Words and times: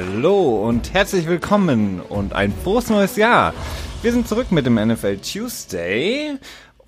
Hallo 0.00 0.66
und 0.66 0.94
herzlich 0.94 1.26
willkommen 1.26 2.00
und 2.00 2.32
ein 2.32 2.54
frohes 2.64 2.88
neues 2.88 3.16
Jahr. 3.16 3.52
Wir 4.00 4.12
sind 4.12 4.26
zurück 4.26 4.50
mit 4.50 4.64
dem 4.64 4.76
NFL 4.76 5.18
Tuesday 5.18 6.38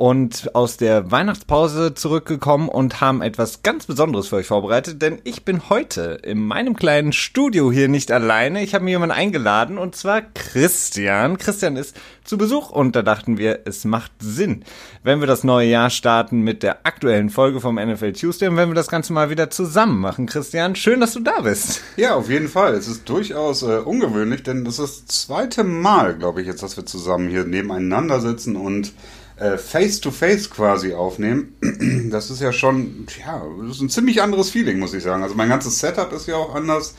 und 0.03 0.57
aus 0.57 0.79
der 0.79 1.13
Weihnachtspause 1.13 1.95
zurückgekommen 1.95 2.69
und 2.69 3.01
haben 3.01 3.23
etwas 3.23 3.63
ganz 3.63 3.87
Besonderes 3.87 4.27
für 4.27 4.35
euch 4.35 4.49
vorbereitet, 4.49 5.01
denn 5.01 5.21
ich 5.23 5.45
bin 5.45 5.69
heute 5.69 6.19
in 6.25 6.45
meinem 6.45 6.75
kleinen 6.75 7.13
Studio 7.13 7.71
hier 7.71 7.87
nicht 7.87 8.11
alleine. 8.11 8.65
Ich 8.65 8.75
habe 8.75 8.83
mir 8.83 8.91
jemanden 8.91 9.15
eingeladen 9.15 9.79
und 9.79 9.95
zwar 9.95 10.23
Christian. 10.23 11.39
Christian 11.39 11.77
ist 11.77 11.97
zu 12.25 12.37
Besuch 12.37 12.71
und 12.71 12.97
da 12.97 13.03
dachten 13.03 13.39
wir, 13.39 13.61
es 13.65 13.85
macht 13.85 14.11
Sinn, 14.19 14.65
wenn 15.05 15.21
wir 15.21 15.29
das 15.29 15.45
neue 15.45 15.69
Jahr 15.69 15.89
starten 15.89 16.41
mit 16.41 16.65
der 16.65 16.85
aktuellen 16.85 17.31
Folge 17.31 17.61
vom 17.61 17.77
NFL 17.77 18.15
Tuesday 18.15 18.49
und 18.49 18.57
wenn 18.57 18.71
wir 18.71 18.75
das 18.75 18.89
Ganze 18.89 19.13
mal 19.13 19.31
wieder 19.31 19.51
zusammen 19.51 20.01
machen. 20.01 20.27
Christian, 20.27 20.75
schön, 20.75 20.99
dass 20.99 21.13
du 21.13 21.21
da 21.21 21.43
bist. 21.43 21.81
Ja, 21.97 22.17
auf 22.17 22.29
jeden 22.29 22.49
Fall. 22.49 22.75
Es 22.75 22.89
ist 22.89 23.09
durchaus 23.09 23.63
äh, 23.63 23.79
ungewöhnlich, 23.79 24.43
denn 24.43 24.65
das 24.65 24.81
ist 24.81 25.03
das 25.03 25.17
zweite 25.27 25.63
Mal, 25.63 26.19
glaube 26.19 26.41
ich, 26.41 26.49
jetzt, 26.49 26.65
dass 26.65 26.77
wir 26.77 26.87
zusammen 26.87 27.29
hier 27.29 27.45
nebeneinander 27.45 28.21
sitzen 28.21 28.57
und 28.57 28.93
äh, 29.43 29.59
face-to-face 29.59 30.51
quasi 30.51 30.95
aufnehmen, 30.95 31.57
das 32.11 32.31
ist 32.31 32.41
ja 32.41 32.53
schon, 32.53 33.07
ja, 33.19 33.43
das 33.67 33.77
ist 33.77 33.83
ein 33.83 33.91
ziemlich 33.91 34.23
anderes 34.23 34.51
Feeling, 34.51 34.79
muss 34.79 34.95
ich 34.95 35.03
sagen. 35.03 35.23
Also 35.23 35.35
mein 35.35 35.49
ganzes 35.49 35.79
Setup 35.81 36.13
ist 36.13 36.27
ja 36.27 36.37
auch 36.37 36.55
anders. 36.55 36.95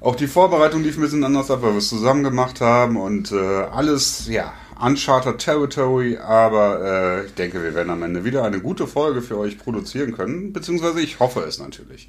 Auch 0.00 0.16
die 0.16 0.26
Vorbereitung 0.26 0.82
lief 0.82 0.96
ein 0.96 1.00
bisschen 1.00 1.24
anders 1.24 1.50
ab, 1.50 1.62
weil 1.62 1.72
wir 1.72 1.78
es 1.78 1.88
zusammen 1.88 2.22
gemacht 2.22 2.60
haben 2.60 2.96
und 2.96 3.32
äh, 3.32 3.36
alles, 3.36 4.28
ja, 4.28 4.52
Uncharted 4.80 5.38
Territory, 5.38 6.18
aber 6.18 7.22
äh, 7.22 7.26
ich 7.26 7.34
denke, 7.34 7.62
wir 7.62 7.74
werden 7.74 7.90
am 7.90 8.02
Ende 8.02 8.24
wieder 8.24 8.44
eine 8.44 8.60
gute 8.60 8.86
Folge 8.86 9.22
für 9.22 9.38
euch 9.38 9.58
produzieren 9.58 10.14
können, 10.14 10.52
beziehungsweise 10.52 11.00
ich 11.00 11.20
hoffe 11.20 11.40
es 11.40 11.58
natürlich. 11.58 12.08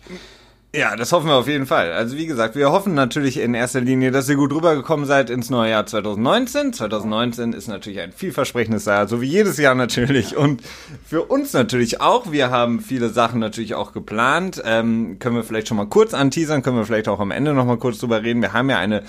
Ja, 0.75 0.97
das 0.97 1.13
hoffen 1.13 1.27
wir 1.27 1.35
auf 1.35 1.47
jeden 1.47 1.67
Fall. 1.67 1.93
Also 1.93 2.17
wie 2.17 2.25
gesagt, 2.25 2.55
wir 2.55 2.69
hoffen 2.69 2.95
natürlich 2.95 3.37
in 3.37 3.53
erster 3.53 3.79
Linie, 3.79 4.11
dass 4.11 4.27
ihr 4.27 4.35
gut 4.35 4.51
rübergekommen 4.51 5.05
seid 5.05 5.29
ins 5.29 5.49
neue 5.49 5.71
Jahr 5.71 5.85
2019. 5.85 6.73
2019 6.73 7.53
ist 7.53 7.69
natürlich 7.69 8.01
ein 8.01 8.11
vielversprechendes 8.11 8.83
Jahr, 8.83 9.07
so 9.07 9.21
wie 9.21 9.27
jedes 9.27 9.57
Jahr 9.57 9.73
natürlich. 9.73 10.35
Und 10.35 10.61
für 11.05 11.23
uns 11.23 11.53
natürlich 11.53 12.01
auch. 12.01 12.29
Wir 12.33 12.49
haben 12.49 12.81
viele 12.81 13.07
Sachen 13.07 13.39
natürlich 13.39 13.73
auch 13.73 13.93
geplant. 13.93 14.61
Ähm, 14.65 15.17
können 15.19 15.37
wir 15.37 15.45
vielleicht 15.45 15.69
schon 15.69 15.77
mal 15.77 15.87
kurz 15.87 16.13
anteasern, 16.13 16.61
können 16.61 16.75
wir 16.75 16.85
vielleicht 16.85 17.07
auch 17.07 17.21
am 17.21 17.31
Ende 17.31 17.53
noch 17.53 17.65
mal 17.65 17.77
kurz 17.77 17.99
drüber 17.99 18.21
reden. 18.21 18.41
Wir 18.41 18.51
haben 18.51 18.69
ja 18.69 18.77
eine 18.77 19.03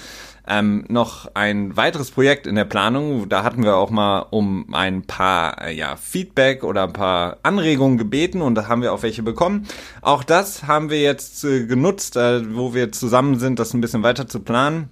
ähm, 0.46 0.84
noch 0.88 1.30
ein 1.34 1.76
weiteres 1.76 2.10
Projekt 2.10 2.46
in 2.46 2.54
der 2.54 2.64
Planung. 2.64 3.28
Da 3.28 3.42
hatten 3.42 3.62
wir 3.62 3.76
auch 3.76 3.90
mal 3.90 4.20
um 4.30 4.72
ein 4.74 5.02
paar 5.02 5.62
äh, 5.62 5.74
ja, 5.74 5.96
Feedback 5.96 6.64
oder 6.64 6.84
ein 6.84 6.92
paar 6.92 7.38
Anregungen 7.42 7.98
gebeten 7.98 8.42
und 8.42 8.54
da 8.54 8.68
haben 8.68 8.82
wir 8.82 8.92
auch 8.92 9.02
welche 9.02 9.22
bekommen. 9.22 9.66
Auch 10.02 10.24
das 10.24 10.64
haben 10.64 10.90
wir 10.90 11.00
jetzt 11.00 11.44
äh, 11.44 11.66
genutzt, 11.66 12.16
äh, 12.16 12.54
wo 12.54 12.74
wir 12.74 12.92
zusammen 12.92 13.38
sind, 13.38 13.58
das 13.58 13.74
ein 13.74 13.80
bisschen 13.80 14.02
weiter 14.02 14.28
zu 14.28 14.40
planen. 14.40 14.88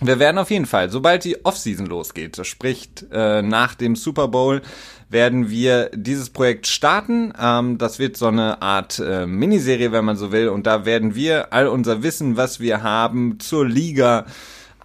Wir 0.00 0.20
werden 0.20 0.38
auf 0.38 0.50
jeden 0.52 0.66
Fall, 0.66 0.90
sobald 0.90 1.24
die 1.24 1.44
Offseason 1.44 1.86
losgeht, 1.86 2.38
das 2.38 2.46
spricht 2.46 3.06
äh, 3.10 3.42
nach 3.42 3.74
dem 3.74 3.96
Super 3.96 4.28
Bowl, 4.28 4.62
werden 5.08 5.50
wir 5.50 5.90
dieses 5.92 6.30
Projekt 6.30 6.68
starten. 6.68 7.32
Ähm, 7.40 7.78
das 7.78 7.98
wird 7.98 8.16
so 8.16 8.26
eine 8.26 8.62
Art 8.62 9.00
äh, 9.00 9.26
Miniserie, 9.26 9.90
wenn 9.90 10.04
man 10.04 10.16
so 10.16 10.30
will. 10.30 10.50
Und 10.50 10.68
da 10.68 10.84
werden 10.84 11.16
wir 11.16 11.52
all 11.52 11.66
unser 11.66 12.04
Wissen, 12.04 12.36
was 12.36 12.60
wir 12.60 12.82
haben 12.84 13.40
zur 13.40 13.66
Liga, 13.66 14.26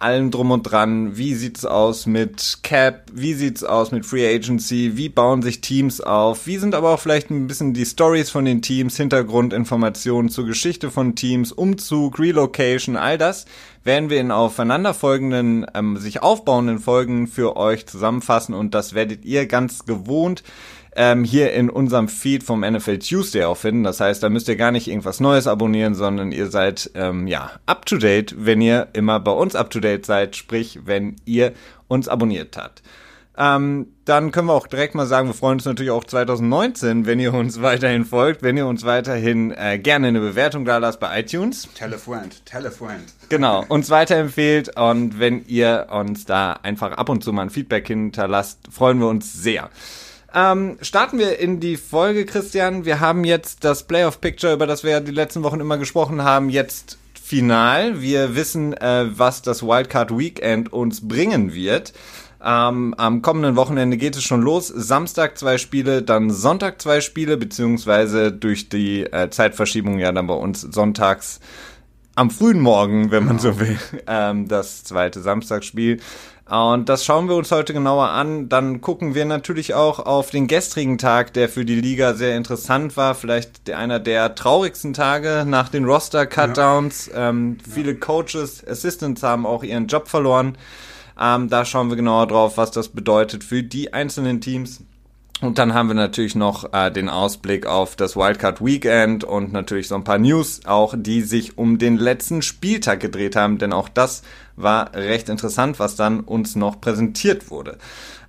allem 0.04 0.30
drum 0.30 0.50
und 0.50 0.64
dran. 0.64 1.16
Wie 1.16 1.34
sieht's 1.34 1.64
aus 1.64 2.04
mit 2.04 2.58
Cap? 2.62 3.06
Wie 3.10 3.32
sieht's 3.32 3.64
aus 3.64 3.90
mit 3.90 4.04
Free 4.04 4.34
Agency? 4.34 4.92
Wie 4.96 5.08
bauen 5.08 5.40
sich 5.40 5.62
Teams 5.62 6.02
auf? 6.02 6.46
Wie 6.46 6.58
sind 6.58 6.74
aber 6.74 6.90
auch 6.90 7.00
vielleicht 7.00 7.30
ein 7.30 7.46
bisschen 7.46 7.72
die 7.72 7.86
Stories 7.86 8.28
von 8.28 8.44
den 8.44 8.60
Teams, 8.60 8.98
Hintergrundinformationen 8.98 10.30
zur 10.30 10.44
Geschichte 10.44 10.90
von 10.90 11.16
Teams, 11.16 11.52
Umzug, 11.52 12.18
Relocation, 12.18 12.96
all 12.96 13.16
das 13.16 13.46
werden 13.82 14.10
wir 14.10 14.20
in 14.20 14.30
aufeinanderfolgenden, 14.30 15.66
ähm, 15.74 15.96
sich 15.96 16.22
aufbauenden 16.22 16.78
Folgen 16.78 17.26
für 17.26 17.56
euch 17.56 17.86
zusammenfassen 17.86 18.54
und 18.54 18.74
das 18.74 18.94
werdet 18.94 19.24
ihr 19.24 19.46
ganz 19.46 19.84
gewohnt 19.84 20.42
ähm, 20.96 21.24
hier 21.24 21.52
in 21.52 21.70
unserem 21.70 22.08
Feed 22.08 22.44
vom 22.44 22.60
NFL 22.60 22.98
Tuesday 22.98 23.44
auch 23.44 23.56
finden. 23.56 23.84
Das 23.84 24.00
heißt, 24.00 24.22
da 24.22 24.28
müsst 24.28 24.48
ihr 24.48 24.56
gar 24.56 24.70
nicht 24.70 24.88
irgendwas 24.88 25.20
Neues 25.20 25.46
abonnieren, 25.46 25.94
sondern 25.94 26.32
ihr 26.32 26.48
seid 26.48 26.90
ähm, 26.94 27.26
ja 27.26 27.50
up 27.66 27.86
to 27.86 27.96
date, 27.96 28.34
wenn 28.38 28.60
ihr 28.60 28.88
immer 28.92 29.20
bei 29.20 29.32
uns 29.32 29.56
up 29.56 29.70
to 29.70 29.80
date 29.80 30.06
seid, 30.06 30.36
sprich, 30.36 30.80
wenn 30.84 31.16
ihr 31.24 31.52
uns 31.88 32.08
abonniert 32.08 32.56
habt. 32.56 32.82
Ähm, 33.36 33.88
dann 34.04 34.30
können 34.30 34.46
wir 34.46 34.52
auch 34.52 34.68
direkt 34.68 34.94
mal 34.94 35.06
sagen, 35.06 35.26
wir 35.26 35.34
freuen 35.34 35.54
uns 35.54 35.64
natürlich 35.64 35.90
auch 35.90 36.04
2019, 36.04 37.04
wenn 37.04 37.18
ihr 37.18 37.34
uns 37.34 37.60
weiterhin 37.62 38.04
folgt, 38.04 38.42
wenn 38.42 38.56
ihr 38.56 38.66
uns 38.66 38.84
weiterhin 38.84 39.50
äh, 39.50 39.78
gerne 39.78 40.08
eine 40.08 40.20
Bewertung 40.20 40.64
da 40.64 40.78
lasst 40.78 41.00
bei 41.00 41.20
iTunes. 41.20 41.68
Telefriend, 41.74 42.46
Telefriend. 42.46 43.12
Genau, 43.30 43.64
uns 43.68 43.90
weiterempfehlt 43.90 44.78
und 44.78 45.18
wenn 45.18 45.44
ihr 45.46 45.88
uns 45.90 46.26
da 46.26 46.52
einfach 46.62 46.92
ab 46.92 47.08
und 47.08 47.24
zu 47.24 47.32
mal 47.32 47.42
ein 47.42 47.50
Feedback 47.50 47.88
hinterlasst, 47.88 48.60
freuen 48.70 49.00
wir 49.00 49.08
uns 49.08 49.32
sehr. 49.32 49.68
Ähm, 50.34 50.78
starten 50.80 51.18
wir 51.18 51.38
in 51.38 51.60
die 51.60 51.76
Folge, 51.76 52.26
Christian. 52.26 52.84
Wir 52.84 52.98
haben 52.98 53.24
jetzt 53.24 53.62
das 53.62 53.84
Playoff 53.84 54.20
Picture, 54.20 54.52
über 54.52 54.66
das 54.66 54.82
wir 54.82 54.90
ja 54.90 55.00
die 55.00 55.12
letzten 55.12 55.44
Wochen 55.44 55.60
immer 55.60 55.78
gesprochen 55.78 56.24
haben, 56.24 56.50
jetzt 56.50 56.98
final. 57.22 58.02
Wir 58.02 58.34
wissen, 58.34 58.74
äh, 58.74 59.06
was 59.16 59.42
das 59.42 59.62
Wildcard 59.62 60.18
Weekend 60.18 60.72
uns 60.72 61.06
bringen 61.06 61.54
wird. 61.54 61.92
Ähm, 62.44 62.94
am 62.98 63.22
kommenden 63.22 63.54
Wochenende 63.54 63.96
geht 63.96 64.16
es 64.16 64.24
schon 64.24 64.42
los. 64.42 64.66
Samstag 64.66 65.38
zwei 65.38 65.56
Spiele, 65.56 66.02
dann 66.02 66.30
Sonntag 66.30 66.82
zwei 66.82 67.00
Spiele, 67.00 67.36
beziehungsweise 67.36 68.32
durch 68.32 68.68
die 68.68 69.04
äh, 69.04 69.30
Zeitverschiebung 69.30 70.00
ja 70.00 70.10
dann 70.10 70.26
bei 70.26 70.34
uns 70.34 70.60
sonntags 70.62 71.38
am 72.16 72.30
frühen 72.30 72.60
Morgen, 72.60 73.10
wenn 73.10 73.24
man 73.24 73.38
so 73.38 73.58
will, 73.60 73.78
ähm, 74.06 74.48
das 74.48 74.84
zweite 74.84 75.20
Samstagsspiel. 75.20 76.00
Und 76.48 76.90
das 76.90 77.06
schauen 77.06 77.28
wir 77.28 77.36
uns 77.36 77.50
heute 77.50 77.72
genauer 77.72 78.10
an. 78.10 78.50
Dann 78.50 78.82
gucken 78.82 79.14
wir 79.14 79.24
natürlich 79.24 79.72
auch 79.72 79.98
auf 79.98 80.30
den 80.30 80.46
gestrigen 80.46 80.98
Tag, 80.98 81.32
der 81.32 81.48
für 81.48 81.64
die 81.64 81.74
Liga 81.74 82.12
sehr 82.12 82.36
interessant 82.36 82.98
war. 82.98 83.14
Vielleicht 83.14 83.70
einer 83.70 83.98
der 83.98 84.34
traurigsten 84.34 84.92
Tage 84.92 85.44
nach 85.46 85.70
den 85.70 85.86
Roster-Cutdowns. 85.86 87.06
Ja. 87.06 87.30
Ähm, 87.30 87.56
ja. 87.66 87.72
Viele 87.72 87.94
Coaches, 87.94 88.66
Assistants 88.66 89.22
haben 89.22 89.46
auch 89.46 89.62
ihren 89.62 89.86
Job 89.86 90.08
verloren. 90.08 90.58
Ähm, 91.18 91.48
da 91.48 91.64
schauen 91.64 91.88
wir 91.88 91.96
genauer 91.96 92.26
drauf, 92.26 92.58
was 92.58 92.70
das 92.72 92.88
bedeutet 92.88 93.42
für 93.42 93.62
die 93.62 93.94
einzelnen 93.94 94.42
Teams. 94.42 94.82
Und 95.44 95.58
dann 95.58 95.74
haben 95.74 95.88
wir 95.88 95.94
natürlich 95.94 96.34
noch 96.34 96.72
äh, 96.72 96.90
den 96.90 97.10
Ausblick 97.10 97.66
auf 97.66 97.96
das 97.96 98.16
Wildcard 98.16 98.64
Weekend 98.64 99.24
und 99.24 99.52
natürlich 99.52 99.88
so 99.88 99.94
ein 99.94 100.02
paar 100.02 100.18
News 100.18 100.62
auch, 100.64 100.94
die 100.96 101.20
sich 101.20 101.58
um 101.58 101.76
den 101.76 101.98
letzten 101.98 102.40
Spieltag 102.40 103.00
gedreht 103.00 103.36
haben, 103.36 103.58
denn 103.58 103.74
auch 103.74 103.90
das 103.90 104.22
war 104.56 104.94
recht 104.94 105.28
interessant, 105.28 105.78
was 105.78 105.96
dann 105.96 106.20
uns 106.20 106.56
noch 106.56 106.80
präsentiert 106.80 107.50
wurde. 107.50 107.76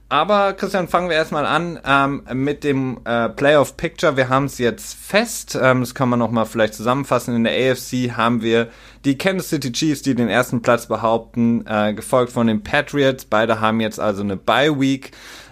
Aber 0.09 0.53
Christian, 0.53 0.87
fangen 0.87 1.09
wir 1.09 1.15
erstmal 1.15 1.45
an 1.45 1.79
ähm, 1.83 2.43
mit 2.43 2.63
dem 2.63 2.99
äh, 3.05 3.29
Playoff 3.29 3.75
Picture. 3.75 4.17
Wir 4.17 4.29
haben 4.29 4.45
es 4.45 4.59
jetzt 4.59 4.93
fest. 4.93 5.57
Ähm, 5.59 5.79
das 5.79 5.95
kann 5.95 6.09
man 6.09 6.19
noch 6.19 6.29
mal 6.29 6.45
vielleicht 6.45 6.75
zusammenfassen. 6.75 7.35
In 7.35 7.43
der 7.43 7.71
AFC 7.71 8.15
haben 8.15 8.43
wir 8.43 8.69
die 9.03 9.17
Kansas 9.17 9.49
City 9.49 9.71
Chiefs, 9.71 10.03
die 10.03 10.13
den 10.13 10.29
ersten 10.29 10.61
Platz 10.61 10.85
behaupten, 10.85 11.65
äh, 11.65 11.93
gefolgt 11.93 12.33
von 12.33 12.45
den 12.45 12.61
Patriots. 12.61 13.25
Beide 13.25 13.61
haben 13.61 13.79
jetzt 13.79 13.99
also 13.99 14.21
eine 14.21 14.37
Bye 14.37 14.79
Week 14.79 15.11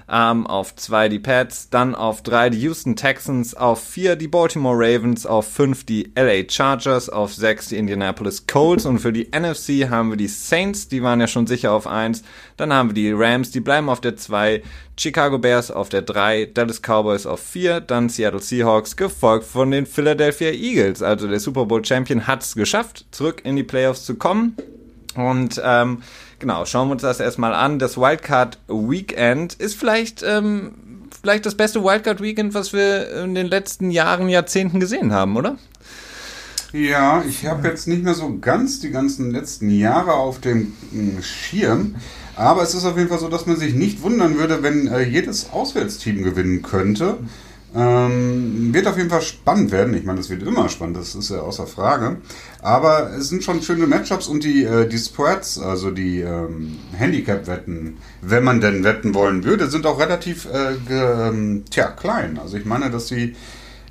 ähm, 0.10 0.48
auf 0.48 0.76
zwei 0.76 1.10
die 1.10 1.20
Pats, 1.20 1.70
dann 1.70 1.96
auf 1.96 2.22
drei 2.22 2.50
die 2.50 2.60
Houston 2.62 2.96
Texans, 2.96 3.54
auf 3.54 3.84
vier 3.84 4.16
die 4.16 4.28
Baltimore 4.28 4.78
Ravens, 4.78 5.26
auf 5.26 5.48
fünf 5.48 5.86
die 5.86 6.12
LA 6.16 6.50
Chargers, 6.50 7.10
auf 7.10 7.34
sechs 7.34 7.70
die 7.70 7.78
Indianapolis 7.78 8.48
Colts 8.48 8.86
und 8.86 9.00
für 9.00 9.14
die 9.14 9.30
NFC 9.32 9.90
haben 9.90 10.10
wir 10.10 10.18
die 10.18 10.28
Saints, 10.28 10.88
die 10.88 11.04
waren 11.04 11.20
ja 11.20 11.28
schon 11.28 11.48
sicher 11.48 11.72
auf 11.72 11.88
eins, 11.88 12.24
dann 12.58 12.74
haben 12.74 12.90
wir 12.90 12.94
die 12.94 13.12
Rams, 13.12 13.52
die 13.52 13.60
bleiben 13.60 13.90
auf 13.90 14.02
der 14.02 14.16
zwei, 14.16 14.62
Chicago 14.98 15.40
Bears 15.40 15.72
auf 15.72 15.90
der 15.90 16.04
drei, 16.04 16.46
Dallas 16.46 16.82
Cowboys 16.82 17.26
auf 17.26 17.40
vier, 17.40 17.82
dann 17.82 18.10
Seattle 18.10 18.40
Seahawks, 18.40 18.96
gefolgt 18.96 19.46
von 19.46 19.72
den 19.72 19.86
Philadelphia 19.86 20.52
Eagles. 20.52 21.02
Also 21.02 21.28
der 21.28 21.40
Super 21.40 21.66
Bowl 21.66 21.84
Champion 21.84 22.28
hat 22.28 22.44
es 22.44 22.56
geschafft, 22.56 23.06
zurück 23.12 23.42
in 23.44 23.56
die 23.56 23.64
Playoffs 23.64 24.06
zu 24.06 24.16
kommen. 24.16 24.56
Und 25.16 25.62
ähm, 25.64 26.04
Genau, 26.44 26.66
schauen 26.66 26.90
wir 26.90 26.92
uns 26.92 27.04
das 27.04 27.22
erstmal 27.22 27.54
an. 27.54 27.80
Das 27.80 27.96
Wildcard 27.96 28.60
Weekend 28.68 29.54
ist 29.54 29.80
vielleicht, 29.80 30.24
ähm, 30.24 30.74
vielleicht 31.22 31.46
das 31.46 31.56
beste 31.56 31.86
Wildcard 31.86 32.20
Weekend, 32.20 32.54
was 32.54 32.74
wir 32.74 33.24
in 33.24 33.34
den 33.34 33.48
letzten 33.48 33.92
Jahren, 33.92 34.28
Jahrzehnten 34.28 34.82
gesehen 34.82 35.14
haben, 35.14 35.38
oder? 35.38 35.56
Ja, 36.74 37.24
ich 37.26 37.46
habe 37.46 37.66
jetzt 37.70 37.88
nicht 37.88 38.04
mehr 38.04 38.14
so 38.14 38.40
ganz 38.40 38.82
die 38.82 38.92
ganzen 38.92 39.32
letzten 39.32 39.70
Jahre 39.70 40.16
auf 40.16 40.42
dem 40.42 40.74
hm, 40.92 41.24
Schirm. 41.24 41.96
Aber 42.36 42.62
es 42.62 42.74
ist 42.74 42.84
auf 42.84 42.98
jeden 42.98 43.08
Fall 43.08 43.20
so, 43.20 43.30
dass 43.30 43.46
man 43.46 43.56
sich 43.56 43.74
nicht 43.74 44.02
wundern 44.02 44.38
würde, 44.38 44.64
wenn 44.64 44.90
äh, 44.90 45.04
jedes 45.04 45.50
Auswärtsteam 45.54 46.24
gewinnen 46.24 46.62
könnte. 46.62 47.20
Ähm, 47.76 48.72
wird 48.72 48.86
auf 48.86 48.98
jeden 48.98 49.10
Fall 49.10 49.22
spannend 49.24 49.72
werden. 49.72 49.96
Ich 49.96 50.04
meine, 50.04 50.20
das 50.20 50.30
wird 50.30 50.44
immer 50.44 50.70
spannend, 50.70 50.98
das 50.98 51.16
ist 51.16 51.32
ja 51.32 51.40
außer 51.40 51.66
Frage. 51.66 52.18
Aber 52.62 53.12
es 53.18 53.30
sind 53.30 53.44
schon 53.44 53.64
schöne 53.64 53.88
Matchups 53.88 54.28
und 54.28 54.44
die, 54.44 54.64
äh, 54.64 54.88
die 54.88 54.98
Spreads, 55.00 55.58
also 55.58 55.90
die 55.90 56.20
ähm, 56.22 56.78
Handicap-Wetten, 56.94 57.98
wenn 58.22 58.44
man 58.44 58.62
denn 58.62 58.84
wetten 58.84 59.16
wollen 59.16 59.44
würde, 59.44 59.70
sind 59.70 59.88
auch 59.88 60.00
relativ 60.00 60.46
äh, 60.46 60.76
ähm, 60.92 61.64
tja, 61.70 61.88
klein. 61.90 62.38
Also 62.40 62.58
ich 62.58 62.66
meine, 62.66 62.92
dass 62.92 63.08
die 63.08 63.36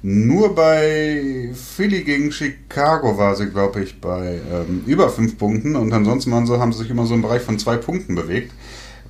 Nur 0.04 0.54
bei 0.56 1.50
Philly 1.54 2.02
gegen 2.02 2.32
Chicago 2.32 3.16
war 3.18 3.36
sie, 3.36 3.46
glaube 3.50 3.82
ich, 3.84 4.00
bei 4.00 4.40
ähm, 4.52 4.82
über 4.84 5.08
fünf 5.08 5.38
Punkten 5.38 5.76
und 5.76 5.92
ansonsten 5.92 6.32
waren 6.32 6.44
sie, 6.44 6.58
haben 6.58 6.72
sie 6.72 6.80
sich 6.80 6.90
immer 6.90 7.06
so 7.06 7.14
im 7.14 7.22
Bereich 7.22 7.42
von 7.42 7.56
zwei 7.60 7.76
Punkten 7.76 8.16
bewegt. 8.16 8.52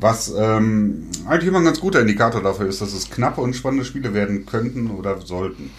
Was 0.02 0.34
ähm, 0.36 1.08
eigentlich 1.26 1.48
immer 1.48 1.58
ein 1.58 1.64
ganz 1.64 1.80
guter 1.80 2.00
Indikator 2.00 2.42
dafür 2.42 2.66
ist, 2.66 2.82
dass 2.82 2.92
es 2.92 3.08
knappe 3.08 3.40
und 3.40 3.54
spannende 3.54 3.84
Spiele 3.84 4.12
werden 4.12 4.44
könnten 4.46 4.90
oder 4.90 5.20
sollten. 5.20 5.70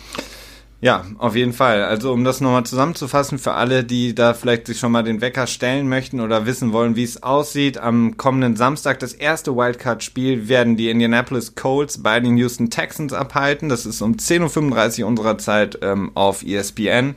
Ja, 0.84 1.06
auf 1.18 1.36
jeden 1.38 1.54
Fall. 1.54 1.84
Also 1.84 2.12
um 2.12 2.26
das 2.26 2.42
nochmal 2.42 2.66
zusammenzufassen 2.66 3.38
für 3.38 3.54
alle, 3.54 3.86
die 3.86 4.14
da 4.14 4.34
vielleicht 4.34 4.68
sich 4.68 4.80
schon 4.80 4.92
mal 4.92 5.04
den 5.04 5.22
Wecker 5.22 5.48
stellen 5.48 5.88
möchten 5.88 6.20
oder 6.20 6.46
wissen 6.46 6.74
wollen, 6.74 6.98
wie 6.98 7.04
es 7.04 7.24
aussieht. 7.24 7.78
Am 7.78 8.18
kommenden 8.18 8.58
Samstag, 8.58 9.00
das 9.00 9.14
erste 9.14 9.56
Wildcard-Spiel, 9.56 10.50
werden 10.50 10.76
die 10.76 10.90
Indianapolis 10.90 11.56
Colts 11.56 12.04
bei 12.04 12.20
den 12.20 12.36
Houston 12.36 12.70
Texans 12.70 13.14
abhalten. 13.14 13.70
Das 13.70 13.86
ist 13.86 14.02
um 14.02 14.16
10.35 14.16 15.04
Uhr 15.04 15.08
unserer 15.08 15.38
Zeit 15.38 15.80
ähm, 15.82 16.12
auf 16.16 16.44
ESPN. 16.44 17.16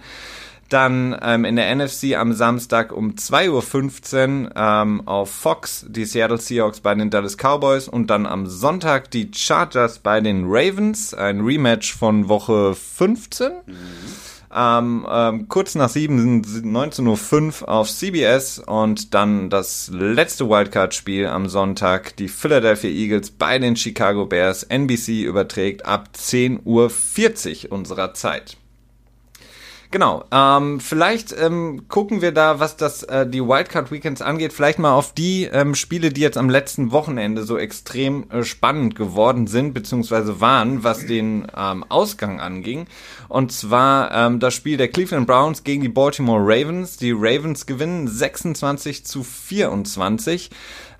Dann 0.68 1.16
ähm, 1.22 1.44
in 1.44 1.56
der 1.56 1.74
NFC 1.74 2.16
am 2.16 2.32
Samstag 2.32 2.92
um 2.92 3.12
2.15 3.12 4.44
Uhr 4.44 4.50
ähm, 4.56 5.06
auf 5.06 5.30
Fox 5.30 5.86
die 5.88 6.04
Seattle 6.04 6.38
Seahawks 6.38 6.80
bei 6.80 6.94
den 6.94 7.10
Dallas 7.10 7.36
Cowboys 7.36 7.88
und 7.88 8.10
dann 8.10 8.26
am 8.26 8.46
Sonntag 8.46 9.10
die 9.10 9.30
Chargers 9.32 10.00
bei 10.00 10.20
den 10.20 10.44
Ravens. 10.46 11.14
Ein 11.14 11.40
Rematch 11.40 11.94
von 11.94 12.28
Woche 12.28 12.74
15. 12.74 13.52
Mhm. 13.66 13.74
Ähm, 14.54 15.06
ähm, 15.10 15.48
kurz 15.48 15.74
nach 15.74 15.90
7, 15.90 16.42
19.05 16.42 17.62
Uhr 17.62 17.68
auf 17.68 17.90
CBS 17.90 18.58
und 18.58 19.12
dann 19.12 19.50
das 19.50 19.90
letzte 19.92 20.48
Wildcard-Spiel 20.48 21.26
am 21.26 21.48
Sonntag, 21.48 22.16
die 22.16 22.28
Philadelphia 22.28 22.90
Eagles 22.90 23.32
bei 23.32 23.58
den 23.58 23.76
Chicago 23.76 24.24
Bears. 24.24 24.62
NBC 24.62 25.22
überträgt 25.22 25.84
ab 25.84 26.08
10.40 26.16 27.66
Uhr 27.66 27.72
unserer 27.72 28.14
Zeit. 28.14 28.56
Genau. 29.96 30.24
Ähm, 30.30 30.78
vielleicht 30.78 31.34
ähm, 31.40 31.88
gucken 31.88 32.20
wir 32.20 32.30
da, 32.30 32.60
was 32.60 32.76
das 32.76 33.02
äh, 33.04 33.26
die 33.26 33.40
Wildcard 33.40 33.90
Weekends 33.90 34.20
angeht, 34.20 34.52
vielleicht 34.52 34.78
mal 34.78 34.92
auf 34.92 35.14
die 35.14 35.44
ähm, 35.44 35.74
Spiele, 35.74 36.10
die 36.10 36.20
jetzt 36.20 36.36
am 36.36 36.50
letzten 36.50 36.92
Wochenende 36.92 37.44
so 37.44 37.56
extrem 37.56 38.30
äh, 38.30 38.44
spannend 38.44 38.94
geworden 38.94 39.46
sind 39.46 39.72
beziehungsweise 39.72 40.38
waren, 40.38 40.84
was 40.84 41.06
den 41.06 41.46
ähm, 41.56 41.82
Ausgang 41.88 42.40
anging. 42.40 42.88
Und 43.28 43.52
zwar 43.52 44.12
ähm, 44.12 44.38
das 44.38 44.52
Spiel 44.52 44.76
der 44.76 44.88
Cleveland 44.88 45.26
Browns 45.26 45.64
gegen 45.64 45.80
die 45.80 45.88
Baltimore 45.88 46.42
Ravens. 46.42 46.98
Die 46.98 47.12
Ravens 47.12 47.64
gewinnen 47.64 48.06
26 48.06 49.06
zu 49.06 49.22
24 49.22 50.50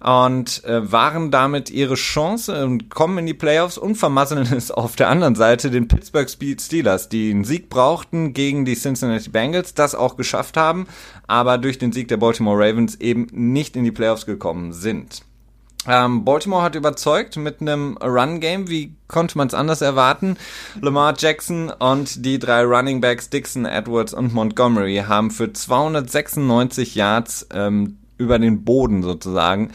und 0.01 0.65
äh, 0.65 0.91
waren 0.91 1.31
damit 1.31 1.71
ihre 1.71 1.95
Chance 1.95 2.65
und 2.65 2.91
kommen 2.91 3.19
in 3.19 3.27
die 3.27 3.35
Playoffs 3.35 3.79
und 3.79 3.97
vermasseln 3.97 4.47
es 4.57 4.71
auf 4.71 4.97
der 4.97 5.09
anderen 5.09 5.35
Seite 5.35 5.71
den 5.71 5.89
Pittsburgh 5.89 6.29
Steelers, 6.29 7.09
die 7.09 7.31
einen 7.31 7.45
Sieg 7.45 7.69
brauchten 7.69 8.33
gegen 8.33 8.65
die 8.65 8.77
Cincinnati 8.77 9.31
Bengals, 9.31 9.75
das 9.75 9.95
auch 9.95 10.17
geschafft 10.17 10.57
haben, 10.57 10.87
aber 11.27 11.59
durch 11.59 11.79
den 11.79 11.93
Sieg 11.93 12.09
der 12.09 12.17
Baltimore 12.17 12.59
Ravens 12.59 12.97
eben 13.01 13.27
nicht 13.33 13.77
in 13.77 13.85
die 13.85 13.93
Playoffs 13.93 14.27
gekommen 14.27 14.73
sind. 14.73 15.23
Ähm, 15.89 16.25
Baltimore 16.25 16.63
hat 16.63 16.75
überzeugt 16.75 17.37
mit 17.37 17.61
einem 17.61 17.97
Run-Game. 17.99 18.69
Wie 18.69 18.95
konnte 19.09 19.39
man 19.39 19.47
es 19.47 19.55
anders 19.55 19.81
erwarten? 19.81 20.37
Lamar 20.81 21.15
Jackson 21.17 21.71
und 21.71 22.25
die 22.25 22.39
drei 22.39 22.65
Running 22.65 23.01
Backs 23.01 23.31
Dixon, 23.31 23.67
Edwards 23.67 24.13
und 24.13 24.35
Montgomery 24.35 25.05
haben 25.07 25.31
für 25.31 25.53
296 25.53 26.95
Yards 26.97 27.47
ähm, 27.53 27.99
über 28.19 28.39
den 28.39 28.65
Boden 28.65 29.03
sozusagen 29.03 29.71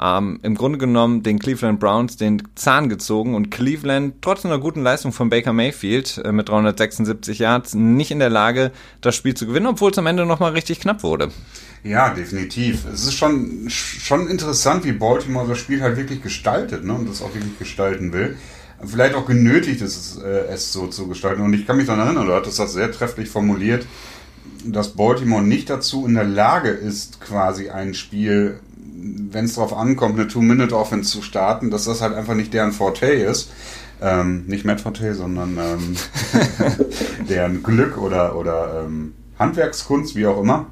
ähm, 0.00 0.40
im 0.42 0.54
Grunde 0.54 0.78
genommen 0.78 1.22
den 1.22 1.38
Cleveland 1.38 1.80
Browns 1.80 2.16
den 2.16 2.42
Zahn 2.54 2.88
gezogen 2.88 3.34
und 3.34 3.50
Cleveland 3.50 4.16
trotz 4.20 4.44
einer 4.44 4.58
guten 4.58 4.82
Leistung 4.82 5.12
von 5.12 5.30
Baker 5.30 5.52
Mayfield 5.52 6.20
äh, 6.24 6.32
mit 6.32 6.48
376 6.48 7.38
Yards 7.38 7.74
nicht 7.74 8.10
in 8.10 8.18
der 8.18 8.30
Lage, 8.30 8.72
das 9.00 9.14
Spiel 9.14 9.34
zu 9.34 9.46
gewinnen, 9.46 9.66
obwohl 9.66 9.90
es 9.90 9.98
am 9.98 10.06
Ende 10.06 10.26
nochmal 10.26 10.52
richtig 10.52 10.80
knapp 10.80 11.02
wurde. 11.02 11.30
Ja, 11.82 12.12
definitiv. 12.12 12.84
Es 12.92 13.04
ist 13.04 13.14
schon, 13.14 13.66
schon 13.68 14.28
interessant, 14.28 14.84
wie 14.84 14.92
Baltimore 14.92 15.48
das 15.48 15.58
Spiel 15.58 15.80
halt 15.80 15.96
wirklich 15.96 16.22
gestaltet 16.22 16.84
ne, 16.84 16.92
und 16.92 17.08
das 17.08 17.22
auch 17.22 17.32
wirklich 17.32 17.58
gestalten 17.58 18.12
will. 18.12 18.36
Vielleicht 18.84 19.14
auch 19.14 19.24
genötigt 19.24 19.80
ist 19.80 19.96
es, 19.96 20.22
äh, 20.22 20.52
es 20.52 20.72
so 20.72 20.88
zu 20.88 21.06
gestalten. 21.06 21.40
Und 21.40 21.54
ich 21.54 21.66
kann 21.66 21.78
mich 21.78 21.86
daran 21.86 22.06
erinnern, 22.06 22.26
du 22.26 22.34
hattest 22.34 22.58
das 22.58 22.74
sehr 22.74 22.92
trefflich 22.92 23.30
formuliert, 23.30 23.86
dass 24.72 24.94
Baltimore 24.94 25.42
nicht 25.42 25.70
dazu 25.70 26.06
in 26.06 26.14
der 26.14 26.24
Lage 26.24 26.70
ist, 26.70 27.20
quasi 27.20 27.70
ein 27.70 27.94
Spiel 27.94 28.60
wenn 28.98 29.44
es 29.44 29.54
darauf 29.54 29.74
ankommt, 29.74 30.18
eine 30.18 30.28
Two-Minute-Offense 30.28 31.10
zu 31.10 31.22
starten, 31.22 31.70
dass 31.70 31.84
das 31.84 32.00
halt 32.00 32.14
einfach 32.14 32.34
nicht 32.34 32.52
deren 32.54 32.72
Forte 32.72 33.06
ist. 33.06 33.50
Ähm, 34.00 34.44
nicht 34.46 34.64
Matt 34.64 34.80
Forte, 34.80 35.14
sondern 35.14 35.58
ähm, 35.58 35.96
deren 37.28 37.62
Glück 37.62 37.96
oder, 37.96 38.36
oder 38.36 38.84
ähm, 38.84 39.14
Handwerkskunst, 39.38 40.16
wie 40.16 40.26
auch 40.26 40.40
immer. 40.40 40.66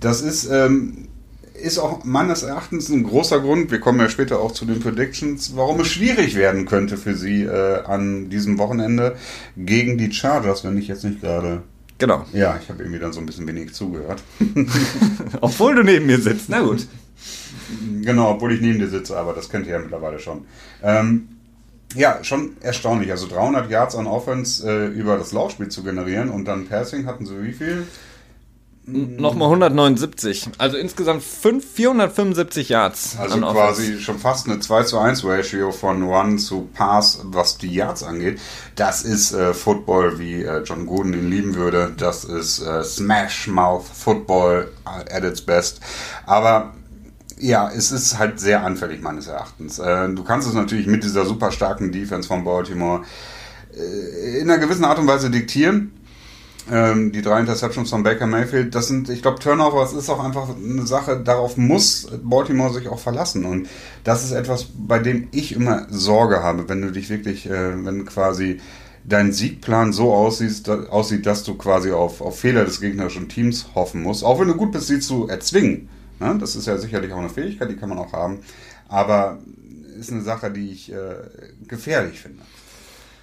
Das 0.00 0.20
ist, 0.20 0.48
ähm, 0.50 1.08
ist 1.54 1.78
auch 1.78 2.04
meines 2.04 2.42
Erachtens 2.42 2.88
ein 2.88 3.04
großer 3.04 3.40
Grund, 3.40 3.70
wir 3.70 3.80
kommen 3.80 4.00
ja 4.00 4.08
später 4.08 4.40
auch 4.40 4.52
zu 4.52 4.64
den 4.64 4.80
Predictions, 4.80 5.54
warum 5.54 5.80
es 5.80 5.88
schwierig 5.88 6.34
werden 6.34 6.66
könnte 6.66 6.96
für 6.96 7.14
sie 7.14 7.44
äh, 7.44 7.84
an 7.84 8.28
diesem 8.28 8.58
Wochenende 8.58 9.16
gegen 9.56 9.96
die 9.96 10.12
Chargers, 10.12 10.64
wenn 10.64 10.78
ich 10.78 10.88
jetzt 10.88 11.04
nicht 11.04 11.20
gerade 11.20 11.62
Genau. 12.00 12.24
Ja, 12.32 12.58
ich 12.60 12.68
habe 12.70 12.82
irgendwie 12.82 12.98
dann 12.98 13.12
so 13.12 13.20
ein 13.20 13.26
bisschen 13.26 13.46
wenig 13.46 13.74
zugehört. 13.74 14.22
Obwohl 15.42 15.74
du 15.76 15.84
neben 15.84 16.06
mir 16.06 16.18
sitzt. 16.18 16.48
Na 16.48 16.60
gut. 16.60 16.86
Genau, 18.02 18.30
obwohl 18.32 18.52
ich 18.54 18.60
neben 18.60 18.78
dir 18.78 18.88
sitze, 18.88 19.16
aber 19.16 19.32
das 19.32 19.48
kennt 19.48 19.66
ihr 19.66 19.74
ja 19.74 19.78
mittlerweile 19.78 20.18
schon. 20.18 20.46
Ähm, 20.82 21.28
ja, 21.94 22.24
schon 22.24 22.56
erstaunlich. 22.62 23.10
Also 23.10 23.28
300 23.28 23.70
Yards 23.70 23.94
an 23.94 24.06
Offense 24.06 24.68
äh, 24.68 24.86
über 24.86 25.18
das 25.18 25.32
Laufspiel 25.32 25.68
zu 25.68 25.84
generieren 25.84 26.30
und 26.30 26.46
dann 26.46 26.66
Passing 26.66 27.06
hatten 27.06 27.26
sie 27.26 27.42
wie 27.42 27.52
viel? 27.52 27.86
Nochmal 28.86 29.48
179. 29.48 30.50
Also 30.58 30.76
insgesamt 30.76 31.22
5, 31.22 31.64
475 31.64 32.68
Yards. 32.70 33.16
Also 33.18 33.38
quasi 33.38 34.00
schon 34.00 34.18
fast 34.18 34.48
eine 34.48 34.58
2 34.58 34.84
zu 34.84 34.98
1 34.98 35.24
Ratio 35.24 35.70
von 35.70 36.02
One 36.02 36.38
zu 36.38 36.68
Pass, 36.72 37.20
was 37.24 37.58
die 37.58 37.72
Yards 37.72 38.02
angeht. 38.02 38.40
Das 38.76 39.02
ist 39.02 39.32
äh, 39.32 39.54
Football, 39.54 40.18
wie 40.18 40.42
äh, 40.42 40.62
John 40.64 40.86
Gooden 40.86 41.12
ihn 41.12 41.30
lieben 41.30 41.54
würde. 41.54 41.92
Das 41.96 42.24
ist 42.24 42.60
äh, 42.60 42.82
Smash 42.82 43.48
Mouth 43.48 43.84
Football 43.84 44.72
at 44.84 45.24
its 45.24 45.42
best. 45.42 45.80
Aber 46.26 46.72
ja, 47.38 47.70
es 47.70 47.92
ist 47.92 48.18
halt 48.18 48.40
sehr 48.40 48.64
anfällig 48.64 49.02
meines 49.02 49.26
Erachtens. 49.26 49.78
Äh, 49.78 50.08
du 50.08 50.24
kannst 50.24 50.48
es 50.48 50.54
natürlich 50.54 50.86
mit 50.86 51.04
dieser 51.04 51.26
super 51.26 51.52
starken 51.52 51.92
Defense 51.92 52.26
von 52.26 52.44
Baltimore 52.44 53.02
äh, 53.76 54.40
in 54.40 54.50
einer 54.50 54.58
gewissen 54.58 54.84
Art 54.84 54.98
und 54.98 55.06
Weise 55.06 55.30
diktieren 55.30 55.92
ähm, 56.70 57.12
die 57.12 57.22
drei 57.22 57.40
Interceptions 57.40 57.90
von 57.90 58.02
Baker 58.02 58.26
Mayfield, 58.26 58.74
das 58.74 58.88
sind, 58.88 59.08
ich 59.08 59.22
glaube, 59.22 59.38
Turnover, 59.38 59.80
das 59.82 59.92
ist 59.92 60.10
auch 60.10 60.22
einfach 60.22 60.48
eine 60.56 60.86
Sache, 60.86 61.20
darauf 61.20 61.56
muss 61.56 62.08
Baltimore 62.22 62.72
sich 62.72 62.88
auch 62.88 62.98
verlassen. 62.98 63.44
Und 63.44 63.68
das 64.04 64.24
ist 64.24 64.32
etwas, 64.32 64.66
bei 64.74 64.98
dem 64.98 65.28
ich 65.32 65.52
immer 65.52 65.86
Sorge 65.90 66.42
habe, 66.42 66.68
wenn 66.68 66.82
du 66.82 66.92
dich 66.92 67.08
wirklich, 67.08 67.48
äh, 67.48 67.84
wenn 67.84 68.04
quasi 68.04 68.60
dein 69.04 69.32
Siegplan 69.32 69.92
so 69.92 70.12
aussieht, 70.12 70.68
da, 70.68 70.84
aussieht, 70.84 71.26
dass 71.26 71.44
du 71.44 71.54
quasi 71.54 71.92
auf, 71.92 72.20
auf 72.20 72.38
Fehler 72.38 72.64
des 72.64 72.80
gegnerischen 72.80 73.28
Teams 73.28 73.68
hoffen 73.74 74.02
musst. 74.02 74.24
Auch 74.24 74.40
wenn 74.40 74.48
du 74.48 74.54
gut 74.54 74.72
bist, 74.72 74.88
sie 74.88 75.00
zu 75.00 75.28
erzwingen. 75.28 75.88
Ne? 76.18 76.36
Das 76.38 76.56
ist 76.56 76.66
ja 76.66 76.76
sicherlich 76.76 77.12
auch 77.12 77.18
eine 77.18 77.30
Fähigkeit, 77.30 77.70
die 77.70 77.76
kann 77.76 77.88
man 77.88 77.98
auch 77.98 78.12
haben. 78.12 78.40
Aber 78.88 79.38
ist 79.98 80.12
eine 80.12 80.22
Sache, 80.22 80.50
die 80.50 80.70
ich 80.70 80.92
äh, 80.92 80.96
gefährlich 81.66 82.20
finde. 82.20 82.42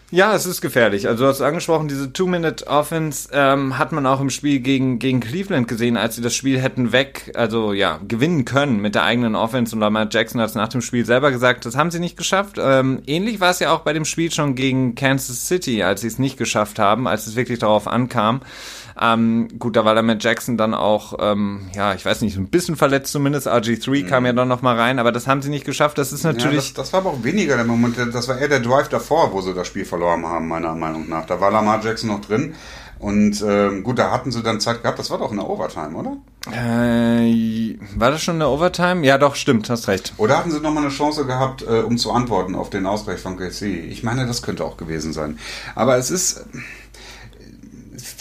Ja, 0.10 0.34
es 0.34 0.46
ist 0.46 0.62
gefährlich. 0.62 1.06
Also 1.10 1.26
du 1.26 1.30
hast 1.30 1.42
angesprochen, 1.42 1.90
diese 1.90 2.14
Two-Minute-Offense 2.14 3.28
ähm, 3.34 3.78
hat 3.78 3.92
man 3.92 4.06
auch 4.06 4.22
im 4.22 4.30
Spiel 4.30 4.62
gegen, 4.62 5.00
gegen 5.00 5.20
Cleveland 5.20 5.68
gesehen, 5.68 5.98
als 5.98 6.16
sie 6.16 6.22
das 6.22 6.34
Spiel 6.34 6.62
hätten 6.62 6.94
weg, 6.94 7.34
also 7.36 7.74
ja, 7.74 8.00
gewinnen 8.08 8.46
können 8.46 8.80
mit 8.80 8.96
der 8.96 9.04
eigenen 9.04 9.36
Offense. 9.36 9.76
Und 9.76 9.82
Lamar 9.82 10.08
Jackson 10.10 10.40
hat 10.40 10.48
es 10.48 10.56
nach 10.56 10.70
dem 10.70 10.80
Spiel 10.80 11.06
selber 11.06 11.30
gesagt, 11.32 11.66
das 11.66 11.76
haben 11.76 11.92
sie 11.92 12.00
nicht 12.00 12.16
geschafft. 12.16 12.56
Ähm, 12.58 13.02
ähnlich 13.06 13.42
war 13.42 13.50
es 13.52 13.60
ja 13.60 13.74
auch 13.74 13.82
bei 13.82 13.92
dem 13.92 14.06
Spiel 14.06 14.32
schon 14.32 14.56
gegen 14.56 14.96
Kansas 14.96 15.46
City, 15.46 15.84
als 15.84 16.00
sie 16.00 16.08
es 16.08 16.20
nicht 16.20 16.38
geschafft 16.38 16.80
haben, 16.80 17.06
als 17.06 17.28
es 17.28 17.36
wirklich 17.36 17.60
darauf 17.60 17.86
ankam. 17.86 18.40
Ähm, 19.00 19.48
gut, 19.60 19.76
da 19.76 19.86
war 19.86 19.94
der 19.94 20.04
Matt 20.04 20.24
Jackson 20.24 20.58
dann 20.58 20.74
auch, 20.74 21.14
ähm, 21.20 21.70
ja, 21.76 21.94
ich 21.94 22.04
weiß 22.06 22.22
nicht, 22.22 22.38
ein 22.38 22.48
bisschen 22.48 22.76
verletzt 22.76 23.12
zumindest. 23.12 23.48
RG3 23.48 24.04
mhm. 24.04 24.08
kam 24.08 24.26
ja 24.26 24.34
dann 24.34 24.48
noch 24.48 24.62
mal 24.62 24.76
rein, 24.76 24.98
aber 25.00 25.12
das 25.12 25.28
haben 25.28 25.42
sie 25.42 25.50
nicht 25.50 25.66
geschafft. 25.66 25.98
Das 25.98 26.12
ist 26.12 26.24
natürlich. 26.24 26.70
Ja, 26.70 26.74
das, 26.76 26.92
das, 26.92 26.94
war 26.94 27.02
aber 27.02 27.12
auch 27.12 27.24
weniger 27.24 27.56
der 27.56 27.66
Moment. 27.66 27.98
Das 28.14 28.28
war 28.28 28.38
eher 28.38 28.48
der 28.48 28.60
Drive 28.60 28.90
davor, 28.90 29.32
wo 29.34 29.42
sie 29.42 29.54
das 29.54 29.68
Spiel 29.68 29.86
verloren 29.86 30.26
haben, 30.26 30.48
meiner 30.48 30.74
Meinung 30.74 31.08
nach. 31.08 31.26
Da 31.26 31.40
war 31.40 31.52
Lamar 31.52 31.84
Jackson 31.84 32.10
noch 32.10 32.22
drin. 32.22 32.56
Und 33.00 33.44
ähm, 33.48 33.84
gut, 33.84 34.00
da 34.00 34.12
hatten 34.12 34.32
sie 34.32 34.42
dann 34.42 34.60
Zeit 34.60 34.82
gehabt. 34.82 34.98
Das 34.98 35.12
war 35.12 35.20
doch 35.20 35.32
in 35.32 35.38
der 35.38 35.48
Overtime, 35.48 35.96
oder? 35.96 36.18
Äh, 36.52 37.78
war 37.96 38.12
das 38.12 38.24
schon 38.24 38.36
in 38.36 38.40
der 38.40 38.50
Overtime? 38.50 39.06
Ja, 39.06 39.18
doch, 39.18 39.36
stimmt, 39.36 39.70
hast 39.70 39.88
recht. 39.88 40.14
Oder 40.18 40.38
hatten 40.38 40.50
sie 40.50 40.60
nochmal 40.60 40.84
eine 40.84 40.92
Chance 40.92 41.26
gehabt, 41.26 41.62
äh, 41.62 41.82
um 41.82 41.98
zu 41.98 42.12
antworten 42.12 42.56
auf 42.56 42.70
den 42.70 42.88
Ausgleich 42.88 43.20
von 43.20 43.38
KC? 43.38 43.66
Ich 43.92 44.02
meine, 44.02 44.26
das 44.26 44.42
könnte 44.42 44.66
auch 44.66 44.78
gewesen 44.78 45.14
sein. 45.14 45.38
Aber 45.76 45.98
es 45.98 46.10
ist 46.10 46.46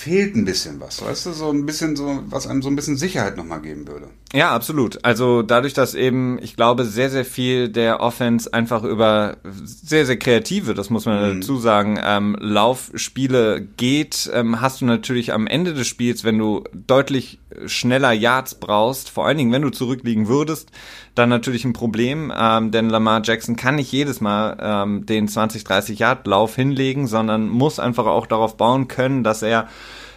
fehlt 0.06 0.36
ein 0.36 0.44
bisschen 0.44 0.78
was, 0.78 1.02
weißt 1.02 1.26
du, 1.26 1.32
so 1.32 1.50
ein 1.50 1.66
bisschen 1.66 1.96
so, 1.96 2.22
was 2.28 2.46
einem 2.46 2.62
so 2.62 2.68
ein 2.68 2.76
bisschen 2.76 2.96
Sicherheit 2.96 3.36
nochmal 3.36 3.60
geben 3.60 3.88
würde. 3.88 4.08
Ja, 4.36 4.50
absolut. 4.50 5.02
Also 5.02 5.40
dadurch, 5.40 5.72
dass 5.72 5.94
eben, 5.94 6.38
ich 6.42 6.56
glaube, 6.56 6.84
sehr, 6.84 7.08
sehr 7.08 7.24
viel 7.24 7.70
der 7.70 8.00
Offense 8.00 8.52
einfach 8.52 8.84
über 8.84 9.38
sehr, 9.44 10.04
sehr 10.04 10.18
kreative, 10.18 10.74
das 10.74 10.90
muss 10.90 11.06
man 11.06 11.36
mhm. 11.36 11.40
dazu 11.40 11.56
sagen, 11.56 11.98
ähm, 12.04 12.36
Laufspiele 12.38 13.62
geht, 13.78 14.30
ähm, 14.34 14.60
hast 14.60 14.82
du 14.82 14.84
natürlich 14.84 15.32
am 15.32 15.46
Ende 15.46 15.72
des 15.72 15.86
Spiels, 15.86 16.22
wenn 16.22 16.36
du 16.36 16.64
deutlich 16.74 17.38
schneller 17.64 18.12
Yards 18.12 18.56
brauchst, 18.56 19.08
vor 19.08 19.26
allen 19.26 19.38
Dingen, 19.38 19.52
wenn 19.52 19.62
du 19.62 19.70
zurückliegen 19.70 20.28
würdest, 20.28 20.70
dann 21.14 21.30
natürlich 21.30 21.64
ein 21.64 21.72
Problem, 21.72 22.30
ähm, 22.38 22.72
denn 22.72 22.90
Lamar 22.90 23.22
Jackson 23.24 23.56
kann 23.56 23.76
nicht 23.76 23.90
jedes 23.90 24.20
Mal 24.20 24.58
ähm, 24.60 25.06
den 25.06 25.28
20, 25.28 25.64
30 25.64 25.98
Yard 25.98 26.26
Lauf 26.26 26.54
hinlegen, 26.56 27.06
sondern 27.06 27.48
muss 27.48 27.78
einfach 27.78 28.04
auch 28.04 28.26
darauf 28.26 28.58
bauen 28.58 28.86
können, 28.86 29.24
dass 29.24 29.40
er 29.40 29.68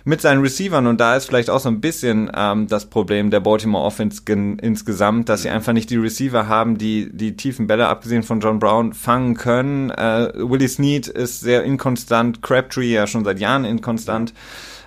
mit 0.03 0.21
seinen 0.21 0.41
Receivern 0.41 0.87
und 0.87 0.99
da 0.99 1.15
ist 1.15 1.25
vielleicht 1.25 1.49
auch 1.49 1.59
so 1.59 1.69
ein 1.69 1.81
bisschen 1.81 2.31
ähm, 2.35 2.67
das 2.67 2.85
Problem 2.85 3.31
der 3.31 3.39
Baltimore 3.39 3.83
Offense 3.83 4.21
insgesamt, 4.25 5.29
dass 5.29 5.43
sie 5.43 5.49
einfach 5.49 5.73
nicht 5.73 5.89
die 5.89 5.97
Receiver 5.97 6.47
haben, 6.47 6.77
die 6.77 7.09
die 7.11 7.35
tiefen 7.35 7.67
Bälle, 7.67 7.87
abgesehen 7.87 8.23
von 8.23 8.39
John 8.39 8.59
Brown, 8.59 8.93
fangen 8.93 9.35
können. 9.35 9.89
Äh, 9.89 10.31
Willie 10.35 10.67
Snead 10.67 11.07
ist 11.07 11.41
sehr 11.41 11.63
inkonstant, 11.63 12.41
Crabtree 12.41 12.93
ja 12.93 13.07
schon 13.07 13.25
seit 13.25 13.39
Jahren 13.39 13.65
inkonstant. 13.65 14.33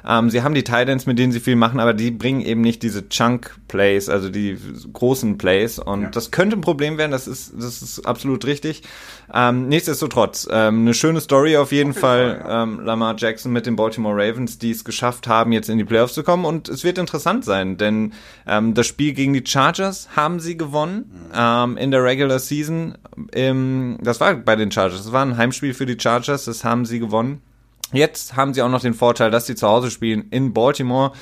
Ähm, 0.06 0.30
sie 0.30 0.42
haben 0.42 0.54
die 0.54 0.64
Titans, 0.64 1.06
mit 1.06 1.18
denen 1.18 1.32
sie 1.32 1.40
viel 1.40 1.56
machen, 1.56 1.80
aber 1.80 1.94
die 1.94 2.10
bringen 2.10 2.40
eben 2.40 2.60
nicht 2.60 2.82
diese 2.82 3.08
Chunk-Plays, 3.08 4.08
also 4.08 4.28
die 4.28 4.58
großen 4.92 5.38
Plays. 5.38 5.78
Und 5.78 6.02
ja. 6.02 6.08
das 6.10 6.30
könnte 6.30 6.56
ein 6.56 6.60
Problem 6.60 6.98
werden, 6.98 7.10
das 7.12 7.28
ist, 7.28 7.52
das 7.56 7.82
ist 7.82 8.06
absolut 8.06 8.44
richtig. 8.44 8.82
Ähm, 9.32 9.68
nichtsdestotrotz, 9.68 10.48
ähm, 10.50 10.80
eine 10.80 10.94
schöne 10.94 11.20
Story 11.20 11.56
auf 11.56 11.72
jeden, 11.72 11.90
auf 11.90 11.98
Fall. 11.98 12.12
Fall 12.12 12.44
ja. 12.48 12.62
ähm, 12.62 12.80
Lamar 12.80 13.14
Jackson 13.16 13.52
mit 13.52 13.66
den 13.66 13.76
Baltimore 13.76 14.14
Ravens, 14.14 14.58
die 14.58 14.70
es 14.70 14.84
geschafft 14.84 15.26
haben, 15.26 15.52
jetzt 15.52 15.68
in 15.68 15.78
die 15.78 15.84
Playoffs 15.84 16.14
zu 16.14 16.22
kommen. 16.22 16.44
Und 16.44 16.68
es 16.68 16.84
wird 16.84 16.98
interessant 16.98 17.44
sein, 17.44 17.76
denn 17.76 18.12
ähm, 18.46 18.74
das 18.74 18.86
Spiel 18.86 19.12
gegen 19.12 19.32
die 19.32 19.44
Chargers 19.46 20.08
haben 20.16 20.40
sie 20.40 20.56
gewonnen 20.56 21.10
mhm. 21.10 21.32
ähm, 21.34 21.76
in 21.76 21.90
der 21.90 22.04
Regular 22.04 22.38
Season. 22.38 22.98
Im, 23.32 23.98
das 24.02 24.20
war 24.20 24.34
bei 24.34 24.56
den 24.56 24.70
Chargers. 24.70 25.04
Das 25.04 25.12
war 25.12 25.24
ein 25.24 25.36
Heimspiel 25.36 25.74
für 25.74 25.86
die 25.86 25.98
Chargers, 25.98 26.44
das 26.44 26.64
haben 26.64 26.84
sie 26.84 26.98
gewonnen. 26.98 27.40
Jetzt 27.92 28.36
haben 28.36 28.54
sie 28.54 28.62
auch 28.62 28.68
noch 28.68 28.80
den 28.80 28.94
Vorteil, 28.94 29.30
dass 29.30 29.46
sie 29.46 29.54
zu 29.54 29.68
Hause 29.68 29.90
spielen 29.90 30.28
in 30.30 30.52
Baltimore. 30.52 31.12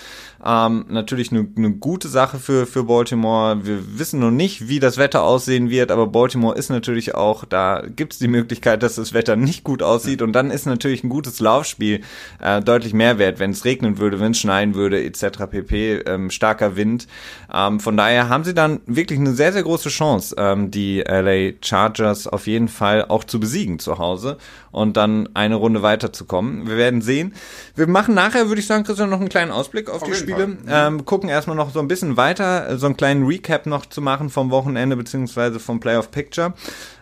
Ähm, 0.44 0.86
natürlich 0.88 1.32
eine, 1.32 1.46
eine 1.56 1.72
gute 1.72 2.08
Sache 2.08 2.38
für, 2.38 2.66
für 2.66 2.84
Baltimore. 2.84 3.64
Wir 3.64 3.98
wissen 3.98 4.20
noch 4.20 4.30
nicht, 4.30 4.68
wie 4.68 4.80
das 4.80 4.96
Wetter 4.96 5.22
aussehen 5.22 5.68
wird, 5.68 5.90
aber 5.90 6.06
Baltimore 6.06 6.56
ist 6.56 6.70
natürlich 6.70 7.14
auch, 7.14 7.44
da 7.44 7.82
gibt 7.94 8.14
es 8.14 8.18
die 8.18 8.28
Möglichkeit, 8.28 8.82
dass 8.82 8.94
das 8.94 9.12
Wetter 9.12 9.36
nicht 9.36 9.64
gut 9.64 9.82
aussieht 9.82 10.22
und 10.22 10.32
dann 10.32 10.50
ist 10.50 10.64
natürlich 10.64 11.04
ein 11.04 11.10
gutes 11.10 11.40
Laufspiel 11.40 12.00
äh, 12.40 12.62
deutlich 12.62 12.94
mehr 12.94 13.18
wert, 13.18 13.38
wenn 13.38 13.50
es 13.50 13.66
regnen 13.66 13.98
würde, 13.98 14.18
wenn 14.18 14.32
es 14.32 14.38
schneien 14.38 14.74
würde, 14.74 15.02
etc. 15.04 15.46
pp. 15.50 16.02
Ähm, 16.06 16.30
starker 16.30 16.74
Wind. 16.74 17.06
Ähm, 17.52 17.78
von 17.78 17.96
daher 17.96 18.30
haben 18.30 18.44
sie 18.44 18.54
dann 18.54 18.80
wirklich 18.86 19.18
eine 19.18 19.34
sehr, 19.34 19.52
sehr 19.52 19.62
große 19.62 19.90
Chance, 19.90 20.34
ähm, 20.38 20.70
die 20.70 21.00
LA 21.00 21.52
Chargers 21.60 22.26
auf 22.26 22.46
jeden 22.46 22.68
Fall 22.68 23.04
auch 23.06 23.24
zu 23.24 23.40
besiegen 23.40 23.78
zu 23.78 23.98
Hause 23.98 24.38
und 24.72 24.96
dann 24.96 25.28
eine 25.34 25.56
Runde 25.56 25.82
weiterzukommen. 25.82 26.66
Wir 26.66 26.76
werden 26.76 27.02
sehen. 27.02 27.34
Wir 27.74 27.86
machen 27.86 28.14
nachher, 28.14 28.48
würde 28.48 28.60
ich 28.60 28.66
sagen, 28.66 28.84
Christian, 28.84 29.10
noch 29.10 29.20
einen 29.20 29.28
kleinen 29.28 29.50
Ausblick 29.50 29.90
auf, 29.90 30.02
auf 30.02 30.08
die 30.08 30.14
Spiele. 30.14 30.29
Spiele. 30.32 30.58
Ähm, 30.68 31.04
gucken 31.04 31.28
erstmal 31.28 31.56
noch 31.56 31.72
so 31.72 31.80
ein 31.80 31.88
bisschen 31.88 32.16
weiter, 32.16 32.68
äh, 32.68 32.76
so 32.78 32.86
einen 32.86 32.96
kleinen 32.96 33.26
Recap 33.26 33.66
noch 33.66 33.86
zu 33.86 34.00
machen 34.00 34.30
vom 34.30 34.50
Wochenende 34.50 34.96
beziehungsweise 34.96 35.60
vom 35.60 35.80
Playoff 35.80 36.10
Picture. 36.10 36.54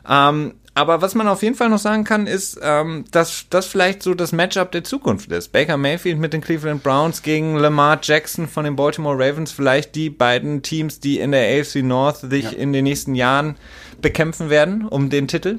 Ähm, 0.08 0.54
aber 0.78 1.02
was 1.02 1.16
man 1.16 1.26
auf 1.26 1.42
jeden 1.42 1.56
Fall 1.56 1.70
noch 1.70 1.80
sagen 1.80 2.04
kann, 2.04 2.28
ist, 2.28 2.60
ähm, 2.62 3.04
dass 3.10 3.46
das 3.50 3.66
vielleicht 3.66 4.00
so 4.00 4.14
das 4.14 4.30
Matchup 4.30 4.70
der 4.70 4.84
Zukunft 4.84 5.32
ist. 5.32 5.50
Baker 5.50 5.76
Mayfield 5.76 6.20
mit 6.20 6.32
den 6.32 6.40
Cleveland 6.40 6.84
Browns 6.84 7.22
gegen 7.22 7.56
Lamar 7.56 7.98
Jackson 8.00 8.46
von 8.46 8.64
den 8.64 8.76
Baltimore 8.76 9.16
Ravens. 9.18 9.50
Vielleicht 9.50 9.96
die 9.96 10.08
beiden 10.08 10.62
Teams, 10.62 11.00
die 11.00 11.18
in 11.18 11.32
der 11.32 11.60
AFC 11.60 11.82
North 11.82 12.18
sich 12.18 12.44
ja. 12.44 12.50
in 12.52 12.72
den 12.72 12.84
nächsten 12.84 13.16
Jahren 13.16 13.56
bekämpfen 14.00 14.50
werden 14.50 14.86
um 14.86 15.10
den 15.10 15.26
Titel. 15.26 15.58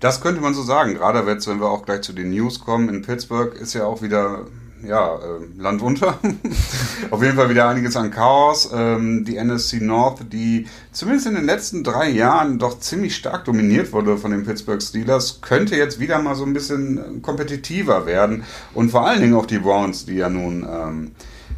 Das 0.00 0.20
könnte 0.20 0.42
man 0.42 0.52
so 0.52 0.62
sagen. 0.62 0.94
Gerade 0.94 1.26
jetzt, 1.30 1.48
wenn 1.48 1.58
wir 1.58 1.70
auch 1.70 1.86
gleich 1.86 2.02
zu 2.02 2.12
den 2.12 2.28
News 2.28 2.60
kommen, 2.60 2.90
in 2.90 3.00
Pittsburgh 3.00 3.54
ist 3.54 3.72
ja 3.72 3.86
auch 3.86 4.02
wieder 4.02 4.46
ja, 4.86 5.16
äh, 5.16 5.60
Land 5.60 5.82
unter. 5.82 6.18
Auf 7.10 7.22
jeden 7.22 7.36
Fall 7.36 7.48
wieder 7.48 7.68
einiges 7.68 7.96
an 7.96 8.10
Chaos. 8.10 8.70
Ähm, 8.74 9.24
die 9.24 9.36
NSC 9.36 9.80
North, 9.80 10.32
die 10.32 10.66
zumindest 10.92 11.26
in 11.26 11.34
den 11.34 11.44
letzten 11.44 11.84
drei 11.84 12.08
Jahren 12.08 12.58
doch 12.58 12.80
ziemlich 12.80 13.16
stark 13.16 13.44
dominiert 13.44 13.92
wurde 13.92 14.16
von 14.16 14.30
den 14.30 14.44
Pittsburgh 14.44 14.82
Steelers, 14.82 15.40
könnte 15.40 15.76
jetzt 15.76 16.00
wieder 16.00 16.20
mal 16.20 16.34
so 16.34 16.44
ein 16.44 16.52
bisschen 16.52 17.22
kompetitiver 17.22 18.06
werden. 18.06 18.44
Und 18.74 18.90
vor 18.90 19.06
allen 19.06 19.20
Dingen 19.20 19.34
auch 19.34 19.46
die 19.46 19.58
Browns, 19.58 20.06
die 20.06 20.16
ja 20.16 20.28
nun, 20.28 20.66
ähm, 20.68 21.10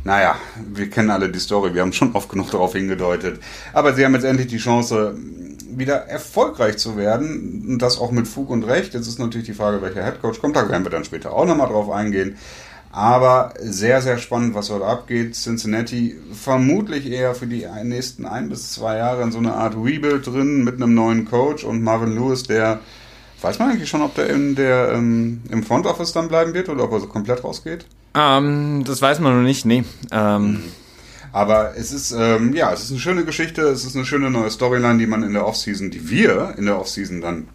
naja, 0.05 0.37
wir 0.73 0.91
kennen 0.91 1.11
alle 1.11 1.31
die 1.31 1.39
Story, 1.39 1.75
wir 1.75 1.83
haben 1.83 1.93
schon 1.93 2.15
oft 2.15 2.29
genug 2.29 2.51
darauf 2.51 2.75
hingedeutet. 2.75 3.41
Aber 3.73 3.95
sie 3.95 4.05
haben 4.05 4.15
jetzt 4.15 4.25
endlich 4.25 4.49
die 4.49 4.59
Chance, 4.59 5.17
wieder 5.79 6.07
erfolgreich 6.07 6.77
zu 6.79 6.97
werden. 6.97 7.65
Und 7.69 7.83
das 7.83 7.99
auch 7.99 8.11
mit 8.11 8.29
Fug 8.29 8.51
und 8.51 8.65
Recht. 8.65 8.95
Jetzt 8.95 9.07
ist 9.07 9.19
natürlich 9.19 9.47
die 9.47 9.55
Frage, 9.55 9.83
welcher 9.83 10.05
Headcoach 10.05 10.41
kommt. 10.41 10.57
Da 10.57 10.69
werden 10.69 10.85
wir 10.85 10.91
dann 10.91 11.05
später 11.05 11.33
auch 11.33 11.47
nochmal 11.47 11.69
drauf 11.69 11.91
eingehen. 11.91 12.37
Aber 12.97 13.55
sehr, 13.61 14.01
sehr 14.03 14.19
spannend, 14.19 14.55
was 14.55 14.69
dort 14.69 14.85
abgeht. 14.85 15.35
Cincinnati 15.35 16.15
vermutlich 16.33 17.11
eher 17.11 17.35
für 17.35 17.49
die 17.49 17.67
nächsten 17.83 18.25
ein 18.25 18.49
bis 18.49 18.71
zwei 18.71 18.99
Jahre 18.99 19.25
in 19.25 19.33
so 19.33 19.39
eine 19.39 19.55
Art 19.55 19.75
Rebuild 19.75 20.25
drin 20.25 20.63
mit 20.63 20.77
einem 20.77 20.95
neuen 20.95 21.25
Coach 21.25 21.65
und 21.65 21.83
Marvin 21.83 22.15
Lewis, 22.15 22.45
der 22.45 22.79
weiß 23.43 23.59
man 23.59 23.71
eigentlich 23.71 23.91
schon, 23.91 24.03
ob 24.03 24.15
der 24.15 24.31
in 24.31 24.55
der 24.55 24.93
ähm, 24.93 25.43
im 25.51 25.65
Front 25.65 25.87
Office 25.87 26.13
dann 26.13 26.29
bleiben 26.29 26.55
wird 26.55 26.69
oder 26.69 26.85
ob 26.85 26.93
er 26.93 27.01
so 27.01 27.09
komplett 27.09 27.43
rausgeht? 27.43 27.85
Ähm, 28.15 28.85
das 28.87 29.03
weiß 29.03 29.19
man 29.19 29.39
noch 29.39 29.43
nicht, 29.43 29.65
nee. 29.65 29.83
Ähm. 30.13 30.53
Mhm. 30.53 30.63
Aber 31.33 31.77
es 31.77 31.91
ist, 31.91 32.13
ähm, 32.13 32.55
ja, 32.55 32.73
es 32.73 32.85
ist 32.85 32.93
eine 32.93 33.01
schöne 33.01 33.25
Geschichte, 33.25 33.63
es 33.63 33.85
ist 33.85 33.97
eine 33.97 34.05
schöne 34.05 34.31
neue 34.31 34.53
Storyline, 34.53 35.01
die 35.01 35.09
man 35.09 35.25
in 35.25 35.33
der 35.33 35.49
Offseason, 35.49 35.91
die 35.91 36.09
wir 36.09 36.55
in 36.57 36.67
der 36.67 36.79
Offseason 36.79 37.21
dann 37.21 37.49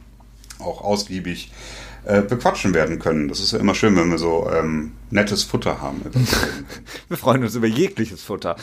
auch 0.59 0.81
ausgiebig 0.81 1.53
äh, 2.09 2.23
bequatschen 2.23 2.73
werden 2.73 2.97
können. 2.97 3.27
Das 3.27 3.39
ist 3.39 3.51
ja 3.51 3.59
immer 3.59 3.75
schön, 3.75 3.95
wenn 3.95 4.09
wir 4.09 4.17
so 4.17 4.49
ähm, 4.51 4.93
nettes 5.11 5.43
Futter 5.43 5.79
haben. 5.79 6.01
wir 7.07 7.17
freuen 7.17 7.43
uns 7.43 7.53
über 7.53 7.67
jegliches 7.67 8.23
Futter. 8.23 8.55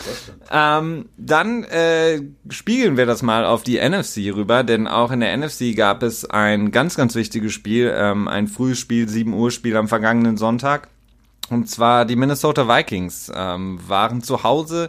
Ähm, 0.50 1.08
dann 1.16 1.62
äh, 1.62 2.22
spiegeln 2.50 2.96
wir 2.96 3.06
das 3.06 3.22
mal 3.22 3.44
auf 3.44 3.62
die 3.62 3.78
NFC 3.78 4.34
rüber, 4.34 4.64
denn 4.64 4.88
auch 4.88 5.12
in 5.12 5.20
der 5.20 5.36
NFC 5.36 5.76
gab 5.76 6.02
es 6.02 6.28
ein 6.28 6.72
ganz, 6.72 6.96
ganz 6.96 7.14
wichtiges 7.14 7.52
Spiel, 7.52 7.94
ähm, 7.96 8.26
ein 8.26 8.48
frühes 8.48 8.80
Spiel, 8.80 9.08
7 9.08 9.32
Uhr 9.32 9.52
Spiel 9.52 9.76
am 9.76 9.86
vergangenen 9.86 10.36
Sonntag. 10.36 10.88
Und 11.48 11.70
zwar 11.70 12.04
die 12.04 12.16
Minnesota 12.16 12.68
Vikings 12.68 13.30
ähm, 13.34 13.78
waren 13.86 14.20
zu 14.22 14.42
Hause 14.42 14.88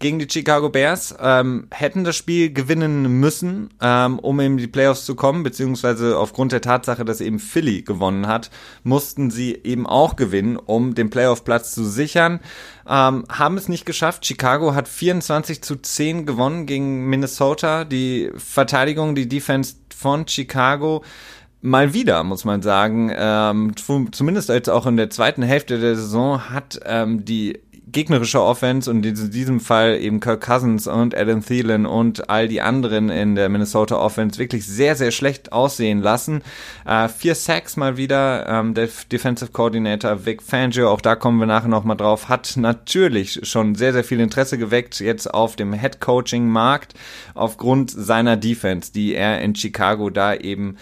gegen 0.00 0.18
die 0.18 0.28
Chicago 0.30 0.68
Bears, 0.68 1.14
ähm, 1.18 1.66
hätten 1.70 2.04
das 2.04 2.16
Spiel 2.16 2.52
gewinnen 2.52 3.20
müssen, 3.20 3.70
ähm, 3.80 4.18
um 4.18 4.38
in 4.40 4.58
die 4.58 4.66
Playoffs 4.66 5.06
zu 5.06 5.14
kommen, 5.14 5.42
beziehungsweise 5.42 6.18
aufgrund 6.18 6.52
der 6.52 6.60
Tatsache, 6.60 7.06
dass 7.06 7.22
eben 7.22 7.38
Philly 7.38 7.82
gewonnen 7.82 8.26
hat, 8.26 8.50
mussten 8.82 9.30
sie 9.30 9.58
eben 9.64 9.86
auch 9.86 10.16
gewinnen, 10.16 10.56
um 10.56 10.94
den 10.94 11.08
Playoff-Platz 11.08 11.74
zu 11.74 11.84
sichern. 11.84 12.40
Ähm, 12.86 13.24
haben 13.30 13.56
es 13.56 13.68
nicht 13.68 13.86
geschafft. 13.86 14.26
Chicago 14.26 14.74
hat 14.74 14.88
24 14.88 15.62
zu 15.62 15.76
10 15.76 16.26
gewonnen 16.26 16.66
gegen 16.66 17.08
Minnesota. 17.08 17.84
Die 17.86 18.30
Verteidigung, 18.36 19.14
die 19.14 19.28
Defense 19.28 19.76
von 19.96 20.28
Chicago 20.28 21.02
mal 21.64 21.94
wieder, 21.94 22.22
muss 22.24 22.44
man 22.44 22.60
sagen, 22.60 23.10
ähm, 23.16 23.72
zumindest 24.12 24.50
als 24.50 24.68
auch 24.68 24.86
in 24.86 24.98
der 24.98 25.08
zweiten 25.08 25.42
Hälfte 25.42 25.80
der 25.80 25.96
Saison 25.96 26.50
hat 26.50 26.78
ähm, 26.84 27.24
die 27.24 27.58
gegnerische 27.86 28.42
Offense 28.42 28.90
und 28.90 29.06
in 29.06 29.30
diesem 29.30 29.60
Fall 29.60 29.96
eben 29.98 30.20
Kirk 30.20 30.44
Cousins 30.44 30.86
und 30.86 31.16
Adam 31.16 31.42
Thielen 31.44 31.86
und 31.86 32.28
all 32.28 32.48
die 32.48 32.60
anderen 32.60 33.08
in 33.08 33.34
der 33.34 33.48
Minnesota 33.48 33.96
Offense 33.96 34.38
wirklich 34.38 34.66
sehr, 34.66 34.96
sehr 34.96 35.10
schlecht 35.10 35.52
aussehen 35.52 36.02
lassen. 36.02 36.42
Äh, 36.84 37.08
vier 37.08 37.34
Sacks 37.34 37.76
mal 37.76 37.96
wieder. 37.96 38.46
Ähm, 38.48 38.74
der 38.74 38.88
Defensive 39.10 39.52
Coordinator 39.52 40.26
Vic 40.26 40.42
Fangio, 40.42 40.90
auch 40.90 41.00
da 41.00 41.14
kommen 41.14 41.38
wir 41.38 41.46
nachher 41.46 41.68
nochmal 41.68 41.96
drauf, 41.96 42.28
hat 42.28 42.56
natürlich 42.56 43.40
schon 43.44 43.74
sehr, 43.74 43.92
sehr 43.92 44.04
viel 44.04 44.20
Interesse 44.20 44.58
geweckt 44.58 45.00
jetzt 45.00 45.32
auf 45.32 45.56
dem 45.56 45.72
Head 45.72 46.00
Coaching 46.00 46.48
Markt 46.48 46.94
aufgrund 47.34 47.90
seiner 47.90 48.36
Defense, 48.36 48.92
die 48.92 49.14
er 49.14 49.40
in 49.40 49.54
Chicago 49.54 50.10
da 50.10 50.34
eben 50.34 50.76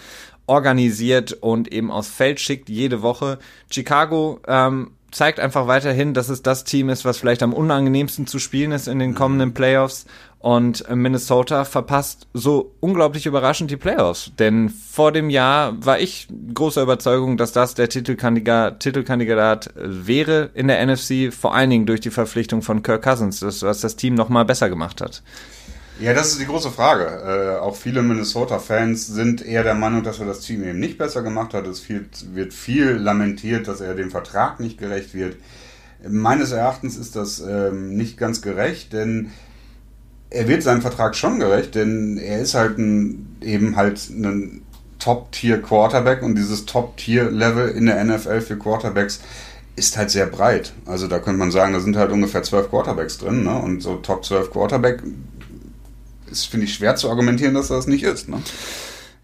organisiert 0.45 1.33
und 1.33 1.71
eben 1.71 1.91
aus 1.91 2.07
Feld 2.07 2.39
schickt 2.39 2.69
jede 2.69 3.01
Woche. 3.01 3.39
Chicago 3.69 4.39
ähm, 4.47 4.91
zeigt 5.13 5.39
einfach 5.39 5.67
weiterhin, 5.67 6.13
dass 6.13 6.29
es 6.29 6.41
das 6.41 6.63
Team 6.63 6.89
ist, 6.89 7.05
was 7.05 7.17
vielleicht 7.17 7.43
am 7.43 7.53
unangenehmsten 7.53 8.27
zu 8.27 8.39
spielen 8.39 8.71
ist 8.71 8.87
in 8.87 8.99
den 8.99 9.11
mhm. 9.11 9.15
kommenden 9.15 9.53
Playoffs. 9.53 10.05
Und 10.39 10.83
Minnesota 10.93 11.63
verpasst 11.63 12.27
so 12.33 12.75
unglaublich 12.81 13.25
überraschend 13.25 13.71
die 13.71 13.77
Playoffs. 13.77 14.33
Denn 14.37 14.67
vor 14.67 15.13
dem 15.13 15.29
Jahr 15.29 15.73
war 15.85 16.01
ich 16.01 16.27
großer 16.53 16.81
Überzeugung, 16.81 17.37
dass 17.37 17.53
das 17.53 17.75
der 17.75 17.87
Titelkandidat, 17.87 18.81
Titelkandidat 18.81 19.69
wäre 19.75 20.49
in 20.53 20.67
der 20.67 20.85
NFC, 20.85 21.33
vor 21.33 21.55
allen 21.55 21.69
Dingen 21.69 21.85
durch 21.85 22.01
die 22.01 22.09
Verpflichtung 22.09 22.61
von 22.61 22.83
Kirk 22.83 23.03
Cousins, 23.03 23.39
das, 23.39 23.63
was 23.63 23.79
das 23.79 23.95
Team 23.95 24.15
nochmal 24.15 24.43
besser 24.43 24.69
gemacht 24.69 24.99
hat. 24.99 25.23
Ja, 25.99 26.13
das 26.13 26.31
ist 26.31 26.41
die 26.41 26.45
große 26.45 26.71
Frage. 26.71 27.05
Äh, 27.05 27.59
auch 27.59 27.75
viele 27.75 28.01
Minnesota-Fans 28.01 29.07
sind 29.07 29.45
eher 29.45 29.63
der 29.63 29.75
Meinung, 29.75 30.03
dass 30.03 30.19
er 30.19 30.25
das 30.25 30.39
Team 30.39 30.63
eben 30.63 30.79
nicht 30.79 30.97
besser 30.97 31.21
gemacht 31.21 31.53
hat. 31.53 31.67
Es 31.67 31.79
viel, 31.79 32.07
wird 32.33 32.53
viel 32.53 32.91
lamentiert, 32.91 33.67
dass 33.67 33.79
er 33.79 33.93
dem 33.93 34.09
Vertrag 34.09 34.59
nicht 34.59 34.79
gerecht 34.79 35.13
wird. 35.13 35.37
Meines 36.07 36.51
Erachtens 36.51 36.97
ist 36.97 37.15
das 37.15 37.39
ähm, 37.39 37.95
nicht 37.95 38.17
ganz 38.17 38.41
gerecht, 38.41 38.91
denn 38.91 39.31
er 40.29 40.47
wird 40.47 40.63
seinem 40.63 40.81
Vertrag 40.81 41.15
schon 41.15 41.39
gerecht, 41.39 41.75
denn 41.75 42.17
er 42.17 42.41
ist 42.41 42.55
halt 42.55 42.79
ein, 42.79 43.37
eben 43.41 43.75
halt 43.75 44.09
ein 44.09 44.63
Top-Tier-Quarterback 44.97 46.23
und 46.23 46.35
dieses 46.35 46.65
Top-Tier-Level 46.65 47.69
in 47.69 47.85
der 47.85 48.03
NFL 48.03 48.41
für 48.41 48.57
Quarterbacks 48.57 49.21
ist 49.75 49.97
halt 49.97 50.11
sehr 50.11 50.27
breit. 50.27 50.73
Also 50.85 51.07
da 51.07 51.19
könnte 51.19 51.39
man 51.39 51.51
sagen, 51.51 51.73
da 51.73 51.79
sind 51.79 51.97
halt 51.97 52.11
ungefähr 52.11 52.43
zwölf 52.43 52.69
Quarterbacks 52.69 53.17
drin, 53.17 53.43
ne? 53.43 53.55
Und 53.55 53.81
so 53.81 53.95
Top 53.95 54.23
12 54.23 54.51
Quarterback 54.51 55.01
ist, 56.33 56.45
finde 56.45 56.65
ich, 56.65 56.73
schwer 56.73 56.95
zu 56.95 57.09
argumentieren, 57.09 57.53
dass 57.53 57.69
das 57.69 57.87
nicht 57.87 58.03
ist, 58.03 58.27
ne? 58.27 58.41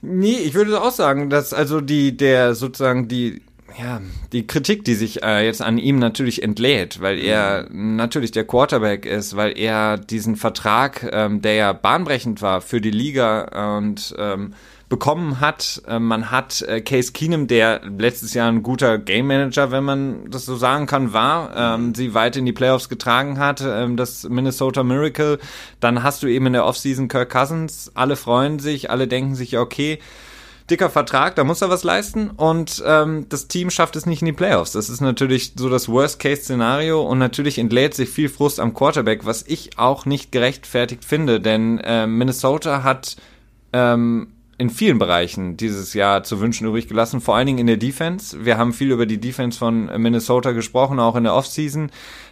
Nee, 0.01 0.37
ich 0.37 0.53
würde 0.53 0.81
auch 0.81 0.91
sagen, 0.91 1.29
dass 1.29 1.53
also 1.53 1.81
die, 1.81 2.15
der 2.15 2.55
sozusagen 2.55 3.09
die, 3.09 3.41
ja, 3.77 4.01
die 4.31 4.47
Kritik, 4.47 4.85
die 4.85 4.95
sich 4.95 5.23
äh, 5.23 5.45
jetzt 5.45 5.61
an 5.61 5.77
ihm 5.77 5.99
natürlich 5.99 6.41
entlädt, 6.41 7.01
weil 7.01 7.19
er 7.19 7.67
natürlich 7.69 8.31
der 8.31 8.45
Quarterback 8.45 9.05
ist, 9.05 9.35
weil 9.35 9.57
er 9.57 9.97
diesen 9.97 10.37
Vertrag, 10.37 11.07
ähm, 11.11 11.41
der 11.41 11.55
ja 11.55 11.73
bahnbrechend 11.73 12.41
war 12.41 12.61
für 12.61 12.79
die 12.79 12.91
Liga 12.91 13.75
und 13.77 14.15
ähm, 14.17 14.53
bekommen 14.89 15.39
hat. 15.39 15.81
Ähm, 15.87 16.07
man 16.07 16.31
hat 16.31 16.63
äh, 16.63 16.81
Case 16.81 17.11
Keenum, 17.11 17.47
der 17.47 17.81
letztes 17.85 18.33
Jahr 18.33 18.51
ein 18.51 18.63
guter 18.63 18.97
Game 18.97 19.27
Manager, 19.27 19.71
wenn 19.71 19.83
man 19.83 20.29
das 20.31 20.45
so 20.45 20.55
sagen 20.55 20.87
kann, 20.87 21.13
war, 21.13 21.55
ähm, 21.55 21.93
sie 21.93 22.15
weit 22.15 22.35
in 22.35 22.45
die 22.45 22.53
Playoffs 22.53 22.89
getragen 22.89 23.37
hat, 23.37 23.61
ähm, 23.65 23.95
das 23.95 24.27
Minnesota 24.27 24.83
Miracle. 24.83 25.39
Dann 25.79 26.01
hast 26.01 26.23
du 26.23 26.27
eben 26.27 26.47
in 26.47 26.53
der 26.53 26.65
Offseason 26.65 27.07
Kirk 27.07 27.29
Cousins. 27.29 27.91
Alle 27.93 28.15
freuen 28.15 28.57
sich, 28.57 28.89
alle 28.89 29.07
denken 29.07 29.35
sich, 29.35 29.57
okay, 29.57 29.99
dicker 30.69 30.89
Vertrag, 30.89 31.35
da 31.35 31.43
muss 31.43 31.61
er 31.61 31.69
was 31.69 31.83
leisten 31.83 32.29
und 32.29 32.83
ähm, 32.85 33.25
das 33.29 33.47
Team 33.47 33.69
schafft 33.71 33.95
es 33.95 34.05
nicht 34.05 34.21
in 34.21 34.27
die 34.27 34.33
Playoffs. 34.33 34.71
Das 34.71 34.89
ist 34.89 35.01
natürlich 35.01 35.53
so 35.55 35.69
das 35.69 35.89
Worst-Case-Szenario 35.89 37.01
und 37.01 37.17
natürlich 37.17 37.57
entlädt 37.57 37.95
sich 37.95 38.09
viel 38.09 38.29
Frust 38.29 38.59
am 38.59 38.73
Quarterback, 38.73 39.25
was 39.25 39.43
ich 39.47 39.77
auch 39.79 40.05
nicht 40.05 40.31
gerechtfertigt 40.31 41.05
finde, 41.05 41.39
denn 41.39 41.79
äh, 41.79 42.05
Minnesota 42.05 42.83
hat 42.83 43.15
ähm, 43.73 44.27
in 44.59 44.69
vielen 44.69 44.99
Bereichen 44.99 45.55
dieses 45.55 45.93
Jahr 45.93 46.23
zu 46.23 46.41
wünschen 46.41 46.67
übrig 46.67 46.89
gelassen, 46.89 47.21
vor 47.21 47.35
allen 47.35 47.47
Dingen 47.47 47.59
in 47.59 47.67
der 47.67 47.77
Defense. 47.77 48.43
Wir 48.43 48.57
haben 48.57 48.73
viel 48.73 48.91
über 48.91 49.05
die 49.05 49.19
Defense 49.19 49.57
von 49.57 49.85
Minnesota 50.01 50.51
gesprochen, 50.51 50.99
auch 50.99 51.15
in 51.15 51.23
der 51.23 51.33
Offseason, 51.33 51.89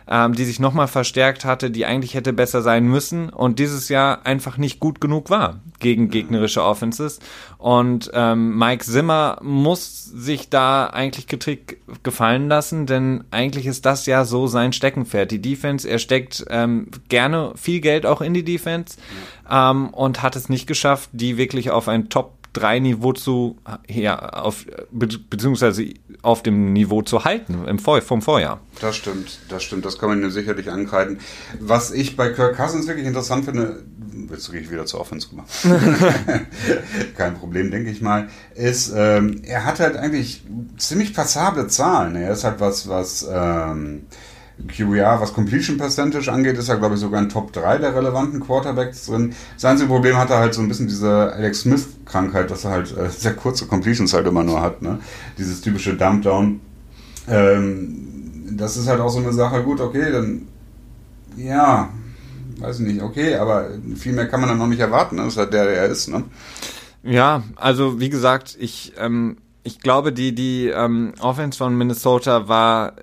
ähm, 0.09 0.33
die 0.33 0.45
sich 0.45 0.59
nochmal 0.59 0.87
verstärkt 0.87 1.45
hatte, 1.45 1.71
die 1.71 1.85
eigentlich 1.85 2.13
hätte 2.13 2.33
besser 2.33 2.61
sein 2.61 2.85
müssen 2.85 3.29
und 3.29 3.59
dieses 3.59 3.89
Jahr 3.89 4.25
einfach 4.25 4.57
nicht 4.57 4.79
gut 4.79 5.01
genug 5.01 5.29
war 5.29 5.59
gegen 5.79 6.09
gegnerische 6.09 6.63
Offenses. 6.63 7.19
Und 7.57 8.09
ähm, 8.13 8.57
Mike 8.57 8.83
Zimmer 8.85 9.39
muss 9.41 10.05
sich 10.05 10.49
da 10.49 10.87
eigentlich 10.87 11.27
Kritik 11.27 11.81
gefallen 12.03 12.47
lassen, 12.47 12.85
denn 12.85 13.23
eigentlich 13.31 13.65
ist 13.65 13.85
das 13.85 14.05
ja 14.05 14.25
so 14.25 14.47
sein 14.47 14.73
Steckenpferd. 14.73 15.31
Die 15.31 15.41
Defense, 15.41 15.87
er 15.87 15.99
steckt 15.99 16.45
ähm, 16.49 16.87
gerne 17.09 17.53
viel 17.55 17.81
Geld 17.81 18.05
auch 18.05 18.21
in 18.21 18.33
die 18.33 18.43
Defense 18.43 18.97
ähm, 19.49 19.89
und 19.89 20.23
hat 20.23 20.35
es 20.35 20.49
nicht 20.49 20.67
geschafft, 20.67 21.09
die 21.13 21.37
wirklich 21.37 21.69
auf 21.71 21.87
ein 21.87 22.09
Top 22.09 22.36
3 22.59 22.79
Niveau 22.79 23.13
zu, 23.13 23.57
ja, 23.87 24.17
auf, 24.17 24.65
be 24.91 25.07
beziehungsweise 25.29 25.85
auf 26.21 26.43
dem 26.43 26.73
Niveau 26.73 27.01
zu 27.01 27.23
halten 27.23 27.65
im 27.67 27.79
Vor 27.79 28.01
vom 28.01 28.21
Vorjahr. 28.21 28.59
Das 28.81 28.95
stimmt, 28.95 29.39
das 29.49 29.63
stimmt, 29.63 29.85
das 29.85 29.97
kann 29.97 30.09
man 30.09 30.21
ihm 30.21 30.31
sicherlich 30.31 30.71
ankreiden. 30.71 31.19
Was 31.59 31.91
ich 31.91 32.15
bei 32.15 32.29
Kirk 32.29 32.57
Cousins 32.57 32.87
wirklich 32.87 33.05
interessant 33.05 33.45
finde, 33.45 33.83
jetzt 34.29 34.51
gehe 34.51 34.61
ich 34.61 34.71
wieder 34.71 34.85
zur 34.85 34.99
Offense 35.01 35.29
gemacht. 35.29 35.49
Kein 37.17 37.35
Problem, 37.35 37.71
denke 37.71 37.89
ich 37.89 38.01
mal, 38.01 38.27
ist, 38.55 38.91
ähm, 38.95 39.41
er 39.43 39.65
hat 39.65 39.79
halt 39.79 39.95
eigentlich 39.95 40.43
ziemlich 40.77 41.13
passable 41.13 41.67
Zahlen. 41.67 42.15
Er 42.15 42.31
ist 42.31 42.43
halt 42.43 42.59
was, 42.59 42.87
was, 42.87 43.27
ähm, 43.31 44.03
QBR, 44.65 45.21
was 45.21 45.33
Completion 45.33 45.77
Percentage 45.77 46.31
angeht, 46.31 46.57
ist 46.57 46.69
er, 46.69 46.77
glaube 46.77 46.95
ich, 46.95 47.01
sogar 47.01 47.21
in 47.21 47.29
Top 47.29 47.53
3 47.53 47.77
der 47.77 47.95
relevanten 47.95 48.39
Quarterbacks 48.39 49.05
drin. 49.05 49.33
Das 49.53 49.65
einzige 49.65 49.89
Problem 49.89 50.17
hat 50.17 50.29
er 50.31 50.39
halt 50.39 50.53
so 50.53 50.61
ein 50.61 50.67
bisschen 50.67 50.87
diese 50.87 51.31
Alex 51.33 51.61
Smith-Krankheit, 51.61 52.49
dass 52.49 52.65
er 52.65 52.71
halt 52.71 52.97
äh, 52.97 53.09
sehr 53.09 53.33
kurze 53.35 53.67
Completions 53.67 54.13
halt 54.13 54.25
immer 54.25 54.43
nur 54.43 54.61
hat. 54.61 54.81
Ne? 54.81 54.99
Dieses 55.37 55.61
typische 55.61 55.95
Dumpdown. 55.95 56.59
Ähm, 57.27 58.47
das 58.51 58.77
ist 58.77 58.87
halt 58.87 58.99
auch 58.99 59.09
so 59.09 59.19
eine 59.19 59.33
Sache, 59.33 59.61
gut, 59.61 59.79
okay, 59.79 60.11
dann 60.11 60.47
ja, 61.35 61.89
weiß 62.59 62.79
ich 62.79 62.87
nicht, 62.87 63.01
okay, 63.01 63.35
aber 63.35 63.69
viel 63.95 64.13
mehr 64.13 64.27
kann 64.27 64.39
man 64.39 64.49
dann 64.49 64.57
noch 64.57 64.67
nicht 64.67 64.79
erwarten. 64.79 65.17
Ne? 65.17 65.23
Das 65.23 65.33
ist 65.33 65.39
halt 65.39 65.53
der, 65.53 65.65
der 65.65 65.75
er 65.75 65.85
ist. 65.87 66.07
Ne? 66.07 66.23
Ja, 67.03 67.43
also 67.55 67.99
wie 67.99 68.09
gesagt, 68.09 68.57
ich, 68.59 68.93
ähm, 68.97 69.37
ich 69.63 69.79
glaube, 69.79 70.11
die, 70.11 70.33
die 70.33 70.67
ähm, 70.67 71.13
Offense 71.19 71.57
von 71.57 71.77
Minnesota 71.77 72.47
war 72.47 72.93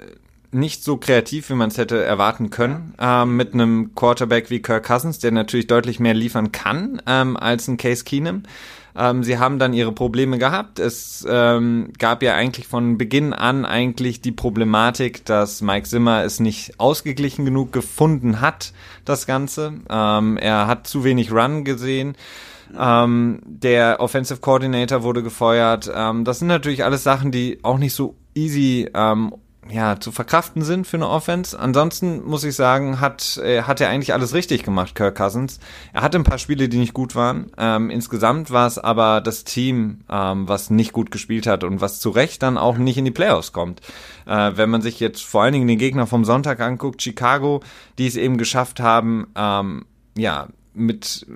nicht 0.54 0.84
so 0.84 0.96
kreativ, 0.96 1.50
wie 1.50 1.54
man 1.54 1.68
es 1.68 1.78
hätte 1.78 2.02
erwarten 2.02 2.50
können, 2.50 2.94
ähm, 2.98 3.36
mit 3.36 3.54
einem 3.54 3.94
Quarterback 3.94 4.50
wie 4.50 4.62
Kirk 4.62 4.86
Cousins, 4.86 5.18
der 5.18 5.32
natürlich 5.32 5.66
deutlich 5.66 6.00
mehr 6.00 6.14
liefern 6.14 6.52
kann 6.52 7.02
ähm, 7.06 7.36
als 7.36 7.68
ein 7.68 7.76
Case 7.76 8.04
Keenum. 8.04 8.44
Ähm, 8.96 9.24
sie 9.24 9.38
haben 9.38 9.58
dann 9.58 9.72
ihre 9.72 9.92
Probleme 9.92 10.38
gehabt. 10.38 10.78
Es 10.78 11.26
ähm, 11.28 11.92
gab 11.98 12.22
ja 12.22 12.34
eigentlich 12.34 12.68
von 12.68 12.96
Beginn 12.96 13.32
an 13.32 13.64
eigentlich 13.64 14.20
die 14.20 14.32
Problematik, 14.32 15.24
dass 15.24 15.62
Mike 15.62 15.88
Zimmer 15.88 16.22
es 16.22 16.38
nicht 16.38 16.78
ausgeglichen 16.78 17.44
genug 17.44 17.72
gefunden 17.72 18.40
hat, 18.40 18.72
das 19.04 19.26
Ganze. 19.26 19.74
Ähm, 19.90 20.36
er 20.36 20.66
hat 20.68 20.86
zu 20.86 21.02
wenig 21.02 21.32
Run 21.32 21.64
gesehen. 21.64 22.16
Ähm, 22.78 23.40
der 23.44 24.00
Offensive 24.00 24.40
Coordinator 24.40 25.02
wurde 25.02 25.22
gefeuert. 25.22 25.90
Ähm, 25.94 26.24
das 26.24 26.38
sind 26.38 26.48
natürlich 26.48 26.84
alles 26.84 27.02
Sachen, 27.02 27.32
die 27.32 27.58
auch 27.62 27.78
nicht 27.78 27.94
so 27.94 28.16
easy 28.34 28.88
ähm, 28.94 29.34
ja, 29.70 29.98
zu 29.98 30.12
verkraften 30.12 30.62
sind 30.62 30.86
für 30.86 30.96
eine 30.96 31.08
Offense. 31.08 31.58
Ansonsten 31.58 32.24
muss 32.24 32.44
ich 32.44 32.54
sagen, 32.54 33.00
hat, 33.00 33.38
äh, 33.38 33.62
hat 33.62 33.80
er 33.80 33.88
eigentlich 33.88 34.12
alles 34.12 34.34
richtig 34.34 34.62
gemacht, 34.62 34.94
Kirk 34.94 35.16
Cousins. 35.16 35.58
Er 35.92 36.02
hatte 36.02 36.18
ein 36.18 36.24
paar 36.24 36.38
Spiele, 36.38 36.68
die 36.68 36.78
nicht 36.78 36.94
gut 36.94 37.14
waren. 37.14 37.50
Ähm, 37.56 37.90
insgesamt 37.90 38.50
war 38.50 38.66
es 38.66 38.78
aber 38.78 39.20
das 39.20 39.44
Team, 39.44 40.00
ähm, 40.10 40.48
was 40.48 40.70
nicht 40.70 40.92
gut 40.92 41.10
gespielt 41.10 41.46
hat 41.46 41.64
und 41.64 41.80
was 41.80 42.00
zu 42.00 42.10
Recht 42.10 42.42
dann 42.42 42.58
auch 42.58 42.76
nicht 42.76 42.98
in 42.98 43.04
die 43.04 43.10
Playoffs 43.10 43.52
kommt. 43.52 43.80
Äh, 44.26 44.52
wenn 44.54 44.70
man 44.70 44.82
sich 44.82 45.00
jetzt 45.00 45.24
vor 45.24 45.42
allen 45.42 45.54
Dingen 45.54 45.68
den 45.68 45.78
Gegner 45.78 46.06
vom 46.06 46.24
Sonntag 46.24 46.60
anguckt, 46.60 47.02
Chicago, 47.02 47.60
die 47.98 48.06
es 48.06 48.16
eben 48.16 48.38
geschafft 48.38 48.80
haben, 48.80 49.28
ähm, 49.34 49.86
ja, 50.16 50.48
mit, 50.74 51.26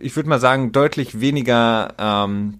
ich 0.00 0.16
würde 0.16 0.28
mal 0.28 0.40
sagen, 0.40 0.72
deutlich 0.72 1.20
weniger 1.20 1.94
ähm, 1.98 2.58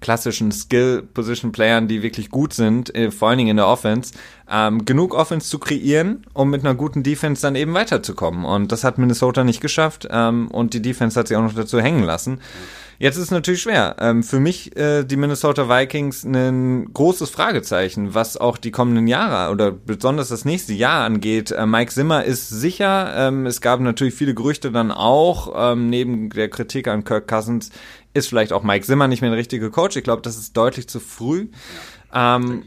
klassischen 0.00 0.52
Skill-Position-Playern, 0.52 1.88
die 1.88 2.02
wirklich 2.02 2.30
gut 2.30 2.52
sind, 2.52 2.94
äh, 2.94 3.10
vor 3.10 3.28
allen 3.28 3.38
Dingen 3.38 3.50
in 3.50 3.56
der 3.56 3.68
Offense, 3.68 4.14
ähm, 4.50 4.84
genug 4.84 5.14
Offense 5.14 5.48
zu 5.48 5.58
kreieren, 5.58 6.26
um 6.32 6.50
mit 6.50 6.64
einer 6.64 6.74
guten 6.74 7.02
Defense 7.02 7.42
dann 7.42 7.54
eben 7.54 7.74
weiterzukommen. 7.74 8.44
Und 8.44 8.72
das 8.72 8.84
hat 8.84 8.98
Minnesota 8.98 9.44
nicht 9.44 9.60
geschafft 9.60 10.08
ähm, 10.10 10.48
und 10.48 10.74
die 10.74 10.82
Defense 10.82 11.18
hat 11.18 11.28
sich 11.28 11.36
auch 11.36 11.42
noch 11.42 11.54
dazu 11.54 11.80
hängen 11.80 12.02
lassen. 12.02 12.40
Jetzt 13.00 13.16
ist 13.16 13.22
es 13.22 13.30
natürlich 13.30 13.62
schwer. 13.62 13.96
Ähm, 13.98 14.22
für 14.22 14.40
mich 14.40 14.76
äh, 14.76 15.04
die 15.04 15.16
Minnesota 15.16 15.70
Vikings 15.70 16.22
ein 16.22 16.92
großes 16.92 17.30
Fragezeichen, 17.30 18.12
was 18.14 18.36
auch 18.36 18.58
die 18.58 18.72
kommenden 18.72 19.06
Jahre 19.06 19.50
oder 19.52 19.72
besonders 19.72 20.28
das 20.28 20.44
nächste 20.44 20.74
Jahr 20.74 21.06
angeht. 21.06 21.50
Äh, 21.50 21.64
Mike 21.64 21.90
Zimmer 21.90 22.24
ist 22.24 22.50
sicher. 22.50 23.14
Ähm, 23.16 23.46
es 23.46 23.62
gab 23.62 23.80
natürlich 23.80 24.12
viele 24.12 24.34
Gerüchte 24.34 24.70
dann 24.70 24.92
auch, 24.92 25.72
ähm, 25.72 25.88
neben 25.88 26.28
der 26.28 26.50
Kritik 26.50 26.88
an 26.88 27.02
Kirk 27.02 27.26
Cousins, 27.26 27.70
ist 28.14 28.28
vielleicht 28.28 28.52
auch 28.52 28.62
Mike 28.62 28.84
Zimmer 28.84 29.08
nicht 29.08 29.20
mehr 29.20 29.30
der 29.30 29.38
richtige 29.38 29.70
Coach. 29.70 29.96
Ich 29.96 30.04
glaube, 30.04 30.22
das 30.22 30.36
ist 30.36 30.56
deutlich 30.56 30.88
zu 30.88 31.00
früh. 31.00 31.48
Ja, 32.12 32.36
ähm, 32.36 32.64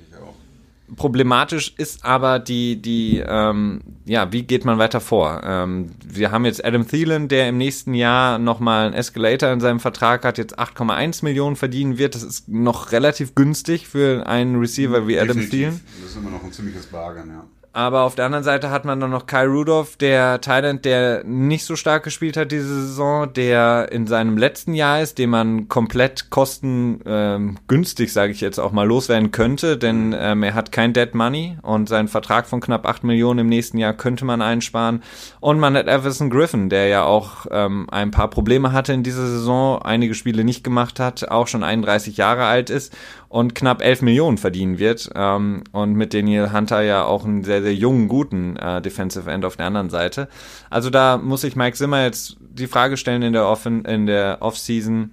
problematisch 0.96 1.74
ist 1.78 2.06
aber 2.06 2.40
die, 2.40 2.82
die, 2.82 3.24
ähm, 3.26 3.82
ja, 4.06 4.32
wie 4.32 4.44
geht 4.44 4.66
man 4.66 4.78
weiter 4.78 5.02
vor? 5.02 5.42
Ähm, 5.44 5.92
wir 6.06 6.32
haben 6.32 6.46
jetzt 6.46 6.64
Adam 6.64 6.88
Thielen, 6.88 7.28
der 7.28 7.50
im 7.50 7.58
nächsten 7.58 7.94
Jahr 7.94 8.40
nochmal 8.40 8.88
einen 8.88 8.96
Escalator 8.96 9.52
in 9.52 9.60
seinem 9.60 9.80
Vertrag 9.80 10.24
hat, 10.26 10.38
jetzt 10.38 10.60
8,1 10.60 11.24
Millionen 11.24 11.56
verdienen 11.56 11.98
wird. 11.98 12.16
Das 12.16 12.24
ist 12.24 12.48
noch 12.50 12.92
relativ 12.92 13.36
günstig 13.36 13.88
für 13.88 14.28
einen 14.28 14.60
Receiver 14.60 15.08
wie 15.08 15.20
Adam 15.20 15.50
Thielen. 15.50 15.82
Das 16.02 16.12
ist 16.12 16.18
immer 16.18 16.30
noch 16.30 16.44
ein 16.44 16.52
ziemliches 16.52 16.88
Bargain, 16.88 17.30
ja. 17.30 17.44
Aber 17.76 18.04
auf 18.04 18.14
der 18.14 18.26
anderen 18.26 18.44
Seite 18.44 18.70
hat 18.70 18.86
man 18.86 19.00
dann 19.00 19.10
noch 19.10 19.26
Kai 19.26 19.46
Rudolph, 19.48 19.98
der 19.98 20.40
Thailand, 20.42 20.86
der 20.86 21.24
nicht 21.24 21.66
so 21.66 21.76
stark 21.76 22.04
gespielt 22.04 22.38
hat 22.38 22.52
diese 22.52 22.82
Saison, 22.82 23.34
der 23.34 23.92
in 23.92 24.06
seinem 24.06 24.38
letzten 24.38 24.76
Jahr 24.76 25.02
ist, 25.02 25.18
den 25.18 25.32
man 25.32 25.68
komplett 25.70 26.30
kostengünstig, 26.30 28.10
ähm, 28.10 28.14
sage 28.14 28.32
ich 28.32 28.42
jetzt 28.42 28.60
auch 28.60 28.74
mal, 28.74 28.88
loswerden 28.88 29.32
könnte, 29.32 29.80
denn 29.80 30.16
ähm, 30.16 30.44
er 30.44 30.54
hat 30.54 30.72
kein 30.72 30.94
Dead 30.94 31.16
Money 31.16 31.58
und 31.64 31.90
seinen 31.90 32.10
Vertrag 32.10 32.46
von 32.46 32.62
knapp 32.62 32.88
8 32.88 33.06
Millionen 33.06 33.40
im 33.40 33.48
nächsten 33.48 33.80
Jahr 33.80 33.94
könnte 33.94 34.24
man 34.24 34.44
einsparen. 34.44 35.02
Und 35.40 35.60
man 35.60 35.76
hat 35.76 35.88
Everson 35.88 36.30
Griffin, 36.30 36.70
der 36.70 36.90
ja 36.90 37.06
auch 37.06 37.48
ähm, 37.50 37.88
ein 37.90 38.12
paar 38.12 38.30
Probleme 38.30 38.72
hatte 38.72 38.94
in 38.94 39.02
dieser 39.02 39.26
Saison, 39.26 39.82
einige 39.82 40.14
Spiele 40.14 40.44
nicht 40.44 40.64
gemacht 40.64 41.00
hat, 41.00 41.28
auch 41.30 41.48
schon 41.48 41.64
31 41.64 42.18
Jahre 42.18 42.46
alt 42.46 42.70
ist 42.70 42.96
und 43.34 43.56
knapp 43.56 43.82
11 43.82 44.04
Millionen 44.04 44.38
verdienen 44.38 44.78
wird. 44.78 45.10
Ähm, 45.16 45.64
und 45.72 45.94
mit 45.94 46.14
Daniel 46.14 46.54
Hunter 46.54 46.82
ja 46.84 47.04
auch 47.04 47.26
einen 47.26 47.44
sehr, 47.44 47.63
sehr 47.64 47.76
jungen, 47.76 48.08
guten 48.08 48.56
äh, 48.58 48.82
Defensive 48.82 49.30
End 49.32 49.46
auf 49.46 49.58
der 49.58 49.66
anderen 49.66 49.90
Seite. 49.90 50.28
Also 50.70 50.90
da 50.90 51.18
muss 51.18 51.44
ich 51.44 51.56
Mike 51.56 51.76
Zimmer 51.78 52.04
jetzt 52.04 52.38
die 52.40 52.68
Frage 52.68 52.98
stellen 52.98 53.22
in 53.22 53.34
der, 53.34 53.48
Offen, 53.48 53.86
in 53.86 54.06
der 54.06 54.38
Offseason. 54.42 55.12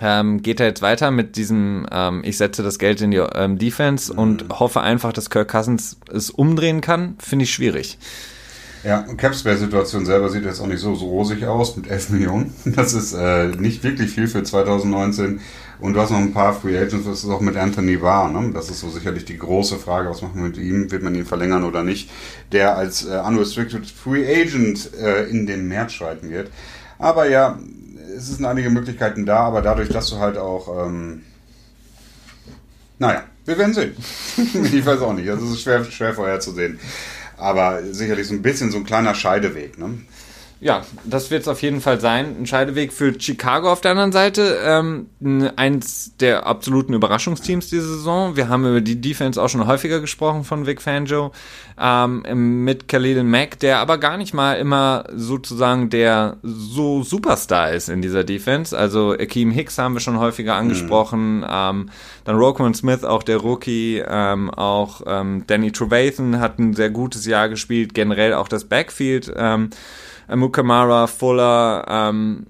Ähm, 0.00 0.42
geht 0.42 0.58
er 0.58 0.66
jetzt 0.66 0.82
weiter 0.82 1.10
mit 1.10 1.36
diesem, 1.36 1.86
ähm, 1.92 2.22
ich 2.24 2.36
setze 2.36 2.62
das 2.62 2.78
Geld 2.78 3.00
in 3.02 3.10
die 3.10 3.18
ähm, 3.18 3.58
Defense 3.58 4.12
und 4.12 4.46
hoffe 4.58 4.80
einfach, 4.80 5.12
dass 5.12 5.30
Kirk 5.30 5.48
Cousins 5.48 5.98
es 6.10 6.30
umdrehen 6.30 6.80
kann? 6.80 7.16
Finde 7.18 7.44
ich 7.44 7.52
schwierig. 7.52 7.98
Ja, 8.84 9.02
Capspace-Situation 9.02 10.04
selber 10.06 10.28
sieht 10.28 10.44
jetzt 10.44 10.60
auch 10.60 10.66
nicht 10.66 10.80
so, 10.80 10.94
so 10.96 11.06
rosig 11.06 11.44
aus 11.44 11.76
mit 11.76 11.88
11 11.88 12.10
Millionen. 12.10 12.54
Das 12.64 12.94
ist 12.94 13.12
äh, 13.12 13.48
nicht 13.48 13.84
wirklich 13.84 14.10
viel 14.10 14.26
für 14.26 14.42
2019. 14.42 15.40
Und 15.82 15.94
du 15.94 16.00
hast 16.00 16.10
noch 16.10 16.18
ein 16.18 16.32
paar 16.32 16.54
Free 16.54 16.78
Agents, 16.78 17.06
das 17.06 17.24
ist 17.24 17.28
auch 17.28 17.40
mit 17.40 17.56
Anthony 17.56 17.96
Barr. 17.96 18.30
Ne? 18.30 18.52
Das 18.54 18.70
ist 18.70 18.78
so 18.78 18.88
sicherlich 18.88 19.24
die 19.24 19.36
große 19.36 19.78
Frage, 19.78 20.08
was 20.08 20.22
machen 20.22 20.36
wir 20.36 20.44
mit 20.44 20.56
ihm? 20.56 20.92
Wird 20.92 21.02
man 21.02 21.12
ihn 21.12 21.26
verlängern 21.26 21.64
oder 21.64 21.82
nicht? 21.82 22.08
Der 22.52 22.76
als 22.76 23.04
äh, 23.04 23.20
Unrestricted 23.26 23.84
Free 23.84 24.24
Agent 24.24 24.94
äh, 24.94 25.24
in 25.24 25.44
den 25.44 25.66
März 25.66 25.94
schreiten 25.94 26.30
wird. 26.30 26.52
Aber 27.00 27.28
ja, 27.28 27.58
es 28.16 28.28
sind 28.28 28.46
einige 28.46 28.70
Möglichkeiten 28.70 29.26
da, 29.26 29.38
aber 29.40 29.60
dadurch, 29.60 29.88
dass 29.88 30.08
du 30.08 30.18
halt 30.18 30.38
auch... 30.38 30.86
Ähm, 30.86 31.22
naja, 33.00 33.24
wir 33.44 33.58
werden 33.58 33.74
sehen. 33.74 33.96
ich 34.72 34.86
weiß 34.86 35.00
auch 35.00 35.14
nicht. 35.14 35.28
Also 35.28 35.46
es 35.46 35.52
ist 35.54 35.62
schwer, 35.62 35.84
schwer 35.84 36.14
vorherzusehen. 36.14 36.78
Aber 37.36 37.82
sicherlich 37.90 38.28
so 38.28 38.34
ein 38.34 38.42
bisschen 38.42 38.70
so 38.70 38.78
ein 38.78 38.84
kleiner 38.84 39.16
Scheideweg. 39.16 39.80
Ne? 39.80 39.98
Ja, 40.62 40.84
das 41.02 41.32
wird 41.32 41.42
es 41.42 41.48
auf 41.48 41.60
jeden 41.60 41.80
Fall 41.80 41.98
sein. 41.98 42.36
Ein 42.38 42.46
Scheideweg 42.46 42.92
für 42.92 43.18
Chicago 43.18 43.72
auf 43.72 43.80
der 43.80 43.90
anderen 43.90 44.12
Seite. 44.12 44.60
Ähm, 44.62 45.08
eins 45.56 46.16
der 46.18 46.46
absoluten 46.46 46.94
Überraschungsteams 46.94 47.68
diese 47.68 47.96
Saison. 47.96 48.36
Wir 48.36 48.48
haben 48.48 48.64
über 48.64 48.80
die 48.80 49.00
Defense 49.00 49.42
auch 49.42 49.48
schon 49.48 49.66
häufiger 49.66 50.00
gesprochen 50.00 50.44
von 50.44 50.64
Vic 50.64 50.80
Fangio. 50.80 51.32
Ähm, 51.80 52.62
mit 52.62 52.86
Khalil 52.86 53.24
Mack, 53.24 53.58
der 53.58 53.80
aber 53.80 53.98
gar 53.98 54.16
nicht 54.16 54.34
mal 54.34 54.54
immer 54.54 55.02
sozusagen 55.12 55.90
der 55.90 56.36
so 56.44 57.02
Superstar 57.02 57.72
ist 57.72 57.88
in 57.88 58.00
dieser 58.00 58.22
Defense. 58.22 58.78
Also 58.78 59.14
Akeem 59.14 59.50
Hicks 59.50 59.78
haben 59.78 59.94
wir 59.94 60.00
schon 60.00 60.20
häufiger 60.20 60.54
angesprochen. 60.54 61.38
Mhm. 61.38 61.46
Ähm, 61.50 61.90
dann 62.22 62.36
Roquan 62.36 62.74
Smith, 62.74 63.02
auch 63.02 63.24
der 63.24 63.38
Rookie. 63.38 64.00
Ähm, 64.06 64.48
auch 64.50 65.00
ähm, 65.06 65.42
Danny 65.48 65.72
Trevathan 65.72 66.38
hat 66.38 66.60
ein 66.60 66.74
sehr 66.74 66.90
gutes 66.90 67.26
Jahr 67.26 67.48
gespielt. 67.48 67.94
Generell 67.94 68.34
auch 68.34 68.46
das 68.46 68.66
Backfield. 68.66 69.32
Mukamara, 70.36 71.06
Fuller, 71.06 71.84
ähm, 71.88 72.46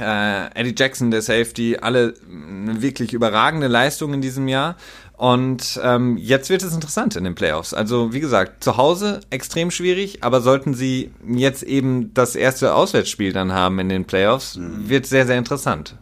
äh, 0.00 0.60
Eddie 0.60 0.74
Jackson, 0.76 1.10
der 1.10 1.22
Safety, 1.22 1.76
alle 1.80 2.14
eine 2.28 2.82
wirklich 2.82 3.12
überragende 3.12 3.68
Leistung 3.68 4.14
in 4.14 4.20
diesem 4.20 4.48
Jahr. 4.48 4.76
Und 5.16 5.80
ähm, 5.82 6.16
jetzt 6.16 6.50
wird 6.50 6.62
es 6.62 6.74
interessant 6.74 7.14
in 7.14 7.22
den 7.22 7.36
Playoffs. 7.36 7.72
Also 7.72 8.12
wie 8.12 8.20
gesagt, 8.20 8.64
zu 8.64 8.76
Hause 8.76 9.20
extrem 9.30 9.70
schwierig, 9.70 10.24
aber 10.24 10.40
sollten 10.40 10.74
sie 10.74 11.12
jetzt 11.28 11.62
eben 11.62 12.12
das 12.14 12.34
erste 12.34 12.74
Auswärtsspiel 12.74 13.32
dann 13.32 13.52
haben 13.52 13.78
in 13.78 13.88
den 13.88 14.04
Playoffs, 14.06 14.56
mhm. 14.56 14.88
wird 14.88 15.06
sehr, 15.06 15.26
sehr 15.26 15.38
interessant. 15.38 15.96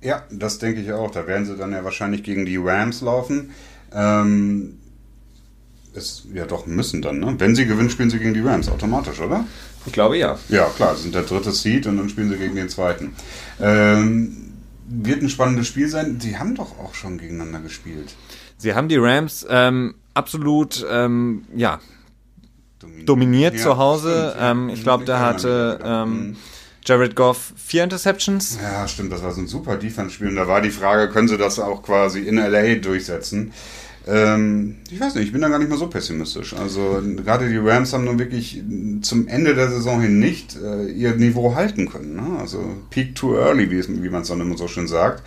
Ja, 0.00 0.22
das 0.30 0.58
denke 0.58 0.82
ich 0.82 0.92
auch. 0.92 1.10
Da 1.10 1.26
werden 1.26 1.46
sie 1.46 1.56
dann 1.56 1.72
ja 1.72 1.82
wahrscheinlich 1.82 2.22
gegen 2.22 2.44
die 2.44 2.58
Rams 2.58 3.00
laufen. 3.00 3.50
Ähm, 3.92 4.78
es, 5.94 6.24
ja 6.32 6.44
doch, 6.44 6.66
müssen 6.66 7.02
dann, 7.02 7.20
ne? 7.20 7.34
Wenn 7.38 7.54
sie 7.54 7.66
gewinnen, 7.66 7.90
spielen 7.90 8.10
sie 8.10 8.18
gegen 8.18 8.34
die 8.34 8.40
Rams 8.40 8.68
automatisch, 8.68 9.20
oder? 9.20 9.44
Ich 9.86 9.92
glaube 9.92 10.16
ja. 10.16 10.38
Ja, 10.48 10.66
klar, 10.76 10.96
sie 10.96 11.02
sind 11.02 11.14
der 11.14 11.22
dritte 11.22 11.52
Seed 11.52 11.86
und 11.86 11.98
dann 11.98 12.08
spielen 12.08 12.30
sie 12.30 12.36
gegen 12.36 12.54
den 12.54 12.68
zweiten. 12.68 13.14
Ähm, 13.60 14.52
wird 14.86 15.22
ein 15.22 15.28
spannendes 15.28 15.68
Spiel 15.68 15.88
sein. 15.88 16.18
Sie 16.20 16.38
haben 16.38 16.54
doch 16.54 16.78
auch 16.78 16.94
schon 16.94 17.18
gegeneinander 17.18 17.60
gespielt. 17.60 18.14
Sie 18.56 18.74
haben 18.74 18.88
die 18.88 18.96
Rams 18.96 19.46
ähm, 19.48 19.94
absolut, 20.14 20.86
ähm, 20.90 21.44
ja, 21.54 21.80
dominiert, 22.78 23.08
dominiert 23.08 23.54
ja, 23.54 23.62
zu 23.62 23.76
Hause. 23.78 24.32
Stimmt, 24.34 24.44
ähm, 24.44 24.68
ich 24.70 24.82
glaube, 24.82 25.04
da 25.04 25.20
hatte 25.20 25.80
ähm, 25.84 26.10
mhm. 26.10 26.36
Jared 26.84 27.16
Goff 27.16 27.54
vier 27.56 27.84
Interceptions. 27.84 28.58
Ja, 28.62 28.86
stimmt, 28.86 29.12
das 29.12 29.22
war 29.22 29.32
so 29.32 29.40
ein 29.40 29.46
super 29.46 29.76
Defense-Spiel. 29.76 30.28
Und 30.28 30.36
da 30.36 30.46
war 30.46 30.60
die 30.60 30.70
Frage, 30.70 31.10
können 31.10 31.28
sie 31.28 31.38
das 31.38 31.58
auch 31.58 31.82
quasi 31.82 32.20
in 32.20 32.36
LA 32.36 32.76
durchsetzen? 32.76 33.52
Ähm, 34.06 34.76
ich 34.90 35.00
weiß 35.00 35.14
nicht, 35.14 35.26
ich 35.26 35.32
bin 35.32 35.40
da 35.40 35.48
gar 35.48 35.58
nicht 35.58 35.70
mal 35.70 35.78
so 35.78 35.86
pessimistisch. 35.86 36.54
Also 36.54 37.02
gerade 37.16 37.48
die 37.48 37.56
Rams 37.56 37.92
haben 37.92 38.04
nun 38.04 38.18
wirklich 38.18 38.62
zum 39.00 39.28
Ende 39.28 39.54
der 39.54 39.70
Saison 39.70 40.00
hin 40.00 40.18
nicht 40.18 40.56
äh, 40.56 40.86
ihr 40.86 41.14
Niveau 41.16 41.54
halten 41.54 41.88
können. 41.88 42.16
Ne? 42.16 42.38
Also 42.38 42.62
peak 42.90 43.14
too 43.14 43.34
early, 43.36 43.70
wie, 43.70 44.02
wie 44.02 44.10
man 44.10 44.22
es 44.22 44.28
dann 44.28 44.40
immer 44.40 44.58
so 44.58 44.68
schön 44.68 44.86
sagt. 44.86 45.22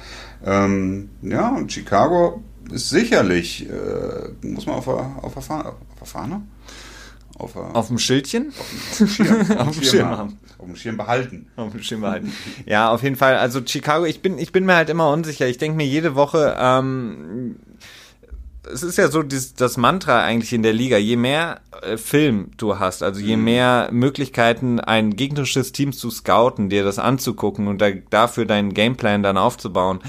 Ähm, 0.46 1.10
ja, 1.24 1.50
und 1.50 1.72
Chicago 1.72 2.44
ist 2.72 2.90
sicherlich, 2.90 3.68
äh, 3.68 4.46
muss 4.46 4.68
man 4.68 4.76
auf 4.76 4.86
der, 4.86 5.12
auf 5.22 5.34
der, 5.34 5.42
Fahne, 5.42 5.70
auf 5.70 5.98
der 6.00 6.08
Fahne? 6.08 6.42
Auf, 7.40 7.54
der, 7.54 7.76
auf 7.76 7.88
dem 7.88 7.98
Schildchen? 7.98 8.50
Auf 8.50 8.98
dem 8.98 9.08
Schirm, 9.08 9.52
auf 9.58 9.72
dem 9.72 9.84
Schirm 9.84 10.10
haben. 10.10 10.38
Auf 10.60 10.66
dem 10.66 10.76
Schirm 10.76 10.98
behalten. 10.98 11.48
Auf 11.56 11.72
dem 11.72 11.82
Schirm 11.82 12.02
behalten. 12.02 12.34
ja, 12.66 12.90
auf 12.90 13.02
jeden 13.02 13.16
Fall. 13.16 13.38
Also 13.38 13.62
Chicago, 13.66 14.06
ich 14.06 14.22
bin, 14.22 14.38
ich 14.38 14.52
bin 14.52 14.66
mir 14.66 14.76
halt 14.76 14.90
immer 14.90 15.12
unsicher. 15.12 15.48
Ich 15.48 15.58
denke 15.58 15.78
mir 15.78 15.86
jede 15.86 16.16
Woche, 16.16 16.56
ähm, 16.60 17.58
es 18.74 18.84
ist 18.84 18.98
ja 18.98 19.10
so 19.10 19.24
dieses, 19.24 19.54
das 19.54 19.78
Mantra 19.78 20.24
eigentlich 20.24 20.54
in 20.54 20.64
der 20.64 20.74
Liga, 20.74 20.98
je 20.98 21.16
mehr 21.16 21.62
äh, 21.82 21.98
Film 21.98 22.52
du 22.58 22.80
hast, 22.80 23.04
also 23.04 23.20
je 23.20 23.36
mhm. 23.36 23.44
mehr 23.44 23.90
Möglichkeiten, 23.92 24.80
ein 24.80 25.16
gegnerisches 25.16 25.72
Team 25.72 25.94
zu 25.94 26.10
scouten, 26.10 26.70
dir 26.70 26.84
das 26.84 27.00
anzugucken 27.00 27.68
und 27.68 27.82
da, 27.82 27.92
dafür 28.10 28.46
deinen 28.46 28.74
Gameplan 28.74 29.24
dann 29.24 29.38
aufzubauen, 29.38 30.00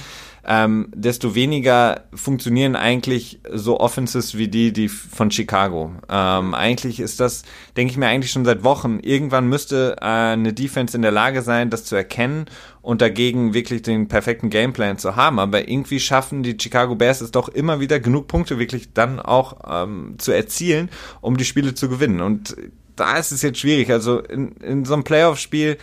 ähm, 0.51 0.89
desto 0.95 1.35
weniger 1.35 2.05
funktionieren 2.15 2.75
eigentlich 2.75 3.41
so 3.53 3.81
Offenses 3.81 4.39
wie 4.39 4.49
die, 4.49 4.73
die 4.73 4.89
von 4.89 5.31
Chicago. 5.31 5.93
Ähm, 6.09 6.55
eigentlich 6.55 7.01
ist 7.01 7.21
das, 7.21 7.43
denke 7.77 7.91
ich 7.91 7.99
mir 7.99 8.07
eigentlich 8.07 8.33
schon 8.33 8.47
seit 8.47 8.65
Wochen, 8.65 8.99
irgendwann 9.01 9.47
müsste 9.47 9.97
äh, 10.01 10.05
eine 10.05 10.55
Defense 10.55 10.97
in 10.97 11.03
der 11.03 11.11
Lage 11.11 11.43
sein, 11.43 11.69
das 11.69 11.85
zu 11.85 11.97
erkennen 11.97 12.47
und 12.89 13.03
dagegen 13.03 13.53
wirklich 13.53 13.83
den 13.83 14.09
perfekten 14.09 14.49
Gameplan 14.49 14.97
zu 14.97 15.15
haben. 15.15 15.39
Aber 15.39 15.69
irgendwie 15.69 16.01
schaffen 16.01 16.43
die 16.43 16.57
Chicago 16.59 16.95
Bears 16.95 17.21
es 17.21 17.31
doch 17.31 17.51
immer 17.51 17.81
wieder 17.81 18.01
genug 18.01 18.29
Punkte 18.29 18.59
wirklich 18.59 18.95
dann 18.95 19.21
auch 19.21 19.59
ähm, 19.69 20.15
zu 20.17 20.33
erzielen, 20.33 20.89
um 21.21 21.37
die 21.37 21.45
Spiele 21.45 21.75
zu 21.75 21.91
gewinnen. 21.91 22.23
Und 22.23 22.57
da 22.97 23.19
ist 23.19 23.31
es 23.31 23.43
jetzt 23.43 23.59
schwierig. 23.59 23.91
Also 23.91 24.21
in, 24.21 24.53
in 24.63 24.87
so 24.87 24.95
einem 24.95 25.05
Playoff-Spiel 25.05 25.77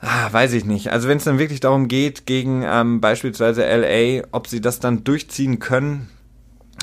Ah, 0.00 0.32
weiß 0.32 0.54
ich 0.54 0.64
nicht. 0.64 0.90
Also 0.90 1.06
wenn 1.06 1.18
es 1.18 1.24
dann 1.24 1.38
wirklich 1.38 1.60
darum 1.60 1.86
geht, 1.86 2.26
gegen 2.26 2.64
ähm, 2.66 3.00
beispielsweise 3.00 3.62
LA, 3.62 4.26
ob 4.32 4.48
sie 4.48 4.60
das 4.60 4.80
dann 4.80 5.04
durchziehen 5.04 5.60
können, 5.60 6.08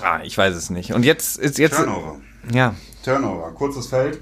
ah, 0.03 0.21
ich 0.23 0.37
weiß 0.37 0.55
es 0.55 0.69
nicht. 0.69 0.93
Und 0.93 1.03
jetzt 1.03 1.37
ist 1.37 1.57
jetzt. 1.57 1.75
Turnover. 1.75 2.21
Ja. 2.53 2.75
Turnover. 3.03 3.51
Kurzes 3.51 3.87
Feld. 3.87 4.21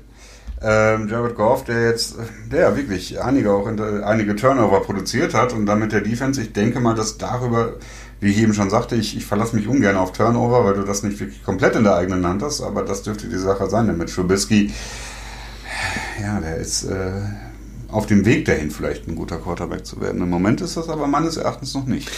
Ähm, 0.68 1.08
Jared 1.08 1.36
Goff, 1.36 1.64
der 1.64 1.90
jetzt, 1.90 2.16
der 2.52 2.76
wirklich 2.76 3.22
einige 3.22 3.52
auch 3.52 3.68
einige 3.68 4.36
Turnover 4.36 4.80
produziert 4.80 5.36
hat 5.36 5.54
und 5.54 5.68
damit 5.68 5.92
der 5.92 6.02
Defense, 6.02 6.42
ich 6.42 6.54
denke 6.54 6.80
mal, 6.80 6.96
dass 6.96 7.20
darüber, 7.20 7.74
wie 8.20 8.32
ich 8.32 8.40
eben 8.40 8.56
schon 8.56 8.72
sagte, 8.72 8.96
ich, 8.96 9.16
ich 9.16 9.28
verlasse 9.28 9.56
mich 9.56 9.68
ungern 9.68 9.96
auf 9.96 10.12
Turnover, 10.12 10.66
weil 10.66 10.74
du 10.74 10.82
das 10.82 11.04
nicht 11.04 11.20
wirklich 11.20 11.44
komplett 11.44 11.76
in 11.76 11.84
der 11.84 11.96
eigenen 11.96 12.26
Hand 12.26 12.42
hast, 12.42 12.62
aber 12.62 12.82
das 12.82 13.04
dürfte 13.04 13.28
die 13.28 13.38
Sache 13.38 13.70
sein, 13.70 13.86
denn 13.86 13.98
mit 13.98 14.12
Trubisky, 14.12 14.74
ja, 16.20 16.40
der 16.40 16.58
ist, 16.58 16.86
äh, 16.86 17.12
auf 17.92 18.06
dem 18.06 18.26
Weg 18.26 18.46
dahin 18.46 18.72
vielleicht 18.72 19.08
ein 19.08 19.16
guter 19.16 19.38
Quarterback 19.38 19.86
zu 19.86 20.02
werden. 20.02 20.22
Im 20.22 20.30
Moment 20.30 20.62
ist 20.62 20.78
das 20.78 20.90
aber 20.90 21.08
meines 21.08 21.38
Erachtens 21.38 21.74
noch 21.74 21.86
nicht. 21.86 22.10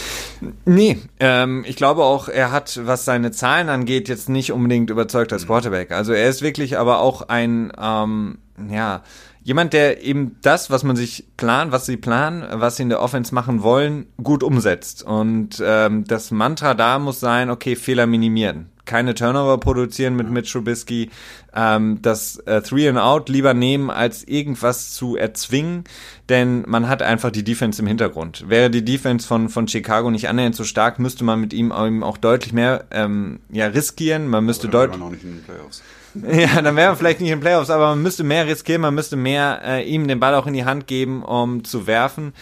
Nee, 0.64 0.98
ähm, 1.20 1.64
ich 1.66 1.76
glaube 1.76 2.04
auch, 2.04 2.28
er 2.28 2.52
hat, 2.52 2.80
was 2.84 3.04
seine 3.04 3.30
Zahlen 3.30 3.68
angeht, 3.68 4.08
jetzt 4.08 4.28
nicht 4.28 4.52
unbedingt 4.52 4.90
überzeugt 4.90 5.32
als 5.32 5.46
Quarterback. 5.46 5.92
Also 5.92 6.12
er 6.12 6.28
ist 6.28 6.42
wirklich 6.42 6.78
aber 6.78 7.00
auch 7.00 7.28
ein, 7.28 7.72
ähm, 7.80 8.38
ja, 8.70 9.02
jemand, 9.42 9.72
der 9.72 10.02
eben 10.02 10.36
das, 10.42 10.70
was 10.70 10.84
man 10.84 10.96
sich 10.96 11.24
plant, 11.36 11.72
was 11.72 11.86
sie 11.86 11.96
planen, 11.96 12.44
was 12.52 12.76
sie 12.76 12.82
in 12.82 12.88
der 12.90 13.00
Offense 13.00 13.34
machen 13.34 13.62
wollen, 13.62 14.06
gut 14.22 14.42
umsetzt. 14.42 15.02
Und 15.02 15.62
ähm, 15.64 16.04
das 16.04 16.30
Mantra 16.30 16.74
da 16.74 16.98
muss 16.98 17.20
sein, 17.20 17.50
okay, 17.50 17.76
Fehler 17.76 18.06
minimieren 18.06 18.70
keine 18.88 19.14
Turnover 19.14 19.58
produzieren 19.58 20.16
mit 20.16 20.28
Mitch 20.28 20.52
Trubisky, 20.52 21.10
ähm, 21.54 22.02
das 22.02 22.38
äh, 22.40 22.60
Three 22.62 22.88
and 22.88 22.98
Out 22.98 23.28
lieber 23.28 23.54
nehmen, 23.54 23.90
als 23.90 24.26
irgendwas 24.26 24.92
zu 24.92 25.16
erzwingen, 25.16 25.84
denn 26.28 26.64
man 26.66 26.88
hat 26.88 27.02
einfach 27.02 27.30
die 27.30 27.44
Defense 27.44 27.80
im 27.80 27.86
Hintergrund. 27.86 28.46
Wäre 28.48 28.70
die 28.70 28.84
Defense 28.84 29.28
von, 29.28 29.48
von 29.48 29.68
Chicago 29.68 30.10
nicht 30.10 30.28
annähernd 30.28 30.56
so 30.56 30.64
stark, 30.64 30.98
müsste 30.98 31.22
man 31.22 31.40
mit 31.40 31.52
ihm 31.52 31.70
auch 31.70 32.16
deutlich 32.16 32.52
mehr 32.52 32.86
ähm, 32.90 33.38
ja, 33.50 33.66
riskieren. 33.66 34.26
Man 34.26 34.44
müsste 34.44 34.68
deutlich. 34.68 35.00
Ja, 36.14 36.62
dann 36.62 36.74
wäre 36.74 36.88
man 36.88 36.96
vielleicht 36.96 37.20
nicht 37.20 37.30
in 37.30 37.36
den 37.36 37.42
Playoffs, 37.42 37.70
aber 37.70 37.90
man 37.90 38.02
müsste 38.02 38.24
mehr 38.24 38.46
riskieren, 38.46 38.80
man 38.80 38.94
müsste 38.94 39.14
mehr 39.14 39.60
äh, 39.62 39.84
ihm 39.84 40.08
den 40.08 40.18
Ball 40.18 40.34
auch 40.34 40.46
in 40.46 40.54
die 40.54 40.64
Hand 40.64 40.86
geben, 40.86 41.22
um 41.22 41.64
zu 41.64 41.86
werfen. 41.86 42.32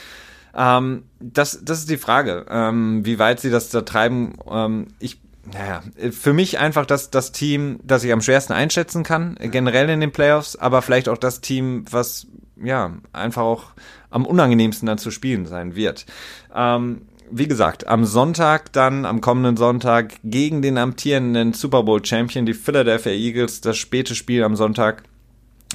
Ähm, 0.56 1.02
das, 1.20 1.60
das 1.62 1.80
ist 1.80 1.90
die 1.90 1.98
Frage, 1.98 2.46
ähm, 2.48 3.04
wie 3.04 3.18
weit 3.18 3.40
sie 3.40 3.50
das 3.50 3.68
da 3.68 3.82
treiben. 3.82 4.34
Ähm, 4.50 4.86
ich 4.98 5.18
naja, 5.52 5.82
für 6.10 6.32
mich 6.32 6.58
einfach 6.58 6.86
das, 6.86 7.10
das 7.10 7.32
Team, 7.32 7.78
das 7.84 8.04
ich 8.04 8.12
am 8.12 8.20
schwersten 8.20 8.52
einschätzen 8.52 9.02
kann, 9.02 9.36
generell 9.40 9.88
in 9.90 10.00
den 10.00 10.12
Playoffs, 10.12 10.56
aber 10.56 10.82
vielleicht 10.82 11.08
auch 11.08 11.18
das 11.18 11.40
Team, 11.40 11.84
was 11.90 12.26
ja 12.62 12.96
einfach 13.12 13.42
auch 13.42 13.64
am 14.10 14.26
unangenehmsten 14.26 14.86
dann 14.86 14.98
zu 14.98 15.10
spielen 15.10 15.46
sein 15.46 15.76
wird. 15.76 16.06
Ähm, 16.54 17.02
wie 17.30 17.48
gesagt, 17.48 17.86
am 17.86 18.04
Sonntag 18.04 18.72
dann, 18.72 19.04
am 19.04 19.20
kommenden 19.20 19.56
Sonntag, 19.56 20.14
gegen 20.22 20.62
den 20.62 20.78
amtierenden 20.78 21.52
Super 21.52 21.82
Bowl 21.82 22.04
Champion, 22.04 22.46
die 22.46 22.54
Philadelphia 22.54 23.12
Eagles, 23.12 23.60
das 23.60 23.76
späte 23.76 24.14
Spiel 24.14 24.44
am 24.44 24.56
Sonntag, 24.56 25.02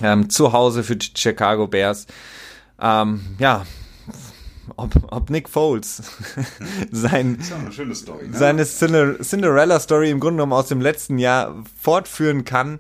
ähm, 0.02 0.30
zu 0.30 0.54
Hause 0.54 0.84
für 0.84 0.96
die 0.96 1.10
Chicago 1.16 1.68
Bears. 1.68 2.08
Ähm, 2.80 3.36
ja, 3.38 3.66
ob, 4.78 4.92
ob 5.12 5.30
Nick 5.30 5.50
Foles 5.50 6.02
sein, 6.92 7.38
Story, 7.96 8.28
ne? 8.28 8.38
seine 8.38 8.66
Cinderella-Story 8.66 10.10
im 10.10 10.20
Grunde 10.20 10.38
genommen 10.38 10.54
aus 10.54 10.68
dem 10.68 10.82
letzten 10.82 11.18
Jahr 11.18 11.64
fortführen 11.80 12.46
kann. 12.46 12.80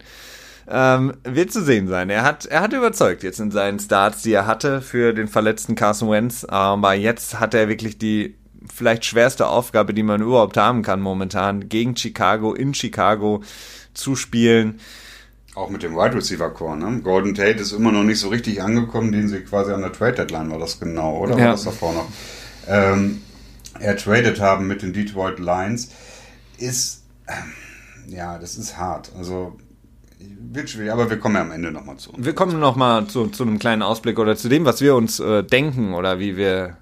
Ähm, 0.67 1.13
wird 1.23 1.51
zu 1.51 1.63
sehen 1.63 1.87
sein. 1.87 2.09
Er 2.09 2.23
hat, 2.23 2.45
er 2.45 2.61
hat 2.61 2.71
überzeugt 2.71 3.23
jetzt 3.23 3.39
in 3.39 3.51
seinen 3.51 3.79
Starts, 3.79 4.21
die 4.21 4.31
er 4.31 4.47
hatte 4.47 4.81
für 4.81 5.13
den 5.13 5.27
verletzten 5.27 5.75
Carson 5.75 6.09
Wentz. 6.09 6.45
Aber 6.45 6.93
jetzt 6.93 7.39
hat 7.39 7.53
er 7.53 7.67
wirklich 7.67 7.97
die 7.97 8.35
vielleicht 8.73 9.05
schwerste 9.05 9.47
Aufgabe, 9.47 9.93
die 9.93 10.03
man 10.03 10.21
überhaupt 10.21 10.57
haben 10.57 10.83
kann 10.83 11.01
momentan, 11.01 11.67
gegen 11.67 11.97
Chicago, 11.97 12.53
in 12.53 12.73
Chicago 12.73 13.43
zu 13.93 14.15
spielen. 14.15 14.79
Auch 15.53 15.69
mit 15.69 15.83
dem 15.83 15.95
Wide 15.95 16.15
Receiver 16.15 16.49
Core, 16.49 16.77
ne? 16.77 17.01
Golden 17.01 17.35
Tate 17.35 17.59
ist 17.59 17.73
immer 17.73 17.91
noch 17.91 18.03
nicht 18.03 18.19
so 18.19 18.29
richtig 18.29 18.61
angekommen, 18.61 19.11
den 19.11 19.27
sie 19.27 19.41
quasi 19.41 19.73
an 19.73 19.81
der 19.81 19.91
Trade 19.91 20.13
Deadline 20.13 20.49
war 20.49 20.59
das 20.59 20.79
genau, 20.79 21.17
oder 21.17 21.37
ja. 21.37 21.45
war 21.45 21.51
das 21.51 21.63
davor 21.65 21.93
noch? 21.93 22.07
Ähm, 22.67 23.21
er 23.79 23.97
tradet 23.97 24.39
haben 24.39 24.67
mit 24.67 24.81
den 24.81 24.93
Detroit 24.93 25.39
Lions 25.39 25.89
ist, 26.57 27.03
äh, 27.27 28.13
ja, 28.13 28.37
das 28.37 28.55
ist 28.55 28.77
hart. 28.77 29.11
Also 29.17 29.57
wird 30.39 30.69
schwierig, 30.69 30.91
aber 30.91 31.09
wir 31.09 31.17
kommen 31.17 31.35
ja 31.35 31.41
am 31.41 31.51
Ende 31.51 31.71
nochmal 31.71 31.97
zu. 31.97 32.11
Wir 32.17 32.33
kommen 32.33 32.59
nochmal 32.59 33.07
zu, 33.07 33.27
zu 33.27 33.43
einem 33.43 33.59
kleinen 33.59 33.81
Ausblick 33.81 34.19
oder 34.19 34.35
zu 34.35 34.49
dem, 34.49 34.65
was 34.65 34.81
wir 34.81 34.95
uns 34.95 35.19
äh, 35.19 35.43
denken 35.43 35.93
oder 35.93 36.19
wie 36.19 36.37
wir 36.37 36.77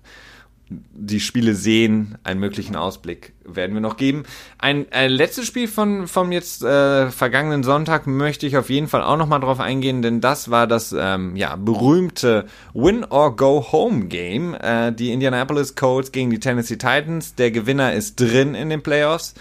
die 0.69 1.19
Spiele 1.19 1.55
sehen, 1.55 2.17
einen 2.23 2.39
möglichen 2.39 2.75
Ausblick 2.75 3.33
werden 3.43 3.73
wir 3.73 3.81
noch 3.81 3.97
geben. 3.97 4.23
Ein, 4.59 4.85
ein 4.91 5.09
letztes 5.09 5.47
Spiel 5.47 5.67
von 5.67 6.07
vom 6.07 6.31
jetzt 6.31 6.63
äh, 6.63 7.09
vergangenen 7.09 7.63
Sonntag 7.63 8.05
möchte 8.05 8.45
ich 8.45 8.55
auf 8.57 8.69
jeden 8.69 8.87
Fall 8.87 9.01
auch 9.01 9.17
noch 9.17 9.27
mal 9.27 9.39
drauf 9.39 9.59
eingehen, 9.59 10.01
denn 10.03 10.21
das 10.21 10.51
war 10.51 10.67
das 10.67 10.95
ähm, 10.97 11.35
ja 11.35 11.55
berühmte 11.55 12.45
Win 12.75 13.03
or 13.03 13.35
Go 13.35 13.71
Home 13.71 14.05
Game. 14.05 14.53
Äh, 14.53 14.91
die 14.93 15.11
Indianapolis 15.11 15.75
Colts 15.75 16.11
gegen 16.11 16.29
die 16.29 16.39
Tennessee 16.39 16.77
Titans. 16.77 17.33
Der 17.33 17.49
Gewinner 17.49 17.93
ist 17.93 18.19
drin 18.19 18.53
in 18.53 18.69
den 18.69 18.83
Playoffs. 18.83 19.33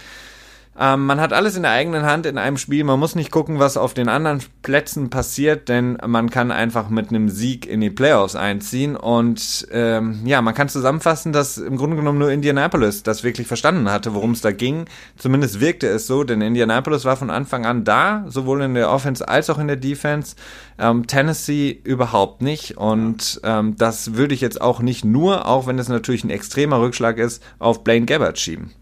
Ähm, 0.81 1.07
man 1.07 1.21
hat 1.21 1.33
alles 1.33 1.57
in 1.57 1.63
der 1.63 1.73
eigenen 1.73 2.05
Hand 2.05 2.25
in 2.25 2.39
einem 2.39 2.57
Spiel. 2.57 2.85
Man 2.85 3.01
muss 3.01 3.17
nicht 3.17 3.33
gucken, 3.33 3.59
was 3.59 3.77
auf 3.77 3.95
den 3.95 4.09
anderen 4.09 4.41
Plätzen 4.63 5.11
passiert, 5.11 5.69
denn 5.69 5.99
man 6.07 6.31
kann 6.31 6.53
einfach 6.53 6.89
mit 6.89 7.09
einem 7.09 7.29
Sieg 7.29 7.67
in 7.67 7.81
die 7.81 7.91
Playoffs 7.91 8.37
einziehen. 8.37 8.95
Und 8.95 9.67
ähm, 9.73 10.21
ja, 10.25 10.41
man 10.41 10.55
kann 10.55 10.69
zusammenfassen, 10.69 11.33
dass 11.33 11.59
im 11.59 11.77
Grunde 11.77 11.97
genommen 11.97 12.19
nur 12.19 12.31
Indianapolis 12.31 13.03
das 13.03 13.25
wirklich 13.25 13.49
verstanden 13.49 13.91
hatte, 13.91 14.15
worum 14.15 14.33
es 14.33 14.41
da 14.41 14.53
ging. 14.53 14.85
Zumindest 15.17 15.59
wirkte 15.59 15.89
es 15.89 16.07
so, 16.07 16.23
denn 16.23 16.41
Indianapolis 16.41 17.05
war 17.05 17.17
von 17.17 17.31
Anfang 17.31 17.67
an 17.67 17.83
da, 17.83 18.25
sowohl 18.29 18.63
in 18.63 18.75
der 18.75 18.91
Offense 18.91 19.27
als 19.27 19.51
auch 19.51 19.59
in 19.59 19.67
der 19.67 19.77
Defense. 19.77 20.37
Ähm, 20.79 21.09
Tennessee 21.09 21.81
überhaupt 21.83 22.41
nicht. 22.41 22.77
Und 22.77 23.41
ähm, 23.43 23.75
das 23.77 24.15
würde 24.15 24.35
ich 24.35 24.41
jetzt 24.41 24.61
auch 24.61 24.79
nicht 24.79 25.05
nur, 25.05 25.47
auch 25.47 25.67
wenn 25.67 25.81
es 25.81 25.89
natürlich 25.89 26.23
ein 26.23 26.31
extremer 26.31 26.81
Rückschlag 26.81 27.19
ist, 27.19 27.43
auf 27.59 27.83
Blaine 27.83 28.07
Gabbard 28.07 28.39
schieben. 28.39 28.78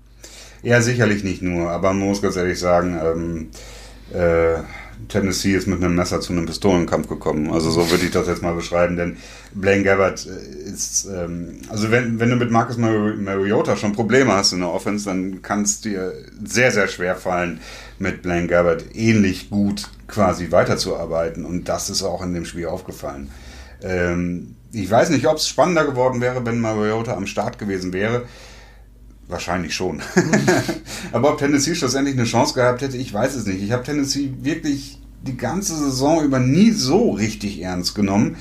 Ja, 0.67 0.83
sicherlich 0.83 1.23
nicht 1.23 1.43
nur, 1.43 1.71
aber 1.71 1.93
man 1.93 2.09
muss 2.09 2.21
ganz 2.21 2.35
ehrlich 2.35 2.59
sagen, 2.59 2.99
ähm, 3.01 3.51
äh, 4.13 4.63
Tennessee 5.07 5.55
ist 5.55 5.69
mit 5.69 5.81
einem 5.81 5.95
Messer 5.95 6.21
zu 6.21 6.33
einem 6.33 6.47
Pistolenkampf 6.47 7.09
gekommen. 7.09 7.53
Also 7.53 7.71
so 7.71 7.89
würde 7.89 8.05
ich 8.05 8.11
das 8.11 8.27
jetzt 8.27 8.43
mal 8.43 8.53
beschreiben, 8.53 8.97
denn 8.97 9.17
Blaine 9.55 9.85
Gabbard 9.85 10.27
äh, 10.27 10.69
ist, 10.69 11.05
ähm, 11.05 11.61
also 11.69 11.93
wenn, 11.93 12.19
wenn 12.19 12.31
du 12.31 12.35
mit 12.35 12.51
Marcus 12.51 12.79
Mar 12.79 13.15
Mariota 13.15 13.77
schon 13.77 13.93
Probleme 13.93 14.33
hast 14.33 14.55
in 14.55 14.59
der 14.59 14.73
Offense, 14.73 15.05
dann 15.05 15.41
kann 15.41 15.63
es 15.63 15.83
dir 15.83 16.13
sehr, 16.45 16.73
sehr 16.73 16.89
schwer 16.89 17.15
fallen, 17.15 17.61
mit 18.01 18.23
Blaine 18.23 18.49
Gabbard 18.49 18.87
ähnlich 18.93 19.51
gut 19.51 19.89
quasi 20.09 20.51
weiterzuarbeiten. 20.51 21.45
Und 21.45 21.69
das 21.69 21.91
ist 21.91 22.03
auch 22.03 22.25
in 22.25 22.35
dem 22.35 22.45
Spiel 22.45 22.67
aufgefallen. 22.67 23.31
Ähm, 23.85 24.57
ich 24.73 24.91
weiß 24.91 25.11
nicht, 25.11 25.29
ob 25.29 25.37
es 25.37 25.47
spannender 25.47 25.85
geworden 25.85 26.21
wäre, 26.21 26.45
wenn 26.45 26.59
Mariota 26.59 27.15
am 27.15 27.29
Start 27.29 27.61
gewesen 27.61 27.93
wäre. 27.93 28.25
Wahrscheinlich 29.29 29.75
schon. 29.75 30.03
Aber 31.12 31.33
ob 31.33 31.39
Tennessee 31.39 31.75
schlussendlich 31.75 32.17
eine 32.17 32.27
Chance 32.27 32.55
gehabt 32.55 32.81
hätte, 32.81 32.97
ich 32.97 33.12
weiß 33.12 33.35
es 33.35 33.47
nicht. 33.47 33.62
Ich 33.62 33.73
habe 33.73 33.83
Tennessee 33.83 34.33
wirklich 34.41 35.01
die 35.23 35.37
ganze 35.37 35.77
Saison 35.77 36.25
über 36.25 36.39
nie 36.39 36.71
so 36.71 37.11
richtig 37.11 37.61
ernst 37.61 37.95
genommen. 37.95 38.37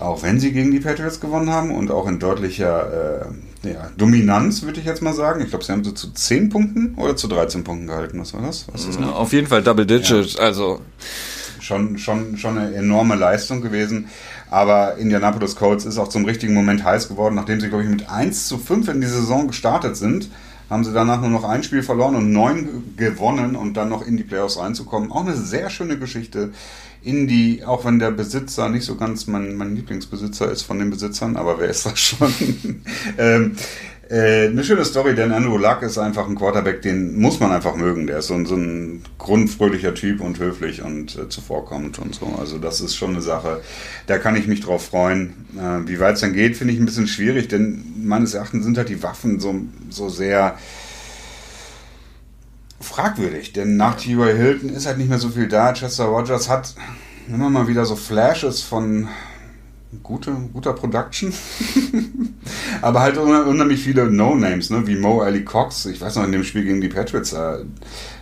Auch 0.00 0.22
wenn 0.22 0.38
sie 0.38 0.52
gegen 0.52 0.70
die 0.70 0.80
Patriots 0.80 1.20
gewonnen 1.20 1.50
haben 1.50 1.72
und 1.72 1.90
auch 1.90 2.06
in 2.06 2.18
deutlicher 2.18 3.24
äh, 3.64 3.68
ja, 3.68 3.90
Dominanz, 3.96 4.62
würde 4.62 4.80
ich 4.80 4.86
jetzt 4.86 5.02
mal 5.02 5.14
sagen. 5.14 5.42
Ich 5.42 5.50
glaube, 5.50 5.64
sie 5.64 5.72
haben 5.72 5.82
so 5.82 5.90
zu 5.90 6.12
10 6.12 6.50
Punkten 6.50 6.94
oder 6.96 7.16
zu 7.16 7.26
13 7.26 7.64
Punkten 7.64 7.88
gehalten. 7.88 8.20
Was 8.20 8.32
war 8.32 8.42
das? 8.42 8.66
Was 8.72 8.84
ist 8.84 9.00
das 9.00 9.08
Auf 9.08 9.32
jeden 9.32 9.48
Fall 9.48 9.62
Double 9.62 9.86
Digit. 9.86 10.34
Ja. 10.34 10.40
Also 10.40 10.80
schon, 11.60 11.98
schon, 11.98 12.36
schon 12.38 12.58
eine 12.58 12.74
enorme 12.74 13.16
Leistung 13.16 13.60
gewesen. 13.60 14.08
Aber 14.50 14.96
Indianapolis 14.96 15.56
Colts 15.56 15.84
ist 15.84 15.98
auch 15.98 16.08
zum 16.08 16.24
richtigen 16.24 16.54
Moment 16.54 16.84
heiß 16.84 17.08
geworden, 17.08 17.34
nachdem 17.34 17.60
sie, 17.60 17.68
glaube 17.68 17.84
ich, 17.84 17.90
mit 17.90 18.08
1 18.08 18.48
zu 18.48 18.58
5 18.58 18.88
in 18.88 19.00
die 19.00 19.06
Saison 19.06 19.48
gestartet 19.48 19.96
sind. 19.96 20.30
Haben 20.70 20.84
sie 20.84 20.92
danach 20.92 21.20
nur 21.20 21.30
noch 21.30 21.44
ein 21.44 21.62
Spiel 21.62 21.82
verloren 21.82 22.14
und 22.14 22.30
neun 22.30 22.94
gewonnen 22.96 23.56
und 23.56 23.74
dann 23.78 23.88
noch 23.88 24.06
in 24.06 24.18
die 24.18 24.22
Playoffs 24.22 24.58
reinzukommen. 24.58 25.10
Auch 25.10 25.24
eine 25.24 25.34
sehr 25.34 25.70
schöne 25.70 25.98
Geschichte. 25.98 26.52
In 27.00 27.26
die, 27.26 27.64
auch 27.64 27.84
wenn 27.84 27.98
der 27.98 28.10
Besitzer 28.10 28.68
nicht 28.68 28.84
so 28.84 28.96
ganz 28.96 29.26
mein, 29.26 29.54
mein 29.54 29.76
Lieblingsbesitzer 29.76 30.50
ist 30.50 30.62
von 30.62 30.78
den 30.78 30.90
Besitzern, 30.90 31.36
aber 31.36 31.58
wer 31.58 31.68
ist 31.68 31.86
das 31.86 31.98
schon? 31.98 32.82
ähm, 33.18 33.56
äh, 34.10 34.46
eine 34.46 34.64
schöne 34.64 34.84
Story, 34.84 35.14
denn 35.14 35.32
Andrew 35.32 35.58
Luck 35.58 35.82
ist 35.82 35.98
einfach 35.98 36.26
ein 36.26 36.34
Quarterback, 36.34 36.80
den 36.80 37.18
muss 37.18 37.40
man 37.40 37.52
einfach 37.52 37.76
mögen. 37.76 38.06
Der 38.06 38.18
ist 38.18 38.28
so 38.28 38.34
ein, 38.34 38.46
so 38.46 38.54
ein 38.54 39.02
grundfröhlicher 39.18 39.94
Typ 39.94 40.20
und 40.20 40.38
höflich 40.38 40.82
und 40.82 41.16
äh, 41.16 41.28
zuvorkommend 41.28 41.98
und 41.98 42.14
so. 42.14 42.34
Also 42.38 42.58
das 42.58 42.80
ist 42.80 42.96
schon 42.96 43.10
eine 43.10 43.20
Sache, 43.20 43.60
da 44.06 44.18
kann 44.18 44.36
ich 44.36 44.46
mich 44.46 44.60
drauf 44.60 44.86
freuen. 44.86 45.46
Äh, 45.56 45.88
wie 45.88 46.00
weit 46.00 46.14
es 46.14 46.22
dann 46.22 46.32
geht, 46.32 46.56
finde 46.56 46.72
ich 46.72 46.80
ein 46.80 46.86
bisschen 46.86 47.06
schwierig, 47.06 47.48
denn 47.48 47.84
meines 48.02 48.32
Erachtens 48.32 48.64
sind 48.64 48.78
halt 48.78 48.88
die 48.88 49.02
Waffen 49.02 49.40
so, 49.40 49.54
so 49.90 50.08
sehr 50.08 50.56
fragwürdig. 52.80 53.52
Denn 53.52 53.76
nach 53.76 53.96
T.Y. 53.96 54.36
Hilton 54.36 54.70
ist 54.70 54.86
halt 54.86 54.96
nicht 54.98 55.10
mehr 55.10 55.18
so 55.18 55.28
viel 55.28 55.48
da. 55.48 55.74
Chester 55.74 56.04
Rogers 56.04 56.48
hat 56.48 56.74
immer 57.28 57.50
mal 57.50 57.68
wieder 57.68 57.84
so 57.84 57.94
Flashes 57.94 58.62
von 58.62 59.08
gute, 60.02 60.32
guter 60.52 60.72
Production. 60.72 61.32
Aber 62.82 63.00
halt 63.00 63.16
unheimlich 63.16 63.82
viele 63.82 64.10
No-Names, 64.10 64.70
ne? 64.70 64.86
wie 64.86 64.96
Mo 64.96 65.20
Ali 65.20 65.44
Cox. 65.44 65.86
Ich 65.86 66.00
weiß 66.00 66.16
noch, 66.16 66.24
in 66.24 66.32
dem 66.32 66.44
Spiel 66.44 66.64
gegen 66.64 66.80
die 66.80 66.88
Patriots 66.88 67.32
äh, 67.32 67.64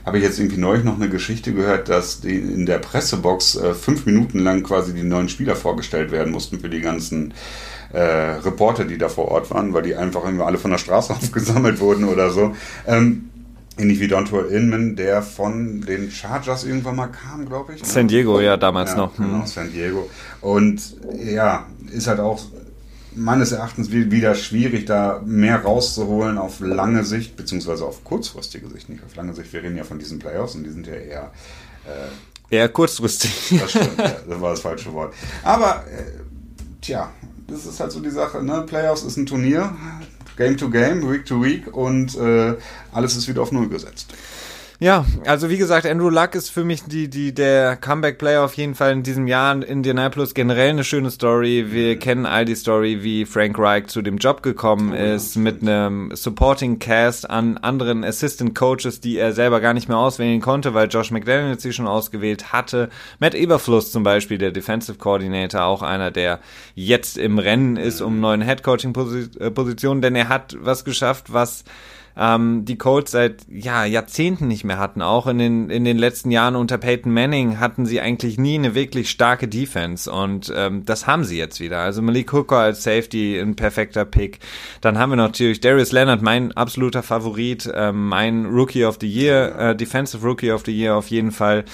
habe 0.04 0.18
ich 0.18 0.24
jetzt 0.24 0.38
irgendwie 0.38 0.58
neulich 0.58 0.84
noch 0.84 0.96
eine 0.96 1.08
Geschichte 1.08 1.52
gehört, 1.52 1.88
dass 1.88 2.20
die 2.20 2.36
in 2.36 2.66
der 2.66 2.78
Pressebox 2.78 3.56
äh, 3.56 3.74
fünf 3.74 4.06
Minuten 4.06 4.38
lang 4.38 4.62
quasi 4.62 4.94
die 4.94 5.02
neuen 5.02 5.28
Spieler 5.28 5.56
vorgestellt 5.56 6.12
werden 6.12 6.32
mussten 6.32 6.60
für 6.60 6.68
die 6.68 6.80
ganzen 6.80 7.34
äh, 7.92 8.00
Reporter, 8.00 8.84
die 8.84 8.98
da 8.98 9.08
vor 9.08 9.28
Ort 9.28 9.50
waren, 9.50 9.74
weil 9.74 9.82
die 9.82 9.96
einfach 9.96 10.24
irgendwie 10.24 10.44
alle 10.44 10.58
von 10.58 10.70
der 10.70 10.78
Straße 10.78 11.12
aufgesammelt 11.14 11.80
wurden 11.80 12.04
oder 12.04 12.30
so. 12.30 12.54
Ähm, 12.86 13.30
Ähnlich 13.78 14.00
wie 14.00 14.08
Dontre 14.08 14.46
Inman, 14.46 14.96
der 14.96 15.22
von 15.22 15.82
den 15.82 16.10
Chargers 16.10 16.64
irgendwann 16.64 16.96
mal 16.96 17.08
kam, 17.08 17.46
glaube 17.46 17.74
ich. 17.74 17.82
Ne? 17.82 17.88
San 17.88 18.08
Diego, 18.08 18.40
ja, 18.40 18.56
damals 18.56 18.92
ja, 18.92 18.96
noch. 18.96 19.16
Genau, 19.16 19.40
hm. 19.40 19.46
San 19.46 19.70
Diego. 19.70 20.08
Und 20.40 20.96
ja, 21.22 21.66
ist 21.92 22.06
halt 22.06 22.20
auch 22.20 22.40
meines 23.16 23.52
Erachtens 23.52 23.90
wieder 23.90 24.34
schwierig, 24.34 24.86
da 24.86 25.20
mehr 25.24 25.62
rauszuholen 25.62 26.38
auf 26.38 26.60
lange 26.60 27.04
Sicht, 27.04 27.36
beziehungsweise 27.36 27.84
auf 27.84 28.04
kurzfristige 28.04 28.68
Sicht, 28.68 28.88
nicht 28.88 29.02
auf 29.04 29.16
lange 29.16 29.34
Sicht. 29.34 29.52
Wir 29.52 29.62
reden 29.62 29.76
ja 29.76 29.84
von 29.84 29.98
diesen 29.98 30.18
Playoffs 30.18 30.54
und 30.54 30.64
die 30.64 30.70
sind 30.70 30.86
ja 30.86 30.94
eher. 30.94 31.32
Äh, 32.50 32.56
eher 32.56 32.68
kurzfristig. 32.68 33.32
Das 33.60 33.70
stimmt, 33.70 33.98
ja, 33.98 34.16
das 34.28 34.40
war 34.40 34.50
das 34.50 34.60
falsche 34.60 34.92
Wort. 34.92 35.14
Aber, 35.42 35.84
äh, 35.86 36.20
tja, 36.80 37.10
das 37.48 37.66
ist 37.66 37.80
halt 37.80 37.92
so 37.92 38.00
die 38.00 38.10
Sache. 38.10 38.42
Ne? 38.42 38.64
Playoffs 38.66 39.02
ist 39.02 39.16
ein 39.16 39.26
Turnier. 39.26 39.74
Game 40.36 40.56
to 40.56 40.68
Game, 40.68 41.10
Week 41.10 41.24
to 41.24 41.42
Week 41.42 41.74
und 41.74 42.16
äh, 42.16 42.54
alles 42.92 43.16
ist 43.16 43.28
wieder 43.28 43.42
auf 43.42 43.52
Null 43.52 43.68
gesetzt. 43.68 44.12
Ja, 44.78 45.06
also 45.24 45.48
wie 45.48 45.56
gesagt, 45.56 45.86
Andrew 45.86 46.10
Luck 46.10 46.34
ist 46.34 46.50
für 46.50 46.62
mich 46.62 46.82
die, 46.82 47.08
die, 47.08 47.32
der 47.32 47.76
Comeback-Player 47.76 48.44
auf 48.44 48.54
jeden 48.54 48.74
Fall 48.74 48.92
in 48.92 49.02
diesem 49.02 49.26
Jahr 49.26 49.54
in 49.54 49.62
Indianapolis 49.62 50.34
generell 50.34 50.68
eine 50.68 50.84
schöne 50.84 51.10
Story. 51.10 51.66
Wir 51.70 51.94
mhm. 51.94 51.98
kennen 51.98 52.26
all 52.26 52.44
die 52.44 52.54
Story, 52.54 53.02
wie 53.02 53.24
Frank 53.24 53.58
Reich 53.58 53.86
zu 53.86 54.02
dem 54.02 54.18
Job 54.18 54.42
gekommen 54.42 54.92
oh, 54.92 54.96
ist, 54.96 55.36
ja. 55.36 55.40
mit 55.40 55.62
einem 55.62 56.14
Supporting 56.14 56.78
Cast 56.78 57.28
an 57.30 57.56
anderen 57.56 58.04
Assistant 58.04 58.54
Coaches, 58.54 59.00
die 59.00 59.16
er 59.16 59.32
selber 59.32 59.60
gar 59.60 59.72
nicht 59.72 59.88
mehr 59.88 59.96
auswählen 59.96 60.42
konnte, 60.42 60.74
weil 60.74 60.88
Josh 60.88 61.10
McDaniels 61.10 61.62
sie 61.62 61.72
schon 61.72 61.86
ausgewählt 61.86 62.52
hatte. 62.52 62.90
Matt 63.18 63.34
Eberfluss 63.34 63.92
zum 63.92 64.02
Beispiel, 64.02 64.36
der 64.36 64.50
Defensive 64.50 64.98
Coordinator, 64.98 65.64
auch 65.64 65.80
einer, 65.80 66.10
der 66.10 66.38
jetzt 66.74 67.16
im 67.16 67.38
Rennen 67.38 67.78
ist 67.78 68.02
um 68.02 68.20
neuen 68.20 68.42
Head 68.42 68.62
Coaching 68.62 68.92
Positionen, 68.92 70.02
denn 70.02 70.14
er 70.14 70.28
hat 70.28 70.54
was 70.60 70.84
geschafft, 70.84 71.32
was 71.32 71.64
ähm, 72.16 72.64
die 72.64 72.78
Colts 72.78 73.10
seit 73.10 73.46
ja, 73.48 73.84
Jahrzehnten 73.84 74.48
nicht 74.48 74.64
mehr 74.64 74.78
hatten. 74.78 75.02
Auch 75.02 75.26
in 75.26 75.38
den, 75.38 75.70
in 75.70 75.84
den 75.84 75.98
letzten 75.98 76.30
Jahren 76.30 76.56
unter 76.56 76.78
Peyton 76.78 77.12
Manning 77.12 77.60
hatten 77.60 77.84
sie 77.84 78.00
eigentlich 78.00 78.38
nie 78.38 78.54
eine 78.54 78.74
wirklich 78.74 79.10
starke 79.10 79.48
Defense 79.48 80.10
und 80.10 80.52
ähm, 80.54 80.84
das 80.84 81.06
haben 81.06 81.24
sie 81.24 81.36
jetzt 81.36 81.60
wieder. 81.60 81.80
Also 81.80 82.00
Malik 82.00 82.32
Hooker 82.32 82.56
als 82.56 82.82
Safety, 82.82 83.38
ein 83.38 83.54
perfekter 83.54 84.04
Pick. 84.04 84.38
Dann 84.80 84.98
haben 84.98 85.10
wir 85.10 85.16
natürlich 85.16 85.60
Darius 85.60 85.92
Leonard, 85.92 86.22
mein 86.22 86.52
absoluter 86.52 87.02
Favorit, 87.02 87.70
ähm, 87.74 88.08
mein 88.08 88.46
Rookie 88.46 88.84
of 88.84 88.96
the 89.00 89.08
Year, 89.08 89.54
äh, 89.58 89.76
Defensive 89.76 90.26
Rookie 90.26 90.52
of 90.52 90.62
the 90.64 90.72
Year 90.72 90.96
auf 90.96 91.08
jeden 91.08 91.32
Fall. 91.32 91.64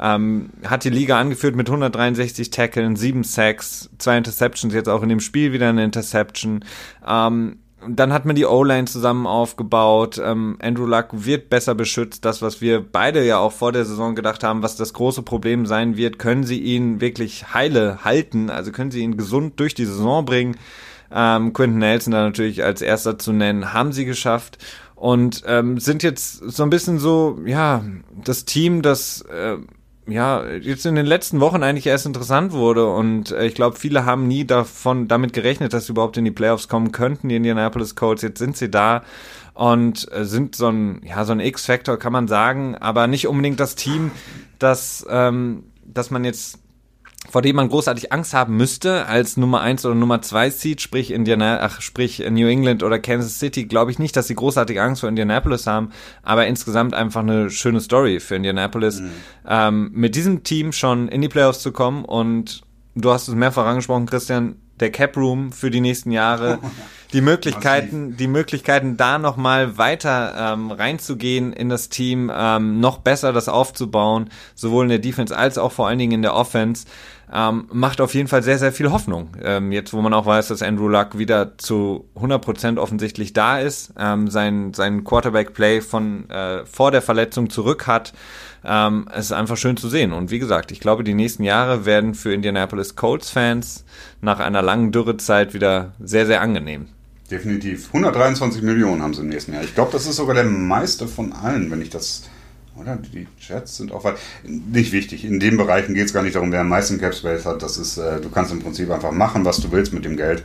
Ähm, 0.00 0.50
hat 0.66 0.82
die 0.84 0.90
Liga 0.90 1.18
angeführt 1.18 1.54
mit 1.54 1.68
163 1.68 2.50
Tackeln, 2.50 2.96
7 2.96 3.22
Sacks, 3.22 3.88
zwei 3.98 4.18
Interceptions, 4.18 4.74
jetzt 4.74 4.88
auch 4.88 5.02
in 5.02 5.08
dem 5.08 5.20
Spiel 5.20 5.52
wieder 5.52 5.68
eine 5.68 5.84
Interception. 5.84 6.64
Ähm, 7.06 7.58
dann 7.88 8.12
hat 8.12 8.24
man 8.24 8.36
die 8.36 8.46
O-Line 8.46 8.86
zusammen 8.86 9.26
aufgebaut. 9.26 10.20
Ähm, 10.22 10.56
Andrew 10.60 10.86
Luck 10.86 11.08
wird 11.12 11.50
besser 11.50 11.74
beschützt. 11.74 12.24
Das, 12.24 12.42
was 12.42 12.60
wir 12.60 12.80
beide 12.80 13.24
ja 13.24 13.38
auch 13.38 13.52
vor 13.52 13.72
der 13.72 13.84
Saison 13.84 14.14
gedacht 14.14 14.44
haben, 14.44 14.62
was 14.62 14.76
das 14.76 14.92
große 14.92 15.22
Problem 15.22 15.66
sein 15.66 15.96
wird, 15.96 16.18
können 16.18 16.44
sie 16.44 16.60
ihn 16.60 17.00
wirklich 17.00 17.52
heile 17.54 18.04
halten? 18.04 18.50
Also 18.50 18.72
können 18.72 18.90
sie 18.90 19.00
ihn 19.00 19.16
gesund 19.16 19.58
durch 19.60 19.74
die 19.74 19.84
Saison 19.84 20.24
bringen? 20.24 20.56
Ähm, 21.10 21.52
Quentin 21.52 21.78
Nelson 21.78 22.12
da 22.12 22.22
natürlich 22.22 22.64
als 22.64 22.80
erster 22.80 23.18
zu 23.18 23.32
nennen, 23.32 23.72
haben 23.72 23.92
sie 23.92 24.04
geschafft 24.04 24.58
und 24.94 25.42
ähm, 25.46 25.78
sind 25.78 26.02
jetzt 26.02 26.36
so 26.36 26.62
ein 26.62 26.70
bisschen 26.70 26.98
so, 26.98 27.38
ja, 27.44 27.84
das 28.24 28.44
Team, 28.44 28.82
das 28.82 29.22
äh, 29.22 29.56
ja, 30.06 30.44
jetzt 30.48 30.84
in 30.84 30.96
den 30.96 31.06
letzten 31.06 31.40
Wochen 31.40 31.62
eigentlich 31.62 31.86
erst 31.86 32.06
interessant 32.06 32.52
wurde 32.52 32.86
und 32.92 33.30
äh, 33.30 33.46
ich 33.46 33.54
glaube, 33.54 33.78
viele 33.78 34.04
haben 34.04 34.26
nie 34.26 34.44
davon 34.44 35.06
damit 35.06 35.32
gerechnet, 35.32 35.72
dass 35.72 35.86
sie 35.86 35.92
überhaupt 35.92 36.16
in 36.16 36.24
die 36.24 36.30
Playoffs 36.32 36.68
kommen 36.68 36.90
könnten, 36.92 37.28
die 37.28 37.36
Indianapolis 37.36 37.94
Colts. 37.94 38.22
Jetzt 38.22 38.38
sind 38.38 38.56
sie 38.56 38.70
da 38.70 39.04
und 39.54 40.10
äh, 40.12 40.24
sind 40.24 40.56
so 40.56 40.68
ein 40.68 41.02
ja, 41.04 41.24
so 41.24 41.32
ein 41.32 41.40
X-Factor 41.40 41.98
kann 41.98 42.12
man 42.12 42.26
sagen, 42.26 42.76
aber 42.76 43.06
nicht 43.06 43.28
unbedingt 43.28 43.60
das 43.60 43.76
Team, 43.76 44.10
das 44.58 45.06
ähm, 45.08 45.64
dass 45.84 46.10
man 46.10 46.24
jetzt 46.24 46.58
vor 47.30 47.40
dem 47.40 47.56
man 47.56 47.68
großartig 47.68 48.12
Angst 48.12 48.34
haben 48.34 48.56
müsste 48.56 49.06
als 49.06 49.36
Nummer 49.36 49.60
eins 49.60 49.84
oder 49.84 49.94
Nummer 49.94 50.22
zwei 50.22 50.50
Seed, 50.50 50.80
sprich 50.80 51.12
Indiana, 51.12 51.60
ach, 51.62 51.80
sprich 51.80 52.18
New 52.18 52.46
England 52.46 52.82
oder 52.82 52.98
Kansas 52.98 53.38
City, 53.38 53.64
glaube 53.64 53.90
ich 53.90 53.98
nicht, 53.98 54.16
dass 54.16 54.26
sie 54.26 54.34
großartig 54.34 54.80
Angst 54.80 55.00
vor 55.00 55.08
Indianapolis 55.08 55.66
haben, 55.66 55.90
aber 56.22 56.46
insgesamt 56.46 56.94
einfach 56.94 57.20
eine 57.20 57.50
schöne 57.50 57.80
Story 57.80 58.18
für 58.18 58.34
Indianapolis, 58.34 59.00
mhm. 59.00 59.10
ähm, 59.46 59.90
mit 59.94 60.16
diesem 60.16 60.42
Team 60.42 60.72
schon 60.72 61.08
in 61.08 61.22
die 61.22 61.28
Playoffs 61.28 61.60
zu 61.60 61.72
kommen 61.72 62.04
und 62.04 62.62
du 62.94 63.10
hast 63.10 63.28
es 63.28 63.34
mehrfach 63.34 63.66
angesprochen, 63.66 64.06
Christian, 64.06 64.56
der 64.80 64.90
Cap 64.90 65.16
Room 65.16 65.52
für 65.52 65.70
die 65.70 65.80
nächsten 65.80 66.10
Jahre, 66.10 66.58
die 67.12 67.20
Möglichkeiten, 67.20 68.16
die 68.16 68.26
Möglichkeiten 68.26 68.96
da 68.96 69.18
noch 69.18 69.36
mal 69.36 69.78
weiter 69.78 70.54
ähm, 70.54 70.70
reinzugehen 70.70 71.52
in 71.52 71.68
das 71.68 71.88
Team, 71.88 72.30
ähm, 72.34 72.80
noch 72.80 72.98
besser 72.98 73.32
das 73.32 73.48
aufzubauen, 73.48 74.30
sowohl 74.54 74.84
in 74.84 74.90
der 74.90 74.98
Defense 74.98 75.36
als 75.36 75.58
auch 75.58 75.72
vor 75.72 75.88
allen 75.88 75.98
Dingen 75.98 76.12
in 76.12 76.22
der 76.22 76.34
Offense 76.34 76.86
ähm, 77.32 77.66
macht 77.72 78.00
auf 78.00 78.14
jeden 78.14 78.28
Fall 78.28 78.42
sehr, 78.42 78.58
sehr 78.58 78.72
viel 78.72 78.90
Hoffnung. 78.90 79.30
Ähm, 79.42 79.72
jetzt, 79.72 79.94
wo 79.94 80.02
man 80.02 80.12
auch 80.12 80.26
weiß, 80.26 80.48
dass 80.48 80.62
Andrew 80.62 80.88
Luck 80.88 81.16
wieder 81.16 81.56
zu 81.56 82.04
100% 82.14 82.78
offensichtlich 82.78 83.32
da 83.32 83.58
ist, 83.58 83.94
ähm, 83.98 84.28
sein, 84.28 84.74
sein 84.74 85.02
Quarterback-Play 85.02 85.80
von 85.80 86.28
äh, 86.28 86.66
vor 86.66 86.90
der 86.90 87.00
Verletzung 87.00 87.48
zurück 87.48 87.86
hat, 87.86 88.12
ähm, 88.64 89.08
es 89.12 89.26
ist 89.26 89.32
einfach 89.32 89.56
schön 89.56 89.76
zu 89.76 89.88
sehen. 89.88 90.12
Und 90.12 90.30
wie 90.30 90.38
gesagt, 90.38 90.72
ich 90.72 90.80
glaube, 90.80 91.04
die 91.04 91.14
nächsten 91.14 91.42
Jahre 91.42 91.86
werden 91.86 92.14
für 92.14 92.34
Indianapolis 92.34 92.96
Colts-Fans 92.96 93.84
nach 94.20 94.38
einer 94.38 94.62
langen 94.62 94.92
Dürrezeit 94.92 95.54
wieder 95.54 95.92
sehr, 96.00 96.26
sehr 96.26 96.42
angenehm. 96.42 96.88
Definitiv. 97.32 97.86
123 97.88 98.62
Millionen 98.62 99.02
haben 99.02 99.14
sie 99.14 99.22
im 99.22 99.28
nächsten 99.30 99.54
Jahr. 99.54 99.64
Ich 99.64 99.74
glaube, 99.74 99.90
das 99.90 100.06
ist 100.06 100.16
sogar 100.16 100.34
der 100.34 100.44
meiste 100.44 101.08
von 101.08 101.32
allen, 101.32 101.70
wenn 101.70 101.80
ich 101.80 101.88
das 101.88 102.24
oder? 102.76 102.96
Die 102.96 103.26
Jets 103.38 103.76
sind 103.76 103.92
auch 103.92 104.04
weit. 104.04 104.16
Nicht 104.44 104.92
wichtig. 104.92 105.24
In 105.24 105.40
den 105.40 105.56
Bereichen 105.56 105.94
geht 105.94 106.06
es 106.06 106.12
gar 106.12 106.22
nicht 106.22 106.36
darum, 106.36 106.52
wer 106.52 106.60
am 106.60 106.68
meisten 106.68 106.98
Cap 106.98 107.14
Space 107.14 107.44
hat. 107.44 107.62
Das 107.62 107.76
ist, 107.76 107.98
äh, 107.98 108.20
du 108.20 108.30
kannst 108.30 108.52
im 108.52 108.60
Prinzip 108.60 108.90
einfach 108.90 109.12
machen, 109.12 109.44
was 109.44 109.60
du 109.60 109.70
willst 109.72 109.92
mit 109.92 110.04
dem 110.04 110.16
Geld. 110.16 110.42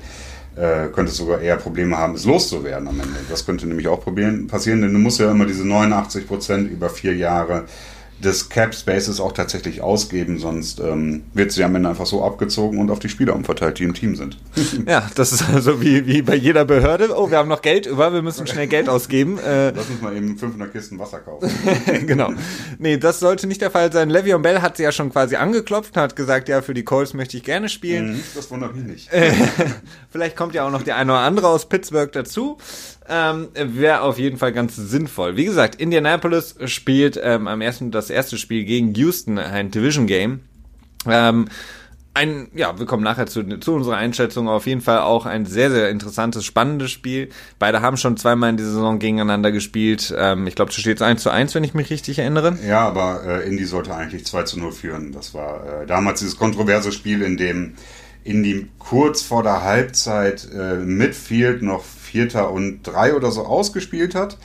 Äh, 0.56 0.88
könntest 0.94 1.18
sogar 1.18 1.40
eher 1.40 1.58
Probleme 1.58 1.98
haben, 1.98 2.16
es 2.16 2.26
loszuwerden 2.26 2.88
am 2.88 3.00
Ende. 3.00 3.20
Das 3.30 3.46
könnte 3.46 3.68
nämlich 3.68 3.88
auch 3.88 4.04
passieren, 4.04 4.82
denn 4.82 4.94
du 4.94 5.00
musst 5.00 5.20
ja 5.20 5.30
immer 5.30 5.46
diese 5.46 5.66
89 5.66 6.26
Prozent 6.26 6.72
über 6.72 6.90
vier 6.90 7.16
Jahre 7.16 7.66
des 8.20 8.50
Cap 8.50 8.74
Spaces 8.74 9.20
auch 9.20 9.32
tatsächlich 9.32 9.82
ausgeben, 9.82 10.40
sonst 10.40 10.80
ähm, 10.80 11.26
wird 11.34 11.52
sie 11.52 11.64
am 11.64 11.76
Ende 11.76 11.90
einfach 11.90 12.08
so 12.08 12.24
abgezogen 12.24 12.80
und 12.80 12.90
auf 12.90 13.00
die 13.00 13.10
Spieler 13.10 13.36
umverteilt, 13.36 13.78
die 13.78 13.84
im 13.84 13.94
Team 13.94 14.16
sind. 14.16 14.38
ja, 14.88 15.10
das 15.16 15.34
ist 15.34 15.48
also 15.50 15.82
wie, 15.82 16.08
wie 16.08 16.24
bei 16.24 16.36
jeder 16.36 16.66
Behörde. 16.66 17.16
Oh, 17.16 17.30
wir 17.30 17.38
haben 17.38 17.50
noch 17.50 17.62
Geld 17.62 17.86
über, 17.86 18.14
wir 18.14 18.22
müssen 18.22 18.48
schnell 18.48 18.68
Geld 18.68 18.90
ausgeben. 18.90 19.40
Äh, 19.48 19.70
Lass 19.70 19.90
uns 19.90 20.02
mal 20.02 20.16
eben 20.16 20.38
500 20.38 20.74
Kisten 20.74 21.00
Wasser 21.00 21.20
kaufen. 21.20 21.50
genau. 22.08 22.34
Nee, 22.80 22.98
das 22.98 23.20
sollte 23.20 23.48
nicht 23.48 23.62
der 23.62 23.72
Fall 23.72 23.94
sein. 23.94 24.12
Le'Veon 24.12 24.40
Bell 24.40 24.62
hat 24.62 24.76
sie 24.76 24.84
ja 24.84 24.92
schon 24.92 25.12
quasi 25.12 25.36
angeklopft 25.36 25.96
und 25.96 26.02
hat 26.02 26.16
gesagt, 26.16 26.50
ja, 26.50 26.62
für 26.62 26.74
die 26.74 26.84
Colts 26.84 27.14
möchte 27.14 27.38
ich 27.38 27.44
gerne 27.44 27.70
spielen. 27.70 28.14
Mhm, 28.14 28.24
das 28.36 28.52
wundert 28.52 28.76
mich 28.76 28.84
nicht. 28.84 29.10
Vielleicht 30.10 30.36
kommt 30.36 30.54
ja 30.54 30.68
auch 30.68 30.72
noch 30.72 30.82
der 30.82 30.98
eine 30.98 31.14
oder 31.14 31.22
andere 31.22 31.48
aus 31.48 31.70
Pittsburgh 31.70 32.12
dazu 32.12 32.58
ähm, 33.10 33.50
wäre 33.54 34.02
auf 34.02 34.20
jeden 34.20 34.38
Fall 34.38 34.54
ganz 34.54 34.76
sinnvoll. 34.76 35.38
Wie 35.38 35.46
gesagt, 35.46 35.76
Indianapolis 35.76 36.56
spielt 36.66 37.20
ähm, 37.22 37.48
am 37.48 37.62
ersten 37.62 37.92
das 37.92 38.10
erste 38.10 38.38
Spiel 38.38 38.66
gegen 38.66 38.94
Houston, 38.96 39.38
ein 39.38 39.72
Division 39.72 40.08
Game. 40.08 40.42
Ähm, 41.08 41.48
ein, 42.18 42.48
ja, 42.56 42.80
wir 42.80 42.88
kommen 42.88 43.04
nachher 43.04 43.28
zu, 43.28 43.44
zu 43.60 43.76
unserer 43.76 43.98
Einschätzung. 43.98 44.50
Auf 44.50 44.66
jeden 44.66 44.82
Fall 44.82 45.02
auch 45.02 45.28
ein 45.28 45.46
sehr, 45.46 45.70
sehr 45.70 45.92
interessantes, 45.92 46.46
spannendes 46.46 46.92
Spiel. 46.92 47.30
Beide 47.60 47.82
haben 47.82 47.96
schon 47.96 48.18
zweimal 48.18 48.50
in 48.50 48.58
dieser 48.58 48.72
Saison 48.72 48.98
gegeneinander 48.98 49.52
gespielt. 49.52 50.14
Ähm, 50.18 50.48
ich 50.48 50.56
glaube, 50.56 50.72
da 50.72 50.80
steht 50.80 50.98
es 50.98 51.04
1 51.04 51.22
zu 51.22 51.30
1, 51.30 51.54
wenn 51.54 51.64
ich 51.64 51.76
mich 51.76 51.92
richtig 51.92 52.18
erinnere. 52.18 52.58
Ja, 52.68 52.88
aber 52.88 53.22
äh, 53.24 53.48
Indy 53.48 53.66
sollte 53.66 53.94
eigentlich 53.94 54.26
2 54.26 54.44
zu 54.44 54.60
0 54.60 54.72
führen. 54.72 55.12
Das 55.12 55.36
war 55.36 55.84
äh, 55.84 55.86
damals 55.86 56.20
dieses 56.20 56.38
kontroverse 56.38 56.92
Spiel, 56.92 57.22
in 57.22 57.38
dem 57.38 57.76
Indy 58.24 58.68
kurz 58.80 59.22
vor 59.22 59.44
der 59.44 59.64
Halbzeit 59.64 60.48
äh, 60.52 60.78
Midfield 60.78 61.62
noch 61.62 61.84
Vierter 62.08 62.52
und 62.52 62.84
Drei 62.84 63.14
oder 63.14 63.32
so 63.32 63.46
ausgespielt 63.46 64.16
hat. 64.16 64.38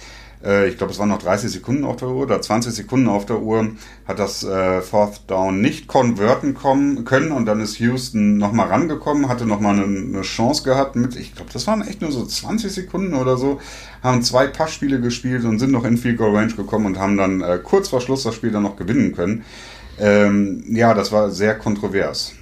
Äh, 0.44 0.68
ich 0.68 0.78
glaube, 0.78 0.92
es 0.92 0.98
waren 0.98 1.08
noch 1.08 1.22
30 1.22 1.50
Sekunden 1.50 1.84
auf 1.84 1.96
der 1.96 2.08
Uhr 2.08 2.22
oder 2.22 2.40
20 2.40 2.72
Sekunden 2.72 3.08
auf 3.08 3.26
der 3.26 3.40
Uhr, 3.40 3.70
hat 4.06 4.18
das 4.18 4.44
äh, 4.44 4.80
Fourth 4.80 5.22
Down 5.28 5.60
nicht 5.60 5.86
konverten 5.86 6.54
kommen, 6.54 7.04
können 7.04 7.32
und 7.32 7.46
dann 7.46 7.60
ist 7.60 7.78
Houston 7.78 8.38
nochmal 8.38 8.68
rangekommen, 8.68 9.28
hatte 9.28 9.46
nochmal 9.46 9.74
eine, 9.74 9.84
eine 9.84 10.22
Chance 10.22 10.64
gehabt 10.64 10.96
mit, 10.96 11.16
ich 11.16 11.34
glaube, 11.34 11.50
das 11.52 11.66
waren 11.66 11.86
echt 11.86 12.00
nur 12.00 12.12
so 12.12 12.24
20 12.24 12.72
Sekunden 12.72 13.14
oder 13.14 13.36
so, 13.36 13.60
haben 14.02 14.22
zwei 14.22 14.46
Passspiele 14.46 15.00
gespielt 15.00 15.44
und 15.44 15.58
sind 15.58 15.72
noch 15.72 15.84
in 15.84 15.96
Field 15.96 16.18
Goal 16.18 16.34
Range 16.36 16.52
gekommen 16.52 16.86
und 16.86 16.98
haben 16.98 17.16
dann 17.16 17.40
äh, 17.40 17.58
kurz 17.62 17.88
vor 17.88 18.00
Schluss 18.00 18.24
das 18.24 18.34
Spiel 18.34 18.50
dann 18.50 18.62
noch 18.62 18.76
gewinnen 18.76 19.14
können. 19.14 19.44
Ähm, 19.98 20.64
ja, 20.68 20.94
das 20.94 21.12
war 21.12 21.30
sehr 21.30 21.56
kontrovers. 21.56 22.32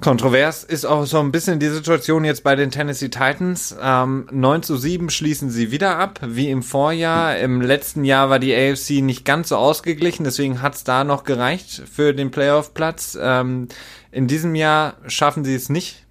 Kontrovers 0.00 0.62
ist 0.62 0.84
auch 0.84 1.06
so 1.06 1.18
ein 1.18 1.32
bisschen 1.32 1.58
die 1.58 1.68
Situation 1.68 2.24
jetzt 2.24 2.44
bei 2.44 2.54
den 2.54 2.70
Tennessee 2.70 3.08
Titans. 3.08 3.74
Ähm, 3.82 4.28
9 4.30 4.62
zu 4.62 4.76
7 4.76 5.10
schließen 5.10 5.50
sie 5.50 5.72
wieder 5.72 5.98
ab, 5.98 6.20
wie 6.24 6.50
im 6.50 6.62
Vorjahr. 6.62 7.36
Im 7.38 7.60
letzten 7.60 8.04
Jahr 8.04 8.30
war 8.30 8.38
die 8.38 8.54
AFC 8.54 9.02
nicht 9.02 9.24
ganz 9.24 9.48
so 9.48 9.56
ausgeglichen, 9.56 10.22
deswegen 10.22 10.62
hat's 10.62 10.84
da 10.84 11.02
noch 11.02 11.24
gereicht 11.24 11.82
für 11.92 12.14
den 12.14 12.30
Playoff-Platz. 12.30 13.18
Ähm, 13.20 13.66
in 14.12 14.28
diesem 14.28 14.54
Jahr 14.54 14.94
schaffen 15.08 15.44
sie 15.44 15.56
es 15.56 15.68
nicht, 15.68 16.06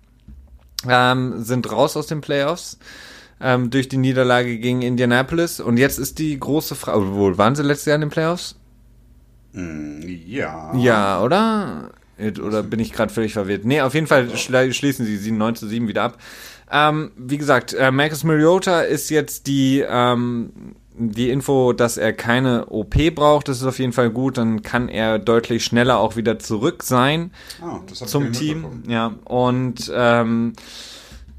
ähm, 0.88 1.41
sind 1.43 1.71
raus 1.71 1.95
aus 1.95 2.08
den 2.08 2.19
Playoffs 2.19 2.80
ähm, 3.39 3.69
durch 3.69 3.88
die 3.88 3.97
Niederlage 3.97 4.58
gegen 4.60 4.82
Indianapolis. 4.82 5.62
Und 5.62 5.78
jetzt 5.78 5.97
ist 5.97 6.19
die 6.19 6.38
große 6.38 6.76
Frage, 6.76 7.00
obwohl, 7.00 7.38
waren 7.38 7.56
sie 7.56 7.63
letztes 7.63 7.86
Jahr 7.86 7.95
in 7.95 8.02
den 8.02 8.10
Playoffs? 8.10 8.56
Mm, 9.54 10.02
ja. 10.04 10.76
Ja, 10.76 11.21
oder? 11.21 11.91
Oder 12.19 12.63
bin 12.63 12.80
ich 12.80 12.93
gerade 12.93 13.13
völlig 13.13 13.34
verwirrt? 13.34 13.65
Nee, 13.65 13.82
auf 13.82 13.93
jeden 13.93 14.08
Fall 14.08 14.36
schließen 14.36 15.06
sie 15.06 15.17
sie 15.17 15.32
9 15.32 15.56
zu 15.56 15.67
7 15.67 15.88
wieder 15.88 16.03
ab. 16.03 16.17
Ähm, 16.71 17.12
wie 17.15 17.38
gesagt, 17.38 17.73
äh, 17.73 17.91
Marcus 17.91 18.23
Mariota 18.23 18.82
ist 18.82 19.10
jetzt 19.10 19.47
die, 19.47 19.84
ähm, 19.88 20.51
die 20.97 21.30
Info, 21.30 21.73
dass 21.73 21.97
er 21.97 22.12
keine 22.12 22.65
OP 22.67 23.12
braucht. 23.12 23.47
Das 23.47 23.58
ist 23.58 23.63
auf 23.63 23.80
jeden 23.80 23.93
Fall 23.93 24.10
gut. 24.10 24.38
Dann 24.38 24.63
kann 24.63 24.89
er 24.89 25.19
deutlich 25.19 25.63
schneller 25.63 25.99
auch 25.99 26.15
wieder 26.15 26.39
zurück 26.39 26.84
sein 26.84 27.32
oh, 27.62 27.86
zum 27.93 28.34
Team. 28.34 28.84
Ja, 28.88 29.13
und 29.25 29.91
ähm, 29.93 30.53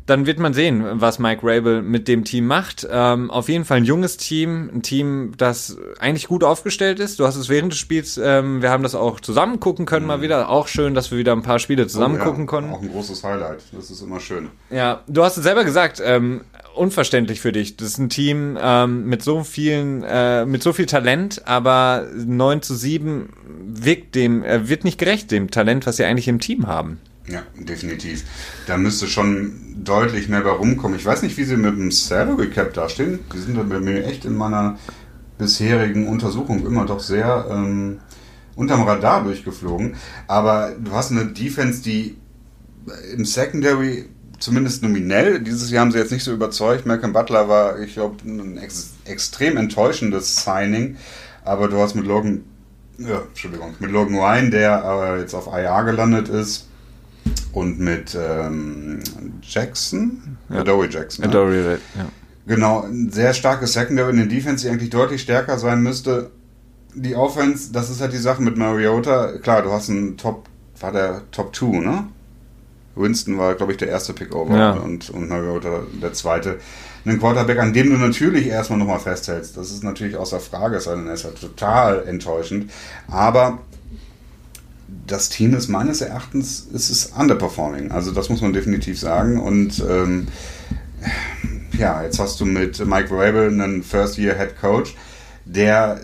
dann 0.09 0.25
wird 0.25 0.39
man 0.39 0.55
sehen, 0.55 0.83
was 0.95 1.19
Mike 1.19 1.43
Rabel 1.43 1.83
mit 1.83 2.09
dem 2.09 2.25
Team 2.25 2.47
macht. 2.47 2.89
Ähm, 2.91 3.31
auf 3.31 3.51
jeden 3.51 3.67
Fall 3.67 3.77
ein 3.77 3.85
junges 3.85 4.17
Team, 4.17 4.71
ein 4.75 4.83
Team, 4.83 5.35
das 5.37 5.77
eigentlich 5.99 6.29
gut 6.29 6.45
aufgestellt 6.45 6.99
ist. 6.99 7.21
Du 7.21 7.27
hast 7.27 7.37
es 7.37 7.51
während 7.51 7.73
des 7.73 7.79
Spiels, 7.79 8.19
ähm, 8.23 8.63
wir 8.63 8.71
haben 8.71 8.83
das 8.83 8.95
auch 8.95 9.21
zusammen 9.21 9.61
gucken 9.61 9.85
können 9.85 10.07
mhm. 10.07 10.09
mal 10.09 10.23
wieder. 10.23 10.49
Auch 10.49 10.67
schön, 10.67 10.95
dass 10.95 11.11
wir 11.11 11.19
wieder 11.19 11.33
ein 11.33 11.43
paar 11.43 11.59
Spiele 11.59 11.87
zusammen 11.87 12.15
oh, 12.15 12.19
ja. 12.19 12.25
gucken 12.25 12.47
konnten. 12.47 12.73
Auch 12.73 12.81
ein 12.81 12.91
großes 12.91 13.23
Highlight. 13.23 13.61
Das 13.73 13.91
ist 13.91 14.01
immer 14.01 14.19
schön. 14.19 14.49
Ja, 14.71 15.03
du 15.09 15.23
hast 15.23 15.37
es 15.37 15.43
selber 15.43 15.65
gesagt. 15.65 16.01
Ähm, 16.03 16.41
unverständlich 16.75 17.41
für 17.41 17.53
dich. 17.53 17.77
Das 17.77 17.89
ist 17.89 17.99
ein 17.99 18.09
Team 18.09 18.57
ähm, 18.59 19.05
mit 19.05 19.23
so 19.23 19.45
vielen, 19.45 20.05
äh, 20.05 20.47
mit 20.47 20.63
so 20.63 20.73
viel 20.73 20.87
Talent, 20.87 21.47
aber 21.47 22.07
9 22.15 22.63
zu 22.63 22.75
7 22.75 23.29
wirkt 23.67 24.15
dem, 24.15 24.43
äh, 24.43 24.71
wird 24.71 24.85
nicht 24.85 24.99
gerecht 24.99 25.31
dem 25.31 25.51
Talent, 25.51 25.87
was 25.87 25.99
sie 25.99 26.05
eigentlich 26.05 26.29
im 26.29 26.41
Team 26.41 26.67
haben. 26.67 26.99
Ja, 27.29 27.43
definitiv. 27.59 28.25
Da 28.67 28.79
müsste 28.79 29.07
schon 29.07 29.53
deutlich 29.85 30.29
mehr 30.29 30.41
bei 30.41 30.51
rumkommen. 30.51 30.99
Ich 30.99 31.05
weiß 31.05 31.23
nicht, 31.23 31.37
wie 31.37 31.45
sie 31.45 31.57
mit 31.57 31.77
dem 31.77 31.91
Salary 31.91 32.49
Cap 32.49 32.73
dastehen. 32.73 33.21
Die 33.35 33.39
sind 33.39 33.69
bei 33.69 33.81
mir 33.81 34.07
echt 34.07 34.25
in 34.25 34.35
meiner 34.35 34.79
bisherigen 35.37 36.09
Untersuchung 36.09 36.67
immer 36.67 36.87
doch 36.87 37.01
sehr 37.01 37.47
ähm, 37.51 38.01
unterm 38.57 38.83
Radar 38.83 39.23
durchgeflogen. 39.25 39.97
Aber 40.27 40.75
du 40.79 40.93
hast 40.93 41.13
eine 41.13 41.27
Defense, 41.27 41.83
die 41.83 42.17
im 43.15 43.25
Secondary 43.25 44.07
zumindest 44.39 44.83
nominell, 44.83 45.41
dieses 45.41 45.71
Jahr 45.71 45.83
haben 45.83 45.93
sie 45.93 45.99
jetzt 45.99 46.13
nicht 46.13 46.25
so 46.25 46.33
überzeugt. 46.33 46.87
Malcolm 46.87 47.13
Butler 47.13 47.49
war, 47.49 47.79
ich 47.81 47.95
glaube, 47.95 48.17
ein 48.25 48.57
ex 48.59 48.95
extrem 49.05 49.57
enttäuschendes 49.57 50.45
Signing. 50.45 50.97
Aber 51.45 51.69
du 51.69 51.79
hast 51.79 51.95
mit 51.95 52.07
Logan, 52.07 52.45
ja, 52.99 53.23
Entschuldigung, 53.29 53.75
mit 53.79 53.91
Logan 53.91 54.17
Ryan, 54.17 54.51
der 54.51 54.85
aber 54.85 55.19
jetzt 55.19 55.35
auf 55.35 55.47
IR 55.47 55.85
gelandet 55.85 56.29
ist, 56.29 56.68
und 57.53 57.81
mit 57.81 58.17
ähm, 58.19 59.01
Jackson, 59.43 60.39
ja. 60.49 60.61
Adoree 60.61 60.89
Jackson. 60.89 61.25
Ne? 61.25 61.31
Adoree, 61.31 61.63
ja. 61.97 62.09
Genau, 62.47 62.83
ein 62.83 63.11
sehr 63.11 63.35
starkes 63.35 63.75
Secondary 63.75 64.11
in 64.11 64.17
den 64.17 64.29
Defense, 64.29 64.65
die 64.65 64.73
eigentlich 64.73 64.91
deutlich 64.91 65.23
stärker 65.23 65.59
sein 65.59 65.83
müsste. 65.83 66.31
Die 66.95 67.15
Offense, 67.15 67.73
das 67.73 67.91
ist 67.91 68.01
halt 68.01 68.13
die 68.13 68.19
Sache 68.19 68.43
mit 68.43 68.57
Mariota. 68.57 69.39
Klar, 69.39 69.63
du 69.63 69.71
hast 69.71 69.91
einen 69.91 70.17
Top, 70.17 70.49
war 70.81 70.93
der 70.93 71.23
Top 71.31 71.55
2, 71.55 71.81
ne? 71.81 72.09
Winston 72.99 73.39
war, 73.39 73.55
glaube 73.55 73.73
ich, 73.73 73.79
der 73.79 73.89
erste 73.89 74.13
Pickover 74.13 74.57
ja. 74.57 74.73
und, 74.73 75.11
und 75.11 75.29
Mariota 75.29 75.83
der 76.03 76.13
zweite. 76.13 76.59
Ein 77.05 77.21
Quarterback, 77.21 77.59
an 77.59 77.73
dem 77.73 77.91
du 77.91 77.97
natürlich 77.97 78.49
erstmal 78.49 78.79
nochmal 78.79 78.99
festhältst. 78.99 79.57
Das 79.57 79.71
ist 79.71 79.85
natürlich 79.85 80.17
außer 80.17 80.41
Frage, 80.41 80.77
es 80.77 80.87
ist 80.87 81.25
halt 81.25 81.41
total 81.41 82.07
enttäuschend. 82.07 82.71
Aber 83.09 83.61
das 85.09 85.29
Team 85.29 85.55
ist 85.55 85.69
meines 85.69 86.01
Erachtens 86.01 86.67
ist 86.73 86.91
es 86.91 87.07
underperforming. 87.07 87.91
Also 87.91 88.13
das 88.13 88.29
muss 88.29 88.41
man 88.41 88.53
definitiv 88.53 88.99
sagen. 88.99 89.41
Und 89.41 89.85
ähm, 89.89 90.29
ja, 91.77 92.03
jetzt 92.03 92.19
hast 92.19 92.41
du 92.41 92.45
mit 92.45 92.85
Mike 92.85 93.09
Rabel 93.11 93.49
einen 93.49 93.83
First-Year-Head 93.83 94.61
Coach, 94.61 94.95
der 95.45 96.01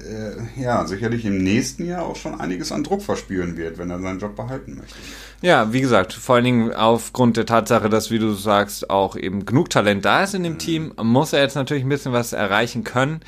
äh, 0.57 0.63
ja 0.63 0.87
sicherlich 0.87 1.25
im 1.25 1.39
nächsten 1.39 1.87
Jahr 1.87 2.05
auch 2.05 2.17
schon 2.17 2.41
einiges 2.41 2.73
an 2.73 2.83
Druck 2.83 3.03
verspüren 3.03 3.57
wird, 3.57 3.79
wenn 3.79 3.91
er 3.91 4.01
seinen 4.01 4.19
Job 4.19 4.37
behalten 4.37 4.77
möchte. 4.79 4.95
Ja, 5.43 5.73
wie 5.73 5.83
gesagt, 5.83 6.15
vor 6.15 6.37
allen 6.37 6.45
Dingen 6.45 6.73
aufgrund 6.73 7.37
der 7.37 7.45
Tatsache, 7.45 7.91
dass, 7.91 8.11
wie 8.11 8.19
du 8.19 8.33
sagst, 8.33 8.89
auch 8.89 9.17
eben 9.17 9.45
genug 9.45 9.69
Talent 9.69 10.05
da 10.05 10.25
ist 10.25 10.35
in 10.35 10.43
dem 10.43 10.55
mhm. 10.55 10.59
Team, 10.59 10.93
muss 11.03 11.35
er 11.35 11.43
jetzt 11.43 11.57
natürlich 11.57 11.85
ein 11.85 11.91
bisschen 11.91 12.13
was 12.13 12.33
erreichen 12.33 12.85
können. 12.85 13.21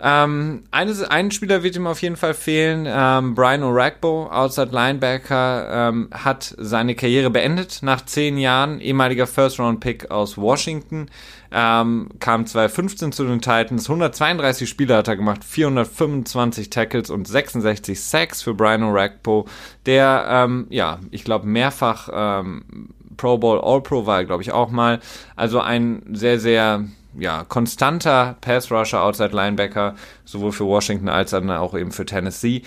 Ähm, 0.00 0.62
eines, 0.70 1.02
ein 1.02 1.30
Spieler 1.32 1.62
wird 1.62 1.74
ihm 1.74 1.86
auf 1.86 2.02
jeden 2.02 2.16
Fall 2.16 2.34
fehlen. 2.34 2.86
Ähm, 2.88 3.34
Brian 3.34 3.62
O'Ragbo, 3.62 4.30
Outside 4.30 4.70
Linebacker, 4.70 5.88
ähm, 5.88 6.08
hat 6.12 6.54
seine 6.56 6.94
Karriere 6.94 7.30
beendet 7.30 7.80
nach 7.82 8.04
zehn 8.04 8.38
Jahren. 8.38 8.80
Ehemaliger 8.80 9.26
First-Round-Pick 9.26 10.10
aus 10.10 10.38
Washington. 10.38 11.08
Ähm, 11.50 12.10
kam 12.20 12.46
2015 12.46 13.10
zu 13.10 13.24
den 13.24 13.40
Titans. 13.40 13.88
132 13.88 14.68
Spiele 14.68 14.96
hat 14.96 15.08
er 15.08 15.16
gemacht, 15.16 15.42
425 15.44 16.70
Tackles 16.70 17.10
und 17.10 17.26
66 17.26 18.00
Sacks 18.00 18.42
für 18.42 18.54
Brian 18.54 18.82
O'Ragbo, 18.82 19.46
der, 19.86 20.26
ähm, 20.28 20.66
ja, 20.68 20.98
ich 21.10 21.24
glaube, 21.24 21.46
mehrfach 21.46 22.10
ähm, 22.12 22.90
Pro 23.16 23.38
Bowl 23.38 23.60
All-Pro 23.60 24.06
war, 24.06 24.24
glaube 24.24 24.42
ich, 24.42 24.52
auch 24.52 24.70
mal. 24.70 25.00
Also 25.36 25.60
ein 25.60 26.02
sehr, 26.12 26.38
sehr 26.38 26.84
ja, 27.18 27.44
konstanter 27.44 28.36
Pass-Rusher, 28.40 29.02
Outside-Linebacker, 29.02 29.94
sowohl 30.24 30.52
für 30.52 30.66
Washington 30.66 31.08
als 31.08 31.32
auch 31.34 31.74
eben 31.74 31.92
für 31.92 32.06
Tennessee 32.06 32.62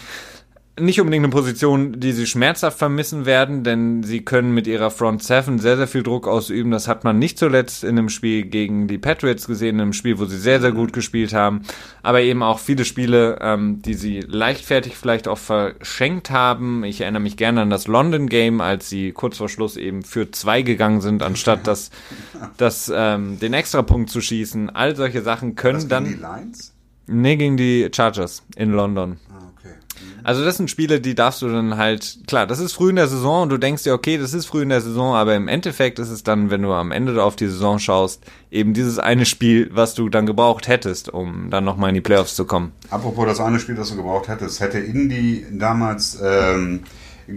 nicht 0.80 1.02
unbedingt 1.02 1.26
eine 1.26 1.32
Position, 1.32 2.00
die 2.00 2.14
sie 2.14 2.26
schmerzhaft 2.26 2.80
vermissen 2.80 3.26
werden, 3.26 3.64
denn 3.64 4.04
sie 4.04 4.24
können 4.24 4.54
mit 4.54 4.68
ihrer 4.68 4.90
Front 4.90 5.22
Seven 5.22 5.60
sehr, 5.60 5.76
sehr 5.76 5.88
viel 5.88 6.02
Druck 6.02 6.28
ausüben. 6.28 6.72
Das 6.72 6.88
hat 6.88 7.04
man 7.04 7.20
nicht 7.20 7.38
zuletzt 7.38 7.84
in 7.84 7.98
einem 7.98 8.08
Spiel 8.08 8.44
gegen 8.44 8.88
die 8.88 8.98
Patriots 8.98 9.48
gesehen, 9.48 9.76
in 9.76 9.82
einem 9.82 9.94
Spiel, 9.94 10.18
wo 10.18 10.26
sie 10.26 10.38
sehr, 10.38 10.62
sehr 10.62 10.72
gut 10.72 10.94
gespielt 10.94 11.34
haben, 11.34 11.64
aber 12.04 12.22
eben 12.22 12.42
auch 12.42 12.60
viele 12.60 12.86
Spiele, 12.86 13.38
ähm, 13.42 13.82
die 13.82 13.96
sie 13.96 14.22
leichtfertig 14.22 14.96
vielleicht 14.96 15.28
auch 15.28 15.38
verschenkt 15.38 16.32
haben. 16.32 16.86
Ich 16.86 17.02
erinnere 17.02 17.22
mich 17.22 17.36
gerne 17.36 17.62
an 17.62 17.70
das 17.70 17.88
London 17.88 18.28
Game, 18.28 18.62
als 18.62 18.90
sie 18.90 19.12
kurz 19.12 19.38
vor 19.38 19.50
Schluss 19.50 19.76
eben 19.76 20.04
für 20.04 20.32
zwei 20.32 20.62
gegangen 20.62 21.02
sind, 21.02 21.22
anstatt 21.22 21.68
das, 21.68 21.92
das 22.56 22.92
ähm, 22.94 23.40
den 23.40 23.54
Extrapunkt 23.54 24.10
zu 24.10 24.22
schießen. 24.22 24.70
All 24.70 24.96
solche 24.96 25.22
Sachen 25.22 25.56
können 25.56 25.90
dann. 25.90 26.06
Die 26.06 26.14
Lions? 26.14 26.74
Nee, 27.08 27.36
gegen 27.36 27.58
die 27.58 27.90
Chargers 27.94 28.44
in 28.56 28.72
London. 28.72 29.18
Also 30.24 30.46
das 30.46 30.58
sind 30.58 30.70
Spiele, 30.70 31.02
die 31.02 31.16
darfst 31.16 31.42
du 31.42 31.48
dann 31.48 31.78
halt, 31.78 32.20
klar, 32.28 32.46
das 32.46 32.60
ist 32.60 32.74
früh 32.74 32.90
in 32.92 32.96
der 32.96 33.08
Saison 33.08 33.44
und 33.44 33.50
du 33.50 33.58
denkst 33.58 33.84
dir, 33.84 33.94
okay, 33.94 34.18
das 34.18 34.34
ist 34.34 34.46
früh 34.46 34.62
in 34.62 34.70
der 34.70 34.82
Saison, 34.82 35.16
aber 35.16 35.36
im 35.36 35.48
Endeffekt 35.48 35.98
ist 36.00 36.10
es 36.10 36.24
dann, 36.24 36.52
wenn 36.52 36.62
du 36.62 36.72
am 36.72 36.92
Ende 36.92 37.24
auf 37.24 37.36
die 37.36 37.48
Saison 37.48 37.80
schaust, 37.80 38.24
eben 38.52 38.74
dieses 38.74 39.00
eine 39.00 39.26
Spiel, 39.26 39.70
was 39.74 39.96
du 39.96 40.10
dann 40.10 40.26
gebraucht 40.26 40.68
hättest, 40.68 41.10
um 41.10 41.50
dann 41.50 41.64
nochmal 41.64 41.90
in 41.90 41.96
die 41.96 42.02
Playoffs 42.02 42.36
zu 42.36 42.46
kommen. 42.46 42.72
Apropos 42.90 43.26
das 43.26 43.40
eine 43.40 43.60
Spiel, 43.60 43.76
das 43.76 43.90
du 43.90 43.96
gebraucht 43.96 44.28
hättest, 44.28 44.60
hätte 44.60 44.78
Indy 44.80 45.46
damals 45.52 46.20
ähm, 46.24 46.82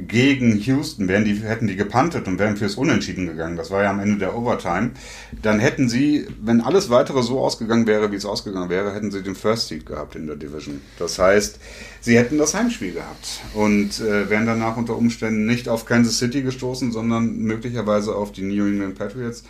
gegen 0.07 0.59
Houston, 0.59 1.09
wären 1.09 1.25
die, 1.25 1.35
hätten 1.37 1.67
die 1.67 1.77
gepantet 1.77 2.27
und 2.27 2.39
wären 2.39 2.57
fürs 2.57 2.75
Unentschieden 2.75 3.27
gegangen, 3.27 3.57
das 3.57 3.71
war 3.71 3.83
ja 3.83 3.91
am 3.91 4.01
Ende 4.01 4.19
der 4.19 4.37
Overtime, 4.37 4.91
dann 5.43 5.59
hätten 5.61 5.89
sie, 5.89 6.27
wenn 6.43 6.61
alles 6.61 6.91
weitere 6.91 7.23
so 7.23 7.41
ausgegangen 7.41 7.87
wäre, 7.87 8.11
wie 8.13 8.17
es 8.17 8.25
ausgegangen 8.25 8.69
wäre, 8.69 8.95
hätten 8.95 9.11
sie 9.11 9.23
den 9.23 9.35
First 9.35 9.69
Seed 9.69 9.87
gehabt 9.87 10.17
in 10.17 10.27
der 10.27 10.37
Division. 10.37 10.81
Das 10.99 11.19
heißt, 11.19 11.59
sie 12.01 12.17
hätten 12.17 12.39
das 12.39 12.55
Heimspiel 12.55 12.93
gehabt 12.93 13.41
und 13.55 14.01
äh, 14.01 14.29
wären 14.29 14.47
danach 14.47 14.77
unter 14.77 14.97
Umständen 14.97 15.47
nicht 15.47 15.69
auf 15.69 15.87
Kansas 15.87 16.19
City 16.19 16.43
gestoßen, 16.43 16.93
sondern 16.93 17.37
möglicherweise 17.37 18.15
auf 18.15 18.33
die 18.33 18.43
New 18.43 18.67
England 18.67 18.99
Patriots. 18.99 19.45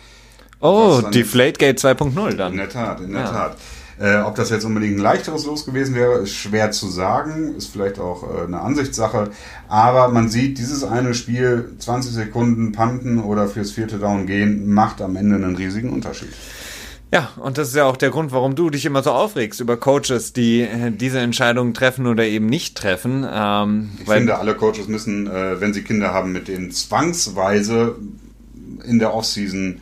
Oh, 0.61 1.01
Deflategate 1.13 1.77
2.0 1.77 2.35
dann. 2.35 2.53
In 2.53 2.57
der 2.57 2.69
Tat, 2.69 3.01
in 3.01 3.11
der 3.11 3.21
ja. 3.21 3.31
Tat. 3.31 3.57
Äh, 3.97 4.17
ob 4.17 4.35
das 4.35 4.49
jetzt 4.49 4.65
unbedingt 4.65 4.97
ein 4.97 5.01
leichteres 5.01 5.45
Los 5.45 5.65
gewesen 5.65 5.95
wäre, 5.95 6.19
ist 6.19 6.33
schwer 6.33 6.71
zu 6.71 6.87
sagen, 6.87 7.55
ist 7.55 7.71
vielleicht 7.71 7.97
auch 7.99 8.23
äh, 8.23 8.43
eine 8.43 8.59
Ansichtssache. 8.59 9.29
Aber 9.69 10.09
man 10.09 10.27
sieht, 10.27 10.57
dieses 10.57 10.83
eine 10.83 11.13
Spiel, 11.13 11.73
20 11.79 12.11
Sekunden 12.11 12.73
panten 12.73 13.19
oder 13.19 13.47
fürs 13.47 13.71
vierte 13.71 13.97
Down 13.97 14.27
gehen, 14.27 14.73
macht 14.73 15.01
am 15.01 15.15
Ende 15.15 15.35
einen 15.35 15.55
riesigen 15.55 15.93
Unterschied. 15.93 16.33
Ja, 17.13 17.29
und 17.37 17.57
das 17.57 17.69
ist 17.69 17.75
ja 17.75 17.85
auch 17.85 17.95
der 17.95 18.09
Grund, 18.09 18.33
warum 18.33 18.55
du 18.55 18.69
dich 18.69 18.85
immer 18.85 19.01
so 19.01 19.11
aufregst 19.11 19.61
über 19.61 19.77
Coaches, 19.77 20.33
die 20.33 20.61
äh, 20.61 20.91
diese 20.91 21.19
Entscheidungen 21.19 21.73
treffen 21.73 22.07
oder 22.07 22.25
eben 22.25 22.47
nicht 22.47 22.75
treffen. 22.75 23.25
Ähm, 23.31 23.91
ich 23.97 24.09
finde, 24.09 24.37
alle 24.37 24.55
Coaches 24.55 24.89
müssen, 24.89 25.27
äh, 25.27 25.61
wenn 25.61 25.73
sie 25.73 25.83
Kinder 25.83 26.13
haben, 26.13 26.33
mit 26.33 26.49
denen 26.49 26.71
zwangsweise 26.71 27.95
in 28.83 28.99
der 28.99 29.13
Offseason 29.13 29.75
äh, 29.75 29.79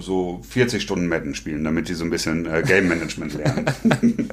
so 0.00 0.40
40 0.48 0.82
Stunden 0.82 1.08
Madden 1.08 1.34
spielen, 1.34 1.64
damit 1.64 1.88
die 1.88 1.94
so 1.94 2.04
ein 2.04 2.10
bisschen 2.10 2.46
äh, 2.46 2.62
Game 2.62 2.88
Management 2.88 3.34
lernen. 3.34 3.66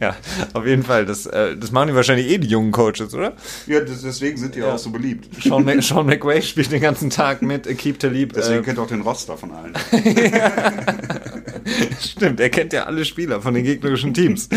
ja, 0.00 0.16
auf 0.52 0.66
jeden 0.66 0.82
Fall. 0.82 1.06
Das, 1.06 1.26
äh, 1.26 1.56
das 1.56 1.72
machen 1.72 1.88
die 1.88 1.94
wahrscheinlich 1.94 2.28
eh 2.28 2.38
die 2.38 2.48
jungen 2.48 2.72
Coaches, 2.72 3.14
oder? 3.14 3.34
Ja, 3.66 3.80
das, 3.80 4.02
deswegen 4.02 4.36
sind 4.36 4.54
die 4.54 4.60
ja. 4.60 4.74
auch 4.74 4.78
so 4.78 4.90
beliebt. 4.90 5.28
Sean, 5.42 5.64
Mac 5.64 5.82
Sean 5.82 6.06
McWay 6.06 6.42
spielt 6.42 6.72
den 6.72 6.80
ganzen 6.80 7.10
Tag 7.10 7.42
mit 7.42 7.66
Keep 7.78 7.98
Talib. 7.98 8.32
Deswegen 8.32 8.60
äh, 8.60 8.62
kennt 8.62 8.78
auch 8.78 8.88
den 8.88 9.00
Roster 9.02 9.36
von 9.36 9.52
allen. 9.52 9.74
Stimmt, 12.00 12.40
er 12.40 12.50
kennt 12.50 12.72
ja 12.72 12.84
alle 12.84 13.04
Spieler 13.04 13.40
von 13.40 13.54
den 13.54 13.64
gegnerischen 13.64 14.14
Teams. 14.14 14.48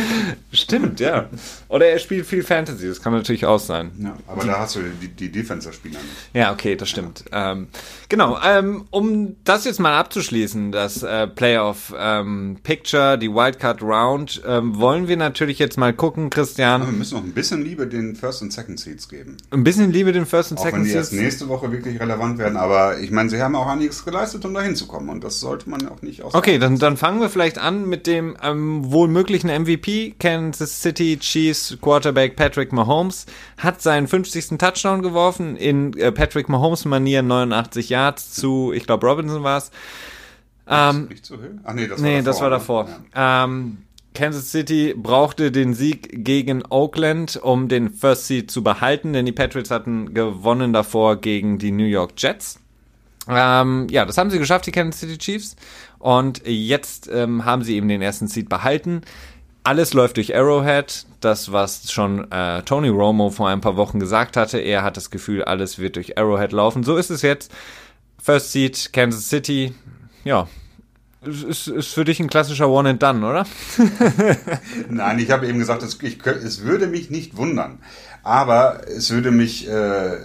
Stimmt, 0.52 1.00
ja. 1.00 1.30
Oder 1.68 1.88
er 1.88 2.00
spielt 2.00 2.26
viel 2.26 2.44
Fantasy, 2.44 2.88
das 2.88 3.02
kann 3.02 3.14
natürlich 3.14 3.46
auch 3.46 3.60
sein. 3.60 3.92
Ja, 4.00 4.18
aber 4.28 4.42
die, 4.42 4.48
da 4.48 4.60
hast 4.60 4.76
du 4.76 4.82
die, 5.02 5.08
die 5.08 5.32
Defensive-Spieler 5.32 6.00
nicht. 6.00 6.30
Ja, 6.34 6.52
okay, 6.52 6.76
das 6.76 6.90
stimmt. 6.90 7.26
Ja. 7.32 7.54
Ähm, 7.54 7.68
genau, 8.08 8.40
ähm, 8.44 8.86
um 8.92 9.36
das 9.44 9.59
jetzt 9.66 9.80
mal 9.80 9.98
abzuschließen, 9.98 10.72
das 10.72 11.04
äh, 11.04 11.28
Playoff 11.28 11.94
ähm, 11.98 12.58
Picture, 12.64 13.18
die 13.18 13.30
Wildcard 13.30 13.82
Round, 13.82 14.42
ähm, 14.46 14.78
wollen 14.78 15.08
wir 15.08 15.18
natürlich 15.18 15.60
jetzt 15.60 15.78
mal 15.78 15.94
gucken, 15.94 16.30
Christian. 16.30 16.82
Aber 16.82 16.92
wir 16.92 16.98
müssen 16.98 17.16
noch 17.16 17.24
ein 17.24 17.34
bisschen 17.34 17.64
Liebe 17.64 17.88
den 17.88 18.16
First 18.16 18.42
und 18.42 18.54
Second 18.54 18.80
Seeds 18.80 19.10
geben. 19.10 19.38
Ein 19.52 19.64
bisschen 19.64 19.92
Liebe 19.92 20.12
den 20.12 20.26
First 20.26 20.52
und 20.52 20.60
auch 20.60 20.64
Second 20.64 20.86
Seeds. 20.86 20.96
Auch 20.96 21.12
wenn 21.12 21.18
die 21.18 21.24
erst 21.24 21.40
nächste 21.40 21.50
Woche 21.50 21.72
wirklich 21.72 22.00
relevant 22.00 22.38
werden, 22.38 22.58
aber 22.58 23.00
ich 23.00 23.12
meine, 23.12 23.30
sie 23.30 23.42
haben 23.42 23.56
auch 23.56 23.68
einiges 23.68 24.06
geleistet, 24.06 24.46
um 24.46 24.54
da 24.54 24.62
hinzukommen 24.62 25.10
und 25.10 25.24
das 25.24 25.40
sollte 25.40 25.70
man 25.70 25.88
auch 25.90 26.02
nicht 26.02 26.24
aus. 26.24 26.34
Okay, 26.34 26.60
dann, 26.60 26.78
dann 26.78 26.98
fangen 26.98 27.20
wir 27.20 27.30
vielleicht 27.30 27.58
an 27.58 27.88
mit 27.88 28.08
dem 28.08 28.38
ähm, 28.42 28.92
wohl 28.92 29.08
möglichen 29.08 29.48
MVP, 29.50 30.16
Kansas 30.20 30.82
City 30.82 31.18
Chiefs 31.20 31.78
Quarterback 31.82 32.36
Patrick 32.36 32.72
Mahomes, 32.72 33.26
hat 33.58 33.82
seinen 33.82 34.08
50. 34.08 34.58
Touchdown 34.58 35.02
geworfen 35.02 35.56
in 35.56 35.98
äh, 35.98 36.12
Patrick 36.12 36.50
Mahomes 36.50 36.86
Manier 36.86 37.22
89 37.22 37.90
Yards 37.90 38.32
zu, 38.32 38.72
ich 38.74 38.86
glaube 38.86 39.08
Robinson 39.08 39.44
war 39.44 39.49
es. 39.58 39.72
Ähm, 40.68 41.08
nicht 41.10 41.26
zu 41.26 41.42
Hill? 41.42 41.60
Ach 41.64 41.74
nee, 41.74 41.88
das 41.88 42.02
war 42.02 42.08
nee, 42.08 42.22
davor. 42.22 42.24
Das 42.24 42.42
war 42.42 42.50
davor. 42.50 42.90
Ja. 43.16 43.44
Ähm, 43.44 43.78
Kansas 44.14 44.52
City 44.52 44.94
brauchte 44.98 45.52
den 45.52 45.74
Sieg 45.74 46.26
gegen 46.26 46.64
Oakland, 46.70 47.38
um 47.42 47.68
den 47.68 47.90
First 47.90 48.28
Seed 48.28 48.52
zu 48.52 48.64
behalten, 48.64 49.14
denn 49.14 49.26
die 49.26 49.32
Patriots 49.32 49.72
hatten 49.72 50.14
gewonnen 50.14 50.74
davor 50.74 51.18
gegen 51.18 51.58
die 51.58 51.72
New 51.72 51.86
York 51.86 52.14
Jets. 52.18 52.60
Ähm, 53.28 53.88
ja, 53.92 54.06
das 54.06 54.18
haben 54.18 54.30
sie 54.32 54.40
geschafft, 54.40 54.66
die 54.66 54.72
Kansas 54.72 55.00
City 55.00 55.18
Chiefs. 55.18 55.56
Und 56.00 56.42
jetzt 56.46 57.10
ähm, 57.12 57.46
haben 57.46 57.62
sie 57.62 57.76
eben 57.76 57.88
den 57.88 58.02
ersten 58.02 58.28
Seed 58.28 58.50
behalten. 58.50 59.02
Alles 59.64 59.94
läuft 59.94 60.18
durch 60.18 60.36
Arrowhead. 60.36 61.06
Das, 61.20 61.52
was 61.52 61.92
schon 61.92 62.32
äh, 62.32 62.64
Tony 62.64 62.88
Romo 62.88 63.30
vor 63.30 63.50
ein 63.50 63.62
paar 63.62 63.76
Wochen 63.76 64.00
gesagt 64.00 64.38
hatte. 64.38 64.58
Er 64.58 64.84
hat 64.84 64.98
das 64.98 65.12
Gefühl, 65.12 65.44
alles 65.44 65.78
wird 65.78 65.98
durch 65.98 66.18
Arrowhead 66.18 66.54
laufen. 66.54 66.84
So 66.84 66.96
ist 66.96 67.12
es 67.12 67.22
jetzt. 67.22 67.52
First 68.22 68.52
Seed, 68.52 68.90
Kansas 68.94 69.30
City. 69.30 69.74
Ja, 70.24 70.48
ist, 71.22 71.68
ist 71.68 71.90
für 71.90 72.06
dich 72.06 72.20
ein 72.20 72.30
klassischer 72.30 72.70
One 72.70 72.90
and 72.90 73.04
Done, 73.04 73.26
oder? 73.26 73.46
Nein, 74.90 75.20
ich 75.20 75.32
habe 75.32 75.48
eben 75.48 75.60
gesagt, 75.60 75.84
es, 75.84 75.98
ich, 76.02 76.26
es, 76.26 76.64
würde 76.64 76.88
mich 76.88 77.10
nicht 77.10 77.36
wundern. 77.36 77.80
Aber 78.24 78.88
es 78.88 79.12
würde 79.12 79.32
mich 79.32 79.68
äh, 79.68 80.18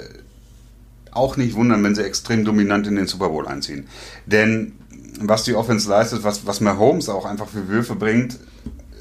auch 1.11 1.37
nicht 1.37 1.55
wundern, 1.55 1.83
wenn 1.83 1.95
sie 1.95 2.05
extrem 2.05 2.45
dominant 2.45 2.87
in 2.87 2.95
den 2.95 3.09
Super 3.09 3.29
Bowl 3.31 3.49
einziehen. 3.49 3.89
Denn 4.27 4.75
was 5.19 5.43
die 5.43 5.55
Offense 5.55 5.89
leistet, 5.89 6.23
was, 6.23 6.47
was 6.47 6.61
Mahomes 6.61 7.09
auch 7.09 7.25
einfach 7.25 7.49
für 7.49 7.67
Würfe 7.69 7.97
bringt, 7.97 8.39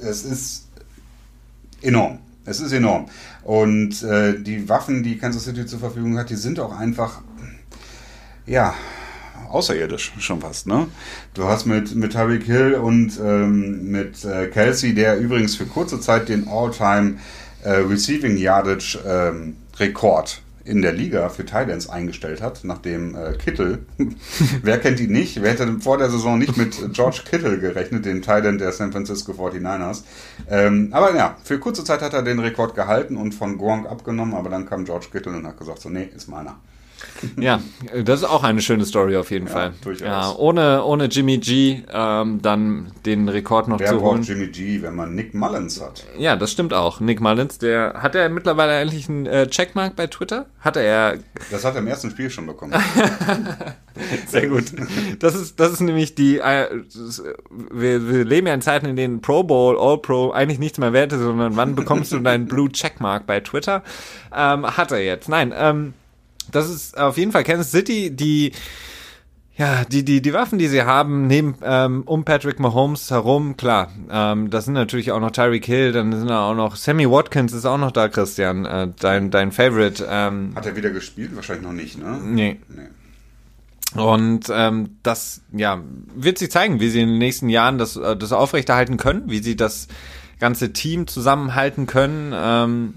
es 0.01 0.23
ist 0.23 0.67
enorm. 1.81 2.19
Es 2.45 2.59
ist 2.59 2.71
enorm. 2.71 3.05
Und 3.43 4.01
äh, 4.03 4.41
die 4.41 4.67
Waffen, 4.67 5.03
die 5.03 5.17
Kansas 5.17 5.43
City 5.43 5.65
zur 5.65 5.79
Verfügung 5.79 6.17
hat, 6.17 6.29
die 6.29 6.35
sind 6.35 6.59
auch 6.59 6.77
einfach 6.77 7.21
ja, 8.45 8.73
außerirdisch 9.49 10.13
schon 10.19 10.41
fast, 10.41 10.67
ne? 10.67 10.87
Du 11.33 11.45
hast 11.45 11.65
mit, 11.65 11.95
mit 11.95 12.13
Tyreek 12.13 12.43
Hill 12.43 12.75
und 12.75 13.19
ähm, 13.19 13.91
mit 13.91 14.25
äh, 14.25 14.47
Kelsey, 14.47 14.93
der 14.93 15.19
übrigens 15.19 15.55
für 15.55 15.65
kurze 15.65 15.99
Zeit 15.99 16.29
den 16.29 16.47
All-Time 16.47 17.15
äh, 17.63 17.71
Receiving 17.71 18.37
Yardage 18.37 18.99
ähm, 19.05 19.57
Rekord 19.77 20.41
in 20.65 20.81
der 20.81 20.93
Liga 20.93 21.27
für 21.27 21.45
Titans 21.45 21.89
eingestellt 21.89 22.41
hat, 22.41 22.61
nachdem 22.63 23.15
äh, 23.15 23.33
Kittel, 23.33 23.85
wer 24.63 24.79
kennt 24.79 24.99
ihn 24.99 25.11
nicht, 25.11 25.41
wer 25.41 25.51
hätte 25.51 25.79
vor 25.81 25.97
der 25.97 26.09
Saison 26.09 26.39
nicht 26.39 26.55
mit 26.55 26.93
George 26.93 27.21
Kittle 27.29 27.59
gerechnet, 27.59 28.05
dem 28.05 28.21
Titan 28.21 28.57
der 28.57 28.71
San 28.71 28.91
Francisco 28.91 29.33
49ers. 29.33 30.03
Ähm, 30.49 30.89
aber 30.91 31.15
ja, 31.15 31.37
für 31.43 31.59
kurze 31.59 31.83
Zeit 31.83 32.01
hat 32.01 32.13
er 32.13 32.23
den 32.23 32.39
Rekord 32.39 32.75
gehalten 32.75 33.17
und 33.17 33.35
von 33.35 33.57
Gronk 33.57 33.87
abgenommen, 33.87 34.33
aber 34.33 34.49
dann 34.49 34.65
kam 34.65 34.85
George 34.85 35.07
Kittle 35.11 35.33
und 35.33 35.45
hat 35.45 35.59
gesagt, 35.59 35.81
so, 35.81 35.89
nee, 35.89 36.09
ist 36.15 36.29
meiner. 36.29 36.55
Ja, 37.39 37.61
das 38.03 38.21
ist 38.21 38.25
auch 38.25 38.43
eine 38.43 38.61
schöne 38.61 38.85
Story 38.85 39.17
auf 39.17 39.31
jeden 39.31 39.47
ja, 39.47 39.53
Fall. 39.53 39.73
Durchaus. 39.83 40.07
Ja, 40.07 40.35
ohne, 40.35 40.83
ohne 40.83 41.05
Jimmy 41.05 41.37
G 41.37 41.81
ähm, 41.91 42.41
dann 42.41 42.91
den 43.05 43.29
Rekord 43.29 43.67
noch 43.67 43.79
Wer 43.79 43.89
zu 43.89 44.01
holen. 44.01 44.25
Wer 44.27 44.35
Jimmy 44.35 44.51
G, 44.51 44.81
wenn 44.81 44.95
man 44.95 45.15
Nick 45.15 45.33
Mullins 45.33 45.81
hat? 45.81 46.05
Ja, 46.17 46.35
das 46.35 46.51
stimmt 46.51 46.73
auch. 46.73 46.99
Nick 46.99 47.21
Mullins, 47.21 47.57
der 47.57 47.95
hat 47.97 48.15
er 48.15 48.29
mittlerweile 48.29 48.73
eigentlich 48.73 49.09
einen 49.09 49.25
äh, 49.25 49.47
Checkmark 49.47 49.95
bei 49.95 50.07
Twitter? 50.07 50.47
Hatte 50.59 50.81
er. 50.81 51.17
Das 51.51 51.65
hat 51.65 51.75
er 51.75 51.79
im 51.79 51.87
ersten 51.87 52.09
Spiel 52.11 52.29
schon 52.29 52.45
bekommen. 52.45 52.73
Sehr 54.27 54.47
gut. 54.47 54.65
Das 55.19 55.35
ist, 55.35 55.59
das 55.59 55.73
ist 55.73 55.81
nämlich 55.81 56.15
die. 56.15 56.39
Äh, 56.39 56.67
wir, 57.71 58.07
wir 58.09 58.25
leben 58.25 58.47
ja 58.47 58.53
in 58.53 58.61
Zeiten, 58.61 58.85
in 58.85 58.95
denen 58.95 59.21
Pro 59.21 59.43
Bowl, 59.43 59.77
All 59.79 59.97
Pro 59.97 60.31
eigentlich 60.31 60.59
nichts 60.59 60.77
mehr 60.77 60.93
wert 60.93 61.13
ist, 61.13 61.19
sondern 61.19 61.55
wann 61.55 61.75
bekommst 61.75 62.11
du 62.11 62.19
deinen 62.19 62.47
Blue 62.47 62.71
Checkmark 62.71 63.27
bei 63.27 63.39
Twitter? 63.39 63.83
Ähm, 64.35 64.65
hat 64.65 64.91
er 64.91 65.03
jetzt. 65.03 65.29
Nein, 65.29 65.53
ähm, 65.55 65.93
das 66.53 66.69
ist 66.69 66.97
auf 66.97 67.17
jeden 67.17 67.31
Fall 67.31 67.43
Kansas 67.43 67.71
City, 67.71 68.15
die 68.15 68.51
ja, 69.55 69.85
die, 69.85 70.03
die, 70.03 70.19
die 70.21 70.33
Waffen, 70.33 70.57
die 70.57 70.67
sie 70.67 70.81
haben, 70.81 71.27
neben, 71.27 71.55
ähm, 71.61 72.03
um 72.07 72.25
Patrick 72.25 72.59
Mahomes 72.59 73.11
herum, 73.11 73.55
klar, 73.55 73.91
ähm, 74.09 74.49
das 74.49 74.65
sind 74.65 74.73
natürlich 74.73 75.11
auch 75.11 75.19
noch 75.19 75.29
Tyreek 75.29 75.65
Hill, 75.65 75.91
dann 75.91 76.11
sind 76.11 76.29
da 76.29 76.49
auch 76.49 76.55
noch 76.55 76.75
Sammy 76.75 77.09
Watkins 77.09 77.53
ist 77.53 77.65
auch 77.65 77.77
noch 77.77 77.91
da, 77.91 78.09
Christian, 78.09 78.65
äh, 78.65 78.87
dein, 78.99 79.29
dein 79.29 79.51
Favorite. 79.51 80.07
Ähm, 80.09 80.53
Hat 80.55 80.65
er 80.65 80.75
wieder 80.75 80.89
gespielt? 80.89 81.35
Wahrscheinlich 81.35 81.65
noch 81.65 81.73
nicht, 81.73 81.99
ne? 81.99 82.19
Nee. 82.23 82.59
nee. 82.67 84.01
Und 84.01 84.47
ähm, 84.51 84.97
das 85.03 85.41
ja 85.51 85.83
wird 86.15 86.39
sich 86.39 86.49
zeigen, 86.49 86.79
wie 86.79 86.89
sie 86.89 87.01
in 87.01 87.09
den 87.09 87.19
nächsten 87.19 87.47
Jahren 87.47 87.77
das, 87.77 87.95
äh, 87.95 88.17
das 88.17 88.31
aufrechterhalten 88.31 88.97
können, 88.97 89.29
wie 89.29 89.43
sie 89.43 89.55
das 89.55 89.87
ganze 90.39 90.73
Team 90.73 91.05
zusammenhalten 91.05 91.85
können. 91.85 92.33
Ähm, 92.35 92.93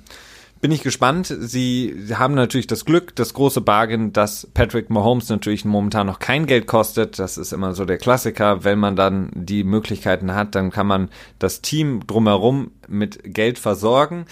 bin 0.67 0.73
ich 0.73 0.83
gespannt. 0.83 1.33
Sie, 1.39 1.95
haben 2.15 2.35
natürlich 2.35 2.67
das 2.67 2.85
Glück, 2.85 3.15
das 3.15 3.35
große 3.35 3.61
Bargain, 3.61 4.13
dass 4.13 4.49
Patrick 4.53 4.91
Mahomes 4.91 5.29
natürlich 5.29 5.65
momentan 5.65 6.09
noch 6.09 6.19
kein 6.19 6.45
Geld 6.47 6.67
kostet. 6.67 7.21
Das 7.21 7.39
ist 7.39 7.53
immer 7.53 7.73
so 7.73 7.85
der 7.85 7.99
Klassiker. 7.99 8.65
Wenn 8.65 8.81
man 8.81 8.97
dann 8.97 9.31
die 9.33 9.63
Möglichkeiten 9.63 10.35
hat, 10.35 10.57
dann 10.57 10.73
kann 10.73 10.89
man 10.89 11.09
das 11.39 11.63
Team 11.63 12.05
drumherum 12.09 12.73
mit 12.89 13.33
Geld 13.33 13.61
versorgen. 13.61 14.27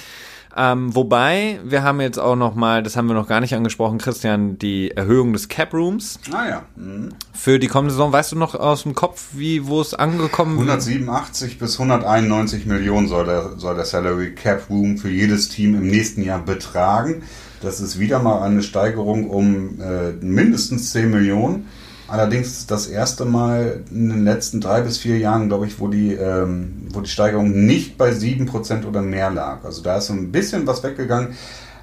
Ähm, 0.56 0.94
wobei, 0.94 1.58
wir 1.64 1.82
haben 1.82 2.00
jetzt 2.00 2.18
auch 2.18 2.36
noch 2.36 2.54
mal, 2.54 2.82
das 2.82 2.96
haben 2.96 3.06
wir 3.06 3.14
noch 3.14 3.26
gar 3.26 3.40
nicht 3.40 3.54
angesprochen, 3.54 3.98
Christian, 3.98 4.58
die 4.58 4.92
Erhöhung 4.92 5.32
des 5.32 5.48
Cap 5.48 5.74
Rooms. 5.74 6.20
Ah 6.32 6.48
ja. 6.48 6.62
Mhm. 6.76 7.10
Für 7.32 7.58
die 7.58 7.66
kommende 7.66 7.92
Saison, 7.92 8.12
weißt 8.12 8.32
du 8.32 8.36
noch 8.36 8.54
aus 8.54 8.84
dem 8.84 8.94
Kopf, 8.94 9.28
wie, 9.32 9.66
wo 9.66 9.80
es 9.80 9.94
angekommen 9.94 10.56
ist? 10.58 10.68
187 10.68 11.58
bis 11.58 11.80
191 11.80 12.66
Millionen 12.66 13.08
soll 13.08 13.26
der, 13.26 13.58
soll 13.58 13.74
der 13.74 13.84
Salary 13.84 14.34
Cap 14.34 14.70
Room 14.70 14.96
für 14.96 15.10
jedes 15.10 15.48
Team 15.48 15.74
im 15.74 15.88
nächsten 15.88 16.22
Jahr 16.22 16.38
betragen. 16.38 17.22
Das 17.60 17.80
ist 17.80 17.98
wieder 17.98 18.20
mal 18.20 18.42
eine 18.42 18.62
Steigerung 18.62 19.28
um 19.28 19.80
äh, 19.80 20.12
mindestens 20.20 20.92
10 20.92 21.10
Millionen. 21.10 21.66
Allerdings 22.06 22.66
das 22.66 22.86
erste 22.86 23.24
Mal 23.24 23.82
in 23.90 24.10
den 24.10 24.24
letzten 24.24 24.60
drei 24.60 24.82
bis 24.82 24.98
vier 24.98 25.18
Jahren, 25.18 25.48
glaube 25.48 25.66
ich, 25.66 25.80
wo 25.80 25.88
die, 25.88 26.12
ähm, 26.12 26.88
wo 26.92 27.00
die 27.00 27.08
Steigerung 27.08 27.64
nicht 27.64 27.96
bei 27.96 28.10
7% 28.10 28.84
oder 28.84 29.00
mehr 29.00 29.30
lag. 29.30 29.64
Also 29.64 29.82
da 29.82 29.96
ist 29.96 30.06
so 30.06 30.12
ein 30.12 30.30
bisschen 30.30 30.66
was 30.66 30.82
weggegangen, 30.82 31.34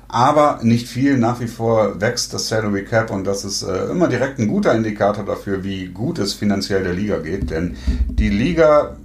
aber 0.07 0.59
nicht 0.61 0.87
viel. 0.87 1.17
Nach 1.17 1.39
wie 1.39 1.47
vor 1.47 1.99
wächst 1.99 2.33
das 2.33 2.49
Salary 2.49 2.85
Cap 2.85 3.09
und 3.09 3.25
das 3.25 3.43
ist 3.43 3.63
äh, 3.63 3.85
immer 3.85 4.07
direkt 4.07 4.37
ein 4.37 4.47
guter 4.47 4.75
Indikator 4.75 5.25
dafür, 5.25 5.63
wie 5.63 5.87
gut 5.87 6.19
es 6.19 6.33
finanziell 6.33 6.83
der 6.83 6.93
Liga 6.93 7.17
geht. 7.17 7.49
Denn 7.49 7.75
die 8.07 8.29
Liga 8.29 8.97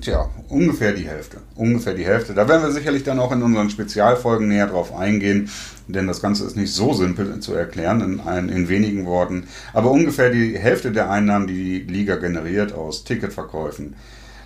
Tja, 0.00 0.28
ungefähr 0.48 0.92
die 0.92 1.06
Hälfte. 1.06 1.38
Ungefähr 1.54 1.94
die 1.94 2.04
Hälfte. 2.04 2.34
Da 2.34 2.48
werden 2.48 2.62
wir 2.62 2.72
sicherlich 2.72 3.04
dann 3.04 3.20
auch 3.20 3.30
in 3.30 3.42
unseren 3.42 3.70
Spezialfolgen 3.70 4.48
näher 4.48 4.66
drauf 4.66 4.92
eingehen, 4.92 5.50
denn 5.86 6.08
das 6.08 6.20
Ganze 6.20 6.44
ist 6.44 6.56
nicht 6.56 6.72
so 6.72 6.94
simpel 6.94 7.38
zu 7.38 7.54
erklären 7.54 8.00
in, 8.00 8.20
ein, 8.20 8.48
in 8.48 8.68
wenigen 8.68 9.06
Worten. 9.06 9.46
Aber 9.72 9.92
ungefähr 9.92 10.30
die 10.30 10.58
Hälfte 10.58 10.90
der 10.90 11.10
Einnahmen, 11.10 11.46
die 11.46 11.86
die 11.86 11.92
Liga 11.92 12.16
generiert 12.16 12.72
aus 12.72 13.04
Ticketverkäufen, 13.04 13.94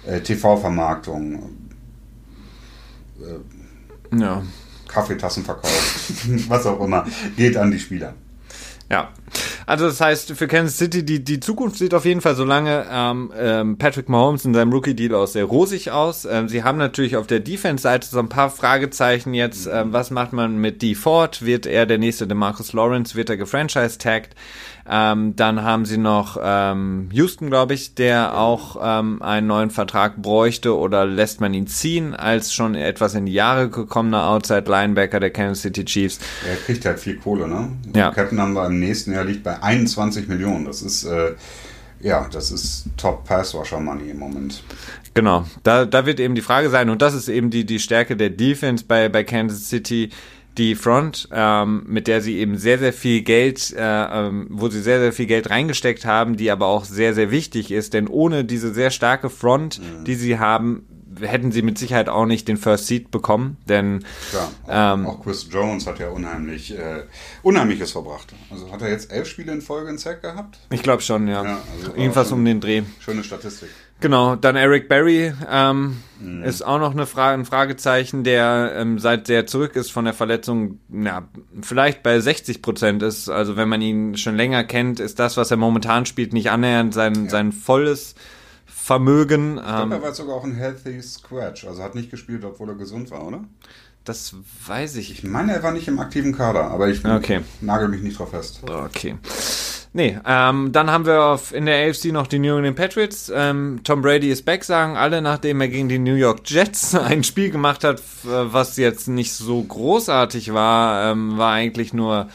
äh, 0.07 0.21
TV-Vermarktung, 0.21 1.43
äh, 3.21 4.17
ja. 4.19 4.43
Kaffeetassenverkauf, 4.87 6.25
was 6.49 6.67
auch 6.67 6.85
immer, 6.85 7.07
geht 7.37 7.57
an 7.57 7.71
die 7.71 7.79
Spieler. 7.79 8.15
Ja. 8.93 9.09
Also 9.65 9.87
das 9.87 10.03
heißt, 10.03 10.33
für 10.33 10.47
Kansas 10.47 10.77
City, 10.77 11.03
die, 11.03 11.25
die 11.25 11.41
Zukunft 11.41 11.79
sieht 11.79 11.95
auf 11.95 12.05
jeden 12.05 12.21
Fall, 12.21 12.37
solange 12.37 12.85
ähm, 12.91 13.33
ähm, 13.35 13.79
Patrick 13.79 14.11
Mahomes 14.11 14.45
in 14.45 14.53
seinem 14.53 14.71
Rookie-Deal 14.71 15.15
aus 15.15 15.33
sehr 15.33 15.45
rosig 15.45 15.91
aus. 15.91 16.27
Ähm, 16.27 16.49
sie 16.49 16.63
haben 16.63 16.77
natürlich 16.77 17.17
auf 17.17 17.27
der 17.27 17.41
Defense-Seite 17.41 18.07
so 18.07 18.19
ein 18.19 18.29
paar 18.29 18.51
Fragezeichen 18.51 19.33
jetzt. 19.33 19.67
Ähm, 19.67 19.95
was 19.95 20.11
macht 20.11 20.35
man 20.35 20.59
mit 20.59 20.83
D. 20.83 20.95
Ford? 20.95 21.43
Wird 21.43 21.65
er 21.65 21.87
der 21.87 21.97
nächste 21.97 22.27
DeMarcus 22.27 22.75
Lawrence? 22.75 23.15
Wird 23.15 23.31
er 23.31 23.39
gefranchise-tagged? 23.39 24.35
Ähm, 24.89 25.37
dann 25.37 25.63
haben 25.63 25.85
sie 25.85 25.99
noch 25.99 26.39
ähm, 26.43 27.09
Houston, 27.13 27.49
glaube 27.49 27.75
ich, 27.75 27.95
der 27.95 28.37
auch 28.37 28.77
ähm, 28.83 29.23
einen 29.23 29.47
neuen 29.47 29.71
Vertrag 29.71 30.21
bräuchte 30.21 30.77
oder 30.77 31.07
lässt 31.07 31.41
man 31.41 31.55
ihn 31.55 31.67
ziehen 31.67 32.15
als 32.15 32.53
schon 32.53 32.75
etwas 32.75 33.15
in 33.15 33.27
die 33.27 33.33
Jahre 33.33 33.71
gekommener 33.71 34.29
Outside 34.29 34.65
Linebacker 34.69 35.21
der 35.21 35.31
Kansas 35.31 35.63
City 35.63 35.85
Chiefs. 35.85 36.19
Er 36.49 36.57
kriegt 36.57 36.85
halt 36.85 36.99
viel 36.99 37.17
Kohle, 37.17 37.47
ne? 37.47 37.71
Ja. 37.95 38.11
Captain 38.11 38.39
Number 38.39 38.67
im 38.67 38.81
nächsten 38.81 39.13
Jahr 39.13 39.25
liegt 39.25 39.45
bei 39.45 39.63
21 39.63 40.29
Millionen. 40.29 40.65
Das 40.65 40.83
ist 40.83 41.05
äh, 41.05 41.35
ja, 42.03 42.29
das 42.33 42.51
ist 42.51 42.87
Top 42.97 43.25
Passwasher 43.25 43.81
Money 43.81 44.11
im 44.11 44.19
Moment. 44.19 44.63
Genau, 45.15 45.47
da, 45.63 45.85
da 45.85 46.05
wird 46.05 46.21
eben 46.21 46.35
die 46.35 46.41
Frage 46.41 46.69
sein, 46.71 46.91
und 46.91 47.03
das 47.03 47.15
ist 47.15 47.29
eben 47.29 47.51
die, 47.51 47.65
die 47.65 47.79
Stärke 47.79 48.17
der 48.17 48.31
Defense 48.31 48.85
bei, 48.87 49.09
bei 49.09 49.25
Kansas 49.25 49.69
City 49.69 50.11
die 50.59 50.75
Front, 50.75 51.29
ähm, 51.33 51.85
mit 51.87 52.07
der 52.07 52.21
sie 52.21 52.39
eben 52.39 52.59
sehr, 52.59 52.79
sehr 52.79 52.93
viel 52.93 53.23
Geld, 53.23 53.73
äh, 53.77 53.81
ähm, 53.81 54.47
wo 54.51 54.69
sie 54.69 54.83
sehr, 54.83 55.01
sehr 55.01 55.13
viel 55.13 55.27
Geld 55.27 55.51
reingesteckt 55.51 56.05
haben, 56.05 56.37
die 56.37 56.51
aber 56.51 56.67
auch 56.67 56.85
sehr, 56.85 57.15
sehr 57.15 57.31
wichtig 57.31 57.71
ist, 57.71 57.95
denn 57.95 58.07
ohne 58.07 58.45
diese 58.45 58.75
sehr 58.75 58.91
starke 58.91 59.31
Front, 59.31 59.81
mhm. 59.81 60.05
die 60.05 60.15
sie 60.15 60.39
haben, 60.39 60.87
hätten 61.21 61.53
sie 61.53 61.63
mit 61.63 61.79
Sicherheit 61.79 62.09
auch 62.09 62.27
nicht 62.27 62.49
den 62.49 62.57
First 62.57 62.87
Seed 62.87 63.11
bekommen, 63.11 63.57
denn 63.69 64.05
Klar, 64.31 64.51
auch, 64.65 64.95
ähm, 64.95 65.07
auch 65.07 65.23
Chris 65.23 65.47
Jones 65.51 65.87
hat 65.87 65.99
ja 65.99 66.09
unheimlich 66.09 66.77
äh, 66.77 67.05
Unheimliches 67.43 67.93
verbracht. 67.93 68.33
Also 68.51 68.71
hat 68.71 68.83
er 68.83 68.91
jetzt 68.91 69.13
elf 69.13 69.29
Spiele 69.29 69.53
in 69.53 69.61
Folge 69.61 69.91
in 69.91 69.99
Sack 69.99 70.23
gehabt? 70.23 70.59
Ich 70.71 70.83
glaube 70.83 71.03
schon, 71.03 71.29
ja. 71.29 71.45
ja 71.45 71.63
also 71.79 71.97
Jedenfalls 71.97 72.33
um 72.33 72.45
den 72.45 72.61
Dreh. 72.61 72.83
Schöne 73.01 73.25
Statistik. 73.25 73.69
Genau, 74.03 74.35
dann 74.35 74.57
Eric 74.57 74.89
Berry 74.89 75.33
ähm, 75.49 75.99
mhm. 76.21 76.43
ist 76.43 76.63
auch 76.63 76.81
noch 76.81 76.91
eine 76.91 77.07
Frage, 77.07 77.41
ein 77.41 77.45
Fragezeichen, 77.45 78.25
der 78.25 78.73
ähm, 78.77 78.99
seit 78.99 79.29
der 79.29 79.47
zurück 79.47 79.77
ist 79.77 79.93
von 79.93 80.05
der 80.05 80.13
Verletzung, 80.13 80.81
ja, 80.91 81.29
vielleicht 81.63 82.03
bei 82.03 82.19
60 82.19 82.63
Prozent 82.63 83.03
ist. 83.05 83.29
Also 83.29 83.57
wenn 83.57 83.69
man 83.69 83.81
ihn 83.81 84.17
schon 84.17 84.35
länger 84.35 84.65
kennt, 84.65 84.99
ist 84.99 85.21
das, 85.21 85.37
was 85.37 85.53
er 85.53 85.57
momentan 85.57 86.05
spielt, 86.05 86.33
nicht 86.33 86.51
annähernd 86.51 86.93
sein, 86.93 87.15
ja. 87.25 87.31
sein 87.31 87.53
volles 87.53 88.17
Vermögen. 88.67 89.59
Ich 89.59 89.63
glaube, 89.63 89.83
ähm, 89.83 89.93
er 89.93 90.03
war 90.03 90.13
sogar 90.13 90.35
auch 90.35 90.45
ein 90.45 90.57
Healthy 90.57 91.01
Scratch, 91.01 91.65
also 91.65 91.81
hat 91.81 91.95
nicht 91.95 92.11
gespielt, 92.11 92.45
obwohl 92.45 92.71
er 92.71 92.75
gesund 92.75 93.13
war, 93.13 93.25
oder? 93.25 93.45
Das 94.05 94.35
weiß 94.67 94.97
ich. 94.97 95.13
Ich 95.13 95.23
meine, 95.23 95.53
er 95.53 95.63
war 95.63 95.71
nicht 95.73 95.87
im 95.87 96.01
aktiven 96.01 96.35
Kader, 96.37 96.65
aber 96.71 96.89
ich 96.89 97.05
okay. 97.05 97.41
nagel 97.61 97.89
mich 97.89 98.03
nicht 98.03 98.19
drauf 98.19 98.31
fest. 98.31 98.61
Okay. 98.65 99.17
Nee, 99.95 100.19
ähm, 100.27 100.73
dann 100.73 100.91
haben 100.91 101.05
wir 101.05 101.23
auf, 101.23 101.53
in 101.53 101.67
der 101.67 101.89
AFC 101.89 102.07
noch 102.07 102.27
die 102.27 102.39
New 102.39 102.57
England 102.57 102.77
Patriots. 102.77 103.31
Ähm, 103.35 103.81
Tom 103.85 104.01
Brady 104.01 104.31
ist 104.31 104.45
back, 104.45 104.65
sagen 104.65 104.97
alle, 104.97 105.21
nachdem 105.21 105.61
er 105.61 105.69
gegen 105.69 105.91
die 105.91 105.99
New 105.99 106.15
York 106.15 106.41
Jets 106.47 106.95
ein 106.97 107.23
Spiel 107.25 107.51
gemacht 107.51 107.85
hat, 107.85 108.03
was 108.23 108.79
jetzt 108.79 109.07
nicht 109.09 109.33
so 109.35 109.63
großartig 109.63 110.55
war, 110.55 111.13
ähm, 111.13 111.37
war 111.37 111.53
eigentlich 111.53 111.93
nur 111.93 112.29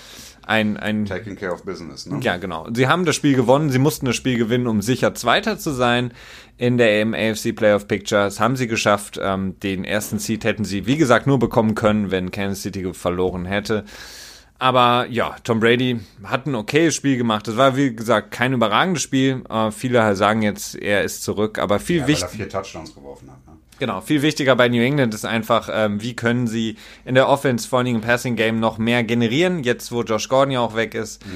ein, 0.47 0.77
ein 0.77 1.05
Taking 1.05 1.35
care 1.35 1.51
of 1.51 1.63
business, 1.63 2.05
ne? 2.05 2.19
Ja, 2.21 2.37
genau. 2.37 2.67
Sie 2.73 2.87
haben 2.87 3.05
das 3.05 3.15
Spiel 3.15 3.35
gewonnen, 3.35 3.69
sie 3.69 3.79
mussten 3.79 4.05
das 4.05 4.15
Spiel 4.15 4.37
gewinnen, 4.37 4.67
um 4.67 4.81
sicher 4.81 5.13
Zweiter 5.13 5.57
zu 5.59 5.71
sein 5.71 6.13
in 6.57 6.77
der 6.77 7.05
AFC 7.05 7.55
Playoff 7.55 7.87
Picture. 7.87 8.23
Das 8.23 8.39
haben 8.39 8.55
sie 8.55 8.67
geschafft. 8.67 9.19
Ähm, 9.21 9.59
den 9.59 9.83
ersten 9.83 10.19
Seed 10.19 10.45
hätten 10.45 10.63
sie, 10.63 10.85
wie 10.85 10.97
gesagt, 10.97 11.27
nur 11.27 11.37
bekommen 11.37 11.75
können, 11.75 12.11
wenn 12.11 12.31
Kansas 12.31 12.61
City 12.63 12.93
verloren 12.93 13.45
hätte. 13.45 13.83
Aber 14.59 15.05
ja, 15.09 15.35
Tom 15.43 15.59
Brady 15.59 15.99
hat 16.23 16.47
ein 16.47 16.55
okayes 16.55 16.95
Spiel 16.95 17.17
gemacht. 17.17 17.47
Das 17.47 17.57
war, 17.57 17.75
wie 17.75 17.95
gesagt, 17.95 18.31
kein 18.31 18.53
überragendes 18.53 19.03
Spiel. 19.03 19.43
Äh, 19.49 19.71
viele 19.71 20.15
sagen 20.15 20.41
jetzt, 20.41 20.75
er 20.75 21.03
ist 21.03 21.23
zurück, 21.23 21.59
aber 21.59 21.79
viel 21.79 21.99
ja, 21.99 22.07
wichtiger. 22.07 22.29
vier 22.29 22.49
Touchdowns 22.49 22.95
geworfen 22.95 23.29
hat. 23.29 23.46
Genau, 23.79 24.01
viel 24.01 24.21
wichtiger 24.21 24.55
bei 24.55 24.69
New 24.69 24.81
England 24.81 25.13
ist 25.13 25.25
einfach, 25.25 25.69
ähm, 25.71 26.01
wie 26.01 26.15
können 26.15 26.47
sie 26.47 26.77
in 27.05 27.15
der 27.15 27.29
Offense, 27.29 27.67
vor 27.67 27.79
allem 27.79 27.95
im 27.95 28.01
Passing 28.01 28.35
Game, 28.35 28.59
noch 28.59 28.77
mehr 28.77 29.03
generieren, 29.03 29.63
jetzt 29.63 29.91
wo 29.91 30.01
Josh 30.01 30.29
Gordon 30.29 30.51
ja 30.51 30.61
auch 30.61 30.75
weg 30.75 30.95
ist. 30.95 31.25
Mhm. 31.25 31.31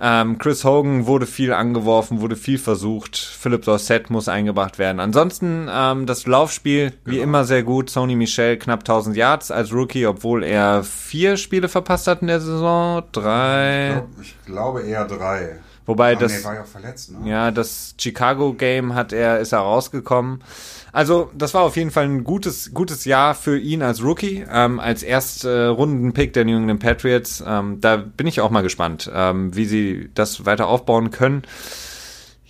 Ähm, 0.00 0.38
Chris 0.38 0.64
Hogan 0.64 1.06
wurde 1.06 1.26
viel 1.26 1.52
angeworfen, 1.52 2.20
wurde 2.20 2.36
viel 2.36 2.58
versucht. 2.58 3.16
Philip 3.16 3.62
Dorset 3.62 4.10
muss 4.10 4.28
eingebracht 4.28 4.78
werden. 4.78 5.00
Ansonsten 5.00 5.68
ähm, 5.70 6.06
das 6.06 6.26
Laufspiel 6.26 6.92
wie 7.04 7.12
genau. 7.12 7.24
immer 7.24 7.44
sehr 7.44 7.64
gut. 7.64 7.90
Sony 7.90 8.14
Michel 8.14 8.58
knapp 8.58 8.80
1000 8.80 9.16
Yards 9.16 9.50
als 9.50 9.72
Rookie, 9.72 10.06
obwohl 10.06 10.44
er 10.44 10.84
vier 10.84 11.36
Spiele 11.36 11.68
verpasst 11.68 12.06
hat 12.06 12.20
in 12.20 12.28
der 12.28 12.40
Saison. 12.40 13.02
Drei. 13.10 13.88
Ich, 13.88 13.94
glaub, 13.94 14.08
ich 14.20 14.36
glaube 14.46 14.82
eher 14.82 15.04
drei. 15.04 15.58
Wobei 15.88 16.12
ah, 16.12 16.16
das, 16.16 16.32
nee, 16.32 16.44
war 16.44 16.54
ja, 16.54 16.64
verletzt, 16.64 17.12
ne? 17.12 17.30
ja 17.30 17.50
das 17.50 17.94
Chicago 17.98 18.52
Game 18.52 18.94
hat 18.94 19.14
er 19.14 19.40
ist 19.40 19.52
er 19.52 19.60
rausgekommen. 19.60 20.44
Also 20.92 21.30
das 21.36 21.54
war 21.54 21.62
auf 21.62 21.76
jeden 21.76 21.90
Fall 21.90 22.04
ein 22.04 22.24
gutes 22.24 22.72
gutes 22.72 23.04
Jahr 23.04 23.34
für 23.34 23.58
ihn 23.58 23.82
als 23.82 24.02
Rookie, 24.02 24.44
ähm, 24.50 24.80
als 24.80 25.02
Erstrunden-Pick 25.02 26.32
der 26.32 26.44
New 26.44 26.56
England 26.56 26.80
Patriots. 26.80 27.42
Ähm, 27.46 27.80
da 27.80 27.96
bin 27.96 28.26
ich 28.26 28.40
auch 28.40 28.50
mal 28.50 28.62
gespannt, 28.62 29.10
ähm, 29.14 29.54
wie 29.54 29.66
sie 29.66 30.10
das 30.14 30.46
weiter 30.46 30.66
aufbauen 30.66 31.10
können. 31.10 31.42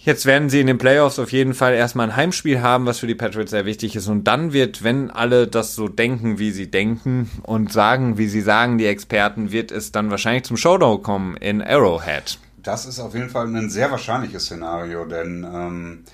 Jetzt 0.09 0.24
werden 0.26 0.49
sie 0.49 0.61
in 0.61 0.68
den 0.68 0.78
Playoffs 0.78 1.18
auf 1.18 1.32
jeden 1.32 1.53
Fall 1.53 1.74
erstmal 1.74 2.09
ein 2.09 2.16
Heimspiel 2.16 2.62
haben, 2.62 2.86
was 2.86 3.01
für 3.01 3.07
die 3.07 3.14
Patriots 3.14 3.51
sehr 3.51 3.66
wichtig 3.66 3.95
ist. 3.97 4.09
Und 4.09 4.24
dann 4.24 4.53
wird, 4.53 4.82
wenn 4.82 5.11
alle 5.11 5.49
das 5.49 5.74
so 5.74 5.89
denken, 5.89 6.39
wie 6.39 6.51
sie 6.51 6.70
denken 6.70 7.28
und 7.43 7.72
sagen, 7.72 8.16
wie 8.16 8.28
sie 8.28 8.41
sagen, 8.41 8.78
die 8.78 8.86
Experten, 8.86 9.53
wird 9.53 9.70
es 9.70 9.93
dann 9.93 10.11
wahrscheinlich 10.11 10.45
zum 10.45 10.57
Showdown 10.57 11.03
kommen 11.03 11.36
in 11.36 11.61
Arrowhead. 11.61 12.39
Das 12.62 12.86
ist 12.86 13.01
auf 13.01 13.14
jeden 13.14 13.28
Fall 13.28 13.49
ein 13.49 13.70
sehr 13.70 13.91
wahrscheinliches 13.91 14.47
Szenario, 14.47 15.05
denn 15.05 15.45
ähm, 15.45 16.05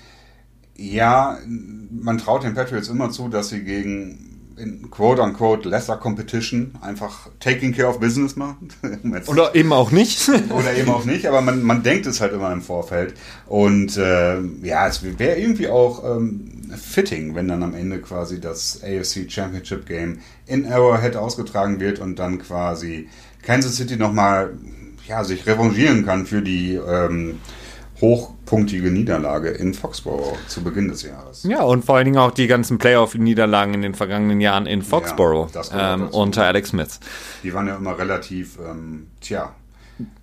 ja, 0.77 1.37
man 1.47 2.17
traut 2.17 2.43
den 2.43 2.53
Patriots 2.53 2.89
immer 2.89 3.09
zu, 3.09 3.29
dass 3.29 3.49
sie 3.49 3.63
gegen 3.63 4.31
in 4.57 4.89
quote 4.89 5.21
unquote 5.21 5.67
lesser 5.67 5.97
competition 5.97 6.75
einfach 6.81 7.29
taking 7.39 7.73
care 7.73 7.89
of 7.89 7.99
business 7.99 8.35
machen. 8.35 8.69
Oder 9.27 9.53
eben 9.55 9.73
auch 9.73 9.91
nicht. 9.91 10.29
Oder 10.49 10.75
eben 10.75 10.89
auch 10.89 11.05
nicht, 11.05 11.25
aber 11.25 11.41
man, 11.41 11.61
man 11.61 11.83
denkt 11.83 12.05
es 12.05 12.21
halt 12.21 12.33
immer 12.33 12.51
im 12.51 12.61
Vorfeld. 12.61 13.15
Und 13.47 13.97
äh, 13.97 14.41
ja, 14.63 14.87
es 14.87 15.03
wäre 15.03 15.37
irgendwie 15.37 15.67
auch 15.67 16.03
ähm, 16.17 16.71
fitting, 16.75 17.35
wenn 17.35 17.47
dann 17.47 17.63
am 17.63 17.73
Ende 17.73 17.99
quasi 17.99 18.39
das 18.39 18.81
AFC 18.83 19.29
Championship 19.29 19.85
Game 19.85 20.19
in 20.45 20.71
Arrowhead 20.71 21.15
ausgetragen 21.15 21.79
wird 21.79 21.99
und 21.99 22.17
dann 22.17 22.39
quasi 22.39 23.09
Kansas 23.41 23.75
City 23.75 23.97
nochmal 23.97 24.53
ja, 25.07 25.23
sich 25.23 25.45
revanchieren 25.45 26.05
kann 26.05 26.25
für 26.25 26.41
die 26.41 26.75
ähm, 26.75 27.39
hochpunktige 28.05 28.91
Niederlage 28.91 29.49
in 29.49 29.73
Foxborough 29.73 30.37
zu 30.47 30.63
Beginn 30.63 30.89
des 30.89 31.01
Jahres. 31.01 31.43
Ja, 31.43 31.63
und 31.63 31.83
vor 31.83 31.95
allen 31.95 32.05
Dingen 32.05 32.17
auch 32.19 32.31
die 32.31 32.45
ganzen 32.45 32.77
Playoff-Niederlagen 32.77 33.73
in 33.73 33.81
den 33.81 33.95
vergangenen 33.95 34.41
Jahren 34.41 34.67
in 34.67 34.83
Foxborough 34.83 35.49
ja, 35.53 35.95
ähm, 35.95 36.09
unter 36.09 36.45
Alex 36.45 36.69
Smith. 36.69 36.99
Die 37.43 37.53
waren 37.53 37.67
ja 37.67 37.77
immer 37.77 37.97
relativ, 37.97 38.59
ähm, 38.59 39.07
tja, 39.21 39.55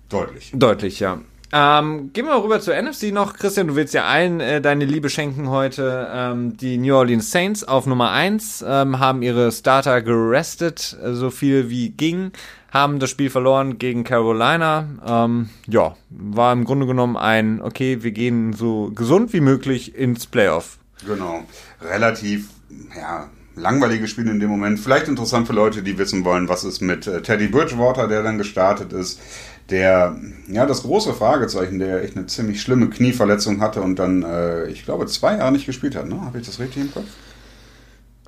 deutlich. 0.07 0.51
Deutlich, 0.55 1.01
ja. 1.01 1.19
Ähm, 1.51 2.11
gehen 2.13 2.25
wir 2.25 2.41
rüber 2.41 2.61
zur 2.61 2.81
NFC 2.81 3.11
noch. 3.11 3.33
Christian, 3.33 3.67
du 3.67 3.75
willst 3.75 3.93
ja 3.93 4.05
allen 4.05 4.39
äh, 4.39 4.61
deine 4.61 4.85
Liebe 4.85 5.09
schenken 5.09 5.49
heute. 5.49 6.07
Ähm, 6.11 6.55
die 6.57 6.77
New 6.77 6.95
Orleans 6.95 7.29
Saints 7.31 7.63
auf 7.63 7.85
Nummer 7.85 8.11
1 8.11 8.63
ähm, 8.65 8.97
haben 8.97 9.21
ihre 9.21 9.51
Starter 9.51 10.01
gerestet, 10.01 10.97
äh, 11.03 11.13
so 11.13 11.29
viel 11.29 11.69
wie 11.69 11.89
ging 11.89 12.31
haben 12.73 12.97
das 12.97 13.11
Spiel 13.11 13.29
verloren 13.29 13.77
gegen 13.77 14.03
Carolina. 14.03 14.87
Ähm, 15.05 15.49
ja, 15.67 15.95
war 16.09 16.51
im 16.51 16.65
Grunde 16.65 16.87
genommen 16.87 17.15
ein, 17.15 17.61
okay, 17.61 18.01
wir 18.01 18.11
gehen 18.11 18.53
so 18.53 18.91
gesund 18.95 19.31
wie 19.31 19.41
möglich 19.41 19.95
ins 19.95 20.25
Playoff. 20.25 20.79
Genau. 21.05 21.43
Relativ, 21.81 22.49
ja, 22.97 23.29
langweiliges 23.55 24.09
Spiel 24.09 24.27
in 24.27 24.39
dem 24.39 24.49
Moment. 24.49 24.79
Vielleicht 24.79 25.07
interessant 25.07 25.45
für 25.45 25.53
Leute, 25.53 25.83
die 25.83 25.99
wissen 25.99 26.25
wollen, 26.25 26.49
was 26.49 26.63
ist 26.63 26.81
mit 26.81 27.05
äh, 27.05 27.21
Teddy 27.21 27.47
Bridgewater, 27.47 28.07
der 28.07 28.23
dann 28.23 28.39
gestartet 28.39 28.91
ist. 28.91 29.21
Der, 29.69 30.17
ja, 30.47 30.65
das 30.65 30.81
große 30.81 31.13
Fragezeichen, 31.13 31.77
der 31.77 32.03
echt 32.03 32.17
eine 32.17 32.25
ziemlich 32.25 32.59
schlimme 32.59 32.89
Knieverletzung 32.89 33.61
hatte 33.61 33.81
und 33.81 33.97
dann, 33.97 34.23
äh, 34.23 34.65
ich 34.65 34.83
glaube, 34.83 35.05
zwei 35.05 35.37
Jahre 35.37 35.51
nicht 35.51 35.67
gespielt 35.67 35.95
hat, 35.95 36.09
ne? 36.09 36.19
Habe 36.19 36.39
ich 36.39 36.45
das 36.45 36.59
richtig 36.59 36.81
im 36.83 36.91
Kopf? 36.91 37.05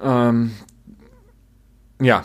Ähm, 0.01 0.51
ja, 1.99 2.23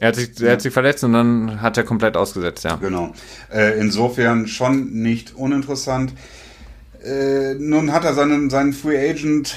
er 0.00 0.08
hat, 0.08 0.16
sich, 0.16 0.40
er 0.40 0.52
hat 0.52 0.62
sich 0.62 0.72
verletzt 0.72 1.02
und 1.04 1.12
dann 1.12 1.60
hat 1.60 1.76
er 1.76 1.84
komplett 1.84 2.16
ausgesetzt, 2.16 2.64
ja. 2.64 2.76
Genau. 2.76 3.12
Äh, 3.52 3.78
insofern 3.80 4.46
schon 4.46 4.92
nicht 4.92 5.34
uninteressant. 5.34 6.12
Äh, 7.04 7.54
nun 7.54 7.92
hat 7.92 8.04
er 8.04 8.14
seinen, 8.14 8.50
seinen 8.50 8.72
Free 8.72 9.10
Agent 9.10 9.56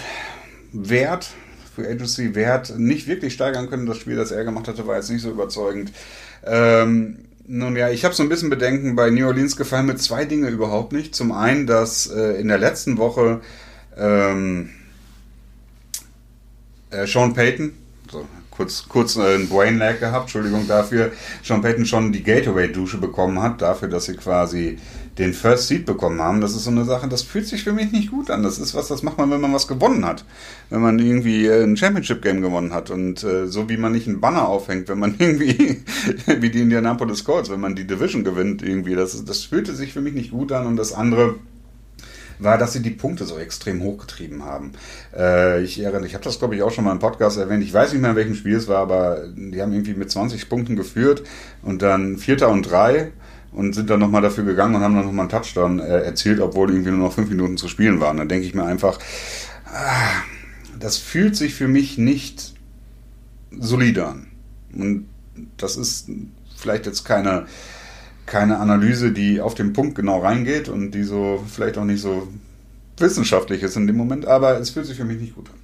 Wert, 0.72 1.30
Free 1.76 1.88
Agency 1.88 2.36
Wert 2.36 2.78
nicht 2.78 3.08
wirklich 3.08 3.34
steigern 3.34 3.70
können. 3.70 3.86
Das 3.86 3.98
Spiel, 3.98 4.16
das 4.16 4.32
er 4.32 4.44
gemacht 4.44 4.68
hatte, 4.68 4.88
war 4.88 4.96
jetzt 4.96 5.10
nicht 5.10 5.22
so 5.22 5.30
überzeugend. 5.30 5.92
Ähm, 6.46 7.18
nun 7.48 7.76
ja, 7.76 7.89
ich 7.89 8.06
habe 8.06 8.16
so 8.16 8.24
ein 8.24 8.30
bisschen 8.30 8.50
Bedenken. 8.50 8.96
Bei 8.96 9.10
New 9.10 9.28
Orleans 9.28 9.58
gefallen 9.58 9.86
mir 9.86 9.96
zwei 9.96 10.26
Dinge 10.26 10.50
überhaupt 10.50 10.92
nicht. 10.94 11.16
Zum 11.16 11.32
einen, 11.32 11.68
dass 11.68 12.08
äh, 12.08 12.39
in 12.39 12.48
der 12.48 12.58
letzten 12.58 12.98
Woche 12.98 13.42
ähm, 13.98 14.70
äh, 16.92 17.06
Sean 17.06 17.34
Payton, 17.34 17.74
so, 18.12 18.26
kurz, 18.52 18.86
kurz 18.88 19.16
äh, 19.16 19.36
einen 19.36 19.49
Brain 19.49 19.78
Lag 19.78 19.99
gehabt, 19.99 20.26
Entschuldigung 20.26 20.68
dafür, 20.68 21.12
Sean 21.43 21.62
Payton 21.62 21.86
schon 21.86 22.12
die 22.12 22.24
Gateway-Dusche 22.24 22.97
bekommen 22.97 23.41
hat, 23.41 23.62
dafür, 23.62 23.88
dass 23.88 24.06
sie 24.06 24.16
quasi 24.16 24.78
den 25.18 25.34
First 25.34 25.68
Seed 25.68 25.86
bekommen 25.86 26.22
haben. 26.22 26.41
Das 26.41 26.56
ist 26.56 26.64
so 26.64 26.72
eine 26.72 26.86
Sache, 26.86 27.08
das 27.08 27.22
fühlt 27.22 27.45
sich 27.45 27.64
für 27.64 27.74
mich 27.74 27.91
nicht 27.91 28.12
gut 28.12 28.30
an. 28.30 28.43
Das 28.43 28.60
ist 28.60 28.74
was, 28.74 28.88
das 28.88 29.04
macht 29.04 29.18
man, 29.18 29.30
wenn 29.30 29.41
man 29.41 29.54
was 29.54 29.68
gewonnen 29.68 30.06
hat. 30.06 30.26
Wenn 30.70 30.82
man 30.82 30.99
irgendwie 30.99 31.47
äh, 31.47 31.64
ein 31.64 31.76
Championship-Game 31.76 32.41
gewonnen 32.41 32.74
hat. 32.74 32.89
Und 32.89 33.24
äh, 33.24 33.47
so 33.47 33.70
wie 33.70 33.78
man 33.78 33.91
nicht 33.91 34.08
einen 34.08 34.22
Banner 34.22 34.47
aufhängt, 34.47 34.88
wenn 34.89 34.99
man 34.99 35.16
irgendwie, 35.20 35.84
wie 36.28 36.49
die 36.49 36.62
Indianapolis 36.62 37.24
Colts, 37.24 37.49
wenn 37.49 37.60
man 37.60 37.76
die 37.76 37.86
Division 37.86 38.24
gewinnt, 38.24 38.62
irgendwie, 38.62 38.95
das, 38.95 39.24
das 39.26 39.43
fühlte 39.43 39.76
sich 39.76 39.93
für 39.93 40.02
mich 40.02 40.14
nicht 40.14 40.32
gut 40.32 40.52
an. 40.52 40.66
Und 40.66 40.78
das 40.78 40.93
andere, 40.93 41.36
war, 42.44 42.58
dass 42.58 42.74
sie 42.74 42.82
die 42.82 42.92
Punkte 42.92 43.26
so 43.26 43.38
extrem 43.38 43.82
hochgetrieben 43.82 44.44
haben. 44.44 44.74
Äh, 45.16 45.64
ich 45.64 45.80
erinnere, 45.80 46.06
ich 46.06 46.14
habe 46.14 46.24
das 46.24 46.39
glaube 46.39 46.56
ich 46.56 46.64
auch 46.64 46.72
schon 46.72 46.84
mal 46.84 46.92
im 46.92 47.00
Podcast 47.00 47.38
erwähnt. 47.38 47.64
Ich 47.64 47.74
weiß 47.74 47.94
nicht 47.94 48.02
mehr, 48.02 48.12
in 48.12 48.16
welchem 48.16 48.36
Spiel 48.36 48.56
es 48.56 48.68
war, 48.68 48.80
aber 48.80 49.28
die 49.36 49.62
haben 49.62 49.72
irgendwie 49.72 49.94
mit 49.94 50.12
20 50.12 50.50
Punkten 50.50 50.76
geführt 50.76 51.24
und 51.62 51.82
dann 51.82 52.18
Vierter 52.18 52.50
und 52.50 52.64
drei 52.64 53.12
und 53.52 53.74
sind 53.74 53.89
dann 53.89 54.00
nochmal 54.00 54.22
dafür 54.22 54.44
gegangen 54.44 54.76
und 54.76 54.82
haben 54.82 54.96
dann 54.96 55.06
nochmal 55.06 55.24
einen 55.24 55.30
Touchdown 55.30 55.80
äh, 55.80 56.04
erzielt, 56.04 56.39
obwohl 56.39 56.72
irgendwie 56.72 56.92
nur 56.92 57.00
noch 57.00 57.14
fünf 57.14 57.30
Minuten 57.30 57.58
zu 57.58 57.68
spielen 57.68 58.00
waren. 58.00 58.18
Da 58.18 58.26
denke 58.26 58.46
ich 58.46 58.54
mir 58.54 58.66
einfach, 58.66 58.98
ah, 59.66 60.24
das 60.80 60.98
fühlt 60.98 61.36
sich 61.36 61.54
für 61.54 61.68
mich 61.68 61.98
nicht 61.98 62.54
solide 63.60 64.08
an. 64.08 64.28
Und 64.74 65.08
das 65.58 65.76
ist 65.76 66.10
vielleicht 66.56 66.86
jetzt 66.86 67.04
keine 67.04 67.46
keine 68.32 68.59
Analyse, 68.59 69.11
die 69.11 69.41
auf 69.41 69.55
den 69.55 69.73
Punkt 69.73 69.93
genau 69.95 70.19
reingeht 70.19 70.69
und 70.69 70.91
die 70.91 71.03
so 71.03 71.43
vielleicht 71.53 71.77
auch 71.77 71.84
nicht 71.84 72.01
so 72.01 72.29
wissenschaftlich 72.97 73.61
ist 73.61 73.75
in 73.75 73.88
dem 73.88 73.97
Moment, 73.97 74.25
aber 74.25 74.57
es 74.57 74.69
fühlt 74.69 74.86
sich 74.86 74.95
für 74.95 75.03
mich 75.03 75.19
nicht 75.19 75.36
gut 75.36 75.49
an. 75.49 75.55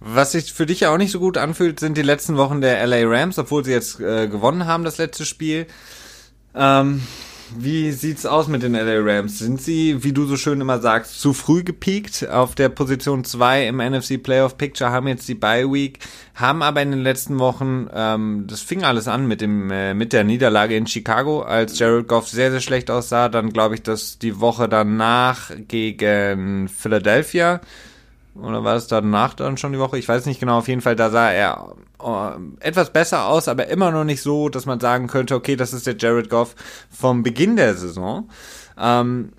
Was 0.00 0.32
sich 0.32 0.52
für 0.52 0.66
dich 0.66 0.80
ja 0.80 0.90
auch 0.90 0.98
nicht 0.98 1.10
so 1.10 1.18
gut 1.18 1.38
anfühlt, 1.38 1.80
sind 1.80 1.96
die 1.96 2.02
letzten 2.02 2.36
Wochen 2.36 2.60
der 2.60 2.86
LA 2.86 3.00
Rams, 3.04 3.38
obwohl 3.38 3.64
sie 3.64 3.72
jetzt 3.72 4.00
äh, 4.00 4.28
gewonnen 4.28 4.66
haben, 4.66 4.84
das 4.84 4.98
letzte 4.98 5.24
Spiel. 5.24 5.66
Ähm, 6.54 7.00
wie 7.56 7.92
sieht's 7.92 8.26
aus 8.26 8.48
mit 8.48 8.62
den 8.62 8.72
LA 8.72 9.00
Rams? 9.00 9.38
Sind 9.38 9.60
sie, 9.60 10.02
wie 10.04 10.12
du 10.12 10.26
so 10.26 10.36
schön 10.36 10.60
immer 10.60 10.80
sagst, 10.80 11.20
zu 11.20 11.32
früh 11.32 11.62
gepiekt 11.62 12.28
auf 12.28 12.54
der 12.54 12.68
Position 12.68 13.24
2 13.24 13.66
im 13.66 13.76
NFC 13.76 14.22
Playoff 14.22 14.58
Picture, 14.58 14.90
haben 14.90 15.08
jetzt 15.08 15.28
die 15.28 15.34
Bye 15.34 15.70
Week, 15.72 15.98
haben 16.34 16.62
aber 16.62 16.82
in 16.82 16.90
den 16.90 17.02
letzten 17.02 17.38
Wochen, 17.38 17.88
ähm, 17.92 18.44
das 18.46 18.60
fing 18.60 18.84
alles 18.84 19.08
an 19.08 19.26
mit 19.26 19.40
dem 19.40 19.70
äh, 19.70 19.94
mit 19.94 20.12
der 20.12 20.24
Niederlage 20.24 20.76
in 20.76 20.86
Chicago, 20.86 21.42
als 21.42 21.78
Jared 21.78 22.08
Goff 22.08 22.28
sehr 22.28 22.50
sehr 22.50 22.60
schlecht 22.60 22.90
aussah, 22.90 23.28
dann 23.28 23.52
glaube 23.52 23.76
ich, 23.76 23.82
dass 23.82 24.18
die 24.18 24.40
Woche 24.40 24.68
danach 24.68 25.50
gegen 25.68 26.68
Philadelphia 26.68 27.60
oder 28.42 28.64
war 28.64 28.76
es 28.76 28.86
danach 28.86 29.34
dann 29.34 29.56
schon 29.56 29.72
die 29.72 29.78
Woche? 29.78 29.98
Ich 29.98 30.08
weiß 30.08 30.26
nicht 30.26 30.40
genau. 30.40 30.58
Auf 30.58 30.68
jeden 30.68 30.80
Fall, 30.80 30.96
da 30.96 31.10
sah 31.10 31.30
er 31.30 31.74
äh, 32.02 32.66
etwas 32.66 32.92
besser 32.92 33.26
aus, 33.26 33.48
aber 33.48 33.68
immer 33.68 33.90
noch 33.90 34.04
nicht 34.04 34.22
so, 34.22 34.48
dass 34.48 34.66
man 34.66 34.80
sagen 34.80 35.06
könnte, 35.06 35.34
okay, 35.34 35.56
das 35.56 35.72
ist 35.72 35.86
der 35.86 35.96
Jared 35.98 36.30
Goff 36.30 36.54
vom 36.90 37.22
Beginn 37.22 37.56
der 37.56 37.74
Saison. 37.74 38.28
Ähm, 38.78 39.32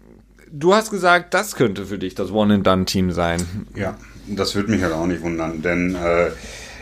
du 0.51 0.73
hast 0.73 0.91
gesagt, 0.91 1.33
das 1.33 1.55
könnte 1.55 1.85
für 1.85 1.97
dich 1.97 2.15
das 2.15 2.31
One-and-Done-Team 2.31 3.11
sein. 3.11 3.41
Ja, 3.75 3.95
das 4.27 4.55
würde 4.55 4.71
mich 4.71 4.83
halt 4.83 4.93
auch 4.93 5.07
nicht 5.07 5.21
wundern, 5.21 5.61
denn 5.61 5.95
äh, 5.95 6.31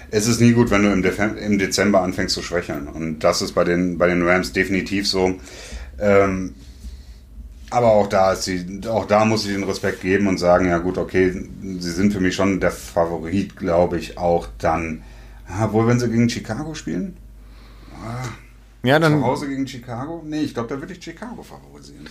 es 0.09 0.28
ist 0.28 0.39
nie 0.39 0.53
gut, 0.53 0.72
wenn 0.72 0.84
du 0.84 0.91
im, 0.91 1.01
Def 1.01 1.20
im 1.20 1.57
Dezember 1.57 2.01
anfängst 2.01 2.34
zu 2.34 2.41
schwächeln. 2.41 2.88
Und 2.88 3.20
das 3.20 3.41
ist 3.41 3.53
bei 3.53 3.63
den, 3.63 3.97
bei 3.97 4.07
den 4.07 4.28
Rams 4.28 4.53
definitiv 4.53 5.07
so. 5.07 5.36
Ähm, 5.99 6.55
aber 7.70 7.88
auch 7.91 8.07
da 8.07 8.34
ist 8.34 8.43
sie, 8.43 8.82
auch 8.88 9.05
da 9.05 9.26
muss 9.26 9.45
ich 9.45 9.53
den 9.53 9.63
Respekt 9.63 10.01
geben 10.01 10.28
und 10.28 10.38
sagen, 10.38 10.68
ja 10.68 10.78
gut, 10.78 10.97
okay, 10.97 11.32
sie 11.61 11.91
sind 11.91 12.13
für 12.13 12.20
mich 12.20 12.36
schon 12.36 12.59
der 12.59 12.72
Favorit, 12.72 13.57
glaube 13.57 13.97
ich, 13.97 14.18
auch 14.18 14.47
dann. 14.57 15.03
Obwohl, 15.61 15.88
wenn 15.88 15.99
sie 15.99 16.09
gegen 16.09 16.30
Chicago 16.30 16.74
spielen? 16.74 17.18
Ah, 17.93 18.28
ja, 18.84 18.99
dann. 18.99 19.20
Zu 19.20 19.26
Hause 19.26 19.47
gegen 19.49 19.68
Chicago? 19.68 20.24
Nee, 20.26 20.41
ich 20.41 20.53
glaube, 20.53 20.70
da 20.70 20.80
würde 20.80 20.93
ich 20.93 21.03
Chicago 21.03 21.43
favorisieren. 21.43 22.07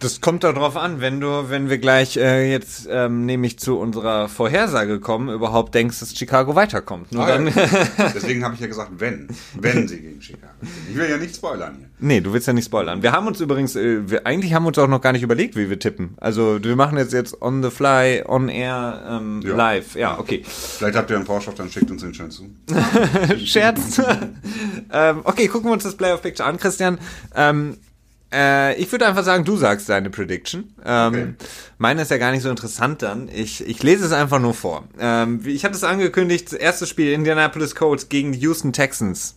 Das 0.00 0.20
kommt 0.20 0.44
darauf 0.44 0.76
an, 0.76 1.00
wenn 1.00 1.20
du, 1.20 1.48
wenn 1.50 1.70
wir 1.70 1.78
gleich 1.78 2.16
äh, 2.16 2.50
jetzt 2.50 2.86
ähm, 2.90 3.24
nämlich 3.26 3.58
zu 3.58 3.78
unserer 3.78 4.28
Vorhersage 4.28 5.00
kommen, 5.00 5.28
überhaupt 5.30 5.74
denkst, 5.74 6.00
dass 6.00 6.14
Chicago 6.16 6.54
weiterkommt. 6.54 7.10
Nur 7.12 7.24
Ah, 7.24 7.28
dann, 7.28 7.46
ja. 7.46 7.52
Deswegen 8.14 8.44
habe 8.44 8.54
ich 8.54 8.60
ja 8.60 8.66
gesagt, 8.66 8.90
wenn. 8.98 9.28
Wenn 9.54 9.88
sie 9.88 10.00
gegen 10.00 10.20
Chicago. 10.20 10.52
Ich 10.90 10.96
will 10.96 11.08
ja 11.08 11.16
nicht 11.16 11.34
spoilern 11.36 11.76
hier. 11.78 11.88
nee, 12.00 12.20
du 12.20 12.32
willst 12.32 12.46
ja 12.46 12.52
nicht 12.52 12.66
spoilern. 12.66 13.02
Wir 13.02 13.12
haben 13.12 13.26
uns 13.26 13.40
übrigens, 13.40 13.76
äh, 13.76 14.08
wir, 14.10 14.26
eigentlich 14.26 14.52
haben 14.54 14.64
wir 14.64 14.68
uns 14.68 14.78
auch 14.78 14.88
noch 14.88 15.00
gar 15.00 15.12
nicht 15.12 15.22
überlegt, 15.22 15.56
wie 15.56 15.70
wir 15.70 15.78
tippen. 15.78 16.14
Also 16.18 16.58
wir 16.62 16.76
machen 16.76 16.98
jetzt 16.98 17.12
jetzt 17.12 17.40
on 17.40 17.62
the 17.62 17.70
fly, 17.70 18.22
on 18.26 18.48
air, 18.48 19.02
ähm, 19.08 19.40
Ja. 19.44 19.56
live. 19.56 19.94
Ja, 19.96 20.18
okay. 20.18 20.42
Vielleicht 20.46 20.96
habt 20.96 21.10
ihr 21.10 21.16
einen 21.16 21.26
Vorschlag, 21.26 21.54
dann 21.54 21.70
schickt 21.70 21.90
uns 21.90 22.02
den 22.02 22.12
schön 22.14 22.30
zu. 22.30 22.50
Scherz. 23.44 24.00
ähm, 24.92 25.20
okay, 25.24 25.48
gucken 25.48 25.68
wir 25.70 25.72
uns 25.72 25.84
das 25.84 25.96
Playoff 25.96 26.22
Picture 26.22 26.48
an, 26.48 26.58
Christian. 26.58 26.98
Ähm, 27.34 27.76
äh, 28.32 28.74
ich 28.76 28.90
würde 28.92 29.06
einfach 29.06 29.24
sagen, 29.24 29.44
du 29.44 29.56
sagst 29.56 29.88
deine 29.88 30.10
Prediction. 30.10 30.72
Ähm, 30.84 31.08
Okay. 31.08 31.34
Meine 31.78 32.02
ist 32.02 32.10
ja 32.10 32.18
gar 32.18 32.32
nicht 32.32 32.42
so 32.42 32.50
interessant 32.50 33.02
dann. 33.02 33.28
Ich, 33.32 33.66
ich 33.66 33.82
lese 33.82 34.04
es 34.04 34.12
einfach 34.12 34.40
nur 34.40 34.54
vor. 34.54 34.84
Ähm, 34.98 35.40
ich 35.44 35.64
hatte 35.64 35.74
es 35.74 35.84
angekündigt, 35.84 36.52
das 36.52 36.58
erste 36.58 36.86
Spiel 36.86 37.12
Indianapolis 37.12 37.74
Colts 37.74 38.08
gegen 38.08 38.32
die 38.32 38.40
Houston 38.40 38.72
Texans. 38.72 39.36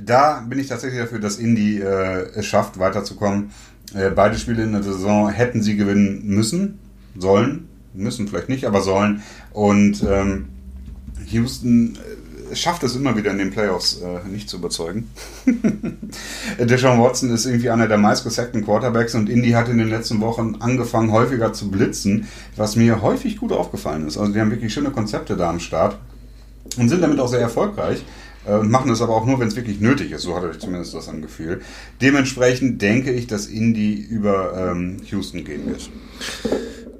Da 0.00 0.40
bin 0.48 0.58
ich 0.58 0.68
tatsächlich 0.68 1.00
dafür, 1.00 1.18
dass 1.18 1.36
Indy 1.38 1.78
äh, 1.80 2.26
es 2.34 2.46
schafft, 2.46 2.78
weiterzukommen. 2.78 3.50
Äh, 3.94 4.10
beide 4.10 4.38
Spiele 4.38 4.62
in 4.62 4.72
der 4.72 4.82
Saison 4.82 5.28
hätten 5.28 5.62
sie 5.62 5.76
gewinnen 5.76 6.22
müssen, 6.24 6.78
sollen, 7.16 7.68
müssen 7.92 8.26
vielleicht 8.26 8.48
nicht, 8.48 8.64
aber 8.64 8.80
sollen. 8.80 9.22
Und 9.52 10.02
ähm, 10.02 10.48
Houston 11.26 11.96
äh, 11.96 11.98
schafft 12.54 12.82
es 12.82 12.96
immer 12.96 13.16
wieder 13.16 13.30
in 13.30 13.38
den 13.38 13.50
Playoffs 13.50 14.00
äh, 14.00 14.28
nicht 14.28 14.48
zu 14.48 14.58
überzeugen. 14.58 15.10
Deshaun 16.58 17.00
Watson 17.00 17.30
ist 17.30 17.46
irgendwie 17.46 17.70
einer 17.70 17.88
der 17.88 17.98
meistgesackten 17.98 18.64
Quarterbacks 18.64 19.14
und 19.14 19.28
Indy 19.28 19.50
hat 19.50 19.68
in 19.68 19.78
den 19.78 19.88
letzten 19.88 20.20
Wochen 20.20 20.56
angefangen, 20.60 21.12
häufiger 21.12 21.52
zu 21.52 21.70
blitzen, 21.70 22.28
was 22.56 22.76
mir 22.76 23.02
häufig 23.02 23.36
gut 23.38 23.52
aufgefallen 23.52 24.06
ist. 24.06 24.18
Also 24.18 24.32
die 24.32 24.40
haben 24.40 24.50
wirklich 24.50 24.72
schöne 24.72 24.90
Konzepte 24.90 25.36
da 25.36 25.50
am 25.50 25.60
Start 25.60 25.98
und 26.76 26.88
sind 26.88 27.02
damit 27.02 27.20
auch 27.20 27.28
sehr 27.28 27.40
erfolgreich. 27.40 28.04
äh, 28.46 28.54
Und 28.54 28.70
machen 28.70 28.90
es 28.90 29.00
aber 29.00 29.14
auch 29.14 29.26
nur, 29.26 29.38
wenn 29.40 29.48
es 29.48 29.56
wirklich 29.56 29.80
nötig 29.80 30.12
ist. 30.12 30.22
So 30.22 30.36
hatte 30.36 30.50
ich 30.52 30.58
zumindest 30.58 30.94
das 30.94 31.08
am 31.08 31.22
Gefühl. 31.22 31.60
Dementsprechend 32.00 32.80
denke 32.82 33.12
ich, 33.12 33.26
dass 33.26 33.46
Indy 33.46 33.94
über 33.94 34.72
ähm, 34.72 34.98
Houston 35.10 35.44
gehen 35.44 35.66
wird. 35.66 35.90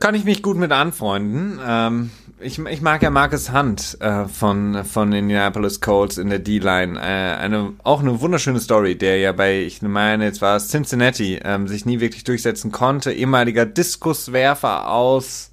Kann 0.03 0.17
ich 0.17 0.25
mich 0.25 0.43
gut 0.43 0.57
mit 0.57 0.73
anfreunden. 0.73 1.61
Ähm, 1.65 2.11
ich, 2.41 2.59
ich 2.59 2.81
mag 2.81 3.05
ja 3.05 3.11
Marcus 3.11 3.53
Hunt 3.53 3.99
äh, 4.01 4.27
von, 4.27 4.85
von 4.85 5.13
Indianapolis 5.13 5.81
Colts 5.81 6.19
in 6.19 6.29
der 6.29 6.41
D-Line. 6.41 6.99
Äh, 6.99 7.37
eine, 7.37 7.75
auch 7.85 8.01
eine 8.01 8.21
wunderschöne 8.21 8.59
Story, 8.59 8.99
der 8.99 9.19
ja 9.19 9.31
bei, 9.31 9.61
ich 9.61 9.81
meine, 9.81 10.25
jetzt 10.25 10.43
war 10.43 10.57
es 10.57 10.71
Cincinnati, 10.71 11.39
ähm, 11.45 11.69
sich 11.69 11.87
nie 11.87 12.01
wirklich 12.01 12.25
durchsetzen 12.25 12.73
konnte. 12.73 13.13
Ehemaliger 13.13 13.65
Diskuswerfer 13.65 14.91
aus 14.91 15.53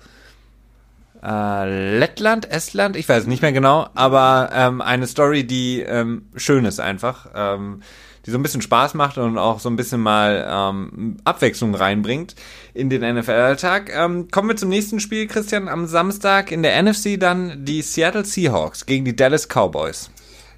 äh, 1.23 1.99
Lettland, 1.99 2.49
Estland, 2.49 2.95
ich 2.95 3.07
weiß 3.07 3.27
nicht 3.27 3.43
mehr 3.43 3.51
genau, 3.51 3.87
aber 3.93 4.49
ähm, 4.51 4.81
eine 4.81 5.05
Story, 5.05 5.45
die 5.45 5.81
ähm, 5.81 6.23
schön 6.35 6.65
ist 6.65 6.79
einfach, 6.79 7.27
ähm, 7.35 7.83
die 8.25 8.31
so 8.31 8.37
ein 8.37 8.43
bisschen 8.43 8.61
Spaß 8.61 8.93
macht 8.93 9.17
und 9.17 9.37
auch 9.37 9.59
so 9.59 9.69
ein 9.69 9.75
bisschen 9.75 10.01
mal 10.01 10.45
ähm, 10.49 11.17
Abwechslung 11.23 11.75
reinbringt 11.75 12.35
in 12.73 12.89
den 12.89 13.01
NFL-Alltag. 13.01 13.91
Ähm, 13.93 14.29
kommen 14.29 14.49
wir 14.49 14.55
zum 14.55 14.69
nächsten 14.69 14.99
Spiel, 14.99 15.27
Christian, 15.27 15.67
am 15.67 15.87
Samstag 15.87 16.51
in 16.51 16.63
der 16.63 16.81
NFC 16.81 17.19
dann 17.19 17.65
die 17.65 17.81
Seattle 17.81 18.25
Seahawks 18.25 18.85
gegen 18.85 19.05
die 19.05 19.15
Dallas 19.15 19.47
Cowboys. 19.47 20.11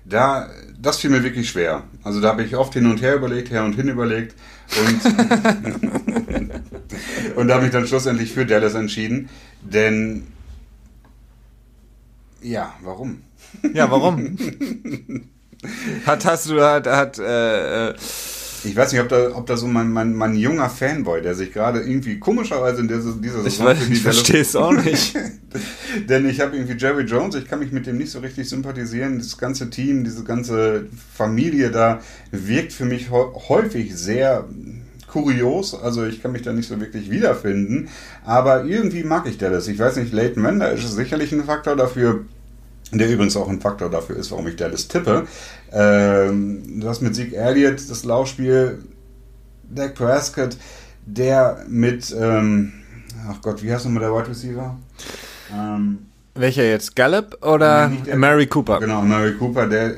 Da, 0.03 0.49
das 0.79 0.97
fiel 0.97 1.11
mir 1.11 1.23
wirklich 1.23 1.49
schwer. 1.49 1.83
Also 2.03 2.21
da 2.21 2.29
habe 2.29 2.43
ich 2.43 2.55
oft 2.55 2.73
hin 2.73 2.89
und 2.89 3.01
her 3.01 3.15
überlegt, 3.15 3.51
her 3.51 3.63
und 3.63 3.73
hin 3.73 3.87
überlegt 3.87 4.35
und, 4.79 5.05
und 7.35 7.47
da 7.47 7.55
habe 7.55 7.65
ich 7.65 7.71
dann 7.71 7.85
schlussendlich 7.85 8.31
für 8.31 8.45
Dallas 8.45 8.73
entschieden. 8.73 9.29
Denn 9.61 10.27
ja, 12.41 12.73
warum? 12.81 13.21
Ja, 13.73 13.91
warum? 13.91 14.37
hat, 16.05 16.25
hast 16.25 16.49
du, 16.49 16.61
hat, 16.61 16.87
hat, 16.87 17.19
äh, 17.19 17.89
äh, 17.89 17.93
Ich 18.63 18.75
weiß 18.75 18.91
nicht, 18.91 19.01
ob 19.01 19.09
da, 19.09 19.35
ob 19.35 19.45
da 19.47 19.57
so 19.57 19.67
mein, 19.67 19.91
mein, 19.91 20.13
mein 20.13 20.35
junger 20.35 20.69
Fanboy, 20.69 21.21
der 21.21 21.33
sich 21.35 21.51
gerade 21.51 21.79
irgendwie 21.81 22.19
komischerweise 22.19 22.81
in 22.81 22.87
dieser, 22.87 23.11
dieser 23.13 23.39
ich, 23.45 23.53
Saison 23.55 23.67
weiß- 23.67 23.75
für 23.75 23.85
die 23.87 23.93
ich 23.93 24.01
verstehe 24.01 24.41
es 24.41 24.55
auch 24.55 24.73
nicht. 24.73 25.15
Denn 26.09 26.29
ich 26.29 26.39
habe 26.39 26.55
irgendwie 26.55 26.77
Jerry 26.77 27.03
Jones, 27.03 27.35
ich 27.35 27.45
kann 27.47 27.59
mich 27.59 27.71
mit 27.71 27.85
dem 27.85 27.97
nicht 27.97 28.11
so 28.11 28.19
richtig 28.19 28.47
sympathisieren. 28.49 29.17
Das 29.17 29.37
ganze 29.37 29.69
Team, 29.69 30.03
diese 30.03 30.23
ganze 30.23 30.87
Familie 31.13 31.71
da 31.71 31.99
wirkt 32.31 32.71
für 32.73 32.85
mich 32.85 33.09
hä- 33.11 33.33
häufig 33.49 33.95
sehr 33.95 34.45
kurios. 35.07 35.73
Also 35.73 36.05
ich 36.05 36.21
kann 36.21 36.31
mich 36.31 36.41
da 36.43 36.53
nicht 36.53 36.69
so 36.69 36.79
wirklich 36.79 37.09
wiederfinden. 37.11 37.89
Aber 38.23 38.63
irgendwie 38.63 39.03
mag 39.03 39.27
ich 39.27 39.37
Dallas. 39.37 39.67
Ich 39.67 39.77
weiß 39.79 39.97
nicht, 39.97 40.13
Leighton 40.13 40.43
Wender 40.43 40.71
ist 40.71 40.89
sicherlich 40.95 41.31
ein 41.33 41.43
Faktor 41.43 41.75
dafür. 41.75 42.25
Der 42.93 43.09
übrigens 43.09 43.37
auch 43.37 43.47
ein 43.47 43.61
Faktor 43.61 43.89
dafür 43.89 44.17
ist, 44.17 44.31
warum 44.31 44.47
ich 44.47 44.55
Dallas 44.57 44.87
tippe. 44.87 45.25
Ähm, 45.71 46.81
das 46.81 47.01
mit 47.01 47.15
Zeke 47.15 47.35
Elliott, 47.37 47.89
das 47.89 48.03
Laufspiel, 48.03 48.79
Dak 49.73 49.95
Prescott, 49.95 50.57
der 51.05 51.63
mit, 51.69 52.13
ähm, 52.19 52.73
ach 53.29 53.41
Gott, 53.41 53.63
wie 53.63 53.71
heißt 53.71 53.85
nochmal 53.85 54.01
der 54.03 54.13
Wide 54.13 54.27
Receiver? 54.29 54.77
Ähm, 55.53 55.99
Welcher 56.35 56.63
jetzt? 56.65 56.95
Gallup 56.95 57.37
oder 57.45 57.89
Nee, 57.89 57.97
der- 58.05 58.15
Mary 58.17 58.47
Cooper? 58.47 58.79
Genau, 58.79 59.01
Mary 59.01 59.33
Cooper, 59.35 59.67
der 59.67 59.95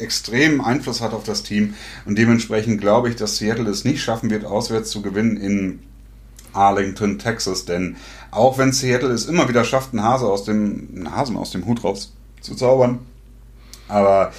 extremen 0.00 0.60
Einfluss 0.60 1.00
hat 1.00 1.12
auf 1.12 1.22
das 1.24 1.42
Team. 1.44 1.74
Und 2.06 2.16
dementsprechend 2.18 2.80
glaube 2.80 3.08
ich, 3.08 3.16
dass 3.16 3.36
Seattle 3.36 3.68
es 3.70 3.84
nicht 3.84 4.02
schaffen 4.02 4.30
wird, 4.30 4.44
auswärts 4.44 4.90
zu 4.90 5.00
gewinnen 5.02 5.36
in 5.36 5.78
Arlington, 6.52 7.18
Texas. 7.20 7.66
Denn 7.66 7.96
auch 8.32 8.58
wenn 8.58 8.72
Seattle 8.72 9.10
es 9.10 9.26
immer 9.26 9.48
wieder 9.48 9.62
schafft, 9.64 9.92
einen 9.92 10.02
Hase 10.02 10.26
aus 10.26 10.44
dem, 10.44 10.88
einen 10.94 11.14
Hasen 11.14 11.36
aus 11.36 11.50
dem 11.52 11.66
Hut 11.66 11.84
raus 11.84 12.12
zu 12.46 12.54
zaubern, 12.54 13.00
aber 13.88 14.32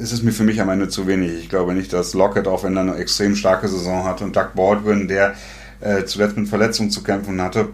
es 0.00 0.12
ist 0.12 0.22
mir 0.22 0.32
für 0.32 0.44
mich 0.44 0.60
am 0.60 0.68
Ende 0.68 0.88
zu 0.88 1.06
wenig. 1.06 1.32
Ich 1.34 1.48
glaube 1.48 1.74
nicht, 1.74 1.92
dass 1.92 2.14
Lockett, 2.14 2.46
auch 2.46 2.64
wenn 2.64 2.76
er 2.76 2.82
eine 2.82 2.96
extrem 2.96 3.36
starke 3.36 3.68
Saison 3.68 4.04
hatte, 4.04 4.24
und 4.24 4.34
Doug 4.34 4.54
Baldwin, 4.54 5.08
der 5.08 5.34
äh, 5.80 6.04
zuletzt 6.04 6.36
mit 6.36 6.48
Verletzungen 6.48 6.90
zu 6.90 7.02
kämpfen 7.02 7.40
hatte, 7.42 7.70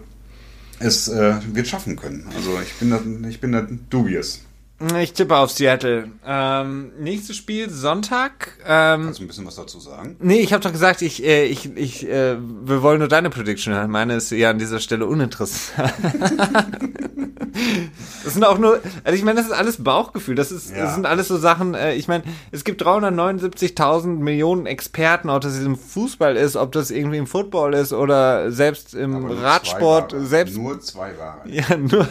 es 0.79 1.07
äh, 1.07 1.35
wird 1.53 1.67
schaffen 1.67 1.95
können. 1.95 2.27
Also 2.35 2.59
ich 2.61 2.73
bin 2.75 2.89
da, 2.89 2.99
ich 3.29 3.39
bin 3.39 3.51
da 3.51 3.67
dubious. 3.89 4.41
Ich 5.01 5.11
tippe 5.11 5.35
auf 5.35 5.51
Seattle. 5.51 6.09
Ähm, 6.25 6.91
nächstes 6.99 7.35
Spiel 7.35 7.69
Sonntag. 7.69 8.53
Ähm, 8.65 9.03
Kannst 9.03 9.19
du 9.19 9.23
ein 9.25 9.27
bisschen 9.27 9.45
was 9.45 9.55
dazu 9.55 9.77
sagen? 9.79 10.15
nee, 10.21 10.39
ich 10.39 10.53
habe 10.53 10.63
doch 10.63 10.71
gesagt, 10.71 11.01
ich, 11.01 11.21
äh, 11.25 11.43
ich, 11.45 11.75
ich, 11.75 12.07
äh, 12.07 12.37
wir 12.39 12.81
wollen 12.81 12.99
nur 12.99 13.09
deine 13.09 13.29
Prediction 13.29 13.73
hören. 13.73 13.91
Meine 13.91 14.15
ist 14.15 14.31
ja 14.31 14.51
an 14.51 14.57
dieser 14.57 14.79
Stelle 14.79 15.05
uninteressant. 15.05 15.91
das 18.23 18.33
sind 18.33 18.45
auch 18.45 18.57
nur, 18.57 18.79
also 19.03 19.17
ich 19.17 19.23
meine, 19.23 19.37
das 19.39 19.47
ist 19.47 19.53
alles 19.53 19.83
Bauchgefühl. 19.83 20.35
Das 20.35 20.49
ist, 20.51 20.71
Ja. 20.71 20.83
das 20.83 20.95
sind 20.95 21.05
alles 21.05 21.27
so 21.27 21.37
Sachen. 21.37 21.73
Äh, 21.73 21.95
ich 21.95 22.07
meine, 22.07 22.23
es 22.51 22.63
gibt 22.63 22.81
379.000 22.81 24.07
Millionen 24.19 24.65
Experten, 24.65 25.29
ob 25.29 25.41
das 25.41 25.59
im 25.59 25.75
Fußball 25.77 26.37
ist, 26.37 26.55
ob 26.55 26.71
das 26.71 26.89
irgendwie 26.89 27.17
im 27.17 27.27
Football 27.27 27.73
ist 27.73 27.91
oder 27.91 28.49
selbst 28.51 28.93
im 28.93 29.25
Radsport, 29.25 30.15
selbst 30.17 30.55
Nur 30.55 30.79
zwei 30.79 31.17
Ware. 31.17 31.39
ja, 31.45 31.75
nur 31.75 32.07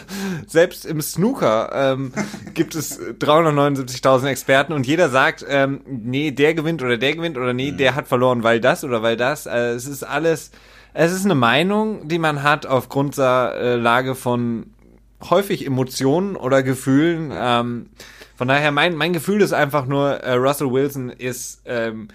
selbst 0.47 0.85
im 0.85 1.01
Snooker 1.01 1.71
ähm, 1.73 2.13
gibt 2.59 2.75
es 2.75 2.99
379.000 2.99 4.27
Experten 4.27 4.73
und 4.73 4.85
jeder 4.85 5.07
sagt, 5.07 5.45
ähm, 5.47 5.79
nee, 5.85 6.31
der 6.31 6.53
gewinnt 6.53 6.83
oder 6.83 6.97
der 6.97 7.15
gewinnt 7.15 7.37
oder 7.37 7.53
nee, 7.53 7.71
der 7.71 7.95
hat 7.95 8.09
verloren, 8.09 8.43
weil 8.43 8.59
das 8.59 8.83
oder 8.83 9.01
weil 9.01 9.15
das. 9.15 9.45
Äh, 9.45 9.69
es 9.69 9.87
ist 9.87 10.03
alles, 10.03 10.51
es 10.93 11.13
ist 11.13 11.23
eine 11.23 11.35
Meinung, 11.35 12.09
die 12.09 12.19
man 12.19 12.43
hat 12.43 12.65
aufgrund 12.65 13.17
der 13.17 13.53
äh, 13.55 13.75
Lage 13.75 14.13
von 14.13 14.73
häufig 15.29 15.65
Emotionen 15.65 16.35
oder 16.35 16.61
Gefühlen. 16.61 17.31
Ähm, 17.33 17.91
von 18.35 18.49
daher, 18.49 18.73
mein, 18.73 18.93
mein 18.95 19.13
Gefühl 19.13 19.41
ist 19.41 19.53
einfach 19.53 19.85
nur, 19.85 20.15
äh, 20.15 20.33
Russell 20.33 20.69
Wilson 20.69 21.11
ist 21.11 21.61
ähm, 21.63 22.09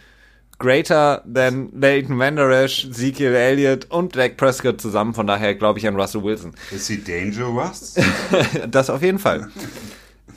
greater 0.59 1.25
than 1.25 1.71
Leighton 1.73 2.19
Vander 2.19 2.51
Esch, 2.51 2.85
Ezekiel 2.85 3.35
Elliott 3.35 3.87
und 3.91 4.15
Dak 4.15 4.37
Prescott 4.37 4.79
zusammen. 4.79 5.15
Von 5.15 5.27
daher 5.27 5.55
glaube 5.55 5.79
ich 5.79 5.89
an 5.89 5.97
Russell 5.99 6.23
Wilson. 6.23 6.53
Ist 6.71 6.85
sie 6.85 7.03
Dangerous? 7.03 7.95
das 8.69 8.91
auf 8.91 9.01
jeden 9.01 9.19
Fall. 9.19 9.49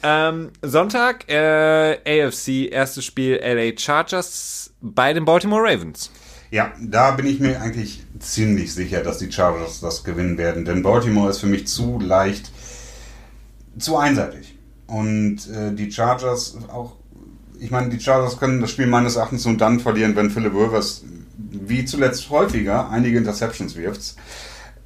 ähm, 0.04 0.52
Sonntag, 0.62 1.30
äh, 1.30 1.98
AFC, 2.06 2.70
erstes 2.72 3.06
Spiel 3.06 3.40
LA 3.44 3.78
Chargers 3.78 4.72
bei 4.82 5.14
den 5.14 5.26
Baltimore 5.26 5.64
Ravens. 5.64 6.12
ja, 6.52 6.72
da 6.80 7.12
bin 7.12 7.26
ich 7.26 7.40
mir 7.40 7.62
eigentlich 7.62 8.04
ziemlich 8.20 8.74
sicher, 8.74 9.04
dass 9.04 9.18
die 9.18 9.32
Chargers 9.32 9.80
das 9.82 10.04
gewinnen 10.04 10.38
werden. 10.38 10.66
Denn 10.66 10.84
Baltimore 10.84 11.30
ist 11.30 11.40
für 11.40 11.48
mich 11.48 11.68
zu 11.68 12.00
leicht, 12.00 12.52
zu 13.78 13.98
einseitig. 13.98 14.58
Und 14.88 15.50
äh, 15.50 15.74
die 15.74 15.92
Chargers 15.92 16.58
auch, 16.72 16.96
ich 17.60 17.72
meine, 17.72 17.90
die 17.90 18.00
Chargers 18.00 18.40
können 18.40 18.62
das 18.62 18.72
Spiel 18.72 18.88
meines 18.88 19.16
Erachtens 19.18 19.46
nur 19.46 19.58
dann 19.58 19.80
verlieren, 19.80 20.16
wenn 20.16 20.30
Philip 20.30 20.54
Rivers, 20.54 21.04
wie 21.38 21.86
zuletzt 21.86 22.30
häufiger, 22.30 22.90
einige 22.90 23.18
Interceptions 23.18 23.76
wirft. 23.76 24.16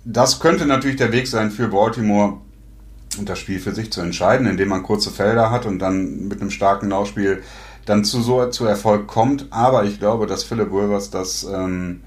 Das 0.04 0.40
könnte 0.40 0.66
natürlich 0.66 0.98
der 0.98 1.12
Weg 1.12 1.28
sein 1.28 1.52
für 1.52 1.68
Baltimore, 1.68 2.38
das 3.20 3.40
Spiel 3.40 3.60
für 3.60 3.74
sich 3.74 3.92
zu 3.92 4.02
entscheiden, 4.02 4.48
indem 4.48 4.70
man 4.70 4.84
kurze 4.84 5.12
Felder 5.12 5.52
hat 5.52 5.66
und 5.66 5.80
dann 5.80 6.28
mit 6.28 6.42
einem 6.42 6.52
starken 6.52 6.90
Laufspiel 6.90 7.44
dann 7.86 8.04
zu 8.06 8.22
so 8.22 8.46
zu 8.48 8.66
Erfolg 8.66 9.08
kommt. 9.08 9.48
Aber 9.50 9.84
ich 9.84 10.00
glaube, 10.00 10.28
dass 10.28 10.44
Philip 10.44 10.72
Rivers 10.72 11.10
das 11.10 11.44
ähm, 11.44 12.02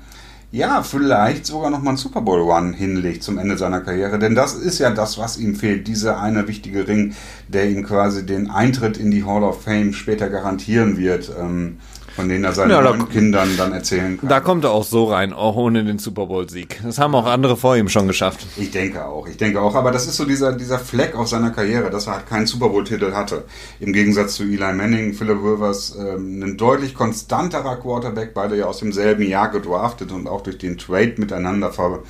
ja, 0.54 0.84
vielleicht 0.84 1.46
sogar 1.46 1.68
nochmal 1.68 1.88
einen 1.88 1.96
Super 1.96 2.20
Bowl 2.20 2.40
Run 2.40 2.74
hinlegt 2.74 3.24
zum 3.24 3.38
Ende 3.38 3.58
seiner 3.58 3.80
Karriere. 3.80 4.20
Denn 4.20 4.36
das 4.36 4.54
ist 4.54 4.78
ja 4.78 4.90
das, 4.90 5.18
was 5.18 5.36
ihm 5.36 5.56
fehlt. 5.56 5.88
Dieser 5.88 6.20
eine 6.20 6.46
wichtige 6.46 6.86
Ring, 6.86 7.14
der 7.48 7.68
ihm 7.68 7.84
quasi 7.84 8.24
den 8.24 8.48
Eintritt 8.48 8.96
in 8.96 9.10
die 9.10 9.24
Hall 9.24 9.42
of 9.42 9.64
Fame 9.64 9.92
später 9.92 10.30
garantieren 10.30 10.96
wird. 10.96 11.32
Ähm, 11.36 11.78
von 12.16 12.28
denen 12.28 12.44
er 12.44 12.52
seinen 12.52 12.70
Ja, 12.70 12.82
da- 12.82 12.92
Kindern 13.04 13.48
dann 13.56 13.72
erzählen 13.72 14.18
kann. 14.18 14.28
Da 14.28 14.40
kommt 14.40 14.64
er 14.64 14.70
auch 14.70 14.84
so 14.84 15.04
rein, 15.04 15.32
auch 15.32 15.56
ohne 15.56 15.84
den 15.84 15.98
Super 15.98 16.26
Bowl-Sieg. 16.26 16.80
Das 16.84 16.98
haben 16.98 17.14
auch 17.14 17.26
andere 17.26 17.56
vor 17.56 17.76
ihm 17.76 17.88
schon 17.88 18.06
geschafft. 18.06 18.46
Ich 18.56 18.70
denke 18.70 19.04
auch, 19.04 19.26
ich 19.26 19.36
denke 19.36 19.60
auch. 19.60 19.74
Aber 19.74 19.90
das 19.90 20.06
ist 20.06 20.16
so 20.16 20.24
dieser, 20.24 20.52
dieser 20.52 20.78
Fleck 20.78 21.14
auf 21.16 21.28
seiner 21.28 21.50
Karriere, 21.50 21.90
dass 21.90 22.06
er 22.06 22.14
halt 22.14 22.26
keinen 22.28 22.46
Super 22.46 22.68
Bowl-Titel 22.68 23.12
hatte. 23.12 23.44
Im 23.80 23.92
Gegensatz 23.92 24.34
zu 24.36 24.44
Eli 24.44 24.72
Manning, 24.72 25.14
Philip 25.14 25.38
Rivers, 25.42 25.96
ähm, 25.98 26.42
ein 26.42 26.56
deutlich 26.56 26.94
konstanterer 26.94 27.76
Quarterback, 27.76 28.32
beide 28.34 28.56
ja 28.56 28.66
aus 28.66 28.78
demselben 28.78 29.22
Jahr 29.28 29.50
gedraftet 29.50 30.12
und 30.12 30.26
auch 30.28 30.42
durch 30.42 30.58
den 30.58 30.78
Trade 30.78 31.14
miteinander 31.18 31.72
ver, 31.72 32.00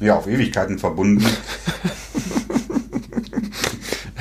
ja, 0.00 0.16
auf 0.16 0.26
Ewigkeiten 0.28 0.78
verbunden. 0.78 1.24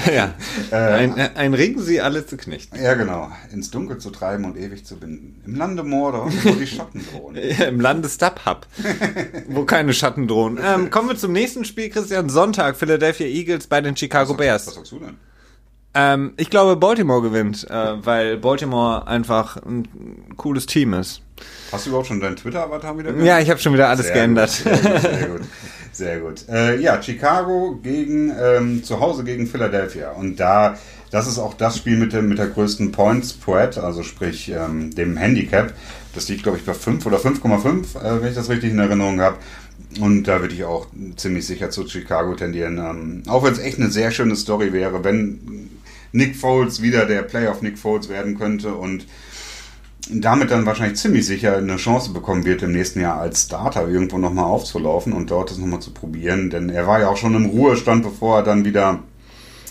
ja. 0.13 0.33
ein, 0.71 1.15
ein 1.17 1.53
Ring 1.53 1.79
sie 1.79 2.01
alle 2.01 2.25
zu 2.25 2.37
knechten. 2.37 2.81
ja, 2.81 2.93
genau. 2.93 3.31
Ins 3.51 3.71
Dunkel 3.71 3.97
zu 3.97 4.09
treiben 4.09 4.45
und 4.45 4.57
ewig 4.57 4.85
zu 4.85 4.97
binden. 4.97 5.41
Im 5.45 5.55
Lande 5.55 5.83
Mordor, 5.83 6.31
wo 6.43 6.51
die 6.51 6.67
Schatten 6.67 7.05
drohen. 7.11 7.35
Im 7.67 7.79
Landesdub-Hub, 7.79 8.67
wo 9.49 9.65
keine 9.65 9.93
Schatten 9.93 10.27
drohen. 10.27 10.59
Ähm, 10.67 10.89
kommen 10.89 11.07
wir 11.07 11.15
zum 11.15 11.31
nächsten 11.31 11.63
Spiel, 11.65 11.89
Christian. 11.89 12.29
Sonntag, 12.29 12.75
Philadelphia 12.75 13.27
Eagles 13.27 13.67
bei 13.67 13.79
den 13.79 13.95
Chicago 13.95 14.31
Was 14.31 14.37
Bears. 14.37 14.65
sagst 14.65 14.91
du 14.91 14.99
denn? 14.99 15.15
Ähm, 15.93 16.33
ich 16.37 16.49
glaube, 16.49 16.75
Baltimore 16.75 17.21
gewinnt, 17.21 17.65
äh, 17.69 18.05
weil 18.05 18.37
Baltimore 18.37 19.07
einfach 19.07 19.57
ein 19.57 19.87
cooles 20.35 20.65
Team 20.65 20.93
ist. 20.93 21.21
Hast 21.71 21.85
du 21.85 21.89
überhaupt 21.89 22.07
schon 22.07 22.19
deinen 22.19 22.35
Twitter-Avatar 22.35 22.97
wieder 22.97 23.15
Ja, 23.23 23.39
ich 23.39 23.49
habe 23.49 23.59
schon 23.59 23.73
wieder 23.73 23.87
alles 23.89 24.07
Sehr 24.07 24.15
geändert. 24.15 24.61
Gut, 24.63 24.75
sehr 24.75 24.91
gut, 24.91 25.01
sehr 25.01 25.27
gut. 25.29 25.41
Sehr 25.97 26.19
gut. 26.19 26.47
Äh, 26.47 26.79
ja, 26.79 27.01
Chicago 27.01 27.79
gegen 27.81 28.31
ähm, 28.39 28.83
zu 28.83 28.99
Hause 28.99 29.23
gegen 29.23 29.47
Philadelphia. 29.47 30.11
Und 30.11 30.39
da, 30.39 30.77
das 31.09 31.27
ist 31.27 31.39
auch 31.39 31.55
das 31.55 31.75
Spiel 31.77 31.97
mit, 31.97 32.13
dem, 32.13 32.29
mit 32.29 32.37
der 32.37 32.49
größten 32.49 32.91
Point 32.91 33.25
Spread, 33.25 33.79
also 33.79 34.03
sprich 34.03 34.49
ähm, 34.49 34.93
dem 34.93 35.17
Handicap. 35.17 35.73
Das 36.13 36.29
liegt, 36.29 36.43
glaube 36.43 36.59
ich, 36.59 36.65
bei 36.65 36.75
5 36.75 37.03
oder 37.03 37.17
5,5, 37.17 37.99
äh, 37.99 38.21
wenn 38.21 38.29
ich 38.29 38.35
das 38.35 38.47
richtig 38.47 38.73
in 38.73 38.79
Erinnerung 38.79 39.19
habe. 39.21 39.37
Und 39.99 40.25
da 40.25 40.39
würde 40.39 40.53
ich 40.53 40.65
auch 40.65 40.85
ziemlich 41.15 41.47
sicher 41.47 41.71
zu 41.71 41.87
Chicago 41.87 42.35
tendieren. 42.35 42.77
Ähm, 42.77 43.23
auch 43.25 43.43
wenn 43.43 43.53
es 43.53 43.59
echt 43.59 43.79
eine 43.79 43.89
sehr 43.89 44.11
schöne 44.11 44.35
Story 44.35 44.73
wäre, 44.73 45.03
wenn 45.03 45.71
Nick 46.11 46.35
Foles 46.35 46.79
wieder 46.79 47.07
der 47.07 47.23
Playoff 47.23 47.63
Nick 47.63 47.79
Foles 47.79 48.07
werden 48.07 48.37
könnte 48.37 48.75
und 48.75 49.07
damit 50.09 50.51
dann 50.51 50.65
wahrscheinlich 50.65 50.99
ziemlich 50.99 51.25
sicher 51.25 51.57
eine 51.57 51.77
Chance 51.77 52.11
bekommen 52.11 52.45
wird, 52.45 52.61
im 52.61 52.71
nächsten 52.71 53.01
Jahr 53.01 53.19
als 53.19 53.43
Starter 53.43 53.87
irgendwo 53.87 54.17
nochmal 54.17 54.45
aufzulaufen 54.45 55.13
und 55.13 55.31
dort 55.31 55.51
das 55.51 55.57
nochmal 55.57 55.79
zu 55.79 55.91
probieren. 55.91 56.49
Denn 56.49 56.69
er 56.69 56.87
war 56.87 56.99
ja 56.99 57.09
auch 57.09 57.17
schon 57.17 57.35
im 57.35 57.45
Ruhestand, 57.45 58.03
bevor 58.03 58.37
er 58.37 58.43
dann 58.43 58.65
wieder 58.65 58.99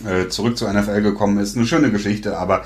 äh, 0.04 0.28
zurück 0.28 0.58
zur 0.58 0.72
NFL 0.72 1.02
gekommen 1.02 1.38
ist. 1.38 1.56
Eine 1.56 1.66
schöne 1.66 1.90
Geschichte, 1.90 2.38
aber 2.38 2.64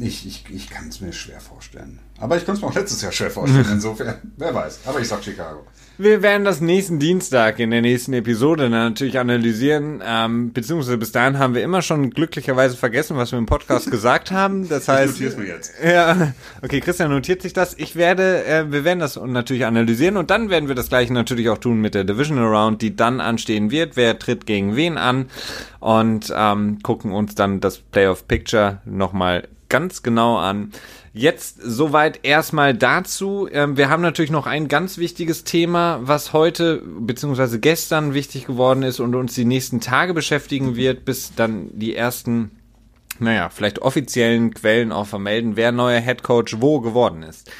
ich, 0.00 0.26
ich, 0.26 0.44
ich 0.50 0.70
kann 0.70 0.88
es 0.88 1.00
mir 1.00 1.12
schwer 1.12 1.40
vorstellen. 1.40 2.00
Aber 2.18 2.36
ich 2.36 2.44
konnte 2.44 2.58
es 2.58 2.62
mir 2.62 2.68
auch 2.68 2.74
letztes 2.74 3.02
Jahr 3.02 3.12
schwer 3.12 3.30
vorstellen, 3.30 3.66
insofern, 3.72 4.16
wer 4.36 4.54
weiß. 4.54 4.80
Aber 4.86 5.00
ich 5.00 5.08
sag 5.08 5.22
Chicago. 5.22 5.64
Wir 5.98 6.20
werden 6.20 6.44
das 6.44 6.60
nächsten 6.60 6.98
Dienstag 6.98 7.58
in 7.58 7.70
der 7.70 7.80
nächsten 7.80 8.12
Episode 8.12 8.68
natürlich 8.68 9.18
analysieren. 9.18 10.02
Ähm, 10.04 10.52
beziehungsweise 10.52 10.98
bis 10.98 11.10
dahin 11.10 11.38
haben 11.38 11.54
wir 11.54 11.62
immer 11.62 11.80
schon 11.80 12.10
glücklicherweise 12.10 12.76
vergessen, 12.76 13.16
was 13.16 13.32
wir 13.32 13.38
im 13.38 13.46
Podcast 13.46 13.90
gesagt 13.90 14.30
haben. 14.30 14.68
Das 14.68 14.88
heißt, 14.88 15.14
notier's 15.14 15.38
mir 15.38 15.46
jetzt. 15.46 15.72
Ja, 15.82 16.34
okay, 16.60 16.80
Christian 16.80 17.10
notiert 17.10 17.40
sich 17.40 17.54
das. 17.54 17.72
Ich 17.78 17.96
werde, 17.96 18.44
äh, 18.44 18.70
wir 18.70 18.84
werden 18.84 19.00
das 19.00 19.16
natürlich 19.16 19.64
analysieren 19.64 20.18
und 20.18 20.30
dann 20.30 20.50
werden 20.50 20.68
wir 20.68 20.74
das 20.74 20.90
gleiche 20.90 21.14
natürlich 21.14 21.48
auch 21.48 21.58
tun 21.58 21.80
mit 21.80 21.94
der 21.94 22.04
Divisional 22.04 22.54
Round, 22.54 22.82
die 22.82 22.94
dann 22.94 23.22
anstehen 23.22 23.70
wird. 23.70 23.96
Wer 23.96 24.18
tritt 24.18 24.44
gegen 24.44 24.76
wen 24.76 24.98
an 24.98 25.30
und 25.80 26.30
ähm, 26.36 26.78
gucken 26.82 27.12
uns 27.12 27.34
dann 27.34 27.60
das 27.60 27.78
Playoff 27.78 28.28
Picture 28.28 28.82
nochmal 28.84 29.48
ganz 29.70 30.02
genau 30.02 30.36
an. 30.36 30.72
Jetzt 31.18 31.56
soweit 31.62 32.26
erstmal 32.26 32.74
dazu. 32.74 33.48
Ähm, 33.50 33.78
wir 33.78 33.88
haben 33.88 34.02
natürlich 34.02 34.30
noch 34.30 34.46
ein 34.46 34.68
ganz 34.68 34.98
wichtiges 34.98 35.44
Thema, 35.44 35.98
was 36.02 36.34
heute 36.34 36.82
beziehungsweise 36.84 37.58
gestern 37.58 38.12
wichtig 38.12 38.44
geworden 38.44 38.82
ist 38.82 39.00
und 39.00 39.14
uns 39.14 39.32
die 39.32 39.46
nächsten 39.46 39.80
Tage 39.80 40.12
beschäftigen 40.12 40.76
wird, 40.76 41.06
bis 41.06 41.34
dann 41.34 41.70
die 41.72 41.96
ersten, 41.96 42.50
naja, 43.18 43.48
vielleicht 43.48 43.78
offiziellen 43.78 44.52
Quellen 44.52 44.92
auch 44.92 45.06
vermelden, 45.06 45.56
wer 45.56 45.72
neuer 45.72 46.00
Head 46.00 46.22
Coach 46.22 46.60
wo 46.60 46.82
geworden 46.82 47.22
ist. 47.22 47.50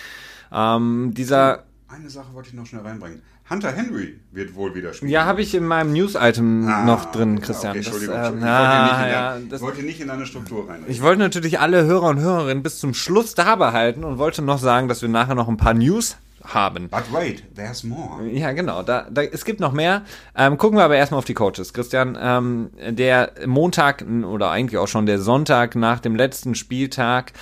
Ähm, 0.53 1.15
dieser 1.15 1.65
Eine 1.89 2.11
Sache 2.11 2.35
wollte 2.35 2.51
ich 2.51 2.55
noch 2.55 2.67
schnell 2.67 2.83
reinbringen. 2.83 3.23
Hunter 3.49 3.71
Henry 3.71 4.19
wird 4.33 4.55
wohl 4.57 4.75
wieder 4.75 4.93
spielen. 4.93 5.11
ja, 5.11 5.25
habe 5.25 5.41
ich 5.41 5.55
in 5.55 5.65
meinem 5.67 5.93
News-Item 5.93 6.67
Ah, 6.69 6.85
noch 6.85 7.13
drin, 7.13 7.41
Christian. 7.41 7.71
Okay, 7.77 7.79
Das, 7.85 7.87
Entschuldigung. 7.95 8.17
ähm, 8.17 8.23
Entschuldigung. 8.43 8.49
ah, 8.49 8.59
ich, 8.59 8.69
wollte 8.69 8.83
nicht 8.83 9.07
in 9.07 9.13
ja, 9.13 9.39
der, 9.39 9.41
das, 9.49 9.61
ich 9.61 9.67
wollte 9.67 9.83
nicht 9.85 10.01
in 10.01 10.11
eine 10.11 10.27
Struktur 10.27 10.69
rein. 10.69 10.85
ich 10.89 11.03
wollte 11.03 11.19
natürlich 11.21 11.61
alle 11.61 11.85
Hörer 11.85 12.09
und 12.09 12.21
Hörerinnen 12.21 12.63
bis 12.63 12.79
zum 12.81 12.93
Schluss 12.95 13.35
da 13.35 13.55
behalten 13.57 14.03
und 14.05 14.19
wollte 14.19 14.43
noch 14.43 14.59
sagen, 14.59 14.89
dass 14.89 15.01
wir 15.03 15.09
nachher 15.09 15.35
noch 15.37 15.49
ein 15.49 15.57
paar 15.57 15.75
News 15.75 16.17
haben. 16.47 16.89
But 16.89 17.13
wait, 17.13 17.45
there's 17.55 17.85
more. 17.85 18.27
Ja, 18.27 18.53
genau. 18.53 18.83
Da, 18.83 19.07
da, 19.11 19.23
es 19.23 19.45
gibt 19.45 19.61
noch 19.61 19.73
mehr. 19.73 20.03
Ähm, 20.37 20.59
gucken 20.59 20.79
wir 20.79 20.85
aber 20.85 20.97
erstmal 20.97 21.19
auf 21.19 21.25
die 21.25 21.35
Coaches. 21.35 21.73
Christian, 21.73 22.19
ähm, 22.21 22.71
der 22.89 23.33
Montag 23.47 24.05
oder 24.25 24.51
eigentlich 24.51 24.79
auch 24.79 24.89
schon 24.89 25.07
der 25.07 25.21
Sonntag 25.21 25.75
nach 25.77 26.01
dem 26.01 26.17
letzten 26.17 26.55
Spieltag 26.55 27.33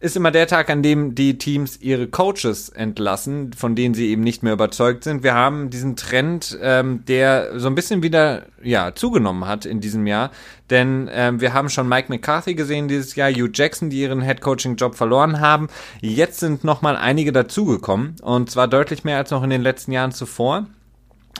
ist 0.00 0.16
immer 0.16 0.30
der 0.30 0.46
Tag, 0.46 0.70
an 0.70 0.82
dem 0.82 1.14
die 1.14 1.36
Teams 1.36 1.78
ihre 1.80 2.08
Coaches 2.08 2.70
entlassen, 2.70 3.52
von 3.52 3.74
denen 3.74 3.94
sie 3.94 4.08
eben 4.08 4.22
nicht 4.22 4.42
mehr 4.42 4.54
überzeugt 4.54 5.04
sind. 5.04 5.22
Wir 5.22 5.34
haben 5.34 5.68
diesen 5.68 5.94
Trend, 5.94 6.58
ähm, 6.62 7.04
der 7.06 7.58
so 7.60 7.68
ein 7.68 7.74
bisschen 7.74 8.02
wieder 8.02 8.46
ja 8.62 8.94
zugenommen 8.94 9.46
hat 9.46 9.66
in 9.66 9.80
diesem 9.80 10.06
Jahr, 10.06 10.30
denn 10.70 11.10
ähm, 11.12 11.40
wir 11.40 11.52
haben 11.52 11.68
schon 11.68 11.88
Mike 11.88 12.06
McCarthy 12.08 12.54
gesehen 12.54 12.88
dieses 12.88 13.16
Jahr, 13.16 13.30
Hugh 13.30 13.50
Jackson, 13.52 13.90
die 13.90 14.00
ihren 14.00 14.20
Headcoaching-Job 14.20 14.94
verloren 14.94 15.40
haben. 15.40 15.68
Jetzt 16.00 16.40
sind 16.40 16.64
noch 16.64 16.80
mal 16.82 16.96
einige 16.96 17.32
dazugekommen 17.32 18.16
und 18.22 18.50
zwar 18.50 18.68
deutlich 18.68 19.04
mehr 19.04 19.18
als 19.18 19.30
noch 19.30 19.42
in 19.42 19.50
den 19.50 19.62
letzten 19.62 19.92
Jahren 19.92 20.12
zuvor. 20.12 20.66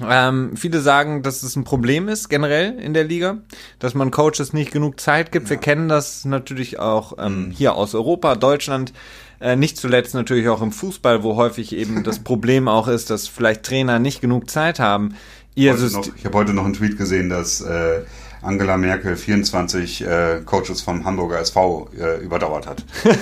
Ähm, 0.09 0.57
viele 0.57 0.81
sagen, 0.81 1.23
dass 1.23 1.43
es 1.43 1.57
ein 1.57 1.65
Problem 1.65 2.09
ist 2.09 2.29
generell 2.29 2.79
in 2.79 2.95
der 2.95 3.05
Liga, 3.05 3.39
dass 3.79 3.95
man 3.95 4.11
Coaches 4.11 4.53
nicht 4.53 4.73
genug 4.73 5.01
Zeit 5.01 5.31
gibt. 5.33 5.51
Wir 5.51 5.59
kennen 5.59 5.89
das 5.89 6.25
natürlich 6.25 6.79
auch 6.79 7.15
ähm, 7.19 7.53
hier 7.55 7.75
aus 7.75 7.95
Europa, 7.95 8.35
Deutschland, 8.35 8.93
äh, 9.41 9.57
nicht 9.57 9.77
zuletzt 9.77 10.15
natürlich 10.15 10.49
auch 10.49 10.63
im 10.63 10.73
Fußball, 10.73 11.23
wo 11.23 11.37
häufig 11.37 11.75
eben 11.75 12.03
das 12.03 12.19
Problem 12.25 12.69
auch 12.69 12.89
ist, 12.89 13.11
dass 13.11 13.29
vielleicht 13.29 13.65
Trainer 13.65 13.99
nicht 13.99 14.21
genug 14.21 14.49
Zeit 14.51 14.79
haben. 14.79 15.15
Ihr 15.55 15.73
Heute 15.73 15.91
noch, 15.93 16.09
ich 16.17 16.25
habe 16.25 16.39
heute 16.39 16.55
noch 16.55 16.65
einen 16.65 16.75
Tweet 16.75 16.97
gesehen, 16.97 17.29
dass 17.29 17.61
äh, 17.61 18.03
Angela 18.43 18.77
Merkel 18.77 19.17
24 19.17 20.07
äh, 20.07 20.41
Coaches 20.45 20.81
vom 20.81 21.05
Hamburger 21.05 21.41
SV 21.41 21.91
äh, 21.99 22.19
überdauert 22.19 22.67
hat. 22.67 22.85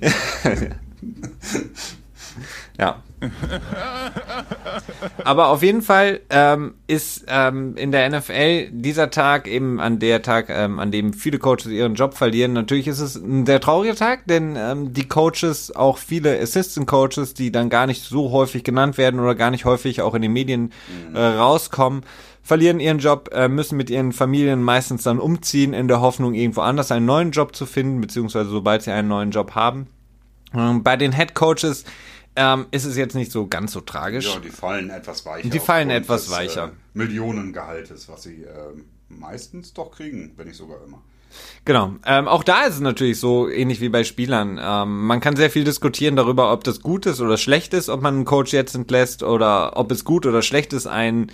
Ja. 2.78 3.02
Aber 5.24 5.48
auf 5.48 5.62
jeden 5.62 5.82
Fall 5.82 6.20
ähm, 6.30 6.74
ist 6.86 7.24
ähm, 7.28 7.76
in 7.76 7.92
der 7.92 8.08
NFL 8.10 8.70
dieser 8.70 9.10
Tag 9.10 9.48
eben 9.48 9.80
an 9.80 9.98
der 9.98 10.22
Tag, 10.22 10.48
ähm, 10.50 10.78
an 10.78 10.90
dem 10.90 11.12
viele 11.12 11.38
Coaches 11.38 11.66
ihren 11.66 11.94
Job 11.94 12.14
verlieren. 12.14 12.52
Natürlich 12.52 12.88
ist 12.88 13.00
es 13.00 13.16
ein 13.16 13.46
sehr 13.46 13.60
trauriger 13.60 13.94
Tag, 13.94 14.26
denn 14.26 14.56
ähm, 14.56 14.92
die 14.92 15.08
Coaches, 15.08 15.74
auch 15.74 15.98
viele 15.98 16.38
Assistant 16.40 16.86
Coaches, 16.86 17.34
die 17.34 17.50
dann 17.50 17.70
gar 17.70 17.86
nicht 17.86 18.02
so 18.02 18.30
häufig 18.30 18.64
genannt 18.64 18.98
werden 18.98 19.20
oder 19.20 19.34
gar 19.34 19.50
nicht 19.50 19.64
häufig 19.64 20.02
auch 20.02 20.14
in 20.14 20.22
den 20.22 20.32
Medien 20.32 20.72
äh, 21.14 21.18
rauskommen, 21.18 22.02
verlieren 22.42 22.78
ihren 22.78 22.98
Job, 22.98 23.30
äh, 23.32 23.48
müssen 23.48 23.76
mit 23.76 23.90
ihren 23.90 24.12
Familien 24.12 24.62
meistens 24.62 25.02
dann 25.02 25.18
umziehen, 25.18 25.72
in 25.72 25.88
der 25.88 26.00
Hoffnung, 26.00 26.34
irgendwo 26.34 26.60
anders 26.60 26.92
einen 26.92 27.06
neuen 27.06 27.32
Job 27.32 27.56
zu 27.56 27.66
finden, 27.66 28.00
beziehungsweise 28.00 28.50
sobald 28.50 28.82
sie 28.82 28.92
einen 28.92 29.08
neuen 29.08 29.32
Job 29.32 29.54
haben. 29.54 29.88
Ähm, 30.54 30.82
bei 30.82 30.96
den 30.96 31.12
Head 31.12 31.34
Coaches 31.34 31.84
ähm, 32.36 32.66
ist 32.70 32.84
es 32.84 32.96
jetzt 32.96 33.14
nicht 33.14 33.32
so 33.32 33.46
ganz 33.46 33.72
so 33.72 33.80
tragisch. 33.80 34.26
Ja, 34.26 34.40
die 34.40 34.50
fallen 34.50 34.90
etwas 34.90 35.24
weicher. 35.26 35.48
Die 35.48 35.58
fallen 35.58 35.90
etwas 35.90 36.24
des, 36.24 36.32
weicher. 36.32 36.66
Äh, 36.66 36.98
Millionengehaltes, 36.98 38.08
was 38.08 38.22
sie 38.22 38.44
äh, 38.44 38.72
meistens 39.08 39.72
doch 39.72 39.90
kriegen, 39.90 40.32
wenn 40.36 40.48
nicht 40.48 40.56
sogar 40.56 40.78
immer. 40.84 41.02
Genau. 41.64 41.94
Ähm, 42.06 42.28
auch 42.28 42.44
da 42.44 42.64
ist 42.64 42.74
es 42.74 42.80
natürlich 42.80 43.18
so 43.18 43.48
ähnlich 43.48 43.80
wie 43.80 43.88
bei 43.88 44.04
Spielern. 44.04 44.60
Ähm, 44.62 45.06
man 45.06 45.20
kann 45.20 45.36
sehr 45.36 45.50
viel 45.50 45.64
diskutieren 45.64 46.16
darüber, 46.16 46.52
ob 46.52 46.64
das 46.64 46.80
gut 46.80 47.06
ist 47.06 47.20
oder 47.20 47.36
schlecht 47.36 47.74
ist, 47.74 47.88
ob 47.88 48.00
man 48.02 48.14
einen 48.14 48.24
Coach 48.24 48.52
jetzt 48.52 48.74
entlässt 48.74 49.22
oder 49.22 49.76
ob 49.76 49.90
es 49.90 50.04
gut 50.04 50.26
oder 50.26 50.42
schlecht 50.42 50.72
ist, 50.72 50.86
einen 50.86 51.32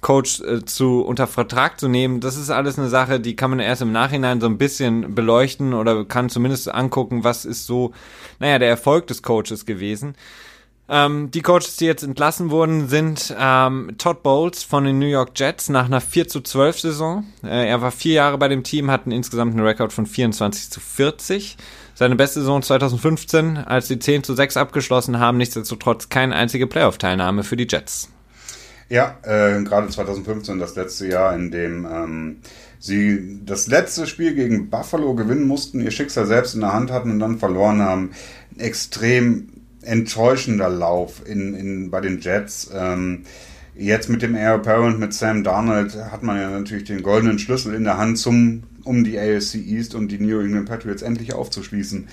Coach 0.00 0.40
äh, 0.40 0.64
zu 0.64 1.02
unter 1.02 1.26
Vertrag 1.26 1.80
zu 1.80 1.88
nehmen. 1.88 2.20
Das 2.20 2.36
ist 2.36 2.50
alles 2.50 2.78
eine 2.78 2.88
Sache, 2.88 3.20
die 3.20 3.36
kann 3.36 3.50
man 3.50 3.58
erst 3.58 3.82
im 3.82 3.92
Nachhinein 3.92 4.40
so 4.40 4.46
ein 4.46 4.58
bisschen 4.58 5.14
beleuchten 5.14 5.74
oder 5.74 6.04
kann 6.04 6.28
zumindest 6.28 6.72
angucken, 6.72 7.24
was 7.24 7.44
ist 7.44 7.66
so, 7.66 7.92
naja, 8.38 8.58
der 8.58 8.68
Erfolg 8.68 9.06
des 9.08 9.22
Coaches 9.22 9.66
gewesen. 9.66 10.14
Ähm, 10.90 11.30
die 11.30 11.42
Coaches, 11.42 11.76
die 11.76 11.84
jetzt 11.84 12.02
entlassen 12.02 12.50
wurden, 12.50 12.88
sind 12.88 13.34
ähm, 13.38 13.94
Todd 13.98 14.22
Bowles 14.22 14.62
von 14.62 14.84
den 14.84 14.98
New 14.98 15.06
York 15.06 15.32
Jets 15.34 15.68
nach 15.68 15.84
einer 15.84 16.00
4 16.00 16.28
zu 16.28 16.40
12 16.40 16.80
Saison. 16.80 17.24
Äh, 17.44 17.68
er 17.68 17.82
war 17.82 17.90
vier 17.90 18.14
Jahre 18.14 18.38
bei 18.38 18.48
dem 18.48 18.62
Team, 18.62 18.90
hat 18.90 19.02
einen 19.02 19.12
insgesamt 19.12 19.52
einen 19.52 19.66
Rekord 19.66 19.92
von 19.92 20.06
24 20.06 20.70
zu 20.70 20.80
40. 20.80 21.58
seine 21.94 22.16
beste 22.16 22.40
Saison 22.40 22.62
2015, 22.62 23.58
als 23.58 23.88
sie 23.88 23.98
10 23.98 24.24
zu 24.24 24.34
6 24.34 24.56
abgeschlossen 24.56 25.18
haben, 25.18 25.36
nichtsdestotrotz 25.36 26.08
keine 26.08 26.34
einzige 26.34 26.66
Playoff-Teilnahme 26.66 27.44
für 27.44 27.56
die 27.56 27.66
Jets. 27.68 28.08
Ja, 28.88 29.18
äh, 29.22 29.62
gerade 29.64 29.88
2015, 29.88 30.58
das 30.58 30.74
letzte 30.74 31.08
Jahr, 31.08 31.34
in 31.34 31.50
dem 31.50 31.86
ähm, 31.90 32.36
sie 32.78 33.40
das 33.44 33.66
letzte 33.66 34.06
Spiel 34.06 34.34
gegen 34.34 34.70
Buffalo 34.70 35.14
gewinnen 35.14 35.46
mussten, 35.46 35.80
ihr 35.80 35.90
Schicksal 35.90 36.26
selbst 36.26 36.54
in 36.54 36.60
der 36.60 36.72
Hand 36.72 36.90
hatten 36.90 37.10
und 37.10 37.18
dann 37.18 37.38
verloren 37.38 37.82
haben. 37.82 38.12
Extrem 38.56 39.48
enttäuschender 39.82 40.68
Lauf 40.68 41.22
in, 41.26 41.54
in, 41.54 41.90
bei 41.90 42.00
den 42.00 42.20
Jets. 42.20 42.70
Ähm, 42.74 43.24
jetzt 43.76 44.08
mit 44.08 44.22
dem 44.22 44.34
Air 44.34 44.54
Apparent, 44.54 44.98
mit 44.98 45.12
Sam 45.14 45.44
Darnold, 45.44 45.94
hat 46.10 46.22
man 46.22 46.38
ja 46.38 46.50
natürlich 46.50 46.84
den 46.84 47.02
goldenen 47.02 47.38
Schlüssel 47.38 47.74
in 47.74 47.84
der 47.84 47.98
Hand, 47.98 48.18
zum, 48.18 48.64
um 48.84 49.04
die 49.04 49.18
AFC 49.18 49.56
East 49.56 49.94
und 49.94 50.08
die 50.08 50.18
New 50.18 50.40
England 50.40 50.68
Patriots 50.68 51.02
endlich 51.02 51.34
aufzuschließen. 51.34 52.08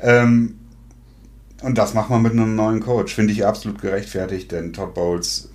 Ähm, 0.00 0.58
und 1.62 1.76
das 1.76 1.94
macht 1.94 2.10
man 2.10 2.22
mit 2.22 2.32
einem 2.32 2.54
neuen 2.54 2.80
Coach. 2.80 3.14
Finde 3.14 3.32
ich 3.32 3.44
absolut 3.44 3.80
gerechtfertigt, 3.80 4.52
denn 4.52 4.72
Todd 4.72 4.94
Bowles, 4.94 5.50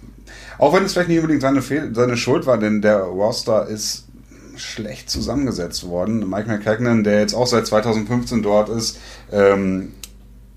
auch 0.64 0.74
wenn 0.74 0.86
es 0.86 0.94
vielleicht 0.94 1.10
nicht 1.10 1.20
unbedingt 1.20 1.42
seine, 1.42 1.62
Fehl 1.62 1.94
seine 1.94 2.16
Schuld 2.16 2.46
war, 2.46 2.58
denn 2.58 2.82
der 2.82 3.00
Roster 3.02 3.68
ist 3.68 4.06
schlecht 4.56 5.10
zusammengesetzt 5.10 5.86
worden. 5.90 6.30
Mike 6.30 6.48
McCagnon, 6.48 7.04
der 7.04 7.20
jetzt 7.20 7.34
auch 7.34 7.48
seit 7.48 7.68
2015 7.68 8.42
dort 8.44 8.70
ist, 8.70 8.98
ähm, 9.34 9.92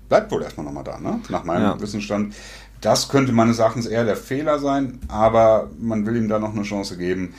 bleibt 0.07 0.31
wohl 0.31 0.43
erstmal 0.43 0.65
nochmal 0.65 0.85
da, 0.85 0.97
ne? 0.97 1.19
nach 1.27 1.43
meinem 1.43 1.63
ja. 1.63 1.81
Wissensstand. 1.81 2.33
Das 2.79 3.09
könnte 3.09 3.33
meines 3.33 3.59
Erachtens 3.59 3.85
eher 3.85 4.05
der 4.05 4.15
Fehler 4.15 4.59
sein, 4.59 4.99
aber 5.09 5.69
man 5.77 6.05
will 6.05 6.15
ihm 6.15 6.29
da 6.29 6.39
noch 6.39 6.53
eine 6.53 6.63
Chance 6.63 6.95
geben. 6.95 7.33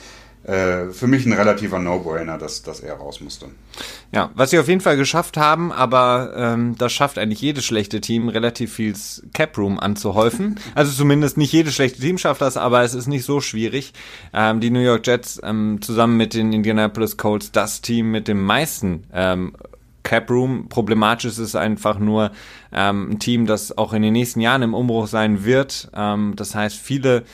Äh, 0.45 0.93
für 0.93 1.07
mich 1.07 1.27
ein 1.27 1.33
relativer 1.33 1.79
No-Brainer, 1.79 2.39
dass, 2.39 2.63
dass 2.63 2.81
er 2.81 2.95
raus 2.95 3.21
musste. 3.21 3.47
Ja, 4.13 4.31
was 4.35 4.51
sie 4.51 4.59
auf 4.59 4.69
jeden 4.69 4.81
Fall 4.81 4.97
geschafft 4.97 5.37
haben, 5.37 5.73
aber 5.73 6.33
ähm, 6.37 6.77
das 6.79 6.93
schafft 6.93 7.19
eigentlich 7.19 7.41
jedes 7.43 7.67
schlechte 7.67 8.01
Team, 8.01 8.29
relativ 8.29 8.73
viel 8.73 8.95
Cap-Room 9.35 9.79
anzuhäufen. 9.79 10.59
Also 10.75 10.93
zumindest 10.93 11.37
nicht 11.39 11.53
jedes 11.53 11.75
schlechte 11.75 12.01
Team 12.01 12.19
schafft 12.19 12.41
das, 12.41 12.57
aber 12.57 12.83
es 12.83 12.95
ist 12.95 13.09
nicht 13.09 13.25
so 13.25 13.41
schwierig. 13.41 13.93
Ähm, 14.33 14.61
die 14.61 14.71
New 14.71 14.81
York 14.81 15.07
Jets 15.07 15.41
ähm, 15.43 15.81
zusammen 15.81 16.17
mit 16.17 16.35
den 16.35 16.53
Indianapolis 16.53 17.17
Colts 17.17 17.51
das 17.51 17.81
Team 17.81 18.13
mit 18.13 18.29
dem 18.29 18.45
meisten 18.45 19.05
ähm, 19.13 19.57
Cap 20.05 20.31
Room. 20.31 20.69
Problematisch 20.69 21.27
ist 21.27 21.39
es 21.39 21.57
einfach 21.57 21.99
nur 21.99 22.31
ähm, 22.73 23.11
ein 23.11 23.19
Team, 23.19 23.47
das 23.47 23.77
auch 23.77 23.93
in 23.93 24.03
den 24.03 24.13
nächsten 24.13 24.41
Jahren 24.41 24.63
im 24.63 24.75
Umbruch 24.75 25.09
sein 25.09 25.45
wird. 25.45 25.91
Ähm, 25.95 26.35
das 26.37 26.55
heißt, 26.55 26.77
viele 26.77 27.25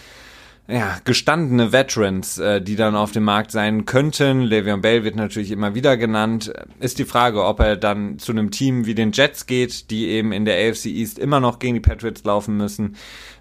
ja, 0.66 0.96
gestandene 1.04 1.72
Veterans, 1.72 2.38
äh, 2.38 2.62
die 2.62 2.76
dann 2.76 2.96
auf 2.96 3.12
dem 3.12 3.24
Markt 3.24 3.50
sein 3.50 3.84
könnten. 3.84 4.42
Le'Veon 4.42 4.80
Bell 4.80 5.04
wird 5.04 5.14
natürlich 5.14 5.50
immer 5.50 5.74
wieder 5.74 5.98
genannt. 5.98 6.52
Ist 6.80 6.98
die 6.98 7.04
Frage, 7.04 7.44
ob 7.44 7.60
er 7.60 7.76
dann 7.76 8.18
zu 8.18 8.32
einem 8.32 8.50
Team 8.50 8.86
wie 8.86 8.94
den 8.94 9.12
Jets 9.12 9.44
geht, 9.44 9.90
die 9.90 10.06
eben 10.06 10.32
in 10.32 10.46
der 10.46 10.56
AFC 10.56 10.86
East 10.86 11.18
immer 11.18 11.38
noch 11.38 11.58
gegen 11.58 11.74
die 11.74 11.80
Patriots 11.80 12.24
laufen 12.24 12.56
müssen, 12.56 12.96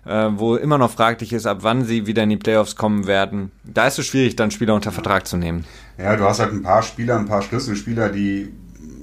äh, 0.06 0.30
wo 0.34 0.58
immer 0.58 0.78
noch 0.78 0.92
fraglich 0.92 1.32
ist, 1.32 1.46
ab 1.46 1.60
wann 1.62 1.86
sie 1.86 2.08
wieder 2.08 2.24
in 2.24 2.30
die 2.30 2.38
Playoffs 2.38 2.76
kommen 2.76 3.08
werden. 3.08 3.52
Da 3.64 3.88
ist 3.88 4.00
es 4.00 4.06
schwierig, 4.06 4.36
dann 4.36 4.52
Spieler 4.52 4.76
unter 4.76 4.92
Vertrag 4.92 5.26
zu 5.26 5.38
nehmen. 5.38 5.64
Ja, 5.98 6.18
du 6.18 6.26
hast 6.26 6.40
halt 6.40 6.52
ein 6.52 6.64
paar 6.64 6.84
Spieler, 6.84 7.18
ein 7.18 7.28
paar 7.28 7.42
Schlüsselspieler, 7.42 8.10
die 8.10 8.52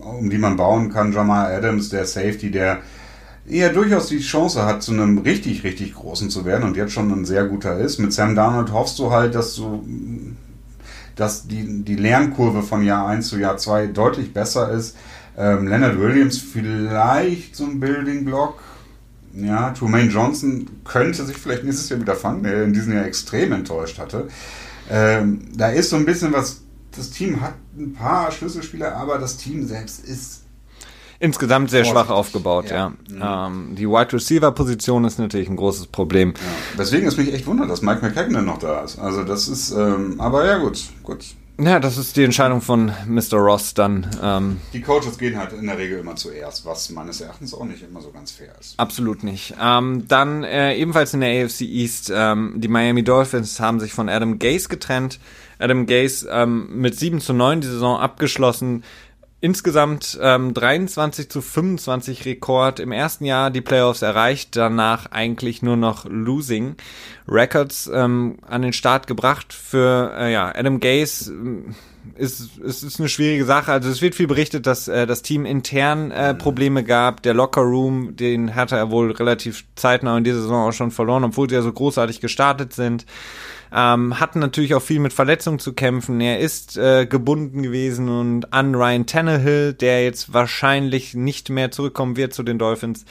um 0.01 0.29
die 0.29 0.39
man 0.39 0.57
bauen 0.57 0.91
kann. 0.91 1.12
Jamal 1.12 1.55
Adams, 1.55 1.89
der 1.89 2.05
Safety, 2.05 2.51
der 2.51 2.81
eher 3.47 3.72
durchaus 3.72 4.09
die 4.09 4.20
Chance 4.20 4.64
hat, 4.64 4.82
zu 4.82 4.93
einem 4.93 5.18
richtig, 5.18 5.64
richtig 5.64 5.95
großen 5.95 6.30
zu 6.30 6.45
werden 6.45 6.64
und 6.64 6.76
jetzt 6.76 6.93
schon 6.93 7.11
ein 7.11 7.24
sehr 7.24 7.45
guter 7.45 7.78
ist. 7.78 7.99
Mit 7.99 8.12
Sam 8.12 8.34
Darnold 8.34 8.72
hoffst 8.72 8.99
du 8.99 9.11
halt, 9.11 9.34
dass 9.34 9.55
du 9.55 9.84
dass 11.16 11.47
die, 11.47 11.84
die 11.84 11.97
Lernkurve 11.97 12.62
von 12.62 12.82
Jahr 12.82 13.07
1 13.09 13.28
zu 13.28 13.38
Jahr 13.38 13.59
2 13.59 13.88
deutlich 13.88 14.32
besser 14.32 14.70
ist. 14.70 14.97
Ähm, 15.36 15.68
Leonard 15.68 15.99
Williams 15.99 16.38
vielleicht 16.38 17.57
so 17.57 17.64
ein 17.64 17.78
Building 17.78 18.24
Block. 18.24 18.62
Ja, 19.34 19.70
Trumaine 19.70 20.11
Johnson 20.11 20.66
könnte 20.82 21.24
sich 21.24 21.36
vielleicht 21.36 21.64
nächstes 21.64 21.91
Jahr 21.91 22.01
wieder 22.01 22.16
fangen, 22.16 22.43
der 22.43 22.64
in 22.64 22.72
diesem 22.72 22.95
Jahr 22.95 23.05
extrem 23.05 23.53
enttäuscht 23.53 23.99
hatte. 23.99 24.28
Ähm, 24.91 25.43
da 25.55 25.68
ist 25.68 25.91
so 25.91 25.97
ein 25.97 26.07
bisschen 26.07 26.32
was 26.32 26.62
das 26.97 27.11
Team 27.11 27.41
hat 27.41 27.55
ein 27.78 27.93
paar 27.93 28.30
Schlüsselspieler, 28.32 28.97
aber 28.97 29.18
das 29.18 29.36
Team 29.36 29.66
selbst 29.66 30.05
ist 30.05 30.43
insgesamt 31.21 31.71
sehr 31.71 31.85
schwach 31.85 32.09
aufgebaut, 32.09 32.71
ja. 32.71 32.93
ja. 33.09 33.49
Mhm. 33.49 33.68
Ähm, 33.71 33.77
die 33.77 33.87
Wide 33.87 34.12
Receiver 34.12 34.51
Position 34.51 35.05
ist 35.05 35.18
natürlich 35.18 35.49
ein 35.49 35.57
großes 35.57 35.87
Problem. 35.87 36.35
Ja. 36.35 36.43
Deswegen 36.79 37.07
ist 37.07 37.16
mich 37.16 37.33
echt 37.33 37.47
wundert, 37.47 37.71
dass 37.71 37.83
Mike 37.83 38.01
McKagan 38.03 38.45
noch 38.45 38.59
da 38.59 38.81
ist. 38.81 38.99
Also 38.99 39.23
das 39.23 39.47
ist, 39.47 39.71
ähm, 39.71 40.21
aber 40.21 40.47
ja 40.47 40.59
gut, 40.59 40.83
gut. 41.05 41.25
Ja, 41.62 41.79
das 41.79 41.99
ist 41.99 42.16
die 42.16 42.25
Entscheidung 42.25 42.62
von 42.62 42.91
Mr. 43.07 43.37
Ross 43.37 43.75
dann. 43.75 44.07
Ähm, 44.23 44.61
die 44.73 44.81
Coaches 44.81 45.18
gehen 45.18 45.37
halt 45.37 45.53
in 45.53 45.66
der 45.66 45.77
Regel 45.77 45.99
immer 45.99 46.16
zuerst, 46.16 46.64
was 46.64 46.89
meines 46.89 47.21
Erachtens 47.21 47.53
auch 47.53 47.66
nicht 47.66 47.83
immer 47.83 48.01
so 48.01 48.11
ganz 48.11 48.31
fair 48.31 48.55
ist. 48.59 48.81
Absolut 48.81 49.23
nicht. 49.23 49.55
Ähm, 49.61 50.09
dann 50.09 50.43
äh, 50.43 50.75
ebenfalls 50.77 51.12
in 51.12 51.21
der 51.21 51.45
AFC 51.45 51.62
East, 51.62 52.11
ähm, 52.14 52.55
die 52.57 52.68
Miami 52.68 53.03
Dolphins 53.03 53.61
haben 53.61 53.79
sich 53.79 53.93
von 53.93 54.09
Adam 54.09 54.39
Gase 54.39 54.71
getrennt. 54.71 55.21
Adam 55.59 55.85
Gase 55.85 56.27
ähm, 56.31 56.81
mit 56.81 56.99
7 56.99 57.21
zu 57.21 57.35
9 57.35 57.61
die 57.61 57.66
Saison 57.66 57.99
abgeschlossen. 57.99 58.83
Insgesamt 59.43 60.18
ähm, 60.20 60.53
23 60.53 61.30
zu 61.30 61.41
25 61.41 62.26
Rekord. 62.26 62.78
Im 62.78 62.93
ersten 62.93 63.24
Jahr 63.24 63.51
die 63.51 63.62
Playoffs 63.62 64.03
erreicht, 64.03 64.55
danach 64.55 65.07
eigentlich 65.12 65.62
nur 65.62 65.78
noch 65.78 66.05
Losing 66.05 66.76
Records 67.26 67.91
ähm, 67.93 68.36
an 68.47 68.61
den 68.61 68.74
Start 68.74 69.07
gebracht. 69.07 69.55
Für 69.55 70.12
äh, 70.18 70.30
ja, 70.30 70.53
Adam 70.55 70.78
Gase 70.78 71.32
äh, 71.32 72.22
ist, 72.22 72.59
ist, 72.59 72.82
ist 72.82 73.01
eine 73.01 73.09
schwierige 73.09 73.47
Sache. 73.47 73.72
Also 73.72 73.88
es 73.88 74.03
wird 74.03 74.14
viel 74.14 74.26
berichtet, 74.26 74.66
dass 74.66 74.88
äh, 74.88 75.07
das 75.07 75.22
Team 75.22 75.47
intern 75.47 76.11
äh, 76.11 76.34
Probleme 76.34 76.84
gab. 76.84 77.22
Der 77.22 77.32
Locker 77.32 77.62
Room, 77.62 78.16
den 78.16 78.55
hatte 78.55 78.76
er 78.76 78.91
wohl 78.91 79.11
relativ 79.11 79.64
zeitnah 79.74 80.18
in 80.18 80.24
dieser 80.24 80.43
Saison 80.43 80.68
auch 80.68 80.72
schon 80.72 80.91
verloren, 80.91 81.24
obwohl 81.24 81.49
sie 81.49 81.55
ja 81.55 81.62
so 81.62 81.72
großartig 81.72 82.20
gestartet 82.20 82.74
sind 82.74 83.07
ähm, 83.73 84.18
hatten 84.18 84.41
natürlich 84.41 84.75
auch 84.75 84.83
viel 84.83 85.01
mit 85.01 85.12
Verletzungen 85.12 85.59
zu 85.59 85.73
kämpfen. 85.73 86.21
Er 86.21 86.41
ist 86.41 86.77
äh, 86.77 87.07
gebunden 87.07 87.62
gewesen 87.62 88.09
und 88.09 88.53
an 88.53 88.75
Ryan 88.75 89.07
Tannehill, 89.07 89.75
der 89.75 90.05
jetzt 90.05 90.33
wahrscheinlich 90.33 91.14
nicht 91.14 91.51
mehr 91.51 91.71
zurückkommen 91.71 92.16
wird 92.16 92.35
zu 92.35 92.43
den 92.43 92.59
Dolphins. 92.59 93.05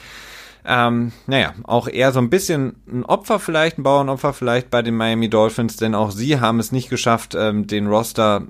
Ähm, 0.64 1.12
naja, 1.26 1.54
auch 1.62 1.88
eher 1.88 2.12
so 2.12 2.20
ein 2.20 2.28
bisschen 2.28 2.76
ein 2.86 3.04
Opfer 3.04 3.38
vielleicht, 3.38 3.78
ein 3.78 3.82
Bauernopfer 3.82 4.34
vielleicht 4.34 4.70
bei 4.70 4.82
den 4.82 4.94
Miami 4.94 5.30
Dolphins, 5.30 5.76
denn 5.76 5.94
auch 5.94 6.10
sie 6.10 6.38
haben 6.38 6.58
es 6.60 6.70
nicht 6.70 6.90
geschafft, 6.90 7.34
ähm, 7.34 7.66
den 7.66 7.86
Roster 7.86 8.46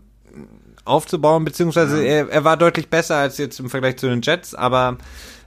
aufzubauen, 0.85 1.45
beziehungsweise 1.45 2.03
er, 2.03 2.29
er 2.29 2.45
war 2.45 2.57
deutlich 2.57 2.89
besser 2.89 3.17
als 3.17 3.39
jetzt 3.39 3.61
im 3.61 3.71
Vergleich 3.71 3.97
zu 3.97 4.09
den 4.09 4.23
Jets, 4.23 4.55
aber 4.57 4.99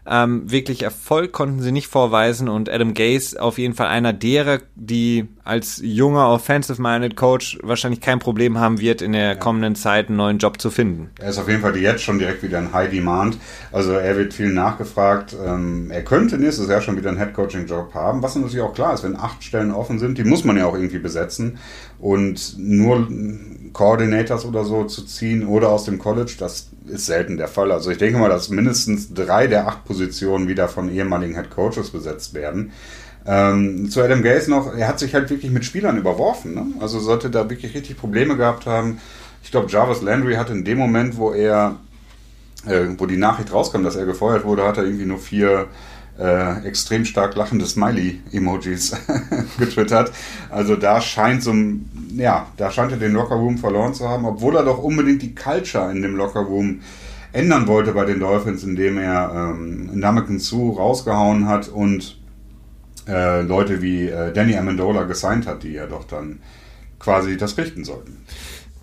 ähm, 0.06 0.52
wirklich 0.52 0.84
Erfolg 0.84 1.32
konnten 1.32 1.62
sie 1.62 1.72
nicht 1.72 1.88
vorweisen 1.88 2.50
und 2.50 2.70
Adam 2.70 2.94
Gase 2.94 3.42
auf 3.42 3.58
jeden 3.58 3.74
Fall 3.74 3.88
einer 3.88 4.12
derer, 4.12 4.60
die 4.76 5.28
als 5.46 5.80
junger 5.82 6.30
Offensive-Minded 6.30 7.16
Coach 7.16 7.58
wahrscheinlich 7.64 8.02
kein 8.02 8.20
Problem 8.20 8.58
haben 8.58 8.80
wird, 8.80 9.02
in 9.02 9.14
der 9.14 9.38
kommenden 9.38 9.76
Zeit 9.76 10.08
einen 10.08 10.18
neuen 10.18 10.38
Job 10.40 10.60
zu 10.60 10.72
finden. 10.72 11.10
Er 11.20 11.30
ist 11.30 11.38
auf 11.38 11.48
jeden 11.48 11.62
Fall 11.62 11.76
jetzt 11.78 12.04
schon 12.04 12.20
direkt 12.20 12.44
wieder 12.44 12.58
ein 12.58 12.74
High 12.74 12.92
Demand. 12.92 13.38
Also 13.72 13.94
er 13.94 14.18
wird 14.18 14.34
viel 14.34 14.50
nachgefragt. 14.50 15.36
Ähm, 15.42 15.90
er 15.90 16.04
könnte 16.04 16.38
nächstes 16.38 16.68
Jahr 16.68 16.82
schon 16.82 16.98
wieder 16.98 17.10
einen 17.10 17.20
Head-Coaching-Job 17.20 17.94
haben, 17.94 18.22
was 18.22 18.36
natürlich 18.36 18.62
auch 18.62 18.74
klar 18.74 18.94
ist, 18.94 19.04
wenn 19.04 19.16
acht 19.16 19.44
Stellen 19.44 19.72
offen 19.72 20.00
sind, 20.00 20.18
die 20.18 20.24
muss 20.26 20.44
man 20.44 20.58
ja 20.58 20.66
auch 20.66 20.76
irgendwie 20.76 21.00
besetzen. 21.00 21.60
Und 22.00 22.56
nur 22.58 23.08
Coordinators 23.74 24.46
oder 24.46 24.64
so 24.64 24.86
zu 24.86 25.04
ziehen 25.04 25.48
oder 25.48 25.70
aus 25.70 25.84
dem 25.86 25.98
College, 25.98 26.36
das 26.38 26.70
ist 26.88 27.08
selten 27.08 27.38
der 27.38 27.48
Fall. 27.48 27.72
Also 27.72 27.90
ich 27.90 27.98
denke 27.98 28.20
mal, 28.20 28.30
dass 28.30 28.50
mindestens 28.50 29.14
drei 29.14 29.48
der 29.48 29.68
acht 29.68 29.84
Positionen 29.86 30.48
wieder 30.48 30.68
von 30.68 30.90
ehemaligen 30.90 31.36
Head 31.36 31.50
Coaches 31.50 31.90
besetzt 31.90 32.34
werden. 32.34 32.72
Ähm, 33.26 33.90
zu 33.90 34.02
Adam 34.02 34.22
Gaze 34.22 34.50
noch, 34.50 34.76
er 34.76 34.88
hat 34.88 35.00
sich 35.00 35.16
halt 35.16 35.30
wirklich 35.30 35.52
mit 35.52 35.66
Spielern 35.66 35.98
überworfen. 35.98 36.54
Ne? 36.54 36.66
Also 36.80 37.00
sollte 37.00 37.30
da 37.30 37.50
wirklich 37.50 37.74
richtig 37.74 37.98
Probleme 37.98 38.38
gehabt 38.38 38.66
haben. 38.66 39.00
Ich 39.44 39.52
glaube, 39.52 39.70
Jarvis 39.70 40.02
Landry 40.02 40.36
hatte 40.36 40.54
in 40.54 40.66
dem 40.66 40.78
Moment, 40.78 41.18
wo 41.18 41.32
er, 41.32 41.78
äh, 42.68 42.86
wo 42.98 43.06
die 43.06 43.18
Nachricht 43.18 43.52
rauskam, 43.52 43.84
dass 43.84 43.96
er 43.96 44.06
gefeuert 44.06 44.46
wurde, 44.46 44.66
hat 44.66 44.78
er 44.78 44.84
irgendwie 44.84 45.06
nur 45.06 45.20
vier 45.20 45.68
äh, 46.20 46.66
extrem 46.66 47.06
stark 47.06 47.36
lachende 47.36 47.66
Smiley-Emojis 47.66 48.96
getwittert. 49.58 50.12
Also 50.50 50.76
da 50.76 51.02
scheint 51.02 51.44
so 51.44 51.52
ein, 51.52 51.90
ja, 52.16 52.48
da 52.58 52.72
scheint 52.72 52.92
er 52.92 52.98
den 52.98 53.14
Lockerroom 53.14 53.58
verloren 53.58 53.94
zu 53.94 54.08
haben, 54.08 54.26
obwohl 54.26 54.56
er 54.56 54.64
doch 54.64 54.78
unbedingt 54.78 55.22
die 55.22 55.34
Culture 55.34 55.92
in 55.92 56.02
dem 56.02 56.16
Lockerroom 56.16 56.82
ändern 57.32 57.68
wollte 57.68 57.94
bei 57.94 58.06
den 58.06 58.20
Dolphins, 58.20 58.64
indem 58.64 58.98
er 58.98 59.32
ähm, 59.34 59.90
Ndamukong 59.94 60.40
Su 60.40 60.72
rausgehauen 60.72 61.48
hat 61.48 61.68
und 61.68 62.20
äh, 63.08 63.42
Leute 63.42 63.82
wie 63.82 64.08
äh, 64.08 64.32
Danny 64.32 64.56
Amendola 64.56 65.04
gesigned 65.04 65.48
hat, 65.48 65.64
die 65.64 65.74
ja 65.74 65.88
doch 65.88 66.06
dann 66.06 66.40
quasi 67.00 67.36
das 67.36 67.58
richten 67.58 67.84
sollten. 67.84 68.24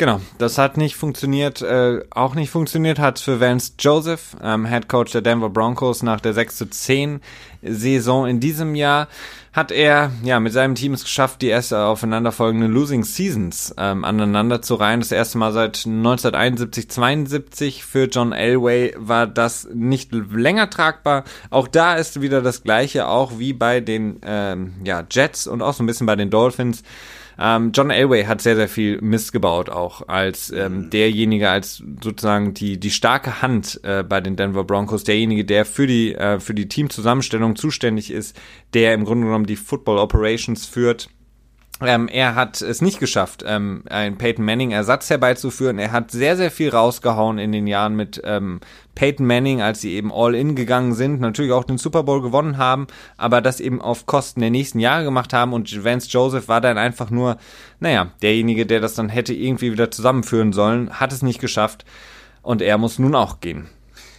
Genau, 0.01 0.19
das 0.39 0.57
hat 0.57 0.79
nicht 0.79 0.97
funktioniert. 0.97 1.61
Äh, 1.61 2.01
auch 2.09 2.35
nicht 2.35 2.49
funktioniert 2.49 2.99
hat 2.99 3.19
für 3.19 3.39
Vance 3.39 3.73
Joseph, 3.79 4.35
ähm, 4.43 4.65
Head 4.65 4.89
Coach 4.89 5.13
der 5.13 5.21
Denver 5.21 5.51
Broncos 5.51 6.03
nach 6.03 6.21
der 6.21 6.33
6 6.33 6.57
zu 6.57 6.71
10 6.71 7.21
Saison 7.61 8.27
in 8.27 8.41
diesem 8.41 8.75
Jahr 8.75 9.09
hat 9.53 9.71
er 9.71 10.11
ja 10.23 10.41
mit 10.41 10.55
seinem 10.55 10.75
Team 10.75 10.95
es 10.95 11.03
geschafft, 11.05 11.43
die 11.43 11.49
erste 11.49 11.81
aufeinanderfolgende 11.81 12.67
Losing 12.67 13.05
Seasons 13.05 13.75
ähm, 13.77 14.07
aneinander 14.07 14.63
zu 14.63 14.77
reihen. 14.77 15.01
Das 15.01 15.13
erste 15.13 15.37
Mal 15.37 15.53
seit 15.53 15.85
1971, 15.85 16.89
72 16.89 17.85
für 17.85 18.05
John 18.05 18.33
Elway 18.33 18.95
war 18.97 19.27
das 19.27 19.69
nicht 19.75 20.13
länger 20.13 20.71
tragbar. 20.71 21.25
Auch 21.51 21.69
da 21.69 21.97
ist 21.97 22.23
wieder 22.23 22.41
das 22.41 22.63
gleiche, 22.63 23.07
auch 23.07 23.39
wie 23.39 23.53
bei 23.53 23.81
den 23.81 24.21
ähm, 24.25 24.77
ja, 24.83 25.05
Jets 25.11 25.47
und 25.47 25.61
auch 25.61 25.75
so 25.75 25.83
ein 25.83 25.87
bisschen 25.87 26.07
bei 26.07 26.17
den 26.17 26.31
Dolphins. 26.31 26.85
Ähm, 27.43 27.73
John 27.73 27.91
Elway 27.91 28.25
hat 28.25 28.43
sehr, 28.43 28.55
sehr 28.55 28.69
viel 28.69 29.01
Mist 29.01 29.33
gebaut, 29.33 29.71
auch 29.71 30.07
als 30.09 30.51
ähm, 30.51 30.75
mhm. 30.75 30.91
derjenige, 30.91 31.49
als 31.49 31.83
sozusagen 32.03 32.53
die, 32.53 32.79
die 32.79 32.91
starke 32.91 33.41
Hand 33.41 33.81
äh, 33.83 34.03
bei 34.03 34.21
den 34.21 34.37
Denver 34.37 34.65
Broncos, 34.65 35.05
derjenige, 35.05 35.47
der 35.47 35.65
für 35.65 35.87
die, 35.87 36.15
äh, 36.15 36.39
für 36.39 36.53
die 36.53 36.69
Teamzusammenstellung 36.69 37.57
zuständig 37.57 38.11
ist, 38.11 38.39
der 38.75 38.93
im 38.93 39.07
Grunde 39.07 39.27
genommen 39.27 39.47
die 39.47 39.57
Football 39.57 39.99
Operations 39.99 40.67
führt 40.67 41.09
ähm, 41.83 42.09
er 42.09 42.35
hat 42.35 42.61
es 42.61 42.83
nicht 42.83 43.01
geschafft, 43.01 43.43
ähm, 43.47 43.85
einen 43.89 44.19
Peyton 44.19 44.45
Manning 44.45 44.71
Ersatz 44.71 45.09
herbeizuführen. 45.09 45.79
Er 45.79 45.93
hat 45.93 46.11
sehr, 46.11 46.37
sehr 46.37 46.51
viel 46.51 46.69
rausgehauen 46.69 47.39
in 47.39 47.53
den 47.53 47.67
Jahren 47.67 47.97
mit 47.97 48.21
ähm, 48.25 48.61
Peyton 49.01 49.25
Manning, 49.25 49.63
als 49.63 49.81
sie 49.81 49.95
eben 49.95 50.13
all 50.13 50.35
in 50.35 50.55
gegangen 50.55 50.93
sind, 50.93 51.23
natürlich 51.23 51.53
auch 51.53 51.65
den 51.65 51.79
Super 51.79 52.03
Bowl 52.03 52.21
gewonnen 52.21 52.59
haben, 52.59 52.87
aber 53.17 53.41
das 53.41 53.59
eben 53.59 53.81
auf 53.81 54.05
Kosten 54.05 54.43
der 54.43 54.51
nächsten 54.51 54.79
Jahre 54.79 55.05
gemacht 55.05 55.33
haben 55.33 55.55
und 55.55 55.83
Vance 55.83 56.07
Joseph 56.11 56.49
war 56.49 56.61
dann 56.61 56.77
einfach 56.77 57.09
nur, 57.09 57.39
naja, 57.79 58.11
derjenige, 58.21 58.67
der 58.67 58.81
das 58.81 58.93
dann 58.93 59.09
hätte 59.09 59.33
irgendwie 59.33 59.73
wieder 59.73 59.91
zusammenführen 59.91 60.53
sollen, 60.53 61.01
hat 61.01 61.15
es 61.15 61.23
nicht 61.23 61.41
geschafft 61.41 61.87
und 62.43 62.61
er 62.61 62.77
muss 62.77 62.99
nun 62.99 63.15
auch 63.15 63.41
gehen. 63.41 63.69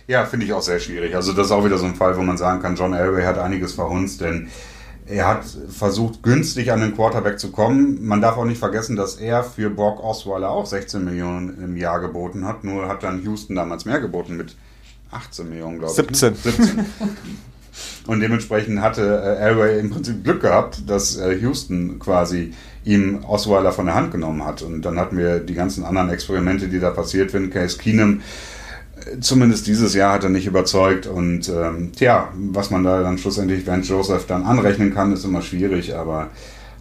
Ja, 0.07 0.25
finde 0.25 0.47
ich 0.47 0.53
auch 0.53 0.63
sehr 0.63 0.79
schwierig. 0.79 1.15
Also 1.15 1.31
das 1.33 1.45
ist 1.45 1.51
auch 1.51 1.63
wieder 1.63 1.77
so 1.77 1.85
ein 1.85 1.93
Fall, 1.93 2.17
wo 2.17 2.23
man 2.23 2.37
sagen 2.37 2.59
kann, 2.63 2.75
John 2.75 2.95
Elway 2.95 3.23
hat 3.23 3.37
einiges 3.37 3.73
verhunzt, 3.73 4.21
denn 4.21 4.47
er 5.05 5.27
hat 5.27 5.43
versucht, 5.69 6.23
günstig 6.23 6.71
an 6.71 6.81
den 6.81 6.95
Quarterback 6.95 7.39
zu 7.39 7.51
kommen. 7.51 8.03
Man 8.03 8.19
darf 8.19 8.35
auch 8.35 8.45
nicht 8.45 8.57
vergessen, 8.57 8.95
dass 8.95 9.17
er 9.17 9.43
für 9.43 9.69
Brock 9.69 10.03
Osweiler 10.03 10.49
auch 10.49 10.65
16 10.65 11.05
Millionen 11.05 11.63
im 11.63 11.77
Jahr 11.77 11.99
geboten 11.99 12.47
hat. 12.47 12.63
Nur 12.63 12.87
hat 12.87 13.03
dann 13.03 13.21
Houston 13.21 13.55
damals 13.55 13.85
mehr 13.85 13.99
geboten 13.99 14.37
mit 14.37 14.55
18 15.11 15.49
Millionen, 15.49 15.79
glaube 15.79 15.91
ich. 15.91 16.17
17. 16.17 16.31
Ne? 16.31 16.37
17. 16.37 16.85
Und 18.07 18.19
dementsprechend 18.19 18.81
hatte 18.81 19.01
äh, 19.01 19.43
Elway 19.43 19.79
im 19.79 19.89
Prinzip 19.89 20.23
Glück 20.23 20.41
gehabt, 20.41 20.89
dass 20.89 21.17
äh, 21.17 21.37
Houston 21.39 21.99
quasi 21.99 22.53
ihm 22.83 23.23
Osweiler 23.23 23.71
von 23.71 23.85
der 23.85 23.95
Hand 23.95 24.11
genommen 24.11 24.45
hat. 24.45 24.61
Und 24.61 24.81
dann 24.81 24.99
hatten 24.99 25.17
wir 25.17 25.39
die 25.39 25.53
ganzen 25.53 25.85
anderen 25.85 26.09
Experimente, 26.09 26.67
die 26.67 26.79
da 26.79 26.89
passiert 26.89 27.31
sind. 27.31 27.51
Case 27.51 27.77
Keenum 27.77 28.21
zumindest 29.19 29.67
dieses 29.67 29.93
Jahr 29.93 30.13
hat 30.13 30.23
er 30.23 30.29
nicht 30.29 30.47
überzeugt. 30.47 31.07
Und 31.07 31.49
ähm, 31.49 31.91
tja, 31.95 32.29
was 32.33 32.69
man 32.69 32.83
da 32.83 33.01
dann 33.01 33.17
schlussendlich 33.17 33.65
Van 33.65 33.83
Joseph 33.83 34.25
dann 34.25 34.43
anrechnen 34.43 34.93
kann, 34.93 35.13
ist 35.13 35.25
immer 35.25 35.41
schwierig, 35.41 35.95
aber 35.95 36.29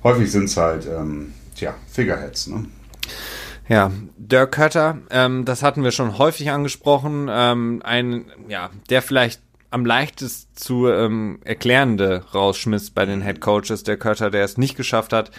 häufig 0.03 0.31
sind 0.31 0.45
es 0.45 0.57
halt, 0.57 0.87
ähm, 0.87 1.33
tja, 1.57 1.75
Figureheads. 1.91 2.49
Ne? 2.49 2.65
Ja, 3.71 3.93
Dirk 4.17 4.51
Cutter, 4.51 4.99
ähm, 5.11 5.45
das 5.45 5.63
hatten 5.63 5.85
wir 5.85 5.93
schon 5.93 6.19
häufig 6.19 6.51
angesprochen. 6.51 7.29
Ähm, 7.31 7.83
ein, 7.85 8.25
ja, 8.49 8.71
der 8.89 9.01
vielleicht 9.01 9.41
am 9.71 9.87
leichtesten 9.87 10.57
zu 10.57 10.89
ähm, 10.89 11.39
erklärende 11.45 12.25
rausschmiss 12.35 12.91
bei 12.91 13.07
den 13.07 13.23
Head 13.23 13.41
Coaches, 13.41 13.85
der 13.85 13.97
Cutter, 13.97 14.33
der 14.33 14.43
es 14.43 14.59
nicht 14.59 14.77
geschafft 14.77 15.13
hat, 15.13 15.31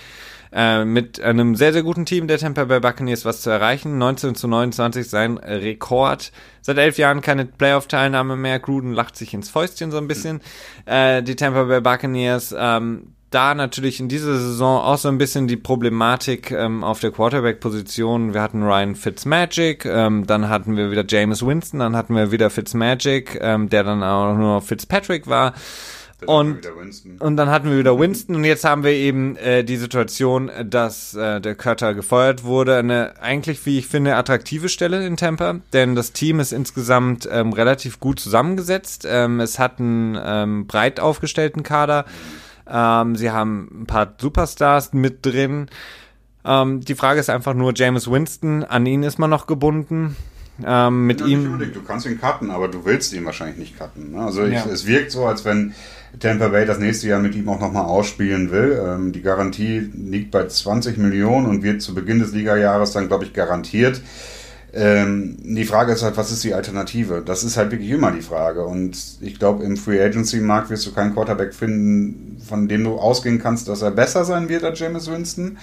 äh, 0.54 0.86
mit 0.86 1.20
einem 1.20 1.56
sehr, 1.56 1.74
sehr 1.74 1.84
guten 1.84 2.06
Team 2.06 2.30
der 2.30 2.38
Tampa 2.38 2.64
Bay 2.64 2.80
Buccaneers 2.80 3.26
was 3.26 3.42
zu 3.42 3.50
erreichen. 3.50 3.98
19 3.98 4.36
zu 4.36 4.48
29 4.48 5.10
sein 5.10 5.38
Rekord. 5.38 6.32
Seit 6.62 6.78
elf 6.78 6.98
Jahren 6.98 7.20
keine 7.20 7.44
Playoff-Teilnahme 7.44 8.38
mehr. 8.38 8.60
Gruden 8.60 8.94
lacht 8.94 9.18
sich 9.18 9.34
ins 9.34 9.50
Fäustchen 9.50 9.92
so 9.92 9.98
ein 9.98 10.08
bisschen. 10.08 10.40
Äh, 10.86 11.22
die 11.22 11.36
Tampa 11.36 11.66
Bay 11.66 11.82
Buccaneers, 11.82 12.56
ähm, 12.58 13.14
da 13.32 13.56
natürlich 13.56 14.00
in 14.00 14.10
dieser 14.10 14.38
Saison 14.38 14.82
auch 14.82 14.98
so 14.98 15.08
ein 15.08 15.18
bisschen 15.18 15.48
die 15.48 15.58
Problematik 15.58 16.52
ähm, 16.52 16.84
auf 16.84 17.00
der 17.00 17.12
Quarterback-Position. 17.12 18.34
Wir 18.34 18.42
hatten 18.42 18.62
Ryan 18.62 18.96
Fitzmagic, 18.96 19.86
ähm, 19.86 20.28
dann 20.28 20.50
hatten 20.50 20.76
wir 20.76 20.92
wieder 20.92 21.06
James 21.08 21.46
Winston, 21.46 21.80
dann 21.80 21.96
hatten 21.96 22.14
wir 22.14 22.32
wieder 22.32 22.50
Fitzmagic, 22.50 23.40
ähm, 23.42 23.70
der 23.70 23.84
dann 23.84 24.04
auch 24.04 24.36
nur 24.36 24.62
Fitzpatrick 24.62 25.28
war. 25.28 25.54
Und, 26.26 26.60
und 27.20 27.36
dann 27.36 27.50
hatten 27.50 27.72
wir 27.72 27.80
wieder 27.80 27.98
Winston 27.98 28.36
und 28.36 28.44
jetzt 28.44 28.64
haben 28.64 28.84
wir 28.84 28.92
eben 28.92 29.38
äh, 29.38 29.64
die 29.64 29.78
Situation, 29.78 30.52
dass 30.64 31.16
äh, 31.16 31.42
der 31.42 31.56
Cutter 31.56 31.96
gefeuert 31.96 32.44
wurde. 32.44 32.78
Eine 32.78 33.14
eigentlich, 33.20 33.66
wie 33.66 33.80
ich 33.80 33.88
finde, 33.88 34.16
attraktive 34.16 34.70
Stelle 34.70 35.04
in 35.06 35.18
Tampa, 35.18 35.62
denn 35.74 35.96
das 35.96 36.12
Team 36.12 36.40
ist 36.40 36.52
insgesamt 36.52 37.28
ähm, 37.32 37.54
relativ 37.54 38.00
gut 38.00 38.20
zusammengesetzt. 38.20 39.08
Ähm, 39.10 39.40
es 39.40 39.58
hat 39.58 39.80
einen 39.80 40.16
ähm, 40.24 40.68
breit 40.68 41.00
aufgestellten 41.00 41.64
Kader. 41.64 42.06
Ähm, 42.72 43.16
sie 43.16 43.32
haben 43.32 43.82
ein 43.82 43.86
paar 43.86 44.16
Superstars 44.18 44.94
mit 44.94 45.26
drin. 45.26 45.68
Ähm, 46.46 46.82
die 46.82 46.96
Frage 46.96 47.20
ist 47.20 47.30
einfach 47.30 47.54
nur, 47.54 47.74
James 47.76 48.10
Winston, 48.10 48.64
an 48.64 48.86
ihn 48.86 49.04
ist 49.04 49.20
man 49.20 49.30
noch 49.30 49.48
gebunden. 49.48 50.16
Ähm, 50.64 51.08
mit 51.08 51.22
ja, 51.22 51.28
ihm. 51.28 51.60
Du 51.74 51.82
kannst 51.82 52.06
ihn 52.06 52.20
cutten, 52.20 52.52
aber 52.52 52.68
du 52.68 52.86
willst 52.86 53.14
ihn 53.14 53.26
wahrscheinlich 53.26 53.58
nicht 53.58 53.80
cutten. 53.80 54.12
Ne? 54.12 54.22
Also 54.22 54.46
ich, 54.46 54.54
ja. 54.54 54.66
es 54.66 54.86
wirkt 54.86 55.12
so, 55.12 55.26
als 55.26 55.44
wenn 55.46 55.74
Tampa 56.20 56.50
Bay 56.50 56.66
das 56.66 56.78
nächste 56.78 57.08
Jahr 57.08 57.20
mit 57.20 57.36
ihm 57.36 57.50
auch 57.50 57.60
nochmal 57.60 57.86
ausspielen 57.86 58.52
will. 58.52 58.80
Ähm, 58.86 59.12
die 59.12 59.22
Garantie 59.22 59.80
liegt 59.80 60.32
bei 60.32 60.46
20 60.46 60.98
Millionen 60.98 61.48
und 61.48 61.64
wird 61.64 61.82
zu 61.82 61.94
Beginn 61.94 62.20
des 62.20 62.34
Ligajahres 62.34 62.92
dann, 62.92 63.08
glaube 63.08 63.26
ich, 63.26 63.34
garantiert. 63.34 64.02
Ähm, 64.74 65.38
die 65.42 65.66
Frage 65.66 65.92
ist 65.92 66.02
halt, 66.02 66.16
was 66.18 66.32
ist 66.32 66.44
die 66.44 66.54
Alternative? 66.54 67.22
Das 67.26 67.44
ist 67.44 67.58
halt 67.58 67.72
wirklich 67.72 67.90
immer 67.90 68.12
die 68.12 68.22
Frage. 68.22 68.66
Und 68.66 68.98
ich 69.20 69.38
glaube, 69.38 69.64
im 69.64 69.76
Free 69.78 70.02
Agency 70.02 70.40
Markt 70.40 70.70
wirst 70.70 70.86
du 70.86 70.94
keinen 70.94 71.14
Quarterback 71.14 71.54
finden, 71.54 72.42
von 72.48 72.68
dem 72.68 72.84
du 72.84 72.96
ausgehen 72.96 73.40
kannst, 73.40 73.68
dass 73.68 73.82
er 73.82 73.92
besser 73.92 74.24
sein 74.24 74.48
wird 74.50 74.64
als 74.64 74.80
James 74.80 75.12
Winston 75.12 75.58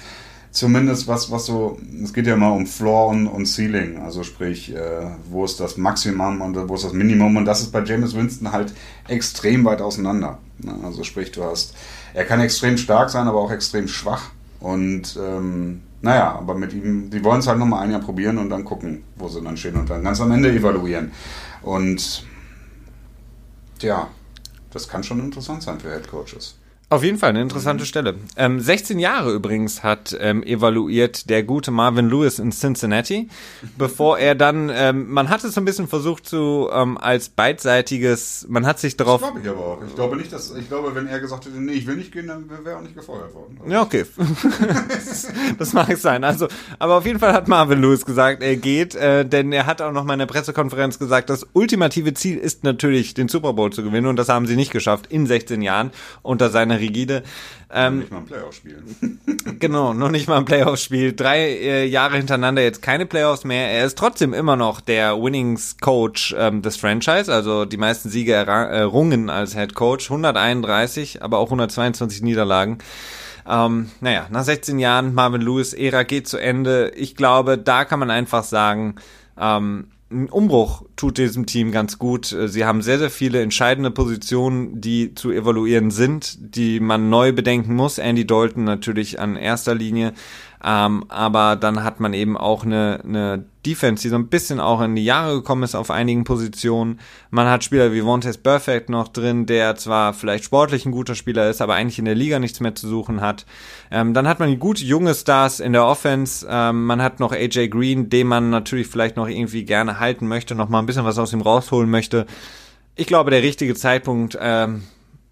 zumindest 0.50 1.06
was, 1.08 1.30
was 1.30 1.46
so, 1.46 1.78
es 2.02 2.12
geht 2.12 2.26
ja 2.26 2.34
immer 2.34 2.52
um 2.52 2.66
Floor 2.66 3.08
und, 3.08 3.26
und 3.26 3.46
Ceiling, 3.46 3.98
also 3.98 4.22
sprich, 4.22 4.74
äh, 4.74 5.06
wo 5.30 5.44
ist 5.44 5.60
das 5.60 5.76
Maximum 5.76 6.40
und 6.40 6.68
wo 6.68 6.74
ist 6.74 6.84
das 6.84 6.92
Minimum 6.92 7.36
und 7.36 7.44
das 7.44 7.60
ist 7.60 7.70
bei 7.70 7.82
James 7.82 8.14
Winston 8.14 8.52
halt 8.52 8.72
extrem 9.08 9.64
weit 9.64 9.80
auseinander. 9.80 10.38
Ne? 10.58 10.74
Also 10.84 11.04
sprich, 11.04 11.32
du 11.32 11.44
hast, 11.44 11.74
er 12.14 12.24
kann 12.24 12.40
extrem 12.40 12.76
stark 12.78 13.10
sein, 13.10 13.28
aber 13.28 13.40
auch 13.40 13.50
extrem 13.50 13.88
schwach 13.88 14.30
und 14.60 15.18
ähm, 15.20 15.82
naja, 16.00 16.32
aber 16.32 16.54
mit 16.54 16.72
ihm, 16.72 17.10
die 17.10 17.22
wollen 17.24 17.40
es 17.40 17.46
halt 17.46 17.58
nochmal 17.58 17.82
ein 17.82 17.90
Jahr 17.90 18.00
probieren 18.00 18.38
und 18.38 18.50
dann 18.50 18.64
gucken, 18.64 19.02
wo 19.16 19.28
sie 19.28 19.42
dann 19.42 19.56
stehen 19.56 19.76
und 19.76 19.90
dann 19.90 20.02
ganz 20.02 20.20
am 20.20 20.30
Ende 20.30 20.52
evaluieren. 20.52 21.10
Und 21.62 22.24
ja, 23.80 24.08
das 24.70 24.88
kann 24.88 25.02
schon 25.02 25.20
interessant 25.20 25.62
sein 25.62 25.80
für 25.80 25.90
Head 25.90 26.08
Coaches. 26.08 26.57
Auf 26.90 27.04
jeden 27.04 27.18
Fall 27.18 27.30
eine 27.30 27.42
interessante 27.42 27.84
mhm. 27.84 27.86
Stelle. 27.86 28.14
Ähm, 28.36 28.60
16 28.60 28.98
Jahre 28.98 29.34
übrigens 29.34 29.82
hat 29.82 30.16
ähm, 30.18 30.42
evaluiert 30.42 31.28
der 31.28 31.42
gute 31.42 31.70
Marvin 31.70 32.08
Lewis 32.08 32.38
in 32.38 32.50
Cincinnati, 32.50 33.28
bevor 33.76 34.18
er 34.18 34.34
dann, 34.34 34.70
ähm, 34.72 35.10
man 35.10 35.28
hat 35.28 35.44
es 35.44 35.52
so 35.52 35.60
ein 35.60 35.66
bisschen 35.66 35.86
versucht 35.86 36.26
zu 36.26 36.70
ähm, 36.72 36.96
als 36.96 37.28
beidseitiges, 37.28 38.46
man 38.48 38.64
hat 38.64 38.78
sich 38.78 38.96
darauf. 38.96 39.20
Das 39.20 39.32
glaube 39.32 39.44
ich 39.44 39.50
aber 39.50 39.66
auch. 39.66 39.82
Ich 39.86 39.94
glaube 39.94 40.16
nicht, 40.16 40.32
dass, 40.32 40.54
ich 40.56 40.66
glaube, 40.68 40.94
wenn 40.94 41.06
er 41.08 41.20
gesagt 41.20 41.44
hätte, 41.44 41.60
nee, 41.60 41.72
ich 41.72 41.86
will 41.86 41.96
nicht 41.96 42.10
gehen, 42.10 42.26
dann 42.26 42.48
wäre 42.48 42.70
er 42.70 42.78
auch 42.78 42.82
nicht 42.82 42.96
gefeuert 42.96 43.34
worden. 43.34 43.58
Also. 43.60 43.70
Ja, 43.70 43.82
okay. 43.82 44.06
das 45.58 45.74
mag 45.74 45.94
sein. 45.98 46.24
Also, 46.24 46.48
aber 46.78 46.96
auf 46.96 47.04
jeden 47.04 47.18
Fall 47.18 47.34
hat 47.34 47.48
Marvin 47.48 47.82
Lewis 47.82 48.06
gesagt, 48.06 48.42
er 48.42 48.56
geht, 48.56 48.94
äh, 48.94 49.26
denn 49.26 49.52
er 49.52 49.66
hat 49.66 49.82
auch 49.82 49.92
noch 49.92 50.04
mal 50.04 50.14
in 50.14 50.20
der 50.20 50.26
Pressekonferenz 50.26 50.98
gesagt, 50.98 51.28
das 51.28 51.46
ultimative 51.52 52.14
Ziel 52.14 52.38
ist 52.38 52.64
natürlich, 52.64 53.12
den 53.12 53.28
Super 53.28 53.52
Bowl 53.52 53.70
zu 53.70 53.82
gewinnen 53.82 54.06
und 54.06 54.16
das 54.16 54.30
haben 54.30 54.46
sie 54.46 54.56
nicht 54.56 54.72
geschafft 54.72 55.08
in 55.10 55.26
16 55.26 55.60
Jahren 55.60 55.90
unter 56.22 56.48
seiner 56.48 56.77
rigide. 56.78 57.22
Ähm, 57.70 57.98
noch 57.98 58.00
nicht 58.00 58.10
mal 58.10 58.18
ein 58.18 58.24
Playoff-Spiel. 58.24 58.82
genau, 59.58 59.92
noch 59.92 60.10
nicht 60.10 60.28
mal 60.28 60.38
ein 60.38 60.44
Playoff-Spiel. 60.44 61.12
Drei 61.14 61.40
äh, 61.40 61.84
Jahre 61.86 62.16
hintereinander 62.16 62.62
jetzt 62.62 62.80
keine 62.82 63.06
Playoffs 63.06 63.44
mehr. 63.44 63.70
Er 63.70 63.84
ist 63.84 63.98
trotzdem 63.98 64.32
immer 64.32 64.56
noch 64.56 64.80
der 64.80 65.20
Winnings-Coach 65.20 66.34
ähm, 66.38 66.62
des 66.62 66.76
Franchise, 66.76 67.32
also 67.32 67.64
die 67.64 67.76
meisten 67.76 68.08
Siege 68.08 68.32
errungen 68.32 69.30
als 69.30 69.54
Head 69.54 69.74
Coach. 69.74 70.10
131, 70.10 71.22
aber 71.22 71.38
auch 71.38 71.46
122 71.46 72.22
Niederlagen. 72.22 72.78
Ähm, 73.48 73.90
naja, 74.00 74.26
nach 74.30 74.44
16 74.44 74.78
Jahren 74.78 75.14
Marvin 75.14 75.40
Lewis 75.40 75.72
Ära 75.72 76.02
geht 76.02 76.28
zu 76.28 76.36
Ende. 76.36 76.92
Ich 76.94 77.16
glaube, 77.16 77.56
da 77.56 77.84
kann 77.84 77.98
man 77.98 78.10
einfach 78.10 78.44
sagen, 78.44 78.96
ähm, 79.38 79.88
ein 80.10 80.28
Umbruch 80.30 80.84
tut 80.96 81.18
diesem 81.18 81.44
Team 81.44 81.70
ganz 81.70 81.98
gut. 81.98 82.34
Sie 82.46 82.64
haben 82.64 82.80
sehr, 82.80 82.98
sehr 82.98 83.10
viele 83.10 83.42
entscheidende 83.42 83.90
Positionen, 83.90 84.80
die 84.80 85.14
zu 85.14 85.30
evaluieren 85.30 85.90
sind, 85.90 86.56
die 86.56 86.80
man 86.80 87.10
neu 87.10 87.32
bedenken 87.32 87.74
muss. 87.74 87.98
Andy 87.98 88.26
Dalton 88.26 88.64
natürlich 88.64 89.20
an 89.20 89.36
erster 89.36 89.74
Linie. 89.74 90.14
Ähm, 90.64 91.04
aber 91.08 91.56
dann 91.56 91.84
hat 91.84 92.00
man 92.00 92.14
eben 92.14 92.36
auch 92.36 92.64
eine, 92.64 93.00
eine 93.04 93.44
Defense, 93.68 94.02
die 94.02 94.08
so 94.08 94.16
ein 94.16 94.28
bisschen 94.28 94.60
auch 94.60 94.80
in 94.80 94.96
die 94.96 95.04
Jahre 95.04 95.34
gekommen 95.34 95.62
ist 95.62 95.74
auf 95.74 95.90
einigen 95.90 96.24
Positionen. 96.24 97.00
Man 97.30 97.48
hat 97.48 97.64
Spieler 97.64 97.92
wie 97.92 98.02
Vontaze 98.02 98.38
Perfect 98.38 98.88
noch 98.88 99.08
drin, 99.08 99.44
der 99.44 99.76
zwar 99.76 100.14
vielleicht 100.14 100.44
sportlich 100.44 100.86
ein 100.86 100.92
guter 100.92 101.14
Spieler 101.14 101.50
ist, 101.50 101.60
aber 101.60 101.74
eigentlich 101.74 101.98
in 101.98 102.06
der 102.06 102.14
Liga 102.14 102.38
nichts 102.38 102.60
mehr 102.60 102.74
zu 102.74 102.88
suchen 102.88 103.20
hat. 103.20 103.44
Ähm, 103.90 104.14
dann 104.14 104.26
hat 104.26 104.40
man 104.40 104.58
gute 104.58 104.84
junge 104.84 105.14
Stars 105.14 105.60
in 105.60 105.74
der 105.74 105.84
Offense. 105.84 106.46
Ähm, 106.48 106.86
man 106.86 107.02
hat 107.02 107.20
noch 107.20 107.32
AJ 107.32 107.68
Green, 107.68 108.08
den 108.08 108.26
man 108.26 108.48
natürlich 108.48 108.86
vielleicht 108.86 109.16
noch 109.16 109.28
irgendwie 109.28 109.64
gerne 109.64 110.00
halten 110.00 110.26
möchte, 110.26 110.54
noch 110.54 110.68
mal 110.68 110.78
ein 110.78 110.86
bisschen 110.86 111.04
was 111.04 111.18
aus 111.18 111.32
ihm 111.32 111.42
rausholen 111.42 111.90
möchte. 111.90 112.26
Ich 112.96 113.06
glaube, 113.06 113.30
der 113.30 113.42
richtige 113.42 113.74
Zeitpunkt, 113.74 114.38
ähm, 114.40 114.82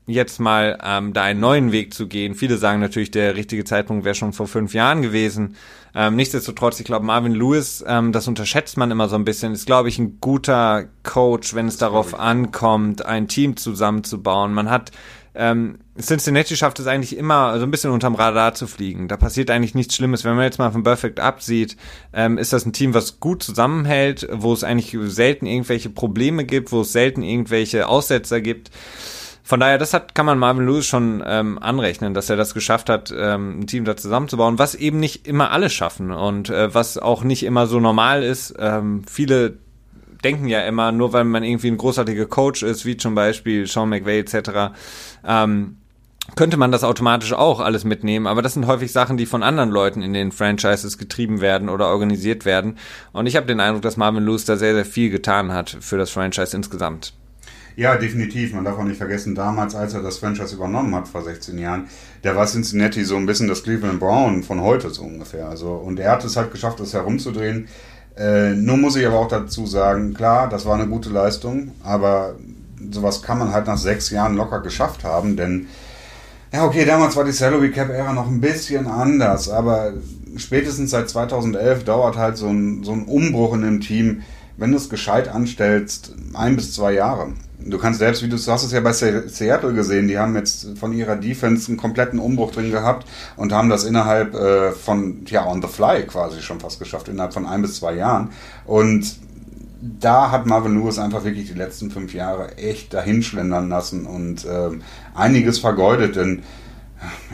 jetzt 0.06 0.38
mal 0.38 0.78
ähm, 0.84 1.12
da 1.12 1.24
einen 1.24 1.40
neuen 1.40 1.72
Weg 1.72 1.92
zu 1.92 2.06
gehen. 2.06 2.34
Viele 2.34 2.56
sagen 2.56 2.80
natürlich, 2.80 3.10
der 3.10 3.34
richtige 3.34 3.64
Zeitpunkt 3.64 4.04
wäre 4.04 4.14
schon 4.14 4.32
vor 4.32 4.46
fünf 4.46 4.72
Jahren 4.72 5.02
gewesen. 5.02 5.56
Ähm, 5.98 6.14
nichtsdestotrotz, 6.14 6.78
ich 6.78 6.84
glaube, 6.84 7.06
Marvin 7.06 7.32
Lewis, 7.32 7.82
ähm, 7.86 8.12
das 8.12 8.28
unterschätzt 8.28 8.76
man 8.76 8.90
immer 8.90 9.08
so 9.08 9.16
ein 9.16 9.24
bisschen, 9.24 9.54
ist, 9.54 9.64
glaube 9.64 9.88
ich, 9.88 9.98
ein 9.98 10.18
guter 10.20 10.84
Coach, 11.02 11.54
wenn 11.54 11.68
es 11.68 11.78
darauf 11.78 12.18
ankommt, 12.18 13.04
ein 13.06 13.28
Team 13.28 13.56
zusammenzubauen. 13.56 14.52
Man 14.52 14.68
hat 14.68 14.92
ähm, 15.38 15.78
Cincinnati 16.00 16.56
schafft 16.56 16.78
es 16.80 16.86
eigentlich 16.86 17.16
immer, 17.16 17.58
so 17.58 17.64
ein 17.64 17.70
bisschen 17.70 17.90
unterm 17.90 18.14
Radar 18.14 18.54
zu 18.54 18.66
fliegen. 18.66 19.06
Da 19.06 19.16
passiert 19.16 19.50
eigentlich 19.50 19.74
nichts 19.74 19.94
Schlimmes. 19.94 20.24
Wenn 20.24 20.34
man 20.34 20.44
jetzt 20.44 20.58
mal 20.58 20.70
von 20.70 20.82
Perfect 20.82 21.20
absieht, 21.20 21.76
ähm, 22.12 22.38
ist 22.38 22.52
das 22.52 22.64
ein 22.64 22.72
Team, 22.72 22.94
was 22.94 23.20
gut 23.20 23.42
zusammenhält, 23.42 24.26
wo 24.32 24.52
es 24.52 24.64
eigentlich 24.64 24.96
selten 25.12 25.46
irgendwelche 25.46 25.90
Probleme 25.90 26.44
gibt, 26.44 26.72
wo 26.72 26.80
es 26.80 26.92
selten 26.92 27.22
irgendwelche 27.22 27.86
Aussetzer 27.86 28.40
gibt. 28.40 28.70
Von 29.46 29.60
daher, 29.60 29.78
das 29.78 29.94
hat, 29.94 30.16
kann 30.16 30.26
man 30.26 30.40
Marvin 30.40 30.66
Lewis 30.66 30.86
schon 30.86 31.22
ähm, 31.24 31.60
anrechnen, 31.60 32.14
dass 32.14 32.28
er 32.28 32.34
das 32.34 32.52
geschafft 32.52 32.88
hat, 32.88 33.14
ähm, 33.16 33.60
ein 33.60 33.66
Team 33.68 33.84
da 33.84 33.96
zusammenzubauen, 33.96 34.58
was 34.58 34.74
eben 34.74 34.98
nicht 34.98 35.28
immer 35.28 35.52
alle 35.52 35.70
schaffen 35.70 36.10
und 36.10 36.50
äh, 36.50 36.74
was 36.74 36.98
auch 36.98 37.22
nicht 37.22 37.44
immer 37.44 37.68
so 37.68 37.78
normal 37.78 38.24
ist. 38.24 38.56
Ähm, 38.58 39.04
viele 39.08 39.58
denken 40.24 40.48
ja 40.48 40.62
immer, 40.62 40.90
nur 40.90 41.12
weil 41.12 41.22
man 41.22 41.44
irgendwie 41.44 41.68
ein 41.68 41.76
großartiger 41.76 42.26
Coach 42.26 42.64
ist, 42.64 42.84
wie 42.86 42.96
zum 42.96 43.14
Beispiel 43.14 43.68
Sean 43.68 43.88
McVay 43.88 44.18
etc., 44.18 44.74
ähm, 45.24 45.76
könnte 46.34 46.56
man 46.56 46.72
das 46.72 46.82
automatisch 46.82 47.32
auch 47.32 47.60
alles 47.60 47.84
mitnehmen, 47.84 48.26
aber 48.26 48.42
das 48.42 48.54
sind 48.54 48.66
häufig 48.66 48.90
Sachen, 48.90 49.16
die 49.16 49.26
von 49.26 49.44
anderen 49.44 49.70
Leuten 49.70 50.02
in 50.02 50.12
den 50.12 50.32
Franchises 50.32 50.98
getrieben 50.98 51.40
werden 51.40 51.68
oder 51.68 51.86
organisiert 51.86 52.46
werden. 52.46 52.78
Und 53.12 53.26
ich 53.26 53.36
habe 53.36 53.46
den 53.46 53.60
Eindruck, 53.60 53.82
dass 53.82 53.96
Marvin 53.96 54.24
Lewis 54.24 54.44
da 54.44 54.56
sehr, 54.56 54.74
sehr 54.74 54.84
viel 54.84 55.10
getan 55.10 55.52
hat 55.52 55.76
für 55.78 55.98
das 55.98 56.10
Franchise 56.10 56.56
insgesamt. 56.56 57.12
Ja, 57.76 57.96
definitiv. 57.96 58.54
Man 58.54 58.64
darf 58.64 58.78
auch 58.78 58.84
nicht 58.84 58.96
vergessen, 58.96 59.34
damals, 59.34 59.74
als 59.74 59.92
er 59.92 60.02
das 60.02 60.16
Franchise 60.16 60.54
übernommen 60.54 60.94
hat, 60.94 61.08
vor 61.08 61.22
16 61.22 61.58
Jahren, 61.58 61.88
der 62.24 62.34
war 62.34 62.46
Cincinnati 62.46 63.04
so 63.04 63.16
ein 63.16 63.26
bisschen 63.26 63.48
das 63.48 63.62
Cleveland 63.62 64.00
Brown 64.00 64.42
von 64.42 64.62
heute 64.62 64.88
so 64.88 65.02
ungefähr. 65.02 65.48
Also, 65.48 65.72
und 65.72 66.00
er 66.00 66.12
hat 66.12 66.24
es 66.24 66.36
halt 66.36 66.50
geschafft, 66.50 66.80
das 66.80 66.94
herumzudrehen. 66.94 67.68
Äh, 68.16 68.54
nur 68.54 68.78
muss 68.78 68.96
ich 68.96 69.06
aber 69.06 69.18
auch 69.18 69.28
dazu 69.28 69.66
sagen, 69.66 70.14
klar, 70.14 70.48
das 70.48 70.64
war 70.64 70.74
eine 70.74 70.88
gute 70.88 71.10
Leistung, 71.10 71.72
aber 71.84 72.36
sowas 72.90 73.20
kann 73.20 73.38
man 73.38 73.52
halt 73.52 73.66
nach 73.66 73.76
sechs 73.76 74.08
Jahren 74.10 74.36
locker 74.36 74.60
geschafft 74.60 75.04
haben, 75.04 75.36
denn 75.36 75.66
ja, 76.52 76.64
okay, 76.64 76.86
damals 76.86 77.16
war 77.16 77.24
die 77.24 77.32
Salary 77.32 77.70
Cap 77.70 77.90
Ära 77.90 78.14
noch 78.14 78.28
ein 78.28 78.40
bisschen 78.40 78.86
anders, 78.86 79.50
aber 79.50 79.92
spätestens 80.36 80.92
seit 80.92 81.10
2011 81.10 81.84
dauert 81.84 82.16
halt 82.16 82.38
so 82.38 82.48
ein, 82.48 82.84
so 82.84 82.92
ein 82.92 83.04
Umbruch 83.04 83.52
in 83.54 83.62
dem 83.62 83.80
Team, 83.82 84.22
wenn 84.56 84.70
du 84.70 84.78
es 84.78 84.88
gescheit 84.88 85.28
anstellst, 85.28 86.14
ein 86.32 86.56
bis 86.56 86.72
zwei 86.72 86.92
Jahre. 86.92 87.32
Du 87.58 87.78
kannst 87.78 87.98
selbst, 87.98 88.22
wie 88.22 88.28
du, 88.28 88.36
du 88.36 88.52
hast 88.52 88.64
es 88.64 88.72
ja 88.72 88.80
bei 88.80 88.92
Seattle 88.92 89.72
gesehen, 89.72 90.08
die 90.08 90.18
haben 90.18 90.36
jetzt 90.36 90.78
von 90.78 90.92
ihrer 90.92 91.16
Defense 91.16 91.68
einen 91.68 91.76
kompletten 91.76 92.18
Umbruch 92.18 92.52
drin 92.52 92.70
gehabt 92.70 93.06
und 93.36 93.52
haben 93.52 93.68
das 93.70 93.84
innerhalb 93.84 94.34
äh, 94.34 94.72
von, 94.72 95.24
ja, 95.26 95.46
on 95.46 95.62
the 95.62 95.68
fly 95.68 96.04
quasi 96.06 96.42
schon 96.42 96.60
fast 96.60 96.78
geschafft, 96.78 97.08
innerhalb 97.08 97.32
von 97.32 97.46
ein 97.46 97.62
bis 97.62 97.76
zwei 97.76 97.94
Jahren. 97.94 98.30
Und 98.66 99.16
da 99.80 100.30
hat 100.30 100.46
Marvin 100.46 100.74
Lewis 100.74 100.98
einfach 100.98 101.24
wirklich 101.24 101.48
die 101.48 101.58
letzten 101.58 101.90
fünf 101.90 102.14
Jahre 102.14 102.56
echt 102.58 102.92
dahinschlendern 102.94 103.68
lassen 103.68 104.06
und 104.06 104.44
äh, 104.44 104.70
einiges 105.14 105.58
vergeudet, 105.58 106.16
denn 106.16 106.42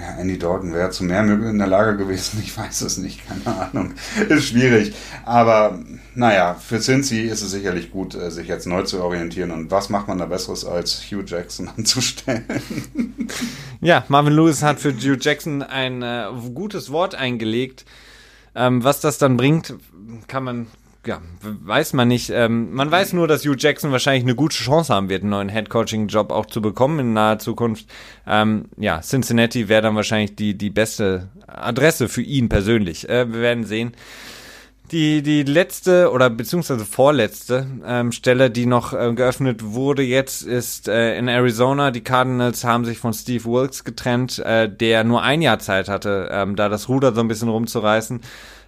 ja, 0.01 0.21
Andy 0.21 0.39
Dalton 0.39 0.73
wäre 0.73 0.91
zu 0.91 1.05
mehr 1.05 1.21
in 1.23 1.59
der 1.59 1.67
Lage 1.67 1.97
gewesen, 1.97 2.41
ich 2.43 2.57
weiß 2.57 2.83
es 2.83 2.99
nicht, 2.99 3.21
keine 3.27 3.57
Ahnung. 3.57 3.95
Ist 4.29 4.49
schwierig. 4.49 4.95
Aber 5.25 5.79
naja, 6.15 6.55
für 6.55 6.81
Cincy 6.81 7.23
ist 7.23 7.43
es 7.43 7.51
sicherlich 7.51 7.91
gut, 7.91 8.15
äh, 8.15 8.31
sich 8.31 8.49
jetzt 8.49 8.67
neu 8.67 8.83
zu 8.83 9.03
orientieren. 9.03 9.51
Und 9.51 9.71
was 9.71 9.89
macht 9.89 10.09
man 10.09 10.19
da 10.19 10.27
Besseres, 10.27 10.65
als 10.65 11.03
Hugh 11.11 11.25
Jackson 11.27 11.69
anzustellen? 11.77 12.45
Ja, 13.81 14.05
Marvin 14.09 14.35
Lewis 14.35 14.63
hat 14.63 14.81
für 14.81 14.93
Hugh 14.93 15.19
Jackson 15.21 15.63
ein 15.63 16.03
äh, 16.03 16.27
gutes 16.55 16.91
Wort 16.91 17.15
eingelegt. 17.15 17.85
Ähm, 18.55 18.85
was 18.85 19.01
das 19.01 19.19
dann 19.19 19.37
bringt, 19.37 19.75
kann 20.29 20.45
man 20.45 20.67
ja, 21.05 21.21
weiß 21.41 21.95
man 21.95 22.07
nicht. 22.09 22.31
Ähm, 22.31 22.73
man 22.73 22.91
weiß 22.91 23.13
nur, 23.13 23.27
dass 23.27 23.45
Hugh 23.45 23.57
Jackson 23.59 23.91
wahrscheinlich 23.91 24.23
eine 24.23 24.37
gute 24.37 24.57
Chance 24.57 24.95
haben 24.95 25.09
wird, 25.09 25.23
einen 25.23 25.31
neuen 25.31 25.49
Head-Coaching-Job 25.49 26.31
auch 26.31 26.47
zu 26.47 26.63
bekommen 26.63 27.01
in 27.01 27.13
naher 27.13 27.41
Zukunft. 27.41 27.87
Ähm, 28.27 28.67
ja, 28.77 29.01
Cincinnati 29.01 29.69
wäre 29.69 29.83
dann 29.83 29.97
wahrscheinlich 29.97 30.37
die, 30.37 30.57
die 30.57 30.71
beste 30.71 31.29
Adresse 31.47 32.09
für 32.09 32.23
ihn 32.23 32.49
persönlich. 32.49 33.09
Äh, 33.09 33.33
wir 33.33 33.41
werden 33.41 33.65
sehen. 33.65 33.95
Die, 34.93 35.23
die 35.23 35.43
letzte 35.43 36.13
oder 36.13 36.29
beziehungsweise 36.29 36.85
vorletzte 36.85 37.67
ähm, 37.85 38.13
Stelle, 38.13 38.51
die 38.51 38.67
noch 38.67 38.93
äh, 38.93 39.13
geöffnet 39.15 39.63
wurde 39.65 40.03
jetzt, 40.03 40.43
ist 40.43 40.87
äh, 40.87 41.17
in 41.17 41.29
Arizona. 41.29 41.91
Die 41.91 42.03
Cardinals 42.03 42.63
haben 42.63 42.85
sich 42.85 42.99
von 42.99 43.15
Steve 43.15 43.45
Wilkes 43.47 43.85
getrennt, 43.85 44.39
äh, 44.41 44.69
der 44.69 45.03
nur 45.03 45.23
ein 45.23 45.41
Jahr 45.41 45.59
Zeit 45.61 45.89
hatte, 45.89 46.29
ähm, 46.31 46.57
da 46.57 46.69
das 46.69 46.91
Ruder 46.91 47.15
so 47.15 47.21
ein 47.23 47.29
bisschen 47.29 47.49
rumzureißen. 47.49 48.21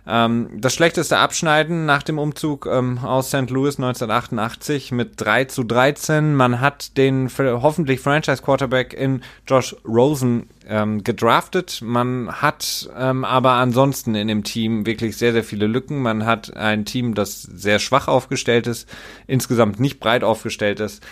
Ähm, 0.06 0.50
das 0.58 0.74
schlechteste 0.74 1.16
Abschneiden 1.16 1.86
nach 1.86 2.02
dem 2.02 2.18
Umzug 2.18 2.66
ähm, 2.70 2.98
aus 2.98 3.28
St. 3.28 3.48
Louis 3.48 3.76
1988 3.76 4.92
mit 4.92 5.12
3 5.16 5.44
zu 5.46 5.64
13. 5.64 6.34
Man 6.34 6.60
hat 6.60 6.96
den 6.98 7.30
hoffentlich 7.38 8.00
Franchise-Quarterback 8.00 8.92
in 8.92 9.22
Josh 9.46 9.74
Rosen 9.86 10.48
ähm, 10.68 11.04
gedraftet. 11.04 11.80
Man 11.82 12.30
hat 12.32 12.90
ähm, 12.96 13.24
aber 13.24 13.52
ansonsten 13.52 14.14
in 14.14 14.28
dem 14.28 14.44
Team 14.44 14.84
wirklich 14.84 15.16
sehr, 15.16 15.32
sehr 15.32 15.44
viele 15.44 15.66
Lücken. 15.66 16.02
Man 16.02 16.26
hat 16.26 16.54
ein 16.54 16.84
Team, 16.84 17.14
das 17.14 17.40
sehr 17.42 17.78
schwach 17.78 18.06
aufgestellt 18.08 18.66
ist, 18.66 18.88
insgesamt 19.26 19.80
nicht 19.80 20.00
breit 20.00 20.22
aufgestellt 20.22 20.80
ist. 20.80 21.02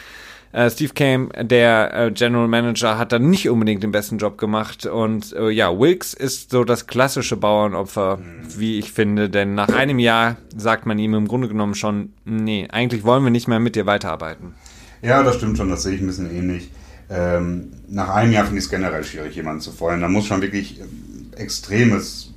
Äh, 0.53 0.71
Steve 0.71 0.93
Kame, 0.93 1.31
der 1.41 1.95
äh, 1.95 2.11
General 2.11 2.47
Manager, 2.47 2.99
hat 2.99 3.13
dann 3.13 3.31
nicht 3.31 3.49
unbedingt 3.49 3.83
den 3.83 3.91
besten 3.91 4.19
Job 4.19 4.37
gemacht. 4.37 4.85
Und 4.85 5.33
äh, 5.33 5.49
ja, 5.49 5.77
Wilkes 5.77 6.13
ist 6.13 6.51
so 6.51 6.65
das 6.65 6.87
klassische 6.87 7.37
Bauernopfer, 7.37 8.19
mhm. 8.19 8.59
wie 8.59 8.79
ich 8.79 8.93
finde. 8.93 9.31
Denn 9.31 9.55
nach 9.55 9.71
einem 9.71 9.99
Jahr 9.99 10.37
sagt 10.55 10.85
man 10.85 10.99
ihm 10.99 11.15
im 11.15 11.27
Grunde 11.27 11.49
genommen 11.49 11.75
schon, 11.75 12.13
nee, 12.25 12.69
eigentlich 12.71 13.03
wollen 13.05 13.25
wir 13.25 13.31
nicht 13.31 13.49
mehr 13.49 13.61
mit 13.61 13.77
dir 13.77 13.87
weiterarbeiten. 13.87 14.55
Ja, 15.01 15.23
das 15.23 15.37
stimmt 15.37 15.57
schon, 15.57 15.71
das 15.71 15.83
sehe 15.83 15.95
ich 15.95 16.01
ein 16.03 16.07
bisschen 16.07 16.31
ähnlich. 16.31 16.71
Ähm, 17.09 17.73
nach 17.89 18.11
einem 18.11 18.33
Jahr 18.33 18.45
finde 18.45 18.59
ich 18.59 18.65
es 18.65 18.71
generell 18.71 19.05
schwierig, 19.05 19.35
jemanden 19.35 19.61
zu 19.61 19.73
feuern. 19.73 20.01
Da 20.01 20.09
muss 20.09 20.27
schon 20.27 20.43
wirklich 20.43 20.81
ähm, 20.81 21.31
extremes 21.37 22.35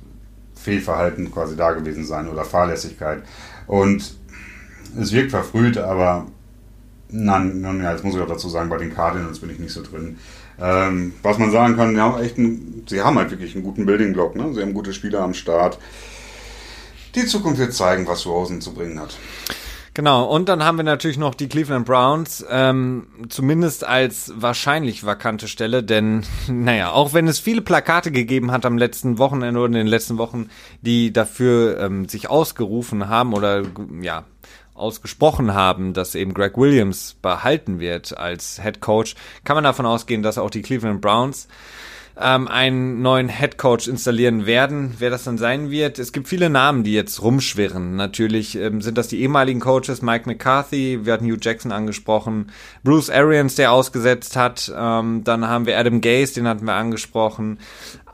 Fehlverhalten 0.54 1.30
quasi 1.30 1.54
da 1.54 1.72
gewesen 1.72 2.04
sein 2.04 2.28
oder 2.28 2.44
Fahrlässigkeit. 2.44 3.22
Und 3.66 4.16
es 4.98 5.12
wirkt 5.12 5.30
verfrüht, 5.30 5.76
aber 5.76 6.26
Nein, 7.08 7.60
nein, 7.60 7.80
ja, 7.80 7.92
jetzt 7.92 8.04
muss 8.04 8.14
ich 8.14 8.20
auch 8.20 8.26
dazu 8.26 8.48
sagen, 8.48 8.68
bei 8.68 8.78
den 8.78 8.94
Cardinals 8.94 9.38
bin 9.38 9.50
ich 9.50 9.58
nicht 9.58 9.72
so 9.72 9.82
drin. 9.82 10.18
Ähm, 10.60 11.12
was 11.22 11.38
man 11.38 11.50
sagen 11.50 11.76
kann, 11.76 11.98
haben 12.00 12.20
echt 12.20 12.38
einen, 12.38 12.84
sie 12.88 13.02
haben 13.02 13.18
halt 13.18 13.30
wirklich 13.30 13.54
einen 13.54 13.64
guten 13.64 13.86
Building-Block, 13.86 14.36
ne? 14.36 14.54
Sie 14.54 14.62
haben 14.62 14.74
gute 14.74 14.92
Spieler 14.92 15.20
am 15.20 15.34
Start. 15.34 15.78
Die 17.14 17.26
Zukunft 17.26 17.58
wird 17.58 17.74
zeigen, 17.74 18.06
was 18.06 18.26
Rosen 18.26 18.60
zu 18.60 18.74
bringen 18.74 18.98
hat. 18.98 19.16
Genau, 19.96 20.26
und 20.26 20.50
dann 20.50 20.62
haben 20.62 20.76
wir 20.76 20.84
natürlich 20.84 21.16
noch 21.16 21.34
die 21.34 21.48
Cleveland 21.48 21.86
Browns, 21.86 22.44
ähm, 22.50 23.06
zumindest 23.30 23.82
als 23.82 24.30
wahrscheinlich 24.36 25.06
vakante 25.06 25.48
Stelle, 25.48 25.82
denn, 25.82 26.22
naja, 26.48 26.92
auch 26.92 27.14
wenn 27.14 27.26
es 27.28 27.38
viele 27.38 27.62
Plakate 27.62 28.10
gegeben 28.10 28.52
hat 28.52 28.66
am 28.66 28.76
letzten 28.76 29.16
Wochenende 29.16 29.58
oder 29.58 29.68
in 29.68 29.72
den 29.72 29.86
letzten 29.86 30.18
Wochen, 30.18 30.50
die 30.82 31.14
dafür 31.14 31.80
ähm, 31.80 32.10
sich 32.10 32.28
ausgerufen 32.28 33.08
haben 33.08 33.32
oder, 33.32 33.62
ja, 34.02 34.24
ausgesprochen 34.76 35.54
haben, 35.54 35.92
dass 35.92 36.14
eben 36.14 36.34
Greg 36.34 36.56
Williams 36.56 37.16
behalten 37.20 37.80
wird 37.80 38.16
als 38.16 38.60
Head 38.62 38.80
Coach, 38.80 39.14
kann 39.44 39.56
man 39.56 39.64
davon 39.64 39.86
ausgehen, 39.86 40.22
dass 40.22 40.38
auch 40.38 40.50
die 40.50 40.62
Cleveland 40.62 41.00
Browns 41.00 41.48
ähm, 42.18 42.48
einen 42.48 43.02
neuen 43.02 43.28
Head 43.28 43.58
Coach 43.58 43.88
installieren 43.88 44.46
werden. 44.46 44.94
Wer 44.98 45.10
das 45.10 45.24
dann 45.24 45.38
sein 45.38 45.70
wird, 45.70 45.98
es 45.98 46.12
gibt 46.12 46.28
viele 46.28 46.48
Namen, 46.48 46.82
die 46.82 46.94
jetzt 46.94 47.22
rumschwirren. 47.22 47.96
Natürlich 47.96 48.56
ähm, 48.56 48.80
sind 48.80 48.96
das 48.96 49.08
die 49.08 49.20
ehemaligen 49.20 49.60
Coaches, 49.60 50.02
Mike 50.02 50.26
McCarthy, 50.26 51.04
wir 51.04 51.12
hatten 51.12 51.26
Hugh 51.26 51.38
Jackson 51.40 51.72
angesprochen, 51.72 52.50
Bruce 52.84 53.10
Arians, 53.10 53.56
der 53.56 53.72
ausgesetzt 53.72 54.36
hat, 54.36 54.72
ähm, 54.74 55.24
dann 55.24 55.46
haben 55.46 55.66
wir 55.66 55.78
Adam 55.78 56.00
Gase, 56.00 56.34
den 56.34 56.48
hatten 56.48 56.64
wir 56.64 56.74
angesprochen, 56.74 57.58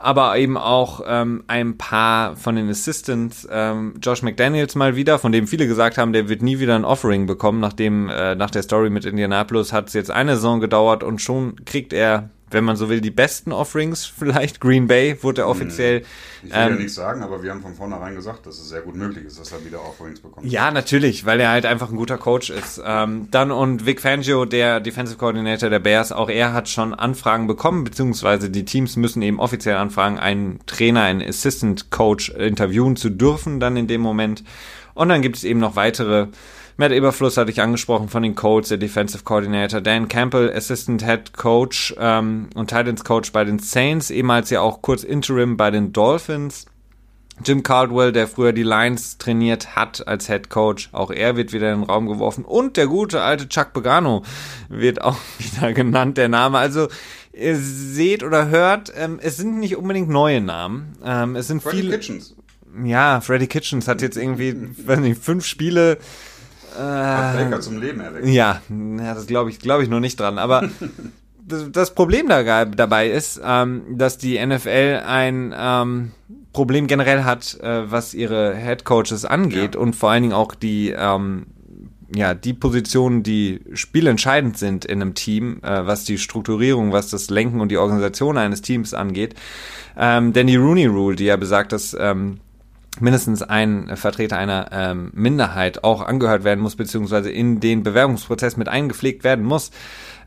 aber 0.03 0.37
eben 0.37 0.57
auch 0.57 1.01
ähm, 1.07 1.43
ein 1.47 1.77
paar 1.77 2.35
von 2.35 2.55
den 2.55 2.69
Assistants, 2.69 3.47
ähm, 3.49 3.95
Josh 4.01 4.21
McDaniels 4.21 4.75
mal 4.75 4.95
wieder, 4.95 5.17
von 5.17 5.31
dem 5.31 5.47
viele 5.47 5.65
gesagt 5.65 5.97
haben, 5.97 6.11
der 6.11 6.27
wird 6.27 6.41
nie 6.41 6.59
wieder 6.59 6.75
ein 6.75 6.85
Offering 6.85 7.25
bekommen, 7.25 7.59
nachdem 7.59 8.09
äh, 8.09 8.35
nach 8.35 8.51
der 8.51 8.63
Story 8.63 8.89
mit 8.89 9.05
Indianapolis 9.05 9.71
hat 9.71 9.87
es 9.87 9.93
jetzt 9.93 10.11
eine 10.11 10.35
Saison 10.35 10.59
gedauert 10.59 11.03
und 11.03 11.21
schon 11.21 11.55
kriegt 11.65 11.93
er 11.93 12.29
wenn 12.53 12.63
man 12.63 12.75
so 12.75 12.89
will, 12.89 13.01
die 13.01 13.11
besten 13.11 13.51
Offerings 13.51 14.05
vielleicht. 14.17 14.59
Green 14.59 14.87
Bay 14.87 15.17
wurde 15.21 15.47
offiziell. 15.47 16.03
Ich 16.43 16.51
will 16.51 16.59
ähm, 16.59 16.69
ja 16.69 16.75
nichts 16.75 16.95
sagen, 16.95 17.23
aber 17.23 17.41
wir 17.43 17.51
haben 17.51 17.61
von 17.61 17.73
vornherein 17.73 18.15
gesagt, 18.15 18.45
dass 18.45 18.59
es 18.59 18.69
sehr 18.69 18.81
gut 18.81 18.95
möglich 18.95 19.25
ist, 19.25 19.39
dass 19.39 19.51
er 19.51 19.63
wieder 19.65 19.81
Offerings 19.81 20.19
bekommt. 20.19 20.45
Ja, 20.45 20.71
natürlich, 20.71 21.25
weil 21.25 21.39
er 21.39 21.49
halt 21.49 21.65
einfach 21.65 21.89
ein 21.89 21.95
guter 21.95 22.17
Coach 22.17 22.49
ist. 22.49 22.81
Ähm, 22.85 23.27
dann 23.31 23.51
und 23.51 23.85
Vic 23.85 24.01
Fangio, 24.01 24.45
der 24.45 24.79
Defensive 24.79 25.17
Coordinator 25.17 25.69
der 25.69 25.79
Bears, 25.79 26.11
auch 26.11 26.29
er 26.29 26.53
hat 26.53 26.69
schon 26.69 26.93
Anfragen 26.93 27.47
bekommen, 27.47 27.83
beziehungsweise 27.83 28.49
die 28.49 28.65
Teams 28.65 28.95
müssen 28.95 29.21
eben 29.21 29.39
offiziell 29.39 29.77
anfragen, 29.77 30.19
einen 30.19 30.59
Trainer, 30.65 31.03
einen 31.03 31.21
Assistant 31.21 31.91
Coach 31.91 32.29
interviewen 32.29 32.95
zu 32.95 33.09
dürfen 33.09 33.59
dann 33.59 33.77
in 33.77 33.87
dem 33.87 34.01
Moment. 34.01 34.43
Und 34.93 35.09
dann 35.09 35.21
gibt 35.21 35.37
es 35.37 35.43
eben 35.43 35.59
noch 35.59 35.75
weitere 35.75 36.27
Matt 36.75 36.91
Eberfluss 36.91 37.37
hatte 37.37 37.51
ich 37.51 37.61
angesprochen 37.61 38.09
von 38.09 38.23
den 38.23 38.35
Colts, 38.35 38.69
der 38.69 38.77
Defensive 38.77 39.23
Coordinator. 39.23 39.79
Dan 39.79 40.07
Campbell, 40.07 40.51
Assistant 40.51 41.05
Head 41.05 41.33
Coach 41.33 41.93
ähm, 41.97 42.49
und 42.55 42.69
Titans 42.69 43.03
Coach 43.03 43.31
bei 43.31 43.43
den 43.43 43.59
Saints, 43.59 44.09
ehemals 44.09 44.49
ja 44.49 44.61
auch 44.61 44.81
kurz 44.81 45.03
Interim 45.03 45.55
bei 45.55 45.69
den 45.69 45.93
Dolphins. 45.93 46.65
Jim 47.43 47.63
Caldwell, 47.63 48.11
der 48.11 48.27
früher 48.27 48.53
die 48.53 48.63
Lions 48.63 49.17
trainiert 49.17 49.75
hat 49.75 50.07
als 50.07 50.27
Head 50.27 50.49
Coach, 50.49 50.89
auch 50.91 51.09
er 51.09 51.35
wird 51.35 51.51
wieder 51.51 51.73
in 51.73 51.81
den 51.81 51.89
Raum 51.89 52.07
geworfen. 52.07 52.45
Und 52.45 52.77
der 52.77 52.87
gute 52.87 53.21
alte 53.21 53.49
Chuck 53.49 53.73
Pagano 53.73 54.23
wird 54.69 55.01
auch 55.01 55.17
wieder 55.39 55.73
genannt, 55.73 56.17
der 56.17 56.29
Name. 56.29 56.57
Also 56.57 56.87
ihr 57.33 57.55
seht 57.57 58.23
oder 58.23 58.49
hört, 58.49 58.93
ähm, 58.95 59.19
es 59.21 59.37
sind 59.37 59.59
nicht 59.59 59.77
unbedingt 59.77 60.09
neue 60.09 60.41
Namen. 60.41 60.95
Ähm, 61.03 61.35
es 61.35 61.47
sind 61.47 61.61
Freddy 61.61 61.77
viele. 61.77 61.91
Kitchens. 61.97 62.35
Ja, 62.83 63.21
Freddy 63.21 63.47
Kitchens 63.47 63.87
hat 63.87 64.01
jetzt 64.01 64.17
irgendwie, 64.17 64.55
weiß 64.85 64.99
nicht, 64.99 65.21
fünf 65.21 65.45
Spiele 65.45 65.99
äh, 66.73 67.43
Baker 67.43 67.61
zum 67.61 67.79
Leben 67.79 67.99
erweckt. 67.99 68.27
Ja, 68.27 68.61
ja 68.69 69.13
das 69.13 69.27
glaube 69.27 69.49
ich, 69.49 69.59
glaube 69.59 69.83
ich 69.83 69.89
noch 69.89 69.99
nicht 69.99 70.19
dran. 70.19 70.37
Aber 70.37 70.69
das, 71.47 71.71
das, 71.71 71.93
Problem 71.93 72.27
da, 72.27 72.65
dabei 72.65 73.09
ist, 73.09 73.41
ähm, 73.43 73.83
dass 73.97 74.17
die 74.17 74.43
NFL 74.43 75.01
ein 75.05 75.53
ähm, 75.57 76.11
Problem 76.53 76.87
generell 76.87 77.23
hat, 77.23 77.59
äh, 77.61 77.91
was 77.91 78.13
ihre 78.13 78.55
Head 78.55 78.85
Coaches 78.85 79.25
angeht 79.25 79.75
ja. 79.75 79.81
und 79.81 79.95
vor 79.95 80.11
allen 80.11 80.23
Dingen 80.23 80.33
auch 80.33 80.55
die 80.55 80.93
ähm, 80.95 81.47
ja, 82.15 82.33
die 82.33 82.53
Positionen, 82.53 83.23
die 83.23 83.61
spielentscheidend 83.73 84.57
sind 84.57 84.85
in 84.85 85.01
einem 85.01 85.15
Team, 85.15 85.59
äh, 85.63 85.85
was 85.85 86.05
die 86.05 86.17
Strukturierung, 86.17 86.91
was 86.91 87.09
das 87.09 87.29
Lenken 87.29 87.59
und 87.59 87.69
die 87.69 87.77
Organisation 87.77 88.37
eines 88.37 88.61
Teams 88.61 88.93
angeht. 88.93 89.35
Ähm, 89.97 90.33
denn 90.33 90.47
die 90.47 90.55
Rooney 90.55 90.85
Rule, 90.85 91.15
die 91.15 91.25
ja 91.25 91.37
besagt, 91.37 91.71
dass 91.71 91.95
ähm, 91.99 92.39
mindestens 92.99 93.41
ein 93.41 93.95
Vertreter 93.95 94.37
einer 94.37 94.69
ähm, 94.71 95.11
Minderheit 95.13 95.83
auch 95.83 96.01
angehört 96.01 96.43
werden 96.43 96.59
muss, 96.59 96.75
beziehungsweise 96.75 97.29
in 97.31 97.59
den 97.59 97.83
Bewerbungsprozess 97.83 98.57
mit 98.57 98.69
eingepflegt 98.69 99.23
werden 99.23 99.45
muss, 99.45 99.71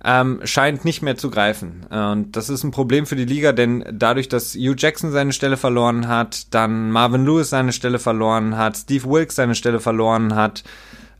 ähm, 0.04 0.40
scheint 0.44 0.84
nicht 0.84 1.02
mehr 1.02 1.16
zu 1.16 1.30
greifen. 1.30 1.86
Und 1.90 2.36
das 2.36 2.48
ist 2.48 2.64
ein 2.64 2.70
Problem 2.70 3.06
für 3.06 3.16
die 3.16 3.24
Liga, 3.24 3.52
denn 3.52 3.84
dadurch, 3.92 4.28
dass 4.28 4.54
Hugh 4.54 4.74
Jackson 4.76 5.12
seine 5.12 5.32
Stelle 5.32 5.56
verloren 5.56 6.08
hat, 6.08 6.52
dann 6.54 6.90
Marvin 6.90 7.24
Lewis 7.24 7.50
seine 7.50 7.72
Stelle 7.72 7.98
verloren 7.98 8.56
hat, 8.56 8.76
Steve 8.76 9.08
Wilkes 9.08 9.36
seine 9.36 9.54
Stelle 9.54 9.80
verloren 9.80 10.34
hat, 10.34 10.64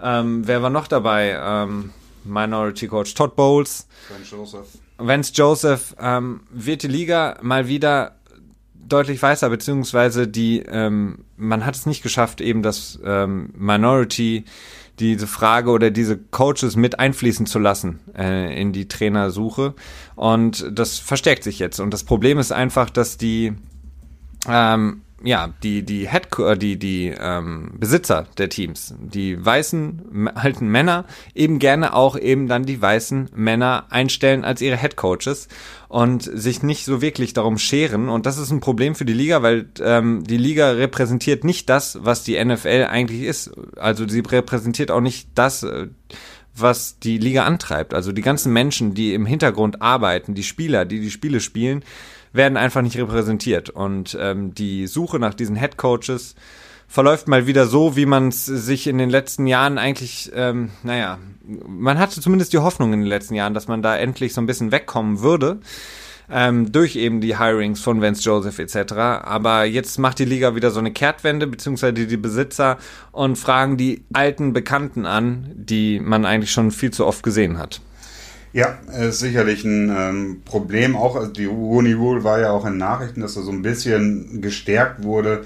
ähm, 0.01 0.47
wer 0.47 0.62
war 0.62 0.70
noch 0.70 0.89
dabei? 0.89 1.39
Ähm, 1.40 1.90
Minority 2.24 2.89
Coach 2.89 3.14
Todd 3.14 3.36
Bowles. 3.36 3.86
Vance 4.10 4.35
Joseph. 4.35 4.66
Vance 4.98 5.32
Joseph 5.35 5.94
ähm, 6.01 6.40
wird 6.51 6.82
die 6.82 6.89
Liga 6.89 7.39
mal 7.43 7.68
wieder 7.68 8.16
deutlich 8.89 9.23
weißer, 9.23 9.49
beziehungsweise 9.51 10.29
die, 10.29 10.61
ähm, 10.61 11.25
man 11.37 11.65
hat 11.65 11.75
es 11.75 11.87
nicht 11.87 12.03
geschafft, 12.03 12.41
eben 12.41 12.63
das 12.63 12.99
ähm, 13.05 13.51
Minority, 13.57 14.45
diese 14.99 15.27
Frage 15.27 15.71
oder 15.71 15.91
diese 15.91 16.17
Coaches 16.17 16.77
mit 16.77 16.99
einfließen 16.99 17.47
zu 17.47 17.59
lassen 17.59 18.01
äh, 18.17 18.61
in 18.61 18.73
die 18.73 18.89
Trainersuche. 18.89 19.75
Und 20.15 20.67
das 20.73 20.99
verstärkt 20.99 21.45
sich 21.45 21.59
jetzt. 21.59 21.81
Und 21.81 21.93
das 21.93 22.05
Problem 22.05 22.39
ist 22.39 22.53
einfach, 22.53 22.89
dass 22.89 23.19
die 23.19 23.53
ähm, 24.49 25.03
ja, 25.27 25.53
die, 25.65 25.82
die 25.82 26.09
Head, 26.09 26.28
äh, 26.39 26.57
die, 26.57 26.78
die 26.78 27.12
ähm, 27.19 27.73
Besitzer 27.78 28.27
der 28.39 28.48
Teams, 28.48 28.94
die 29.01 29.44
weißen 29.44 30.31
alten 30.35 30.69
Männer, 30.69 31.05
eben 31.35 31.59
gerne 31.59 31.94
auch 31.94 32.16
eben 32.16 32.47
dann 32.47 32.65
die 32.65 32.81
weißen 32.81 33.31
Männer 33.35 33.86
einstellen 33.90 34.44
als 34.44 34.61
ihre 34.61 34.77
Head 34.77 34.97
Coaches 34.97 35.48
und 35.89 36.23
sich 36.23 36.62
nicht 36.62 36.85
so 36.85 37.03
wirklich 37.03 37.32
darum 37.32 37.59
scheren. 37.59 38.09
Und 38.09 38.24
das 38.24 38.39
ist 38.39 38.53
ein 38.53 38.61
Problem 38.61 38.94
für 38.94 39.05
die 39.05 39.12
Liga, 39.12 39.43
weil 39.43 39.66
ähm, 39.81 40.23
die 40.23 40.36
Liga 40.36 40.70
repräsentiert 40.70 41.43
nicht 41.43 41.69
das, 41.69 41.98
was 42.03 42.23
die 42.23 42.43
NFL 42.43 42.86
eigentlich 42.89 43.23
ist. 43.23 43.51
Also 43.77 44.09
sie 44.09 44.20
repräsentiert 44.20 44.93
auch 44.93 45.01
nicht 45.01 45.31
das, 45.35 45.65
äh, 45.65 45.89
was 46.55 47.01
die 47.01 47.19
Liga 47.19 47.44
antreibt. 47.44 47.94
Also 47.94 48.12
die 48.12 48.23
ganzen 48.23 48.53
Menschen, 48.53 48.94
die 48.94 49.12
im 49.12 49.27
Hintergrund 49.27 49.82
arbeiten, 49.82 50.35
die 50.35 50.44
Spieler, 50.44 50.85
die 50.85 51.01
die 51.01 51.11
Spiele 51.11 51.40
spielen, 51.40 51.82
werden 52.37 52.57
einfach 52.57 52.83
nicht 52.83 52.97
repräsentiert. 52.97 53.71
Und 53.71 54.17
ähm, 54.21 54.55
die 54.55 54.87
Suche 54.87 55.19
nach 55.19 55.35
diesen 55.35 55.57
Head 55.57 55.77
Coaches 55.77 56.35
verläuft 56.89 57.29
mal 57.29 57.47
wieder 57.47 57.67
so, 57.67 57.97
wie 57.97 58.07
man 58.07 58.29
es 58.29 58.47
sich 58.47 58.87
in 58.87 58.99
den 58.99 59.11
letzten 59.11 59.47
Jahren 59.47 59.79
eigentlich, 59.79 60.31
ähm, 60.35 60.71
naja, 60.83 61.19
man 61.67 61.99
hatte 61.99 62.21
zumindest 62.21 62.53
die 62.53 62.59
Hoffnung 62.59 62.93
in 62.93 63.01
den 63.01 63.09
letzten 63.09 63.35
Jahren, 63.35 63.55
dass 63.55 63.69
man 63.69 63.83
da 63.83 63.97
endlich 63.97 64.35
so 64.35 64.41
ein 64.41 64.47
bisschen 64.47 64.73
wegkommen 64.73 65.21
würde. 65.21 65.61
Ähm, 66.29 66.73
durch 66.73 66.97
eben 66.97 67.21
die 67.21 67.39
Hirings 67.39 67.81
von 67.81 68.03
Vance 68.03 68.21
Joseph 68.23 68.59
etc. 68.59 68.95
Aber 68.95 69.65
jetzt 69.65 69.97
macht 69.99 70.19
die 70.19 70.25
Liga 70.25 70.57
wieder 70.57 70.73
so 70.73 70.81
eine 70.81 70.91
Kehrtwende, 70.91 71.47
beziehungsweise 71.47 71.93
die 71.93 72.17
Besitzer 72.17 72.79
und 73.13 73.37
fragen 73.37 73.77
die 73.77 74.05
alten 74.13 74.53
Bekannten 74.53 75.07
an, 75.07 75.53
die 75.55 76.01
man 76.01 76.25
eigentlich 76.25 76.51
schon 76.51 76.73
viel 76.73 76.91
zu 76.91 77.07
oft 77.07 77.23
gesehen 77.23 77.59
hat. 77.59 77.81
Ja, 78.57 78.78
ist 78.99 79.19
sicherlich 79.19 79.65
ein 79.65 79.95
ähm, 79.95 80.41
Problem. 80.47 80.97
Auch 80.97 81.15
also 81.15 81.31
die 81.31 81.45
Rooney 81.45 81.93
Rule 81.93 82.24
war 82.24 82.41
ja 82.41 82.53
auch 82.53 82.65
in 82.65 82.78
Nachrichten, 82.78 83.20
dass 83.20 83.37
er 83.37 83.43
so 83.43 83.51
ein 83.51 83.61
bisschen 83.61 84.41
gestärkt 84.41 85.03
wurde. 85.03 85.45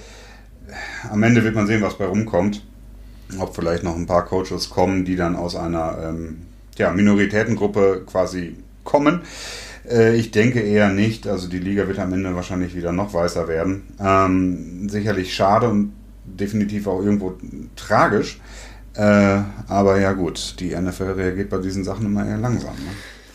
Am 1.11 1.20
Ende 1.24 1.43
wird 1.43 1.57
man 1.57 1.66
sehen, 1.66 1.82
was 1.82 1.99
bei 1.99 2.05
rumkommt. 2.05 2.65
Ob 3.41 3.57
vielleicht 3.57 3.82
noch 3.82 3.97
ein 3.97 4.07
paar 4.07 4.27
Coaches 4.27 4.70
kommen, 4.70 5.05
die 5.05 5.16
dann 5.16 5.35
aus 5.35 5.57
einer 5.57 5.99
ähm, 6.01 6.43
ja, 6.78 6.93
Minoritätengruppe 6.93 8.05
quasi 8.07 8.55
kommen. 8.85 9.23
Äh, 9.91 10.15
ich 10.15 10.31
denke 10.31 10.61
eher 10.61 10.91
nicht. 10.91 11.27
Also 11.27 11.49
die 11.49 11.59
Liga 11.59 11.89
wird 11.89 11.99
am 11.99 12.12
Ende 12.12 12.37
wahrscheinlich 12.37 12.77
wieder 12.77 12.93
noch 12.93 13.12
weißer 13.12 13.49
werden. 13.49 13.89
Ähm, 14.01 14.89
sicherlich 14.89 15.35
schade 15.35 15.69
und 15.69 15.95
definitiv 16.24 16.87
auch 16.87 17.03
irgendwo 17.03 17.37
tragisch. 17.74 18.39
Äh, 19.01 19.44
aber 19.68 19.98
ja 19.98 20.12
gut, 20.12 20.56
die 20.60 20.77
NFL 20.77 21.12
reagiert 21.12 21.48
bei 21.48 21.56
diesen 21.56 21.85
Sachen 21.85 22.05
immer 22.05 22.27
eher 22.27 22.36
langsam. 22.36 22.74
Ne? 22.74 22.90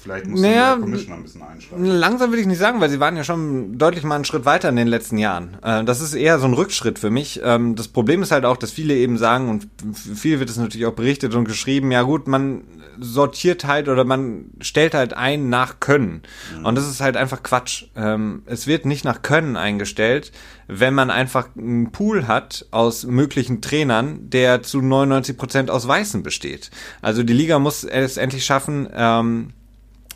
Vielleicht 0.06 0.27
muss 0.27 0.40
naja, 0.40 0.76
der 0.76 0.82
Commissioner 0.82 1.15
ein 1.15 1.23
bisschen 1.23 1.41
einschreiben. 1.41 1.84
Langsam 1.84 2.32
will 2.32 2.38
ich 2.38 2.45
nicht 2.45 2.60
sagen, 2.60 2.80
weil 2.80 2.91
sie 2.91 2.99
waren 2.99 3.18
ja 3.18 3.23
schon 3.23 3.80
deutlich 3.80 4.03
mal 4.03 4.14
einen 4.14 4.23
Schritt 4.23 4.45
weiter 4.45 4.69
in 4.69 4.76
den 4.76 4.88
letzten 4.88 5.18
Jahren. 5.18 5.57
Äh, 5.64 5.84
das 5.84 5.99
ist 5.99 6.14
eher 6.14 6.38
so 6.38 6.45
ein 6.45 6.53
Rückschritt 6.53 6.99
für 6.99 7.10
mich. 7.10 7.41
Ähm, 7.44 7.76
das 7.76 7.88
Problem 7.88 8.22
ist 8.22 8.32
halt 8.32 8.45
auch, 8.45 8.57
dass 8.57 8.69
viele 8.69 8.95
eben 8.95 9.18
sagen, 9.18 9.49
und 9.49 9.68
viel 9.95 10.40
wird 10.40 10.52
es 10.52 10.57
natürlich 10.57 10.86
auch 10.86 10.94
berichtet 10.94 11.34
und 11.34 11.45
geschrieben, 11.45 11.91
ja 11.91 12.03
gut, 12.03 12.27
man 12.27 12.65
sortiert 12.99 13.65
halt 13.65 13.90
oder 13.90 14.03
man 14.03 14.52
stellt 14.61 14.94
halt 14.94 15.14
ein 15.14 15.49
nach 15.49 15.80
Können. 15.80 16.22
Mhm. 16.56 16.65
Und 16.65 16.76
das 16.76 16.88
ist 16.88 17.02
halt 17.02 17.18
einfach 17.18 17.41
Quatsch. 17.41 17.86
Ähm, 17.95 18.44
es 18.45 18.68
wird 18.68 18.86
nicht 18.86 19.06
nach 19.06 19.23
Können 19.23 19.57
eingestellt, 19.57 20.32
wenn 20.68 20.94
man 20.94 21.10
einfach 21.10 21.48
einen 21.57 21.91
Pool 21.91 22.27
hat 22.27 22.68
aus 22.69 23.06
möglichen 23.06 23.60
Trainern, 23.64 24.30
der 24.30 24.61
zu 24.61 24.82
99 24.82 25.36
Prozent 25.36 25.72
aus 25.72 25.88
Weißen 25.88 26.22
besteht. 26.22 26.69
Also 27.02 27.23
die 27.23 27.34
Liga 27.34 27.57
muss 27.57 27.84
es 27.84 28.18
endlich 28.18 28.45
schaffen, 28.45 28.88
ähm, 28.94 29.53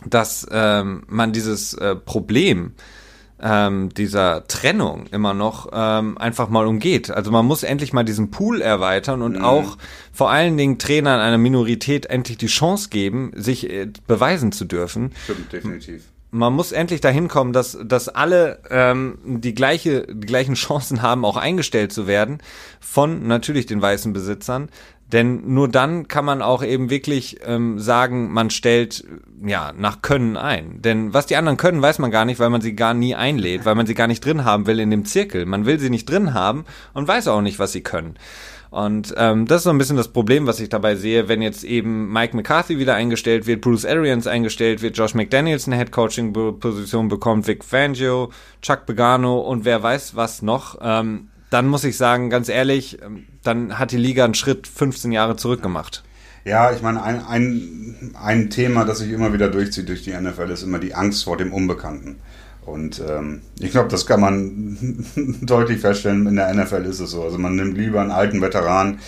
dass 0.05 0.47
ähm, 0.51 1.03
man 1.07 1.33
dieses 1.33 1.73
äh, 1.73 1.95
Problem 1.95 2.73
ähm, 3.41 3.89
dieser 3.89 4.47
Trennung 4.47 5.07
immer 5.11 5.33
noch 5.33 5.69
ähm, 5.71 6.17
einfach 6.17 6.49
mal 6.49 6.67
umgeht. 6.67 7.09
Also 7.09 7.31
man 7.31 7.45
muss 7.45 7.63
endlich 7.63 7.93
mal 7.93 8.03
diesen 8.03 8.31
Pool 8.31 8.61
erweitern 8.61 9.21
und 9.21 9.37
mhm. 9.37 9.45
auch 9.45 9.77
vor 10.11 10.29
allen 10.29 10.57
Dingen 10.57 10.77
Trainern 10.77 11.19
einer 11.19 11.37
Minorität 11.37 12.05
endlich 12.07 12.37
die 12.37 12.47
Chance 12.47 12.89
geben, 12.89 13.31
sich 13.35 13.69
äh, 13.69 13.87
beweisen 14.07 14.51
zu 14.51 14.65
dürfen. 14.65 15.11
Stimmt, 15.23 15.53
definitiv. 15.53 16.03
Man 16.31 16.53
muss 16.53 16.71
endlich 16.71 17.01
dahin 17.01 17.27
kommen, 17.27 17.53
dass, 17.53 17.77
dass 17.83 18.07
alle 18.07 18.59
ähm, 18.69 19.17
die, 19.23 19.55
gleiche, 19.55 20.05
die 20.05 20.27
gleichen 20.27 20.53
Chancen 20.53 21.01
haben, 21.01 21.25
auch 21.25 21.37
eingestellt 21.37 21.91
zu 21.91 22.05
werden 22.05 22.37
von 22.79 23.27
natürlich 23.27 23.65
den 23.65 23.81
weißen 23.81 24.13
Besitzern, 24.13 24.69
denn 25.11 25.53
nur 25.53 25.67
dann 25.67 26.07
kann 26.07 26.25
man 26.25 26.41
auch 26.41 26.63
eben 26.63 26.89
wirklich 26.89 27.39
ähm, 27.45 27.79
sagen, 27.79 28.31
man 28.31 28.49
stellt 28.49 29.03
ja 29.43 29.73
nach 29.75 30.01
Können 30.01 30.37
ein. 30.37 30.81
Denn 30.81 31.13
was 31.13 31.25
die 31.25 31.35
anderen 31.35 31.57
können, 31.57 31.81
weiß 31.81 31.99
man 31.99 32.11
gar 32.11 32.25
nicht, 32.25 32.39
weil 32.39 32.49
man 32.49 32.61
sie 32.61 32.75
gar 32.75 32.93
nie 32.93 33.15
einlädt, 33.15 33.65
weil 33.65 33.75
man 33.75 33.87
sie 33.87 33.95
gar 33.95 34.07
nicht 34.07 34.23
drin 34.23 34.45
haben 34.45 34.67
will 34.67 34.79
in 34.79 34.91
dem 34.91 35.05
Zirkel. 35.05 35.45
Man 35.45 35.65
will 35.65 35.79
sie 35.79 35.89
nicht 35.89 36.09
drin 36.09 36.33
haben 36.33 36.65
und 36.93 37.07
weiß 37.07 37.27
auch 37.27 37.41
nicht, 37.41 37.57
was 37.57 37.71
sie 37.71 37.81
können. 37.81 38.15
Und 38.71 39.15
ähm, 39.17 39.47
das 39.47 39.57
ist 39.57 39.63
so 39.63 39.71
ein 39.71 39.79
bisschen 39.79 39.97
das 39.97 40.09
Problem, 40.09 40.45
was 40.45 40.59
ich 40.59 40.69
dabei 40.69 40.95
sehe, 40.95 41.27
wenn 41.27 41.41
jetzt 41.41 41.63
eben 41.63 42.13
Mike 42.13 42.35
McCarthy 42.35 42.77
wieder 42.77 42.93
eingestellt 42.93 43.47
wird, 43.47 43.61
Bruce 43.61 43.85
Arians 43.85 44.27
eingestellt 44.27 44.83
wird, 44.83 44.95
Josh 44.95 45.15
McDaniels 45.15 45.65
eine 45.65 45.77
Head-Coaching-Position 45.77 47.07
bekommt, 47.07 47.47
Vic 47.47 47.63
Fangio, 47.63 48.29
Chuck 48.61 48.85
Pagano 48.85 49.39
und 49.39 49.65
wer 49.65 49.81
weiß 49.81 50.15
was 50.15 50.43
noch. 50.43 50.77
Ähm, 50.81 51.28
dann 51.49 51.67
muss 51.67 51.83
ich 51.83 51.97
sagen, 51.97 52.29
ganz 52.29 52.49
ehrlich, 52.49 53.01
ähm, 53.01 53.25
dann 53.43 53.79
hat 53.79 53.91
die 53.91 53.97
Liga 53.97 54.25
einen 54.25 54.35
Schritt 54.35 54.67
15 54.67 55.11
Jahre 55.11 55.35
zurück 55.35 55.61
gemacht. 55.61 56.03
Ja, 56.45 56.71
ich 56.71 56.81
meine, 56.81 57.03
ein, 57.03 57.25
ein, 57.25 58.15
ein 58.21 58.49
Thema, 58.49 58.85
das 58.85 58.99
sich 58.99 59.11
immer 59.11 59.33
wieder 59.33 59.49
durchzieht 59.49 59.89
durch 59.89 60.03
die 60.03 60.13
NFL, 60.13 60.49
ist 60.51 60.63
immer 60.63 60.79
die 60.79 60.95
Angst 60.95 61.25
vor 61.25 61.37
dem 61.37 61.53
Unbekannten. 61.53 62.17
Und 62.65 63.01
ähm, 63.07 63.41
ich 63.59 63.71
glaube, 63.71 63.89
das 63.89 64.05
kann 64.05 64.21
man 64.21 65.05
deutlich 65.41 65.81
feststellen. 65.81 66.27
In 66.27 66.35
der 66.35 66.53
NFL 66.53 66.85
ist 66.85 66.99
es 66.99 67.11
so. 67.11 67.23
Also 67.23 67.37
man 67.37 67.55
nimmt 67.55 67.77
lieber 67.77 68.01
einen 68.01 68.11
alten 68.11 68.41
Veteran 68.41 68.99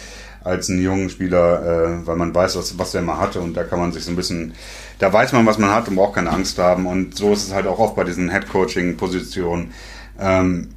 als 0.43 0.69
einen 0.69 0.81
jungen 0.81 1.09
Spieler, 1.09 2.01
äh, 2.01 2.07
weil 2.07 2.15
man 2.15 2.33
weiß, 2.33 2.57
was, 2.57 2.77
was 2.79 2.91
der 2.91 3.03
mal 3.03 3.17
hatte. 3.17 3.39
Und 3.39 3.55
da 3.55 3.63
kann 3.63 3.79
man 3.79 3.91
sich 3.91 4.03
so 4.03 4.11
ein 4.11 4.15
bisschen, 4.15 4.53
da 4.99 5.13
weiß 5.13 5.33
man, 5.33 5.45
was 5.45 5.57
man 5.57 5.71
hat 5.71 5.87
und 5.87 5.95
braucht 5.95 6.15
keine 6.15 6.31
Angst 6.31 6.57
haben. 6.57 6.87
Und 6.87 7.15
so 7.15 7.33
ist 7.33 7.47
es 7.47 7.53
halt 7.53 7.67
auch 7.67 7.79
oft 7.79 7.95
bei 7.95 8.03
diesen 8.03 8.31
Head-Coaching-Positionen. 8.31 9.71
Ähm, 10.19 10.69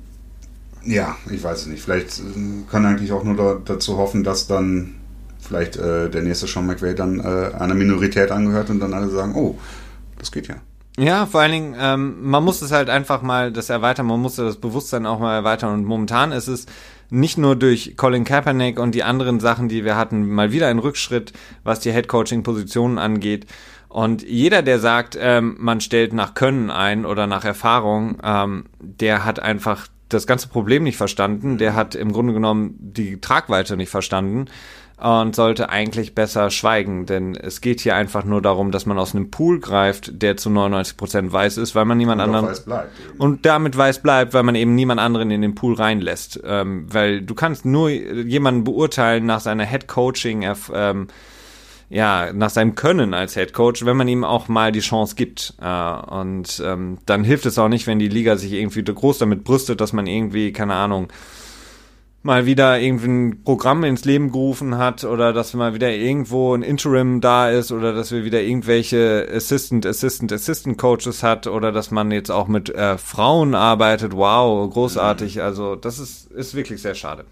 ja, 0.85 1.16
ich 1.31 1.43
weiß 1.43 1.62
es 1.62 1.66
nicht. 1.66 1.82
Vielleicht 1.82 2.19
äh, 2.19 2.23
kann 2.70 2.86
eigentlich 2.86 3.12
auch 3.12 3.24
nur 3.24 3.36
da, 3.36 3.61
dazu 3.65 3.97
hoffen, 3.97 4.24
dass 4.24 4.47
dann 4.47 4.94
vielleicht 5.40 5.77
äh, 5.77 6.09
der 6.09 6.23
nächste 6.23 6.47
Sean 6.47 6.66
McVay 6.66 6.94
dann 6.94 7.20
äh, 7.20 7.55
einer 7.55 7.74
Minorität 7.74 8.31
angehört 8.31 8.70
und 8.70 8.81
dann 8.81 8.94
alle 8.94 9.09
sagen, 9.11 9.35
oh, 9.35 9.59
das 10.19 10.32
geht 10.32 10.48
ja. 10.48 10.56
Ja, 10.97 11.27
vor 11.27 11.40
allen 11.40 11.52
Dingen, 11.52 11.77
ähm, 11.78 12.16
man 12.23 12.44
muss 12.44 12.62
es 12.62 12.70
halt 12.70 12.89
einfach 12.89 13.20
mal 13.20 13.51
das 13.51 13.69
erweitern, 13.69 14.06
man 14.06 14.20
muss 14.20 14.36
das 14.36 14.56
Bewusstsein 14.56 15.06
auch 15.06 15.19
mal 15.19 15.35
erweitern 15.35 15.74
und 15.74 15.85
momentan 15.85 16.31
ist 16.31 16.47
es 16.47 16.66
nicht 17.11 17.36
nur 17.36 17.56
durch 17.56 17.97
Colin 17.97 18.24
Kaepernick 18.24 18.78
und 18.78 18.94
die 18.94 19.02
anderen 19.02 19.40
Sachen, 19.40 19.69
die 19.69 19.85
wir 19.85 19.97
hatten, 19.97 20.28
mal 20.28 20.52
wieder 20.52 20.69
ein 20.69 20.78
Rückschritt, 20.78 21.32
was 21.65 21.81
die 21.81 21.93
Head-Coaching-Positionen 21.93 22.98
angeht. 22.98 23.47
Und 23.89 24.23
jeder, 24.23 24.62
der 24.62 24.78
sagt, 24.78 25.16
ähm, 25.20 25.56
man 25.59 25.81
stellt 25.81 26.12
nach 26.12 26.35
Können 26.35 26.70
ein 26.70 27.05
oder 27.05 27.27
nach 27.27 27.44
Erfahrung, 27.44 28.19
ähm, 28.23 28.65
der 28.81 29.24
hat 29.24 29.40
einfach 29.40 29.89
das 30.09 30.26
ganze 30.26 30.48
Problem 30.48 30.82
nicht 30.82 30.97
verstanden, 30.97 31.59
der 31.59 31.74
hat 31.74 31.94
im 31.94 32.12
Grunde 32.12 32.32
genommen 32.32 32.76
die 32.78 33.20
Tragweite 33.20 33.76
nicht 33.76 33.90
verstanden 33.90 34.47
und 34.97 35.35
sollte 35.35 35.70
eigentlich 35.70 36.14
besser 36.14 36.51
schweigen, 36.51 37.05
denn 37.05 37.35
es 37.35 37.60
geht 37.60 37.81
hier 37.81 37.97
einfach 37.97 38.24
nur 38.24 38.40
darum, 38.40 38.70
dass 38.70 38.86
man 38.86 38.98
aus 38.98 39.14
einem 39.14 39.31
Pool 39.31 39.59
greift, 39.59 40.22
der 40.22 40.36
zu 40.36 40.51
99 40.51 40.97
Prozent 40.97 41.32
weiß 41.32 41.59
ist, 41.59 41.74
weil 41.74 41.85
man 41.85 41.98
niemand 41.98 42.20
und 42.20 42.26
anderen 42.26 42.47
weiß 42.47 42.64
bleibt, 42.64 42.93
und 43.18 43.44
damit 43.44 43.76
weiß 43.76 44.02
bleibt, 44.02 44.35
weil 44.35 44.44
man 44.44 44.55
eben 44.55 44.74
niemand 44.74 45.01
anderen 45.01 45.31
in 45.32 45.43
den 45.43 45.56
Pool 45.56 45.74
reinlässt, 45.74 46.40
ähm, 46.44 46.86
weil 46.93 47.22
du 47.22 47.35
kannst 47.35 47.64
nur 47.64 47.90
jemanden 47.90 48.62
beurteilen 48.62 49.26
nach 49.26 49.40
seiner 49.40 49.64
Head 49.64 49.89
Coaching 49.89 50.44
ähm, 50.72 51.09
ja, 51.94 52.32
nach 52.32 52.50
seinem 52.50 52.74
Können 52.74 53.14
als 53.14 53.34
Head 53.34 53.52
Coach, 53.52 53.84
wenn 53.84 53.96
man 53.96 54.08
ihm 54.08 54.24
auch 54.24 54.48
mal 54.48 54.72
die 54.72 54.80
Chance 54.80 55.14
gibt. 55.14 55.54
Äh, 55.62 55.92
und 56.10 56.60
ähm, 56.64 56.98
dann 57.06 57.22
hilft 57.22 57.46
es 57.46 57.56
auch 57.56 57.68
nicht, 57.68 57.86
wenn 57.86 58.00
die 58.00 58.08
Liga 58.08 58.36
sich 58.36 58.52
irgendwie 58.52 58.82
groß 58.82 59.18
damit 59.18 59.44
brüstet, 59.44 59.80
dass 59.80 59.92
man 59.92 60.08
irgendwie, 60.08 60.52
keine 60.52 60.74
Ahnung, 60.74 61.06
mal 62.24 62.46
wieder 62.46 62.80
irgendwie 62.80 63.06
ein 63.06 63.44
Programm 63.44 63.84
ins 63.84 64.04
Leben 64.04 64.32
gerufen 64.32 64.76
hat 64.76 65.04
oder 65.04 65.32
dass 65.32 65.54
mal 65.54 65.74
wieder 65.74 65.92
irgendwo 65.92 66.54
ein 66.54 66.62
Interim 66.62 67.20
da 67.20 67.50
ist 67.50 67.70
oder 67.70 67.92
dass 67.92 68.10
wir 68.10 68.24
wieder 68.24 68.42
irgendwelche 68.42 69.28
Assistant, 69.32 69.86
Assistant, 69.86 70.32
Assistant 70.32 70.76
Coaches 70.78 71.22
hat 71.22 71.46
oder 71.46 71.70
dass 71.70 71.92
man 71.92 72.10
jetzt 72.10 72.30
auch 72.30 72.48
mit 72.48 72.70
äh, 72.70 72.98
Frauen 72.98 73.54
arbeitet. 73.54 74.16
Wow, 74.16 74.68
großartig. 74.72 75.42
Also 75.42 75.76
das 75.76 76.00
ist, 76.00 76.32
ist 76.32 76.56
wirklich 76.56 76.82
sehr 76.82 76.96
schade. 76.96 77.24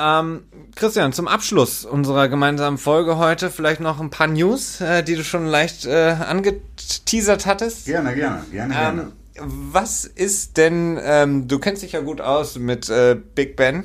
Ähm, 0.00 0.44
Christian, 0.76 1.12
zum 1.12 1.28
Abschluss 1.28 1.84
unserer 1.84 2.28
gemeinsamen 2.28 2.78
Folge 2.78 3.18
heute 3.18 3.50
vielleicht 3.50 3.80
noch 3.80 4.00
ein 4.00 4.10
paar 4.10 4.28
News, 4.28 4.80
äh, 4.80 5.02
die 5.02 5.14
du 5.16 5.24
schon 5.24 5.46
leicht 5.46 5.84
äh, 5.84 6.16
angeteasert 6.26 7.44
hattest. 7.44 7.84
Gerne, 7.84 8.14
gerne, 8.14 8.44
gerne, 8.50 8.74
ähm, 8.74 8.80
gerne. 8.80 9.12
Was 9.42 10.04
ist 10.04 10.56
denn, 10.56 10.98
ähm, 11.02 11.48
du 11.48 11.58
kennst 11.58 11.82
dich 11.82 11.92
ja 11.92 12.00
gut 12.00 12.20
aus 12.20 12.58
mit 12.58 12.88
äh, 12.88 13.16
Big 13.34 13.56
Ben. 13.56 13.84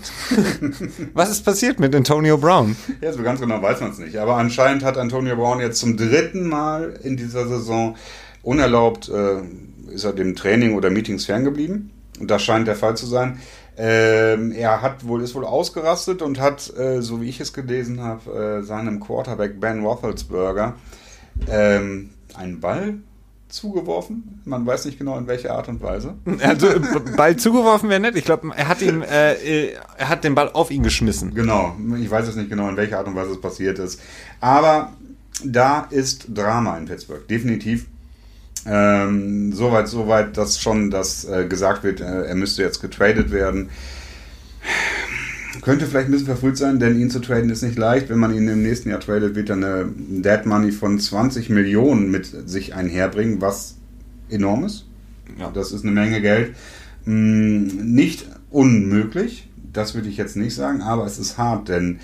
was 1.13 1.29
ist 1.29 1.43
passiert 1.43 1.79
mit 1.79 1.93
Antonio 1.95 2.37
Brown? 2.37 2.75
Ja, 3.01 3.11
so 3.13 3.21
ganz 3.21 3.39
genau 3.39 3.61
weiß 3.61 3.81
man 3.81 3.91
es 3.91 3.99
nicht. 3.99 4.17
Aber 4.17 4.35
anscheinend 4.35 4.83
hat 4.83 4.97
Antonio 4.97 5.35
Brown 5.35 5.59
jetzt 5.59 5.79
zum 5.79 5.97
dritten 5.97 6.47
Mal 6.47 6.99
in 7.03 7.17
dieser 7.17 7.47
Saison 7.47 7.95
unerlaubt, 8.41 9.09
äh, 9.09 9.41
ist 9.93 10.03
er 10.03 10.13
dem 10.13 10.35
Training 10.35 10.75
oder 10.75 10.89
Meetings 10.89 11.25
ferngeblieben. 11.25 11.91
Und 12.19 12.31
das 12.31 12.43
scheint 12.43 12.67
der 12.67 12.75
Fall 12.75 12.95
zu 12.95 13.05
sein. 13.05 13.39
Ähm, 13.77 14.51
er 14.53 14.81
hat 14.81 15.05
wohl, 15.07 15.21
ist 15.21 15.35
wohl 15.35 15.45
ausgerastet 15.45 16.21
und 16.21 16.39
hat, 16.39 16.73
äh, 16.77 17.01
so 17.01 17.21
wie 17.21 17.27
ich 17.27 17.39
es 17.41 17.53
gelesen 17.53 18.01
habe, 18.01 18.59
äh, 18.61 18.63
seinem 18.63 18.99
Quarterback 18.99 19.59
Ben 19.59 19.83
Roethlisberger 19.83 20.75
ähm, 21.49 22.11
einen 22.35 22.61
Ball 22.61 22.95
zugeworfen. 23.49 24.41
Man 24.45 24.65
weiß 24.65 24.85
nicht 24.85 24.97
genau 24.97 25.17
in 25.17 25.27
welcher 25.27 25.55
Art 25.55 25.67
und 25.67 25.81
Weise. 25.81 26.15
Also 26.41 26.67
Ball 27.15 27.35
zugeworfen 27.37 27.89
wäre 27.89 27.99
nett. 27.99 28.15
Ich 28.15 28.25
glaube, 28.25 28.51
er 28.55 28.67
hat 28.67 28.81
ihn, 28.81 29.01
äh, 29.01 29.73
er 29.97 30.09
hat 30.09 30.23
den 30.23 30.35
Ball 30.35 30.51
auf 30.51 30.71
ihn 30.71 30.83
geschmissen. 30.83 31.33
Genau. 31.33 31.75
Ich 31.99 32.09
weiß 32.09 32.27
jetzt 32.27 32.37
nicht 32.37 32.49
genau, 32.49 32.69
in 32.69 32.77
welcher 32.77 32.99
Art 32.99 33.07
und 33.07 33.15
Weise 33.15 33.31
es 33.31 33.41
passiert 33.41 33.79
ist. 33.79 34.01
Aber 34.39 34.93
da 35.43 35.87
ist 35.89 36.27
Drama 36.33 36.77
in 36.77 36.85
Pittsburgh. 36.85 37.27
Definitiv. 37.27 37.87
Ähm, 38.65 39.53
soweit, 39.53 39.87
soweit, 39.87 40.37
dass 40.37 40.59
schon 40.59 40.89
das 40.89 41.25
äh, 41.25 41.45
gesagt 41.47 41.83
wird, 41.83 42.01
äh, 42.01 42.23
er 42.25 42.35
müsste 42.35 42.63
jetzt 42.63 42.81
getradet 42.81 43.31
werden. 43.31 43.69
Könnte 45.61 45.85
vielleicht 45.85 46.09
ein 46.09 46.11
bisschen 46.11 46.27
verfrüht 46.27 46.57
sein, 46.57 46.79
denn 46.79 46.99
ihn 46.99 47.09
zu 47.09 47.19
traden 47.19 47.49
ist 47.49 47.63
nicht 47.63 47.77
leicht. 47.77 48.09
Wenn 48.09 48.19
man 48.19 48.33
ihn 48.35 48.47
im 48.47 48.61
nächsten 48.61 48.89
Jahr 48.89 48.99
tradet, 48.99 49.35
wird 49.35 49.49
er 49.49 49.55
eine 49.55 49.89
Dead 49.97 50.45
Money 50.45 50.71
von 50.71 50.99
20 50.99 51.49
Millionen 51.49 52.11
mit 52.11 52.49
sich 52.49 52.73
einherbringen, 52.75 53.41
was 53.41 53.75
enorm 54.29 54.65
ist. 54.65 54.85
Ja. 55.39 55.51
Das 55.51 55.71
ist 55.71 55.83
eine 55.83 55.91
Menge 55.91 56.21
Geld. 56.21 56.55
Hm, 57.05 57.93
nicht 57.93 58.27
unmöglich, 58.49 59.49
das 59.73 59.93
würde 59.93 60.09
ich 60.09 60.17
jetzt 60.17 60.35
nicht 60.35 60.55
sagen, 60.55 60.81
aber 60.81 61.05
es 61.05 61.19
ist 61.19 61.37
hart, 61.37 61.69
denn 61.69 61.99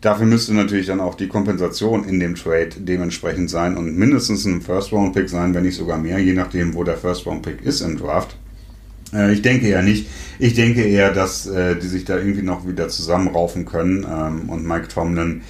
Dafür 0.00 0.26
müsste 0.26 0.54
natürlich 0.54 0.86
dann 0.86 1.00
auch 1.00 1.16
die 1.16 1.26
Kompensation 1.26 2.04
in 2.04 2.20
dem 2.20 2.36
Trade 2.36 2.70
dementsprechend 2.78 3.50
sein 3.50 3.76
und 3.76 3.96
mindestens 3.96 4.44
ein 4.44 4.62
First-Round-Pick 4.62 5.28
sein, 5.28 5.54
wenn 5.54 5.64
nicht 5.64 5.76
sogar 5.76 5.98
mehr, 5.98 6.18
je 6.18 6.34
nachdem, 6.34 6.74
wo 6.74 6.84
der 6.84 6.96
First-Round-Pick 6.96 7.62
ist 7.62 7.80
im 7.80 7.98
Draft. 7.98 8.36
Äh, 9.12 9.32
ich 9.32 9.42
denke 9.42 9.66
eher 9.66 9.82
nicht. 9.82 10.08
Ich 10.38 10.54
denke 10.54 10.82
eher, 10.82 11.12
dass 11.12 11.46
äh, 11.46 11.74
die 11.74 11.88
sich 11.88 12.04
da 12.04 12.16
irgendwie 12.16 12.42
noch 12.42 12.66
wieder 12.66 12.88
zusammenraufen 12.88 13.64
können 13.64 14.06
ähm, 14.08 14.48
und 14.48 14.64
Mike 14.64 14.86
Tomlin, 14.86 15.42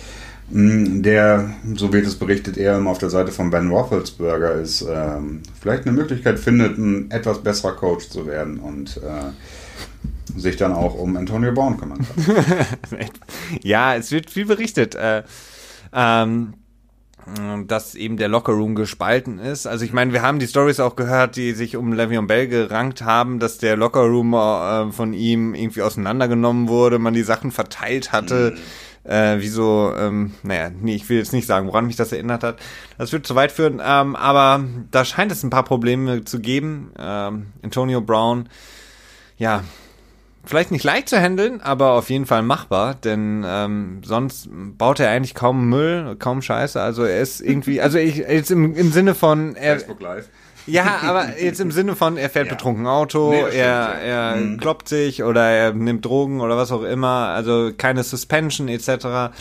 hm, 0.51 1.03
der, 1.03 1.51
so 1.75 1.93
wird 1.93 2.07
es 2.07 2.15
berichtet, 2.15 2.57
eher 2.57 2.79
immer 2.79 2.91
auf 2.91 2.99
der 2.99 3.11
Seite 3.11 3.33
von 3.33 3.51
Ben 3.51 3.69
Roethlisberger 3.69 4.55
ist, 4.55 4.83
ähm, 4.91 5.41
vielleicht 5.61 5.87
eine 5.87 5.93
Möglichkeit 5.93 6.39
findet, 6.39 6.79
ein 6.79 7.11
etwas 7.11 7.43
besserer 7.43 7.73
Coach 7.73 8.09
zu 8.09 8.27
werden 8.27 8.59
und 8.59 8.97
äh, 8.97 9.33
sich 10.37 10.57
dann 10.57 10.73
auch 10.73 10.95
um 10.95 11.17
Antonio 11.17 11.53
Brown 11.53 11.79
kümmern 11.79 11.99
kann. 11.99 13.07
ja, 13.63 13.95
es 13.95 14.11
wird 14.11 14.31
viel 14.31 14.47
berichtet. 14.47 14.95
Äh, 14.95 15.23
ähm, 15.93 16.55
dass 17.67 17.95
eben 17.95 18.17
der 18.17 18.29
Lockerroom 18.29 18.75
gespalten 18.75 19.39
ist. 19.39 19.67
Also 19.67 19.85
ich 19.85 19.93
meine, 19.93 20.13
wir 20.13 20.23
haben 20.23 20.39
die 20.39 20.47
Stories 20.47 20.81
auch 20.81 20.97
gehört, 20.97 21.37
die 21.37 21.53
sich 21.53 21.77
um 21.77 21.93
Le'Veon 21.93 22.27
Bell 22.27 22.49
gerankt 22.49 23.03
haben, 23.03 23.39
dass 23.39 23.59
der 23.59 23.77
Lockerroom 23.77 24.33
äh, 24.35 24.93
von 24.93 25.13
ihm 25.13 25.55
irgendwie 25.55 25.83
auseinandergenommen 25.83 26.69
wurde, 26.69 26.99
man 26.99 27.15
die 27.15 27.23
Sachen 27.23 27.51
verteilt 27.51 28.13
hatte. 28.13 28.55
Mhm. 29.05 29.11
Äh, 29.11 29.41
wie 29.41 29.49
so, 29.49 29.93
ähm, 29.97 30.35
naja, 30.43 30.71
nee, 30.71 30.95
ich 30.95 31.09
will 31.09 31.19
jetzt 31.19 31.33
nicht 31.33 31.47
sagen, 31.47 31.67
woran 31.67 31.87
mich 31.87 31.97
das 31.97 32.13
erinnert 32.13 32.43
hat. 32.45 32.59
Das 32.99 33.13
wird 33.13 33.27
zu 33.27 33.35
weit 33.35 33.53
führen, 33.53 33.81
ähm, 33.85 34.17
aber 34.17 34.65
da 34.91 35.05
scheint 35.05 35.33
es 35.33 35.43
ein 35.43 35.51
paar 35.51 35.65
Probleme 35.65 36.25
zu 36.25 36.41
geben. 36.41 36.93
Ähm, 36.99 37.47
Antonio 37.63 38.01
Brown, 38.01 38.49
ja, 39.39 39.65
vielleicht 40.45 40.71
nicht 40.71 40.85
leicht 40.85 41.09
zu 41.09 41.21
handeln, 41.21 41.61
aber 41.61 41.93
auf 41.93 42.11
jeden 42.11 42.27
Fall 42.27 42.43
machbar, 42.43 42.95
denn 42.95 43.45
ähm, 43.47 44.01
sonst 44.05 44.49
baut 44.51 45.01
er 45.01 45.11
eigentlich 45.11 45.35
kaum 45.35 45.69
Müll, 45.69 46.17
kaum 46.19 46.43
Scheiße. 46.43 46.81
Also 46.81 47.05
er 47.05 47.21
ist 47.21 47.41
irgendwie, 47.41 47.81
also 47.81 47.99
ich 47.99 48.17
jetzt 48.17 48.51
im, 48.51 48.75
im 48.75 48.93
Sinne 48.93 49.15
von 49.15 49.55
er, 49.57 49.75
Facebook 49.75 50.01
Live. 50.01 50.29
Ja, 50.69 51.01
aber 51.03 51.39
jetzt 51.41 51.61
im 51.61 51.71
Sinne 51.71 51.97
von, 51.97 52.17
er 52.17 52.29
fährt 52.29 52.47
ja. 52.47 52.55
betrunken 52.55 52.87
Auto, 52.87 53.31
nee, 53.31 53.41
er, 53.41 53.89
stimmt, 53.89 54.05
er 54.05 54.37
mhm. 54.37 54.61
kloppt 54.61 54.89
sich 54.89 55.23
oder 55.23 55.43
er 55.49 55.73
nimmt 55.73 56.05
Drogen 56.05 56.41
oder 56.41 56.57
was 56.57 56.73
auch 56.73 56.83
immer, 56.83 57.29
also 57.29 57.71
keine 57.77 58.03
Suspension 58.03 58.69
etc., 58.69 59.33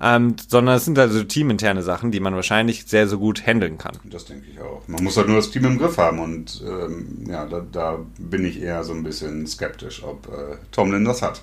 ähm, 0.00 0.36
sondern 0.48 0.76
es 0.76 0.84
sind 0.84 0.98
also 0.98 1.22
teaminterne 1.24 1.82
Sachen, 1.82 2.10
die 2.10 2.20
man 2.20 2.34
wahrscheinlich 2.34 2.86
sehr, 2.86 3.08
sehr 3.08 3.18
gut 3.18 3.46
handeln 3.46 3.78
kann. 3.78 3.96
Das 4.04 4.24
denke 4.24 4.46
ich 4.50 4.60
auch. 4.60 4.86
Man 4.86 5.02
muss 5.02 5.16
halt 5.16 5.28
nur 5.28 5.36
das 5.36 5.50
Team 5.50 5.64
im 5.64 5.78
Griff 5.78 5.98
haben 5.98 6.18
und 6.18 6.62
ähm, 6.66 7.24
ja, 7.28 7.46
da, 7.46 7.64
da, 7.70 7.98
bin 8.18 8.44
ich 8.44 8.60
eher 8.60 8.84
so 8.84 8.92
ein 8.92 9.02
bisschen 9.02 9.46
skeptisch, 9.46 10.02
ob 10.02 10.28
äh, 10.28 10.56
Tomlin 10.72 11.04
das 11.04 11.22
hat. 11.22 11.42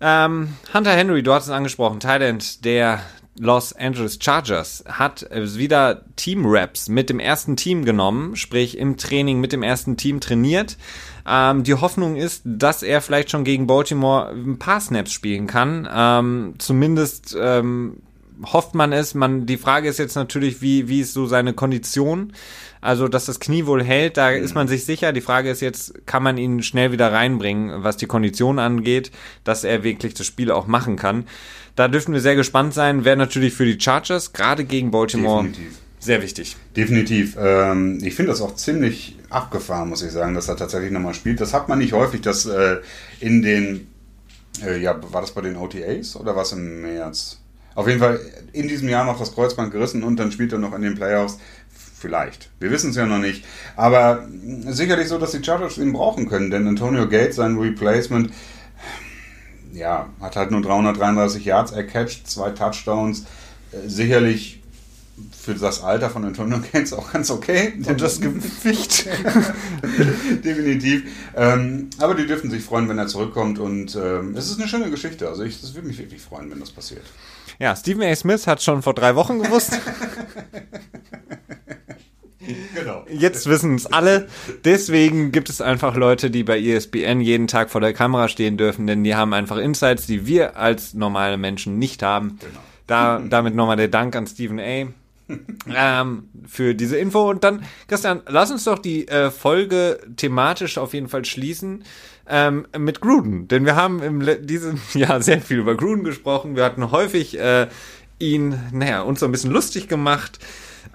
Ähm, 0.00 0.54
Hunter 0.72 0.92
Henry, 0.92 1.22
du 1.22 1.32
hast 1.32 1.44
es 1.44 1.50
angesprochen, 1.50 2.00
Thailand, 2.00 2.64
der 2.64 3.00
Los 3.38 3.72
Angeles 3.72 4.18
Chargers 4.20 4.84
hat 4.86 5.26
wieder 5.30 6.04
Team-Raps 6.16 6.88
mit 6.88 7.08
dem 7.08 7.20
ersten 7.20 7.56
Team 7.56 7.84
genommen, 7.84 8.36
sprich 8.36 8.76
im 8.76 8.96
Training 8.96 9.40
mit 9.40 9.52
dem 9.52 9.62
ersten 9.62 9.96
Team 9.96 10.20
trainiert. 10.20 10.76
Ähm, 11.26 11.64
die 11.64 11.74
Hoffnung 11.74 12.16
ist, 12.16 12.42
dass 12.44 12.82
er 12.82 13.00
vielleicht 13.00 13.30
schon 13.30 13.44
gegen 13.44 13.66
Baltimore 13.66 14.30
ein 14.30 14.58
paar 14.58 14.80
Snaps 14.80 15.12
spielen 15.12 15.46
kann. 15.46 15.88
Ähm, 15.92 16.54
zumindest 16.58 17.36
ähm, 17.38 17.98
hofft 18.44 18.74
man 18.74 18.92
es. 18.92 19.14
Man, 19.14 19.46
die 19.46 19.56
Frage 19.56 19.88
ist 19.88 19.98
jetzt 19.98 20.14
natürlich, 20.14 20.62
wie, 20.62 20.88
wie 20.88 21.00
ist 21.00 21.12
so 21.12 21.26
seine 21.26 21.52
Kondition? 21.52 22.32
Also, 22.80 23.08
dass 23.08 23.26
das 23.26 23.40
Knie 23.40 23.66
wohl 23.66 23.84
hält, 23.84 24.16
da 24.16 24.30
ist 24.30 24.54
man 24.54 24.66
sich 24.66 24.86
sicher. 24.86 25.12
Die 25.12 25.20
Frage 25.20 25.50
ist 25.50 25.60
jetzt, 25.60 26.06
kann 26.06 26.22
man 26.22 26.38
ihn 26.38 26.62
schnell 26.62 26.92
wieder 26.92 27.12
reinbringen, 27.12 27.84
was 27.84 27.98
die 27.98 28.06
Kondition 28.06 28.58
angeht, 28.58 29.10
dass 29.44 29.64
er 29.64 29.82
wirklich 29.82 30.14
das 30.14 30.26
Spiel 30.26 30.50
auch 30.50 30.66
machen 30.66 30.96
kann. 30.96 31.26
Da 31.76 31.88
dürften 31.88 32.14
wir 32.14 32.20
sehr 32.20 32.36
gespannt 32.36 32.72
sein. 32.72 33.04
Wäre 33.04 33.16
natürlich 33.16 33.52
für 33.52 33.66
die 33.66 33.78
Chargers, 33.78 34.32
gerade 34.32 34.64
gegen 34.64 34.90
Baltimore, 34.90 35.44
Definitiv. 35.44 35.78
Sehr 36.00 36.22
wichtig. 36.22 36.56
Definitiv. 36.74 37.36
Ähm, 37.38 37.98
ich 38.02 38.14
finde 38.14 38.32
das 38.32 38.40
auch 38.40 38.54
ziemlich 38.56 39.16
abgefahren, 39.28 39.90
muss 39.90 40.02
ich 40.02 40.10
sagen, 40.10 40.34
dass 40.34 40.48
er 40.48 40.56
tatsächlich 40.56 40.90
nochmal 40.90 41.12
spielt. 41.12 41.40
Das 41.40 41.52
hat 41.52 41.68
man 41.68 41.78
nicht 41.78 41.92
häufig, 41.92 42.22
dass 42.22 42.46
äh, 42.46 42.78
in 43.20 43.42
den, 43.42 43.86
äh, 44.64 44.80
ja, 44.80 44.98
war 45.12 45.20
das 45.20 45.32
bei 45.32 45.42
den 45.42 45.56
OTAs 45.56 46.16
oder 46.16 46.34
was 46.34 46.52
im 46.52 46.80
März? 46.80 47.38
Auf 47.74 47.86
jeden 47.86 48.00
Fall 48.00 48.18
in 48.52 48.66
diesem 48.66 48.88
Jahr 48.88 49.04
noch 49.04 49.18
das 49.18 49.34
Kreuzband 49.34 49.72
gerissen 49.72 50.02
und 50.02 50.16
dann 50.16 50.32
spielt 50.32 50.52
er 50.52 50.58
noch 50.58 50.74
in 50.74 50.82
den 50.82 50.94
Playoffs. 50.94 51.38
Vielleicht. 51.68 52.48
Wir 52.58 52.70
wissen 52.70 52.90
es 52.90 52.96
ja 52.96 53.04
noch 53.04 53.18
nicht. 53.18 53.44
Aber 53.76 54.26
sicherlich 54.68 55.08
so, 55.08 55.18
dass 55.18 55.32
die 55.32 55.44
Chargers 55.44 55.76
ihn 55.76 55.92
brauchen 55.92 56.30
können, 56.30 56.50
denn 56.50 56.66
Antonio 56.66 57.06
Gates, 57.06 57.36
sein 57.36 57.58
Replacement, 57.58 58.32
ja, 59.74 60.08
hat 60.18 60.34
halt 60.34 60.50
nur 60.50 60.62
333 60.62 61.44
Yards 61.44 61.72
ercatcht, 61.72 62.26
zwei 62.26 62.50
Touchdowns. 62.50 63.26
Äh, 63.72 63.86
sicherlich 63.86 64.59
für 65.38 65.54
das 65.54 65.82
Alter 65.82 66.10
von 66.10 66.24
Antonio 66.24 66.58
Gates 66.72 66.92
auch 66.92 67.12
ganz 67.12 67.30
okay. 67.30 67.72
Und 67.86 68.00
das 68.00 68.20
Gewicht. 68.20 69.06
Definitiv. 70.44 71.04
Ähm, 71.36 71.90
aber 71.98 72.14
die 72.14 72.26
dürften 72.26 72.50
sich 72.50 72.62
freuen, 72.62 72.88
wenn 72.88 72.98
er 72.98 73.06
zurückkommt. 73.06 73.58
Und 73.58 73.96
ähm, 73.96 74.34
es 74.36 74.50
ist 74.50 74.58
eine 74.58 74.68
schöne 74.68 74.90
Geschichte. 74.90 75.28
Also 75.28 75.42
ich, 75.42 75.62
würde 75.74 75.88
mich 75.88 75.98
wirklich 75.98 76.20
freuen, 76.20 76.50
wenn 76.50 76.60
das 76.60 76.70
passiert. 76.70 77.02
Ja, 77.58 77.76
Stephen 77.76 78.02
A. 78.02 78.14
Smith 78.14 78.46
hat 78.46 78.62
schon 78.62 78.82
vor 78.82 78.94
drei 78.94 79.14
Wochen 79.14 79.42
gewusst. 79.42 79.78
Genau. 82.74 83.04
Jetzt 83.08 83.46
wissen 83.46 83.74
es 83.74 83.86
alle. 83.86 84.28
Deswegen 84.64 85.30
gibt 85.30 85.50
es 85.50 85.60
einfach 85.60 85.94
Leute, 85.94 86.30
die 86.30 86.42
bei 86.42 86.58
ESPN 86.58 87.20
jeden 87.20 87.46
Tag 87.46 87.70
vor 87.70 87.80
der 87.80 87.92
Kamera 87.92 88.28
stehen 88.28 88.56
dürfen, 88.56 88.86
denn 88.86 89.04
die 89.04 89.14
haben 89.14 89.34
einfach 89.34 89.58
Insights, 89.58 90.06
die 90.06 90.26
wir 90.26 90.56
als 90.56 90.94
normale 90.94 91.36
Menschen 91.36 91.78
nicht 91.78 92.02
haben. 92.02 92.38
Genau. 92.40 92.60
Da, 92.86 93.20
damit 93.20 93.54
nochmal 93.54 93.76
der 93.76 93.88
Dank 93.88 94.16
an 94.16 94.26
Stephen 94.26 94.58
A. 94.58 94.86
ähm, 95.74 96.28
für 96.46 96.74
diese 96.74 96.96
Info. 96.96 97.28
Und 97.30 97.44
dann, 97.44 97.64
Christian, 97.88 98.22
lass 98.26 98.50
uns 98.50 98.64
doch 98.64 98.78
die 98.78 99.08
äh, 99.08 99.30
Folge 99.30 100.00
thematisch 100.16 100.78
auf 100.78 100.94
jeden 100.94 101.08
Fall 101.08 101.24
schließen 101.24 101.84
ähm, 102.28 102.66
mit 102.76 103.00
Gruden. 103.00 103.48
Denn 103.48 103.64
wir 103.64 103.76
haben 103.76 104.02
im 104.02 104.46
diesem 104.46 104.80
Jahr 104.94 105.22
sehr 105.22 105.40
viel 105.40 105.58
über 105.58 105.76
Gruden 105.76 106.04
gesprochen. 106.04 106.56
Wir 106.56 106.64
hatten 106.64 106.90
häufig 106.90 107.38
äh, 107.38 107.68
ihn, 108.18 108.58
naja, 108.72 109.02
uns 109.02 109.20
so 109.20 109.26
ein 109.26 109.32
bisschen 109.32 109.50
lustig 109.50 109.88
gemacht. 109.88 110.38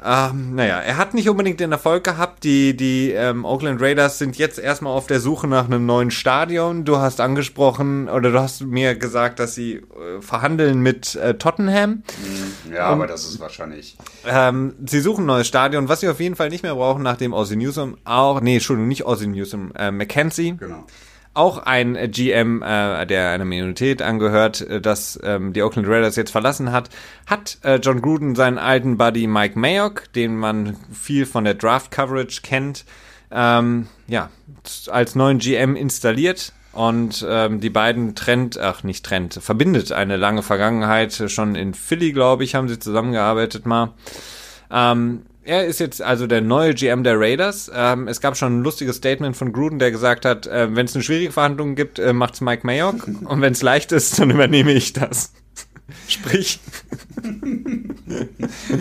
Ähm, 0.06 0.54
naja, 0.54 0.80
er 0.80 0.98
hat 0.98 1.16
nicht 1.16 1.28
unbedingt 1.30 1.60
den 1.60 1.72
Erfolg 1.72 2.04
gehabt. 2.04 2.44
Die, 2.44 2.78
die 2.78 3.10
ähm, 3.12 3.44
Oakland 3.44 3.82
Raiders 3.82 4.20
sind 4.20 4.38
jetzt 4.38 4.60
erstmal 4.60 4.94
auf 4.94 5.08
der 5.08 5.20
Suche 5.20 5.48
nach 5.48 5.66
einem 5.66 5.88
neuen 5.88 6.12
Stadion. 6.12 6.86
Du 6.86 6.98
hast 6.98 7.20
angesprochen 7.20 8.08
oder 8.08 8.32
du 8.32 8.40
hast 8.40 8.62
mir 8.62 8.94
gesagt, 8.96 9.40
dass 9.40 9.56
sie 9.56 9.78
äh, 9.78 10.22
verhandeln 10.22 10.80
mit 10.82 11.16
äh, 11.16 11.34
Tottenham. 11.34 12.04
Mhm. 12.66 12.74
Ja, 12.74 12.90
Und, 12.90 12.94
aber 12.94 13.08
das 13.08 13.26
ist 13.26 13.40
wahrscheinlich. 13.40 13.98
Ähm, 14.28 14.76
sie 14.86 15.00
suchen 15.00 15.24
ein 15.24 15.28
neues 15.28 15.48
Stadion, 15.48 15.90
was 15.90 16.02
sie 16.02 16.10
auf 16.10 16.20
jeden 16.20 16.36
Fall 16.36 16.50
nicht 16.50 16.62
mehr 16.62 16.76
brauchen, 16.76 17.02
nachdem 17.02 17.34
Ozzy 17.34 17.56
Newsom 17.56 17.98
auch, 18.04 18.42
nee, 18.42 18.56
Entschuldigung, 18.56 18.88
nicht 18.88 19.06
Ozzy 19.06 19.26
Newsom, 19.26 19.72
äh, 19.76 19.90
Mackenzie. 19.90 20.56
Genau 20.60 20.86
auch 21.36 21.60
ein 21.60 22.12
GM, 22.12 22.62
äh, 22.62 23.06
der 23.06 23.32
einer 23.32 23.46
Minorität 23.46 24.02
angehört, 24.02 24.62
äh, 24.62 24.82
das 24.82 25.20
ähm, 25.24 25.54
die 25.54 25.62
Oakland 25.62 25.88
Raiders 25.88 26.16
jetzt 26.16 26.32
verlassen 26.32 26.72
hat, 26.72 26.90
hat 27.28 27.58
äh, 27.64 27.76
John 27.76 28.02
Gruden 28.02 28.36
seinen 28.36 28.58
alten 28.58 28.98
Buddy 28.98 29.28
Mike 29.28 29.60
Mayock, 29.60 30.12
den 30.14 30.36
man 30.36 30.78
viel 30.92 31.26
von 31.26 31.44
der 31.44 31.54
Draft 31.54 31.92
Coverage 31.92 32.42
kennt, 32.42 32.86
ähm, 33.32 33.88
ja, 34.08 34.30
als 34.90 35.16
neuen 35.16 35.40
GM 35.40 35.76
installiert. 35.76 36.54
Und 36.72 37.26
ähm, 37.28 37.62
die 37.62 37.70
beiden 37.70 38.16
trennt, 38.16 38.58
ach 38.58 38.84
nicht 38.84 39.06
trennt, 39.06 39.36
verbindet 39.36 39.94
eine 39.94 40.18
lange 40.18 40.44
Vergangenheit. 40.44 41.24
Schon 41.28 41.56
in 41.56 41.74
Philly, 41.74 42.12
glaube 42.12 42.44
ich, 42.44 42.54
haben 42.54 42.68
sie 42.68 42.78
zusammengearbeitet 42.78 43.66
mal. 43.66 43.94
Ähm, 44.70 45.22
er 45.46 45.66
ist 45.66 45.80
jetzt 45.80 46.02
also 46.02 46.28
der 46.28 46.42
neue 46.42 46.74
GM 46.74 47.04
der 47.04 47.20
Raiders. 47.20 47.72
Ähm, 47.74 48.08
es 48.08 48.20
gab 48.20 48.36
schon 48.36 48.60
ein 48.60 48.64
lustiges 48.64 48.98
Statement 48.98 49.38
von 49.38 49.54
Gruden, 49.54 49.80
der 49.80 49.92
gesagt 49.92 50.26
hat, 50.26 50.48
äh, 50.48 50.76
wenn 50.76 50.86
es 50.86 50.96
eine 50.96 51.04
schwierige 51.04 51.32
Verhandlung 51.32 51.76
gibt, 51.76 52.00
äh, 52.00 52.14
macht's 52.14 52.42
Mike 52.42 52.66
Mayock 52.66 53.08
und 53.24 53.42
wenn 53.42 53.54
es 53.54 53.62
leicht 53.62 53.92
ist, 53.92 54.20
dann 54.20 54.32
übernehme 54.32 54.74
ich 54.74 54.94
das. 54.94 55.32
Sprich. 56.08 56.60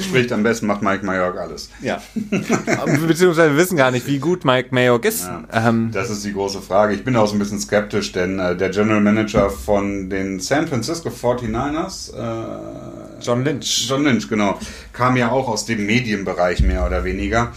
Spricht 0.00 0.32
am 0.32 0.42
besten, 0.42 0.66
macht 0.66 0.82
Mike 0.82 1.04
Mayock 1.04 1.36
alles. 1.36 1.68
Ja. 1.82 2.02
Beziehungsweise 2.14 3.50
wir 3.50 3.56
wissen 3.58 3.76
gar 3.76 3.90
nicht, 3.90 4.06
wie 4.06 4.18
gut 4.18 4.44
Mike 4.44 4.68
Mayock 4.72 5.04
ist. 5.04 5.24
Ja, 5.24 5.44
ähm, 5.52 5.90
das 5.92 6.08
ist 6.08 6.24
die 6.24 6.32
große 6.32 6.62
Frage. 6.62 6.94
Ich 6.94 7.04
bin 7.04 7.14
auch 7.16 7.26
so 7.26 7.34
ein 7.34 7.38
bisschen 7.38 7.60
skeptisch, 7.60 8.12
denn 8.12 8.38
äh, 8.38 8.56
der 8.56 8.70
General 8.70 9.02
Manager 9.02 9.50
von 9.50 10.08
den 10.08 10.40
San 10.40 10.66
Francisco 10.66 11.10
49ers, 11.10 12.14
äh, 12.14 13.03
John 13.24 13.44
Lynch. 13.44 13.86
John 13.88 14.04
Lynch, 14.04 14.28
genau, 14.28 14.58
kam 14.92 15.16
ja 15.16 15.30
auch 15.30 15.48
aus 15.48 15.64
dem 15.64 15.86
Medienbereich 15.86 16.62
mehr 16.62 16.86
oder 16.86 17.04
weniger 17.04 17.52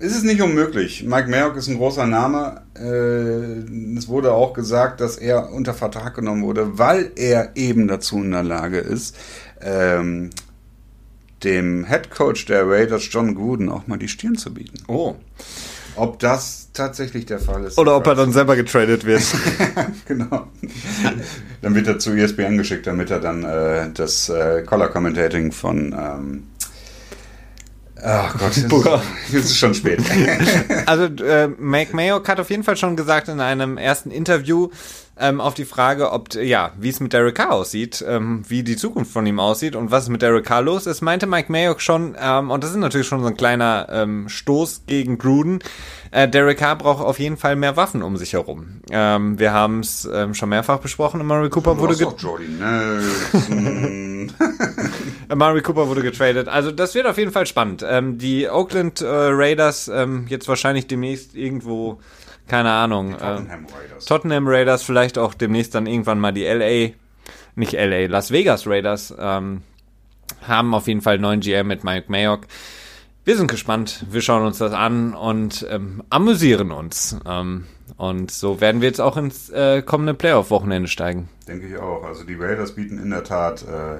ist 0.00 0.16
es 0.16 0.22
nicht 0.22 0.40
unmöglich. 0.40 1.04
Mike 1.04 1.28
Mayock 1.28 1.56
ist 1.56 1.68
ein 1.68 1.76
großer 1.76 2.06
Name. 2.06 2.62
Äh, 2.76 3.96
es 3.98 4.08
wurde 4.08 4.32
auch 4.32 4.52
gesagt, 4.52 5.00
dass 5.00 5.16
er 5.16 5.52
unter 5.52 5.74
Vertrag 5.74 6.14
genommen 6.14 6.42
wurde, 6.42 6.78
weil 6.78 7.12
er 7.16 7.56
eben 7.56 7.88
dazu 7.88 8.18
in 8.18 8.30
der 8.30 8.44
Lage 8.44 8.78
ist, 8.78 9.16
ähm, 9.60 10.30
dem 11.44 11.84
Head 11.84 12.10
Coach 12.10 12.46
der 12.46 12.68
Raiders, 12.68 13.08
John 13.10 13.34
Gruden, 13.34 13.68
auch 13.68 13.86
mal 13.86 13.98
die 13.98 14.08
Stirn 14.08 14.36
zu 14.36 14.54
bieten. 14.54 14.78
Oh. 14.88 15.16
Ob 15.98 16.18
das 16.18 16.68
tatsächlich 16.72 17.26
der 17.26 17.38
Fall 17.38 17.64
ist. 17.64 17.78
Oder 17.78 17.96
ob 17.96 18.06
er 18.06 18.14
dann 18.14 18.32
selber 18.32 18.56
getradet 18.56 19.04
wird. 19.04 19.22
genau. 20.06 20.46
Dann 21.60 21.74
wird 21.74 21.86
er 21.86 21.98
zu 21.98 22.12
ESPN 22.12 22.56
geschickt, 22.56 22.86
damit 22.86 23.10
er 23.10 23.20
dann 23.20 23.44
äh, 23.44 23.90
das 23.92 24.28
äh, 24.28 24.62
Color 24.62 24.88
Commentating 24.88 25.52
von 25.52 25.92
ähm, 25.92 26.42
Ach 28.02 28.38
Gott, 28.38 28.56
jetzt, 28.56 28.72
jetzt 29.32 29.44
ist 29.46 29.58
schon 29.58 29.74
spät. 29.74 30.00
also 30.86 31.04
äh, 31.04 31.48
Mike 31.48 31.96
Mayock 31.96 32.28
hat 32.28 32.38
auf 32.38 32.50
jeden 32.50 32.62
Fall 32.62 32.76
schon 32.76 32.94
gesagt 32.94 33.28
in 33.28 33.40
einem 33.40 33.76
ersten 33.76 34.12
Interview 34.12 34.68
ähm, 35.20 35.40
auf 35.40 35.54
die 35.54 35.64
Frage, 35.64 36.12
ob 36.12 36.34
ja, 36.34 36.72
wie 36.78 36.88
es 36.88 37.00
mit 37.00 37.12
Derek 37.12 37.34
Carr 37.34 37.52
aussieht, 37.52 38.04
ähm, 38.06 38.42
wie 38.48 38.62
die 38.62 38.76
Zukunft 38.76 39.12
von 39.12 39.26
ihm 39.26 39.40
aussieht 39.40 39.76
und 39.76 39.90
was 39.90 40.08
mit 40.08 40.22
Derek 40.22 40.44
Carr 40.44 40.62
los 40.62 40.86
ist, 40.86 41.00
meinte 41.00 41.26
Mike 41.26 41.50
Mayock 41.50 41.80
schon, 41.80 42.16
ähm, 42.20 42.50
und 42.50 42.64
das 42.64 42.70
ist 42.70 42.76
natürlich 42.76 43.06
schon 43.06 43.20
so 43.20 43.26
ein 43.26 43.36
kleiner 43.36 43.88
ähm, 43.90 44.28
Stoß 44.28 44.82
gegen 44.86 45.18
Gruden. 45.18 45.60
Äh, 46.10 46.28
Derek 46.28 46.58
Carr 46.58 46.76
braucht 46.76 47.04
auf 47.04 47.18
jeden 47.18 47.36
Fall 47.36 47.56
mehr 47.56 47.76
Waffen 47.76 48.02
um 48.02 48.16
sich 48.16 48.32
herum. 48.32 48.80
Ähm, 48.90 49.38
wir 49.38 49.52
haben 49.52 49.80
es 49.80 50.08
ähm, 50.10 50.34
schon 50.34 50.48
mehrfach 50.48 50.78
besprochen. 50.78 51.24
Murray 51.26 51.50
Cooper 51.50 51.78
wurde 51.78 51.98
Amari 55.28 55.62
Cooper 55.62 55.88
wurde 55.88 56.02
getradet. 56.02 56.48
Also 56.48 56.70
das 56.70 56.94
wird 56.94 57.06
auf 57.06 57.18
jeden 57.18 57.32
Fall 57.32 57.46
spannend. 57.46 57.84
Ähm, 57.86 58.18
die 58.18 58.48
Oakland 58.48 59.00
äh, 59.00 59.06
Raiders 59.06 59.88
ähm, 59.88 60.26
jetzt 60.28 60.48
wahrscheinlich 60.48 60.86
demnächst 60.86 61.34
irgendwo, 61.34 62.00
keine 62.48 62.70
Ahnung. 62.70 63.10
Die 63.10 63.18
Tottenham 63.18 63.66
äh, 63.66 63.72
Raiders. 63.72 64.04
Tottenham 64.04 64.48
Raiders, 64.48 64.82
vielleicht 64.82 65.18
auch 65.18 65.34
demnächst 65.34 65.74
dann 65.74 65.86
irgendwann 65.86 66.18
mal 66.18 66.32
die 66.32 66.44
LA, 66.44 66.94
nicht 67.54 67.72
LA, 67.72 68.06
Las 68.06 68.30
Vegas 68.30 68.66
Raiders 68.66 69.14
ähm, 69.18 69.62
haben 70.46 70.74
auf 70.74 70.86
jeden 70.86 71.00
Fall 71.00 71.18
neuen 71.18 71.40
GM 71.40 71.66
mit 71.66 71.84
Mike 71.84 72.06
Mayock. 72.08 72.42
Wir 73.24 73.36
sind 73.36 73.50
gespannt, 73.50 74.06
wir 74.08 74.22
schauen 74.22 74.46
uns 74.46 74.58
das 74.58 74.72
an 74.72 75.14
und 75.14 75.66
ähm, 75.70 76.02
amüsieren 76.08 76.72
uns. 76.72 77.16
Ähm, 77.26 77.66
und 77.96 78.30
so 78.30 78.60
werden 78.60 78.80
wir 78.80 78.88
jetzt 78.88 79.00
auch 79.00 79.16
ins 79.16 79.50
äh, 79.50 79.82
kommende 79.82 80.14
Playoff-Wochenende 80.14 80.88
steigen. 80.88 81.28
Denke 81.46 81.66
ich 81.66 81.76
auch. 81.76 82.04
Also 82.04 82.24
die 82.24 82.34
Raiders 82.34 82.74
bieten 82.74 82.98
in 82.98 83.10
der 83.10 83.24
Tat 83.24 83.64
äh, 83.66 83.98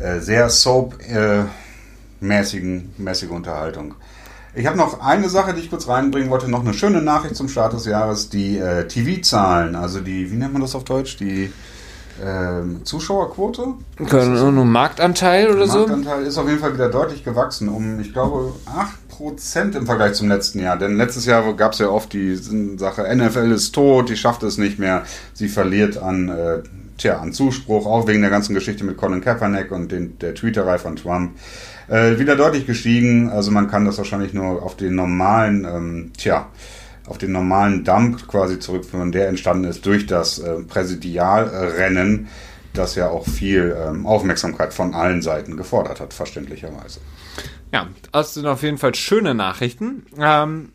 äh, 0.00 0.20
sehr 0.20 0.48
soap-mäßigen, 0.50 2.94
mäßige 2.98 3.30
Unterhaltung. 3.30 3.94
Ich 4.56 4.66
habe 4.66 4.76
noch 4.76 5.00
eine 5.00 5.28
Sache, 5.28 5.52
die 5.52 5.60
ich 5.60 5.70
kurz 5.70 5.88
reinbringen 5.88 6.30
wollte, 6.30 6.48
noch 6.48 6.60
eine 6.60 6.74
schöne 6.74 7.02
Nachricht 7.02 7.34
zum 7.34 7.48
Start 7.48 7.72
des 7.72 7.86
Jahres, 7.86 8.28
die 8.28 8.58
äh, 8.58 8.86
TV-Zahlen, 8.86 9.74
also 9.74 10.00
die, 10.00 10.30
wie 10.30 10.36
nennt 10.36 10.52
man 10.52 10.62
das 10.62 10.76
auf 10.76 10.84
Deutsch, 10.84 11.16
die 11.16 11.50
ähm, 12.24 12.84
Zuschauerquote? 12.84 13.74
Können 14.08 14.36
Marktanteil 14.64 15.50
oder 15.50 15.66
so? 15.66 15.78
Marktanteil 15.78 16.24
ist 16.24 16.38
auf 16.38 16.46
jeden 16.46 16.60
Fall 16.60 16.74
wieder 16.74 16.88
deutlich 16.88 17.24
gewachsen, 17.24 17.68
um, 17.68 17.98
ich 17.98 18.12
glaube, 18.12 18.52
8% 19.10 19.76
im 19.76 19.86
Vergleich 19.86 20.14
zum 20.14 20.28
letzten 20.28 20.60
Jahr. 20.60 20.76
Denn 20.76 20.96
letztes 20.96 21.26
Jahr 21.26 21.52
gab 21.54 21.72
es 21.72 21.80
ja 21.80 21.88
oft 21.88 22.12
die 22.12 22.36
Sache, 22.76 23.12
NFL 23.12 23.50
ist 23.50 23.74
tot, 23.74 24.08
die 24.08 24.16
schafft 24.16 24.44
es 24.44 24.56
nicht 24.56 24.78
mehr, 24.78 25.02
sie 25.32 25.48
verliert 25.48 25.96
an 25.96 26.28
äh, 26.28 26.62
tja, 26.98 27.18
an 27.18 27.32
Zuspruch, 27.32 27.86
auch 27.86 28.06
wegen 28.06 28.20
der 28.20 28.30
ganzen 28.30 28.54
Geschichte 28.54 28.84
mit 28.84 28.96
Colin 28.96 29.20
Kaepernick 29.20 29.70
und 29.72 29.90
den, 29.90 30.18
der 30.18 30.34
Tweeterei 30.34 30.78
von 30.78 30.96
Trump, 30.96 31.32
äh, 31.88 32.18
wieder 32.18 32.36
deutlich 32.36 32.66
gestiegen. 32.66 33.28
Also 33.30 33.50
man 33.50 33.68
kann 33.68 33.84
das 33.84 33.98
wahrscheinlich 33.98 34.32
nur 34.34 34.62
auf 34.62 34.76
den 34.76 34.94
normalen, 34.94 35.64
ähm, 35.64 36.12
tja, 36.16 36.48
auf 37.06 37.18
den 37.18 37.32
normalen 37.32 37.84
Dump 37.84 38.26
quasi 38.28 38.58
zurückführen, 38.58 39.12
der 39.12 39.28
entstanden 39.28 39.64
ist 39.64 39.84
durch 39.84 40.06
das 40.06 40.38
äh, 40.38 40.60
Präsidialrennen. 40.60 42.28
das 42.72 42.94
ja 42.96 43.08
auch 43.08 43.26
viel 43.26 43.76
ähm, 43.78 44.06
Aufmerksamkeit 44.06 44.74
von 44.74 44.94
allen 44.94 45.22
Seiten 45.22 45.56
gefordert 45.56 46.00
hat, 46.00 46.12
verständlicherweise. 46.12 47.00
Ja, 47.72 47.88
das 48.12 48.34
sind 48.34 48.46
auf 48.46 48.62
jeden 48.62 48.78
Fall 48.78 48.94
schöne 48.94 49.34
Nachrichten. 49.34 50.06
Ähm, 50.18 50.70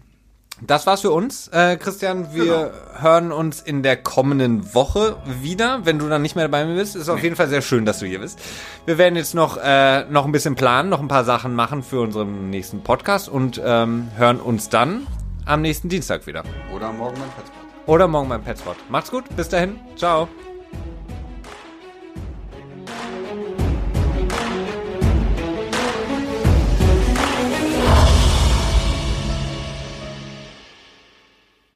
das 0.62 0.88
war's 0.88 1.02
für 1.02 1.12
uns, 1.12 1.48
äh, 1.50 1.78
Christian. 1.78 2.34
Wir 2.34 2.44
genau. 2.44 2.72
hören 3.02 3.32
uns 3.32 3.62
in 3.62 3.84
der 3.84 3.98
kommenden 3.98 4.74
Woche 4.74 5.18
wieder. 5.42 5.86
Wenn 5.86 6.00
du 6.00 6.08
dann 6.10 6.22
nicht 6.22 6.36
mehr 6.36 6.48
dabei 6.48 6.66
bist, 6.66 6.96
ist 6.96 7.10
auf 7.10 7.24
jeden 7.24 7.36
Fall 7.36 7.48
sehr 7.48 7.62
schön, 7.62 7.86
dass 7.86 8.00
du 8.00 8.06
hier 8.06 8.20
bist. 8.20 8.40
Wir 8.86 8.98
werden 8.98 9.16
jetzt 9.16 9.36
noch 9.36 9.58
äh, 9.58 10.06
noch 10.06 10.26
ein 10.26 10.32
bisschen 10.32 10.56
planen, 10.56 10.90
noch 10.90 11.00
ein 11.00 11.08
paar 11.08 11.24
Sachen 11.24 11.56
machen 11.56 11.84
für 11.84 12.02
unseren 12.02 12.50
nächsten 12.50 12.82
Podcast 12.82 13.30
und 13.30 13.62
ähm, 13.64 14.10
hören 14.16 14.40
uns 14.40 14.70
dann 14.70 15.08
am 15.46 15.62
nächsten 15.62 15.90
Dienstag 15.90 16.28
wieder. 16.28 16.44
Oder 16.74 16.92
morgen 16.92 17.16
beim 17.16 17.30
Petspot. 17.30 17.64
Oder 17.86 18.08
morgen 18.08 18.30
beim 18.30 18.44
Petspot. 18.44 18.76
Macht's 18.90 19.12
gut, 19.12 19.24
bis 19.36 19.50
dahin, 19.50 19.80
ciao. 19.96 20.28